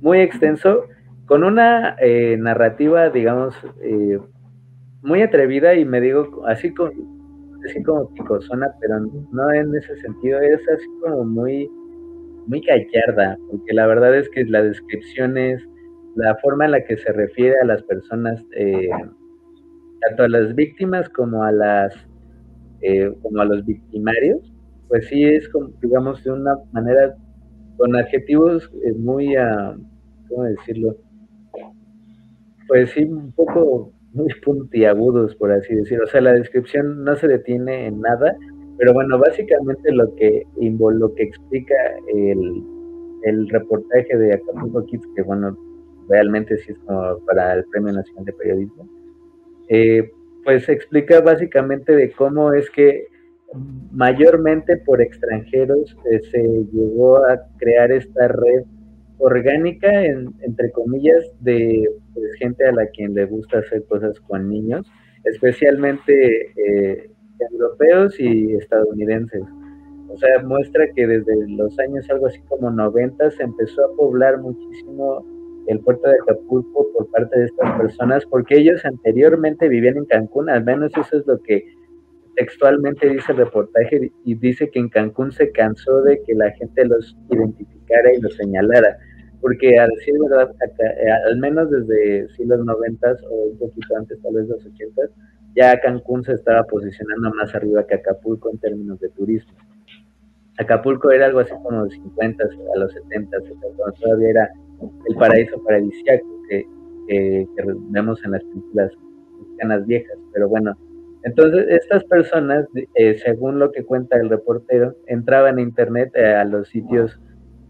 muy 0.00 0.20
extenso, 0.20 0.84
con 1.26 1.44
una 1.44 1.96
eh, 2.00 2.36
narrativa, 2.38 3.10
digamos, 3.10 3.54
eh, 3.82 4.18
muy 5.02 5.22
atrevida 5.22 5.74
y 5.74 5.84
me 5.84 6.00
digo, 6.00 6.46
así 6.46 6.72
como, 6.72 6.90
así 7.68 7.82
como 7.82 8.12
picosona, 8.14 8.72
pero 8.80 9.00
no 9.00 9.52
en 9.52 9.74
ese 9.74 9.96
sentido, 9.96 10.40
es 10.40 10.60
así 10.68 10.86
como 11.02 11.24
muy, 11.24 11.68
muy 12.46 12.60
gallarda, 12.60 13.36
porque 13.50 13.74
la 13.74 13.86
verdad 13.86 14.16
es 14.16 14.28
que 14.30 14.44
la 14.44 14.62
descripción 14.62 15.36
es 15.36 15.62
la 16.14 16.34
forma 16.36 16.64
en 16.64 16.70
la 16.72 16.84
que 16.84 16.96
se 16.96 17.12
refiere 17.12 17.56
a 17.60 17.66
las 17.66 17.82
personas 17.82 18.42
eh, 18.56 18.88
tanto 20.06 20.22
a 20.24 20.28
las 20.28 20.54
víctimas 20.54 21.08
como 21.10 21.42
a 21.42 21.52
las 21.52 21.94
eh, 22.82 23.12
como 23.22 23.40
a 23.40 23.44
los 23.46 23.64
victimarios, 23.64 24.52
pues 24.88 25.08
sí 25.08 25.24
es 25.24 25.48
como, 25.48 25.68
digamos, 25.80 26.22
de 26.22 26.30
una 26.30 26.56
manera 26.72 27.16
con 27.76 27.96
adjetivos 27.96 28.70
eh, 28.84 28.92
muy, 28.92 29.36
uh, 29.36 29.76
¿cómo 30.28 30.44
decirlo? 30.44 30.96
Pues 32.68 32.90
sí, 32.90 33.04
un 33.04 33.32
poco 33.32 33.92
muy 34.12 34.28
puntiagudos, 34.44 35.34
por 35.36 35.52
así 35.52 35.74
decirlo. 35.74 36.04
O 36.04 36.08
sea, 36.08 36.20
la 36.20 36.32
descripción 36.32 37.02
no 37.04 37.16
se 37.16 37.28
detiene 37.28 37.86
en 37.86 38.00
nada, 38.00 38.36
pero 38.78 38.92
bueno, 38.92 39.18
básicamente 39.18 39.92
lo 39.92 40.14
que, 40.16 40.46
lo 40.60 41.14
que 41.14 41.22
explica 41.22 41.74
el, 42.14 42.62
el 43.24 43.48
reportaje 43.48 44.16
de 44.16 44.34
Acapulco 44.34 44.84
Kids, 44.86 45.06
que 45.14 45.22
bueno, 45.22 45.56
realmente 46.08 46.56
sí 46.58 46.72
es 46.72 46.78
como 46.80 47.18
para 47.26 47.54
el 47.54 47.64
Premio 47.66 47.92
Nacional 47.92 48.24
de 48.24 48.32
Periodismo, 48.34 48.88
eh, 49.68 50.10
pues 50.44 50.68
explica 50.68 51.20
básicamente 51.20 51.94
de 51.94 52.12
cómo 52.12 52.52
es 52.52 52.70
que 52.70 53.06
mayormente 53.92 54.76
por 54.78 55.00
extranjeros 55.00 55.96
eh, 56.10 56.20
se 56.30 56.42
llegó 56.72 57.18
a 57.18 57.40
crear 57.58 57.90
esta 57.92 58.28
red 58.28 58.64
orgánica, 59.18 60.04
entre 60.04 60.70
comillas, 60.72 61.24
de 61.40 61.88
pues, 62.14 62.32
gente 62.38 62.66
a 62.66 62.72
la 62.72 62.86
quien 62.88 63.14
le 63.14 63.24
gusta 63.24 63.58
hacer 63.58 63.84
cosas 63.86 64.20
con 64.20 64.48
niños, 64.48 64.86
especialmente 65.24 66.52
eh, 66.56 67.10
europeos 67.50 68.18
y 68.20 68.54
estadounidenses. 68.54 69.42
O 70.08 70.16
sea, 70.18 70.42
muestra 70.44 70.86
que 70.94 71.06
desde 71.06 71.48
los 71.48 71.78
años 71.78 72.08
algo 72.10 72.26
así 72.26 72.40
como 72.48 72.70
90 72.70 73.30
se 73.32 73.42
empezó 73.42 73.84
a 73.84 73.96
poblar 73.96 74.38
muchísimo 74.38 75.24
el 75.66 75.80
puerto 75.80 76.08
de 76.08 76.16
Acapulco 76.22 76.86
por 76.92 77.10
parte 77.10 77.38
de 77.38 77.46
estas 77.46 77.78
personas, 77.78 78.24
porque 78.26 78.58
ellos 78.58 78.84
anteriormente 78.84 79.68
vivían 79.68 79.96
en 79.96 80.04
Cancún, 80.06 80.48
al 80.48 80.64
menos 80.64 80.92
eso 80.96 81.18
es 81.18 81.26
lo 81.26 81.40
que 81.42 81.64
textualmente 82.36 83.08
dice 83.08 83.32
el 83.32 83.38
reportaje, 83.38 84.12
y 84.24 84.34
dice 84.34 84.70
que 84.70 84.78
en 84.78 84.88
Cancún 84.88 85.32
se 85.32 85.50
cansó 85.52 86.02
de 86.02 86.22
que 86.22 86.34
la 86.34 86.50
gente 86.52 86.84
los 86.84 87.16
identificara 87.30 88.12
y 88.14 88.20
los 88.20 88.34
señalara. 88.36 88.96
porque 89.40 89.78
a 89.78 89.86
decir 89.86 90.14
verdad, 90.18 90.50
eh, 90.78 91.10
al 91.28 91.36
menos 91.38 91.70
desde 91.70 92.26
los 92.38 92.64
noventas 92.64 93.22
o 93.30 93.50
un 93.50 93.58
poquito 93.58 93.96
antes, 93.96 94.20
tal 94.22 94.34
vez 94.34 94.48
los 94.48 94.64
ochentas, 94.64 95.10
ya 95.54 95.78
Cancún 95.80 96.24
se 96.24 96.32
estaba 96.32 96.64
posicionando 96.64 97.30
más 97.34 97.54
arriba 97.54 97.86
que 97.86 97.94
Acapulco 97.94 98.50
en 98.50 98.58
términos 98.58 98.98
de 99.00 99.08
turismo. 99.10 99.52
Acapulco 100.58 101.10
era 101.10 101.26
algo 101.26 101.40
así 101.40 101.52
como 101.62 101.84
de 101.84 101.90
50 101.90 102.44
a 102.44 102.78
los 102.78 102.92
70, 102.92 103.38
cuando 103.76 103.92
todavía 104.00 104.30
era 104.30 104.50
el 105.08 105.16
paraíso 105.16 105.62
paradisíaco 105.62 106.26
que, 106.48 106.66
que, 107.08 107.46
vemos 107.90 108.22
en 108.24 108.32
las 108.32 108.44
películas 108.44 108.92
mexicanas 109.40 109.86
viejas. 109.86 110.18
Pero 110.32 110.48
bueno, 110.48 110.76
entonces 111.24 111.66
estas 111.68 112.04
personas, 112.04 112.66
eh, 112.94 113.16
según 113.24 113.58
lo 113.58 113.72
que 113.72 113.84
cuenta 113.84 114.16
el 114.16 114.28
reportero, 114.28 114.94
entraban 115.06 115.58
a 115.58 115.62
internet 115.62 116.10
eh, 116.14 116.34
a 116.34 116.44
los 116.44 116.68
sitios 116.68 117.20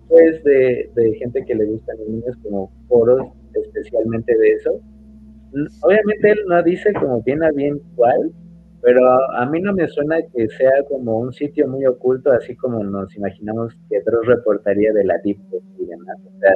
pues 0.09 0.43
de, 0.45 0.89
de, 0.95 1.15
gente 1.15 1.45
que 1.45 1.55
le 1.55 1.65
gustan 1.65 1.99
los 1.99 2.09
niños 2.09 2.37
como 2.43 2.71
foros 2.87 3.27
especialmente 3.55 4.37
de 4.37 4.49
eso. 4.53 4.81
Obviamente 5.83 6.31
él 6.31 6.39
no 6.49 6.63
dice 6.63 6.93
como 6.93 7.23
bien 7.23 7.43
a 7.43 7.51
bien 7.51 7.81
cuál, 7.97 8.33
pero 8.83 9.01
a 9.33 9.47
mí 9.47 9.61
no 9.61 9.73
me 9.73 9.89
suena 9.89 10.19
que 10.35 10.49
sea 10.49 10.85
como 10.89 11.19
un 11.19 11.33
sitio 11.33 11.67
muy 11.67 11.87
oculto, 11.87 12.31
así 12.33 12.55
como 12.57 12.85
nos 12.85 13.15
imaginamos 13.17 13.75
que 13.89 14.01
Dross 14.03 14.27
reportaría 14.27 14.93
de 14.93 15.05
la 15.05 15.19
Deep 15.25 15.39
Web 15.51 15.63
y 15.79 15.87
demás. 15.87 16.17
O 16.25 16.39
sea, 16.39 16.53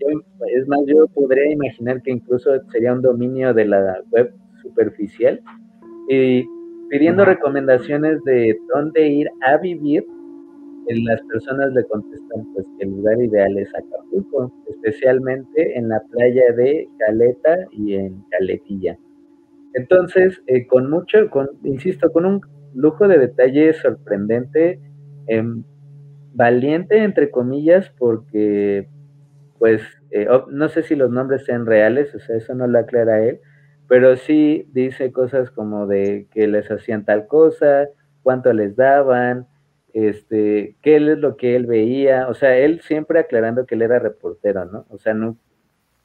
es 0.00 0.68
más, 0.68 0.80
yo 0.86 1.06
podría 1.08 1.50
imaginar 1.50 2.02
que 2.02 2.12
incluso 2.12 2.50
sería 2.70 2.92
un 2.92 3.02
dominio 3.02 3.52
de 3.54 3.66
la 3.66 4.02
web 4.10 4.32
superficial 4.62 5.40
y 6.08 6.44
pidiendo 6.88 7.24
recomendaciones 7.24 8.22
de 8.24 8.58
dónde 8.74 9.08
ir 9.08 9.28
a 9.42 9.56
vivir, 9.58 10.04
las 10.88 11.20
personas 11.22 11.72
le 11.74 11.84
contestan 11.84 12.46
pues 12.54 12.66
que 12.78 12.84
el 12.84 12.90
lugar 12.90 13.20
ideal 13.20 13.58
es 13.58 13.68
Acapulco, 13.74 14.52
especialmente 14.70 15.76
en 15.76 15.88
la 15.90 16.00
playa 16.10 16.52
de 16.56 16.88
Caleta 16.98 17.66
y 17.72 17.94
en 17.94 18.22
Caletilla. 18.30 18.98
Entonces, 19.74 20.42
eh, 20.46 20.66
con 20.66 20.88
mucho, 20.88 21.28
con, 21.30 21.50
insisto, 21.62 22.10
con 22.10 22.24
un 22.24 22.40
lujo 22.74 23.06
de 23.06 23.18
detalle 23.18 23.72
sorprendente, 23.74 24.80
em, 25.26 25.62
valiente 26.34 27.02
entre 27.02 27.30
comillas, 27.30 27.92
porque 27.98 28.88
pues 29.58 29.82
eh, 30.10 30.26
no 30.48 30.68
sé 30.68 30.82
si 30.82 30.94
los 30.94 31.10
nombres 31.10 31.44
sean 31.44 31.66
reales, 31.66 32.14
o 32.14 32.20
sea, 32.20 32.36
eso 32.36 32.54
no 32.54 32.66
lo 32.66 32.78
aclara 32.78 33.24
él, 33.24 33.40
pero 33.88 34.16
sí 34.16 34.68
dice 34.72 35.12
cosas 35.12 35.50
como 35.50 35.86
de 35.86 36.28
que 36.30 36.46
les 36.46 36.70
hacían 36.70 37.04
tal 37.04 37.26
cosa, 37.26 37.88
cuánto 38.22 38.52
les 38.52 38.76
daban, 38.76 39.46
este, 39.92 40.76
qué 40.82 40.96
es 40.96 41.02
lo 41.02 41.36
que 41.36 41.56
él 41.56 41.66
veía, 41.66 42.28
o 42.28 42.34
sea, 42.34 42.56
él 42.56 42.80
siempre 42.82 43.18
aclarando 43.18 43.66
que 43.66 43.74
él 43.74 43.82
era 43.82 43.98
reportero, 43.98 44.64
¿no? 44.66 44.86
O 44.90 44.98
sea, 44.98 45.14
no, 45.14 45.36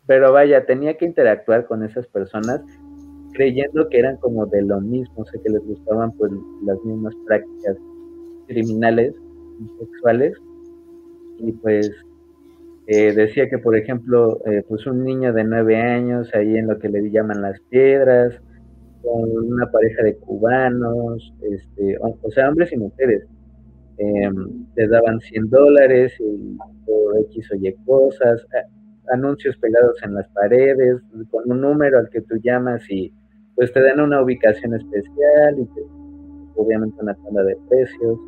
pero 0.06 0.32
vaya, 0.32 0.66
tenía 0.66 0.98
que 0.98 1.06
interactuar 1.06 1.66
con 1.66 1.84
esas 1.84 2.08
personas 2.08 2.62
creyendo 3.34 3.90
que 3.90 4.00
eran 4.00 4.18
como 4.18 4.46
de 4.46 4.62
lo 4.62 4.80
mismo, 4.80 5.22
o 5.22 5.26
sea, 5.26 5.42
que 5.42 5.50
les 5.50 5.64
gustaban 5.66 6.12
pues 6.14 6.32
las 6.66 6.80
mismas 6.84 7.14
prácticas 7.26 7.78
criminales, 8.48 9.14
sexuales, 9.80 10.38
y 11.40 11.52
pues 11.54 11.92
eh, 12.88 13.14
decía 13.14 13.50
que, 13.50 13.58
por 13.58 13.78
ejemplo, 13.78 14.40
eh, 14.46 14.64
pues 14.68 14.86
un 14.86 15.04
niño 15.04 15.32
de 15.32 15.44
nueve 15.46 15.78
años, 15.78 16.30
ahí 16.34 16.58
en 16.58 16.68
lo 16.68 16.78
que 16.80 16.90
le 16.90 17.10
llaman 17.10 17.42
las 17.42 17.60
piedras, 17.70 18.34
con 19.02 19.30
una 19.30 19.70
pareja 19.72 20.04
de 20.04 20.18
cubanos, 20.18 21.34
este, 21.42 21.98
o, 22.00 22.32
sea, 22.32 22.50
hombres 22.50 22.72
y 22.74 22.78
mujeres, 22.78 23.26
eh, 23.98 24.30
les 24.76 24.90
daban 24.90 25.20
100 25.20 25.50
dólares 25.50 26.14
y 26.20 26.58
por 26.86 27.18
X 27.30 27.52
o 27.52 27.56
Y 27.56 27.74
cosas, 27.86 28.46
anuncios 29.12 29.56
pegados 29.58 30.02
en 30.04 30.16
las 30.16 30.28
paredes, 30.30 31.02
con 31.32 31.52
un 31.52 31.62
número 31.62 32.00
al 32.00 32.10
que 32.10 32.22
tú 32.22 32.36
llamas 32.44 32.82
y 32.90 33.14
pues 33.56 33.72
te 33.72 33.82
dan 33.82 34.00
una 34.00 34.22
ubicación 34.22 34.74
especial 34.74 35.60
y 35.60 35.68
obviamente 36.56 36.96
una 37.02 37.14
tabla 37.16 37.44
de 37.44 37.58
precios. 37.70 38.20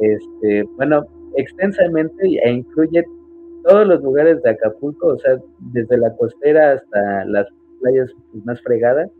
Este, 0.00 0.62
bueno, 0.76 1.04
extensamente 1.36 2.24
e 2.44 2.52
incluye 2.52 3.04
todos 3.64 3.86
los 3.86 4.02
lugares 4.02 4.42
de 4.42 4.50
Acapulco, 4.50 5.08
o 5.08 5.18
sea, 5.18 5.38
desde 5.72 5.96
la 5.96 6.14
costera 6.16 6.72
hasta 6.72 7.24
las 7.24 7.46
playas 7.80 8.10
más 8.44 8.60
fregadas 8.62 9.10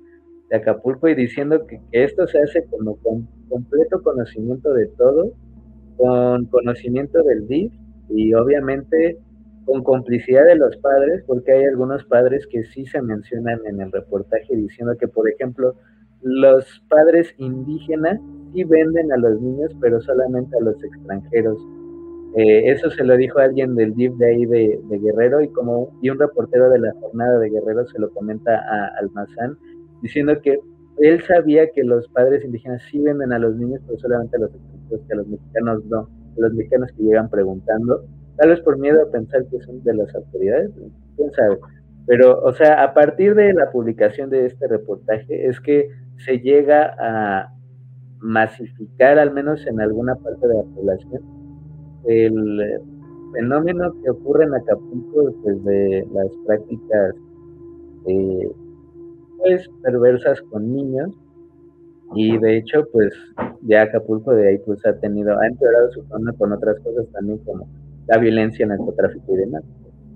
de 0.51 0.57
Acapulco 0.57 1.09
y 1.09 1.15
diciendo 1.15 1.67
que, 1.67 1.81
esto 1.93 2.27
se 2.27 2.39
hace 2.39 2.65
como 2.67 2.97
con 2.97 3.27
completo 3.49 4.03
conocimiento 4.03 4.73
de 4.75 4.87
todo, 4.99 5.33
con 5.97 6.47
conocimiento 6.47 7.23
del 7.23 7.47
DIF 7.49 7.73
y 8.11 8.35
obviamente 8.35 9.19
con 9.65 9.83
complicidad 9.83 10.45
de 10.45 10.57
los 10.57 10.77
padres, 10.77 11.25
porque 11.27 11.53
hay 11.53 11.65
algunos 11.65 12.05
padres 12.05 12.47
que 12.47 12.65
sí 12.65 12.85
se 12.85 13.01
mencionan 13.01 13.61
en 13.67 13.81
el 13.81 13.93
reportaje 13.93 14.55
diciendo 14.55 14.95
que, 14.99 15.09
por 15.09 15.27
ejemplo, 15.29 15.75
los 16.21 16.83
padres 16.89 17.35
indígenas 17.39 18.21
sí 18.53 18.65
venden 18.65 19.11
a 19.11 19.17
los 19.17 19.41
niños, 19.41 19.73
pero 19.81 20.01
solamente 20.03 20.57
a 20.59 20.61
los 20.61 20.83
extranjeros. 20.85 21.59
Eh, 22.37 22.71
eso 22.71 22.91
se 22.91 23.05
lo 23.05 23.17
dijo 23.17 23.39
alguien 23.39 23.77
del 23.77 23.95
DIF 23.95 24.15
de 24.17 24.27
ahí 24.27 24.47
de, 24.47 24.81
Guerrero 24.91 25.41
y 25.41 25.49
como 25.49 25.97
y 26.03 26.11
un 26.11 26.19
reportero 26.19 26.69
de 26.71 26.81
la 26.81 26.93
jornada 27.01 27.39
de 27.39 27.51
Guerrero 27.51 27.87
se 27.87 27.99
lo 28.01 28.11
comenta 28.11 28.57
a 28.57 28.99
Almazán 28.99 29.57
diciendo 30.03 30.41
que 30.43 30.59
él 30.99 31.23
sabía 31.23 31.71
que 31.71 31.85
los 31.85 32.09
padres 32.09 32.45
indígenas 32.45 32.83
sí 32.91 33.01
venden 33.01 33.33
a 33.33 33.39
los 33.39 33.57
niños, 33.57 33.81
pero 33.87 33.99
solamente 33.99 34.37
a 34.37 34.41
los 34.41 34.51
que 34.51 35.13
a 35.13 35.17
los 35.17 35.27
mexicanos 35.29 35.85
no, 35.87 35.99
a 35.99 36.41
los 36.41 36.55
mexicanos 36.55 36.91
que 36.97 37.03
llegan 37.05 37.31
preguntando 37.31 38.05
tal 38.37 38.51
vez 38.51 38.61
por 38.61 38.79
miedo 38.79 39.03
a 39.03 39.11
pensar 39.11 39.45
que 39.51 39.61
son 39.61 39.83
de 39.85 39.95
las 39.95 40.15
autoridades, 40.15 40.71
quién 41.17 41.33
sabe. 41.33 41.59
Pero, 42.07 42.41
o 42.43 42.53
sea, 42.53 42.83
a 42.83 42.93
partir 42.93 43.35
de 43.35 43.53
la 43.55 43.71
publicación 43.71 44.31
de 44.31 44.47
este 44.47 44.69
reportaje 44.69 45.47
es 45.47 45.61
que 45.61 45.89
se 46.19 46.39
llega 46.41 46.95
a 46.99 47.53
masificar, 48.19 49.19
al 49.19 49.33
menos 49.33 49.67
en 49.67 49.81
alguna 49.81 50.15
parte 50.17 50.47
de 50.47 50.55
la 50.55 50.63
población, 50.63 51.23
el 52.07 52.81
fenómeno 53.33 53.95
que 54.03 54.11
ocurre 54.11 54.45
en 54.45 54.55
Acapulco 54.55 55.35
desde 55.45 56.07
las 56.13 56.29
prácticas 56.47 57.15
eh, 58.07 58.53
pues 59.39 59.69
perversas 59.83 60.41
con 60.43 60.73
niños 60.73 61.11
y 62.15 62.39
de 62.39 62.59
hecho 62.59 62.87
pues 62.93 63.13
ya 63.63 63.83
Acapulco 63.83 64.33
de 64.33 64.49
ahí 64.49 64.59
pues 64.59 64.85
ha 64.87 64.99
tenido 65.01 65.39
ha 65.39 65.47
empeorado 65.47 65.91
su 65.93 66.03
fama 66.05 66.33
con 66.35 66.53
otras 66.53 66.79
cosas 66.81 67.07
también 67.13 67.39
como 67.39 67.67
la 68.07 68.19
violencia, 68.19 68.65
el 68.65 68.71
narcotráfico 68.71 69.35
y 69.35 69.39
demás. 69.39 69.65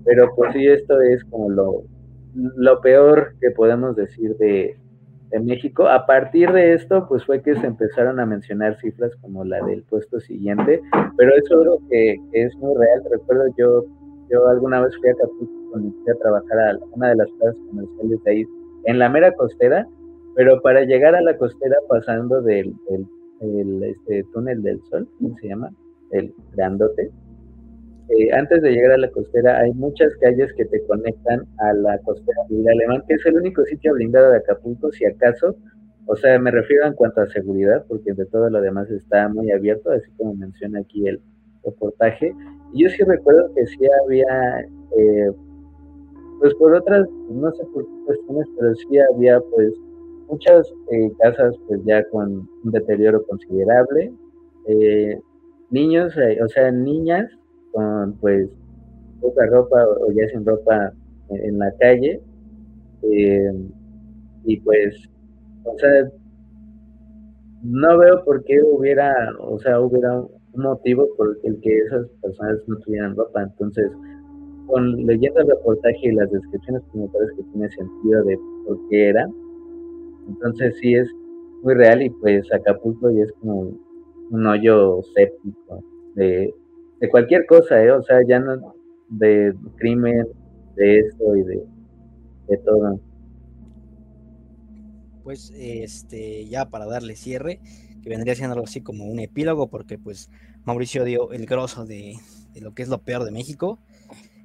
Pero 0.05 0.33
pues 0.35 0.53
sí, 0.53 0.65
esto 0.67 0.99
es 1.01 1.23
como 1.25 1.49
lo, 1.49 1.83
lo 2.33 2.81
peor 2.81 3.33
que 3.41 3.51
podemos 3.51 3.95
decir 3.95 4.35
de, 4.37 4.77
México. 5.39 5.87
A 5.87 6.05
partir 6.05 6.51
de 6.51 6.73
esto, 6.73 7.05
pues 7.07 7.23
fue 7.25 7.41
que 7.41 7.55
se 7.55 7.67
empezaron 7.67 8.19
a 8.19 8.25
mencionar 8.25 8.75
cifras 8.79 9.15
como 9.17 9.43
la 9.43 9.63
del 9.65 9.83
puesto 9.83 10.19
siguiente, 10.19 10.81
pero 11.17 11.31
eso 11.35 11.61
creo 11.61 11.79
que, 11.89 12.15
es 12.33 12.55
muy 12.55 12.75
real. 12.75 13.03
Recuerdo 13.11 13.43
yo, 13.57 13.85
yo 14.31 14.47
alguna 14.47 14.81
vez 14.81 14.95
fui 14.97 15.09
a 15.09 15.15
Capulco 15.15 15.59
fui 15.71 16.11
a 16.11 16.19
trabajar 16.19 16.59
a 16.59 16.79
una 16.93 17.09
de 17.09 17.15
las 17.15 17.29
plazas 17.31 17.61
comerciales 17.69 18.23
de 18.23 18.31
ahí, 18.31 18.45
en 18.85 18.99
la 18.99 19.09
mera 19.09 19.31
costera, 19.33 19.87
pero 20.35 20.61
para 20.61 20.81
llegar 20.81 21.15
a 21.15 21.21
la 21.21 21.37
costera 21.37 21.75
pasando 21.87 22.41
del, 22.41 22.73
este, 23.83 24.23
túnel 24.33 24.63
del 24.63 24.81
sol, 24.89 25.07
¿cómo 25.19 25.35
se 25.37 25.49
llama? 25.49 25.69
El 26.11 26.33
grandote, 26.53 27.11
eh, 28.09 28.33
antes 28.33 28.63
de 28.63 28.71
llegar 28.71 28.93
a 28.93 28.97
la 28.97 29.11
costera 29.11 29.59
hay 29.59 29.71
muchas 29.73 30.15
calles 30.15 30.51
que 30.53 30.65
te 30.65 30.83
conectan 30.87 31.45
a 31.59 31.73
la 31.73 31.99
costera 31.99 32.41
de 32.49 32.71
Alemán, 32.71 33.03
que 33.07 33.13
es 33.13 33.25
el 33.27 33.35
único 33.35 33.63
sitio 33.65 33.93
blindado 33.93 34.31
de 34.31 34.37
Acapulco, 34.37 34.91
si 34.91 35.05
acaso, 35.05 35.55
o 36.07 36.15
sea, 36.15 36.39
me 36.39 36.49
refiero 36.49 36.87
en 36.87 36.93
cuanto 36.93 37.21
a 37.21 37.27
seguridad, 37.27 37.85
porque 37.87 38.13
de 38.13 38.25
todo 38.25 38.49
lo 38.49 38.61
demás 38.61 38.89
está 38.89 39.29
muy 39.29 39.51
abierto, 39.51 39.91
así 39.91 40.09
como 40.17 40.33
menciona 40.33 40.79
aquí 40.79 41.07
el 41.07 41.21
reportaje. 41.63 42.33
Y 42.73 42.83
yo 42.83 42.89
sí 42.89 43.03
recuerdo 43.03 43.53
que 43.53 43.67
sí 43.67 43.77
había, 44.03 44.61
eh, 44.97 45.31
pues 46.39 46.55
por 46.55 46.73
otras, 46.73 47.07
no 47.29 47.51
sé 47.51 47.63
por 47.71 47.85
qué 47.85 47.91
cuestiones, 48.07 48.47
pero 48.57 48.73
sí 48.73 48.87
había 49.13 49.39
pues 49.53 49.71
muchas 50.29 50.67
eh, 50.91 51.11
casas 51.19 51.55
pues 51.67 51.79
ya 51.85 52.03
con 52.09 52.49
un 52.63 52.71
deterioro 52.71 53.23
considerable, 53.27 54.11
niños, 55.69 56.13
o 56.43 56.47
sea, 56.47 56.71
niñas 56.71 57.38
con 57.71 58.13
pues 58.19 58.49
poca 59.21 59.45
ropa 59.47 59.85
o 60.01 60.11
ya 60.11 60.27
sin 60.29 60.45
ropa 60.45 60.93
en, 61.29 61.59
la 61.59 61.71
calle 61.79 62.21
eh, 63.03 63.53
y 64.45 64.59
pues 64.61 65.09
o 65.65 65.77
sea 65.77 66.09
no 67.61 67.97
veo 67.97 68.23
por 68.23 68.43
qué 68.45 68.61
hubiera 68.63 69.13
o 69.39 69.59
sea 69.59 69.79
hubiera 69.79 70.19
un 70.19 70.63
motivo 70.63 71.07
por 71.17 71.37
el 71.43 71.59
que 71.61 71.77
esas 71.77 72.07
personas 72.21 72.57
no 72.65 72.75
tuvieran 72.77 73.15
ropa. 73.15 73.43
Entonces 73.43 73.91
con 74.67 75.05
leyendo 75.05 75.41
el 75.41 75.47
reportaje 75.47 75.99
y 76.03 76.11
las 76.11 76.31
descripciones 76.31 76.81
pues, 76.91 77.03
me 77.03 77.09
parece 77.09 77.35
que 77.35 77.43
tiene 77.51 77.69
sentido 77.69 78.23
de 78.23 78.39
por 78.65 78.77
qué 78.89 79.09
era 79.09 79.27
entonces 80.29 80.77
sí 80.79 80.93
es 80.93 81.09
muy 81.63 81.73
real 81.73 82.01
y 82.01 82.09
pues 82.09 82.51
Acapulco 82.53 83.09
ya 83.11 83.23
es 83.23 83.33
como 83.41 83.71
un 84.31 84.47
hoyo 84.47 85.01
séptico 85.15 85.83
de 86.15 86.53
de 86.99 87.09
cualquier 87.09 87.45
cosa, 87.45 87.81
¿eh? 87.81 87.91
O 87.91 88.01
sea, 88.01 88.17
ya 88.27 88.39
no, 88.39 88.75
de 89.09 89.53
crimen, 89.77 90.27
de 90.75 90.99
esto 90.99 91.35
y 91.35 91.43
de, 91.43 91.63
de 92.47 92.57
todo. 92.57 92.99
Pues 95.23 95.53
este, 95.55 96.45
ya 96.47 96.69
para 96.69 96.85
darle 96.85 97.15
cierre, 97.15 97.59
que 98.01 98.09
vendría 98.09 98.35
siendo 98.35 98.53
algo 98.53 98.65
así 98.65 98.81
como 98.81 99.05
un 99.05 99.19
epílogo, 99.19 99.67
porque 99.67 99.97
pues 99.97 100.29
Mauricio 100.65 101.03
dio 101.03 101.31
el 101.31 101.45
grosso 101.45 101.85
de, 101.85 102.15
lo 102.59 102.73
que 102.73 102.83
es 102.83 102.89
lo 102.89 103.01
peor 103.01 103.23
de 103.23 103.31
México. 103.31 103.79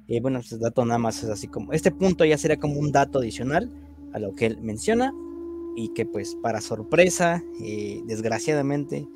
Y 0.07 0.19
bueno, 0.19 0.39
este 0.39 0.57
dato 0.57 0.85
nada 0.85 0.99
más 0.99 1.23
es 1.23 1.29
así 1.29 1.47
como, 1.47 1.73
este 1.73 1.91
punto 1.91 2.25
ya 2.25 2.37
sería 2.37 2.57
como 2.57 2.79
un 2.79 2.91
dato 2.91 3.19
adicional 3.19 3.71
a 4.13 4.19
lo 4.19 4.35
que 4.35 4.45
él 4.45 4.59
menciona 4.61 5.11
y 5.75 5.89
que 5.93 6.05
pues 6.05 6.35
para 6.35 6.61
sorpresa, 6.61 7.43
eh, 7.61 8.01
desgraciadamente, 8.05 9.07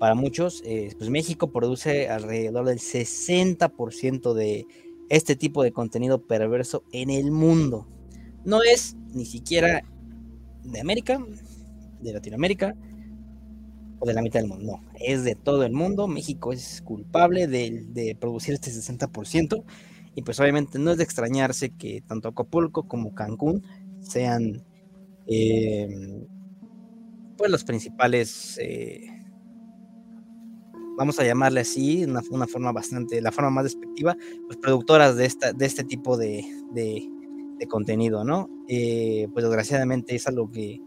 para 0.00 0.14
muchos, 0.14 0.62
eh, 0.64 0.94
pues 0.96 1.10
México 1.10 1.52
produce 1.52 2.08
alrededor 2.08 2.64
del 2.64 2.78
60% 2.78 4.32
de 4.32 4.64
este 5.10 5.36
tipo 5.36 5.62
de 5.62 5.72
contenido 5.72 6.26
perverso 6.26 6.84
en 6.90 7.10
el 7.10 7.30
mundo. 7.30 7.86
No 8.46 8.62
es 8.62 8.96
ni 9.12 9.26
siquiera 9.26 9.82
de 10.64 10.80
América, 10.80 11.22
de 12.00 12.14
Latinoamérica 12.14 12.74
o 13.98 14.06
de 14.06 14.14
la 14.14 14.22
mitad 14.22 14.40
del 14.40 14.48
mundo. 14.48 14.78
No, 14.78 14.92
es 14.94 15.22
de 15.22 15.34
todo 15.34 15.64
el 15.64 15.74
mundo. 15.74 16.08
México 16.08 16.54
es 16.54 16.80
culpable 16.80 17.46
de, 17.46 18.16
producir 18.18 18.54
este 18.54 18.70
60%. 18.70 19.62
Y 20.14 20.22
pues 20.22 20.40
obviamente 20.40 20.78
no 20.78 20.92
es 20.92 20.96
de 20.96 21.04
extrañarse 21.04 21.76
que 21.76 22.00
tanto 22.00 22.30
Acapulco 22.30 22.88
como 22.88 23.14
Cancún 23.14 23.66
sean 24.00 24.64
eh, 25.26 26.26
pues 27.36 27.50
los 27.50 27.64
principales 27.64 28.58
eh, 28.62 29.09
vamos 31.00 31.18
a 31.18 31.24
llamarle 31.24 31.60
así, 31.60 32.04
una, 32.04 32.20
una, 32.30 32.46
forma 32.46 32.72
bastante, 32.72 33.22
la 33.22 33.32
forma 33.32 33.48
más 33.48 33.64
despectiva, 33.64 34.14
pues 34.44 34.58
productoras 34.58 35.16
de, 35.16 35.24
esta, 35.24 35.54
de 35.54 35.64
este 35.64 35.82
tipo 35.82 36.18
de, 36.18 36.44
de, 36.72 37.08
contenido, 37.68 38.22
¿no? 38.22 38.50
Eh, 38.68 39.26
pues 39.32 39.42
desgraciadamente 39.42 40.14
es 40.14 40.26
algo 40.26 40.50
que, 40.50 40.78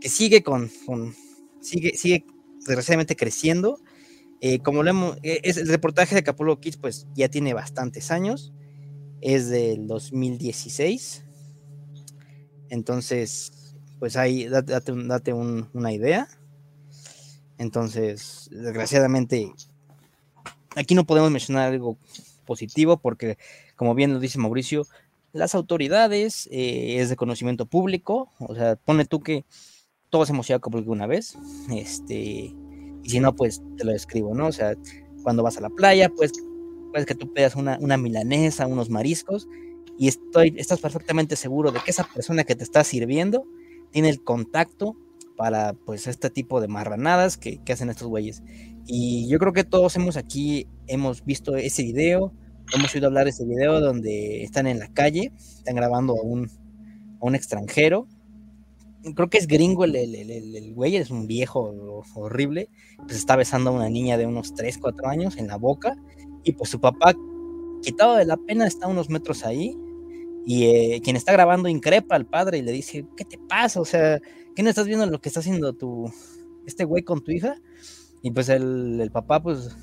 que 0.00 0.08
sigue 0.08 0.42
con, 0.42 0.70
con 0.86 1.14
sigue, 1.60 1.94
sigue 1.98 2.24
desgraciadamente 2.66 3.14
creciendo. 3.14 3.78
Eh, 4.40 4.60
como 4.60 4.82
lo 4.82 4.88
hemos, 4.88 5.18
eh, 5.22 5.40
es, 5.42 5.58
el 5.58 5.68
reportaje 5.68 6.14
de 6.14 6.22
Capullo 6.22 6.58
Kids, 6.58 6.78
pues 6.78 7.06
ya 7.14 7.28
tiene 7.28 7.52
bastantes 7.52 8.10
años, 8.10 8.54
es 9.20 9.50
del 9.50 9.86
2016, 9.86 11.26
entonces, 12.70 13.76
pues 13.98 14.16
ahí 14.16 14.48
date, 14.48 14.92
date 14.96 15.34
una 15.34 15.92
idea. 15.92 16.26
Entonces, 17.58 18.48
desgraciadamente, 18.50 19.52
aquí 20.76 20.94
no 20.94 21.04
podemos 21.04 21.30
mencionar 21.30 21.72
algo 21.72 21.96
positivo 22.44 22.96
porque, 22.96 23.38
como 23.76 23.94
bien 23.94 24.12
lo 24.12 24.20
dice 24.20 24.38
Mauricio, 24.38 24.86
las 25.32 25.54
autoridades 25.54 26.48
eh, 26.52 27.00
es 27.00 27.08
de 27.08 27.16
conocimiento 27.16 27.66
público, 27.66 28.30
o 28.38 28.54
sea, 28.54 28.76
pone 28.76 29.04
tú 29.04 29.20
que 29.20 29.44
todos 30.10 30.30
hemos 30.30 30.48
ido 30.48 30.60
a 30.62 30.78
una 30.86 31.06
vez, 31.06 31.36
este, 31.70 32.54
y 33.02 33.10
si 33.10 33.18
no, 33.18 33.34
pues 33.34 33.60
te 33.76 33.84
lo 33.84 33.92
describo, 33.92 34.34
¿no? 34.34 34.46
O 34.46 34.52
sea, 34.52 34.74
cuando 35.24 35.42
vas 35.42 35.56
a 35.56 35.60
la 35.60 35.70
playa, 35.70 36.08
pues 36.08 36.32
puedes 36.92 37.06
que 37.06 37.16
tú 37.16 37.32
pedas 37.32 37.56
una, 37.56 37.78
una 37.80 37.96
milanesa, 37.96 38.68
unos 38.68 38.90
mariscos, 38.90 39.48
y 39.98 40.08
estoy, 40.08 40.54
estás 40.56 40.80
perfectamente 40.80 41.34
seguro 41.34 41.72
de 41.72 41.80
que 41.80 41.90
esa 41.90 42.04
persona 42.04 42.44
que 42.44 42.54
te 42.54 42.62
está 42.64 42.84
sirviendo 42.84 43.44
tiene 43.90 44.08
el 44.08 44.22
contacto 44.22 44.96
para 45.36 45.72
pues 45.72 46.06
este 46.06 46.30
tipo 46.30 46.60
de 46.60 46.68
marranadas 46.68 47.36
que, 47.36 47.60
hacen 47.70 47.90
estos 47.90 48.08
güeyes. 48.08 48.42
Y 48.86 49.28
yo 49.28 49.38
creo 49.38 49.52
que 49.52 49.64
todos 49.64 49.96
hemos 49.96 50.16
aquí, 50.16 50.68
hemos 50.86 51.24
visto 51.24 51.56
ese 51.56 51.82
video, 51.82 52.32
hemos 52.74 52.94
oído 52.94 53.06
hablar 53.06 53.24
de 53.24 53.30
ese 53.30 53.44
video 53.44 53.80
donde 53.80 54.42
están 54.42 54.66
en 54.66 54.78
la 54.78 54.88
calle, 54.88 55.32
están 55.36 55.76
grabando 55.76 56.14
a 56.14 56.22
un, 56.22 56.46
a 57.20 57.26
un 57.26 57.34
extranjero. 57.34 58.06
Creo 59.14 59.28
que 59.28 59.38
es 59.38 59.46
gringo 59.46 59.84
el, 59.84 59.96
el, 59.96 60.30
el, 60.30 60.74
güey, 60.74 60.96
es 60.96 61.10
un 61.10 61.26
viejo 61.26 62.02
horrible. 62.14 62.70
Pues 62.98 63.16
está 63.16 63.36
besando 63.36 63.70
a 63.70 63.74
una 63.74 63.90
niña 63.90 64.16
de 64.16 64.26
unos 64.26 64.54
3, 64.54 64.78
4 64.78 65.08
años 65.08 65.36
en 65.36 65.46
la 65.46 65.56
boca. 65.56 65.94
Y 66.42 66.52
pues 66.52 66.70
su 66.70 66.80
papá, 66.80 67.14
quitado 67.82 68.16
de 68.16 68.24
la 68.24 68.38
pena, 68.38 68.66
está 68.66 68.86
unos 68.86 69.10
metros 69.10 69.44
ahí. 69.44 69.76
Y 70.46 70.64
eh, 70.66 71.00
quien 71.02 71.16
está 71.16 71.32
grabando 71.32 71.68
increpa 71.68 72.16
al 72.16 72.26
padre 72.26 72.58
y 72.58 72.62
le 72.62 72.72
dice, 72.72 73.06
¿qué 73.16 73.24
te 73.24 73.38
pasa? 73.38 73.80
O 73.80 73.84
sea, 73.84 74.20
¿qué 74.54 74.62
no 74.62 74.70
estás 74.70 74.86
viendo 74.86 75.06
lo 75.06 75.20
que 75.20 75.28
está 75.28 75.40
haciendo 75.40 75.72
tu, 75.72 76.12
este 76.66 76.84
güey 76.84 77.02
con 77.02 77.22
tu 77.22 77.30
hija? 77.30 77.56
Y 78.22 78.30
pues 78.30 78.48
el, 78.48 79.10
papá, 79.12 79.42
pues, 79.42 79.76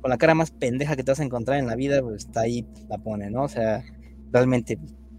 con 0.00 0.10
la 0.10 0.18
cara 0.18 0.34
más 0.34 0.50
pendeja 0.50 0.96
que 0.96 1.04
te 1.04 1.12
vas 1.12 1.20
a 1.20 1.24
encontrar 1.24 1.58
en 1.58 1.66
la 1.66 1.76
vida, 1.76 2.02
pues 2.02 2.24
está 2.24 2.42
ahí, 2.42 2.66
la 2.88 2.98
pone, 2.98 3.30
¿no? 3.30 3.42
O 3.42 3.48
sea, 3.48 3.84
realmente, 4.32 4.78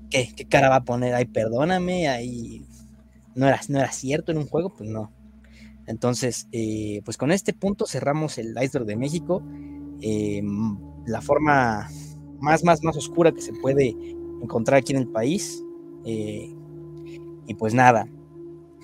¿qué, 0.09 0.29
qué 0.35 0.45
cara 0.45 0.69
va 0.69 0.77
a 0.77 0.83
poner? 0.83 1.13
Ay, 1.13 1.25
perdóname, 1.25 2.07
ahí 2.07 2.65
no 3.35 3.47
era, 3.47 3.61
no 3.69 3.77
era 3.79 3.91
cierto 3.91 4.31
en 4.31 4.39
un 4.39 4.47
juego, 4.47 4.73
pues 4.73 4.89
no. 4.89 5.11
Entonces, 5.85 6.47
eh, 6.51 7.01
pues 7.05 7.17
con 7.17 7.31
este 7.31 7.53
punto 7.53 7.85
cerramos 7.85 8.37
el 8.37 8.55
iceberg 8.61 8.85
de 8.85 8.97
México. 8.97 9.41
Eh, 10.01 10.41
la 11.05 11.21
forma 11.21 11.87
más, 12.39 12.63
más, 12.63 12.83
más 12.83 12.97
oscura 12.97 13.31
que 13.31 13.41
se 13.41 13.53
puede 13.53 13.95
encontrar 14.41 14.79
aquí 14.79 14.93
en 14.93 14.99
el 14.99 15.07
país. 15.07 15.63
Eh, 16.03 16.53
y 17.47 17.53
pues 17.53 17.73
nada, 17.73 18.07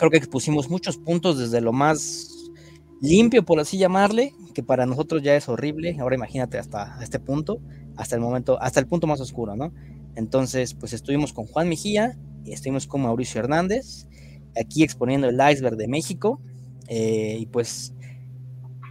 creo 0.03 0.11
que 0.11 0.17
expusimos 0.17 0.69
muchos 0.69 0.97
puntos 0.97 1.39
desde 1.39 1.61
lo 1.61 1.71
más 1.71 2.51
limpio, 2.99 3.45
por 3.45 3.61
así 3.61 3.77
llamarle, 3.77 4.33
que 4.53 4.61
para 4.61 4.85
nosotros 4.85 5.23
ya 5.23 5.33
es 5.33 5.47
horrible. 5.47 5.95
Ahora 5.97 6.15
imagínate 6.15 6.57
hasta 6.57 6.97
este 7.01 7.19
punto, 7.19 7.61
hasta 7.95 8.17
el 8.17 8.21
momento, 8.21 8.61
hasta 8.61 8.81
el 8.81 8.87
punto 8.87 9.07
más 9.07 9.21
oscuro, 9.21 9.55
¿no? 9.55 9.71
Entonces, 10.17 10.73
pues 10.73 10.91
estuvimos 10.91 11.31
con 11.31 11.45
Juan 11.45 11.69
Mejía, 11.69 12.17
y 12.43 12.51
estuvimos 12.51 12.85
con 12.85 13.03
Mauricio 13.03 13.39
Hernández, 13.39 14.09
aquí 14.59 14.83
exponiendo 14.83 15.29
el 15.29 15.39
iceberg 15.39 15.77
de 15.77 15.87
México. 15.87 16.41
Eh, 16.89 17.37
y 17.39 17.45
pues 17.45 17.93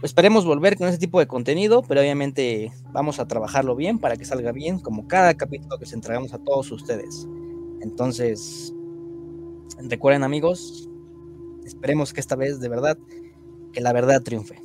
esperemos 0.01 0.45
volver 0.45 0.77
con 0.77 0.87
ese 0.87 0.97
tipo 0.97 1.19
de 1.19 1.27
contenido, 1.27 1.83
pero 1.83 2.01
obviamente 2.01 2.71
vamos 2.91 3.19
a 3.19 3.27
trabajarlo 3.27 3.75
bien 3.75 3.99
para 3.99 4.17
que 4.17 4.25
salga 4.25 4.51
bien, 4.51 4.79
como 4.79 5.07
cada 5.07 5.35
capítulo 5.35 5.77
que 5.77 5.85
se 5.85 5.93
entregamos 5.93 6.33
a 6.33 6.39
todos 6.39 6.71
ustedes. 6.71 7.27
Entonces, 7.81 8.73
recuerden 9.77 10.23
amigos, 10.23 10.89
esperemos 11.65 12.13
que 12.13 12.19
esta 12.19 12.35
vez 12.35 12.59
de 12.59 12.69
verdad, 12.69 12.97
que 13.71 13.81
la 13.81 13.93
verdad 13.93 14.21
triunfe. 14.21 14.61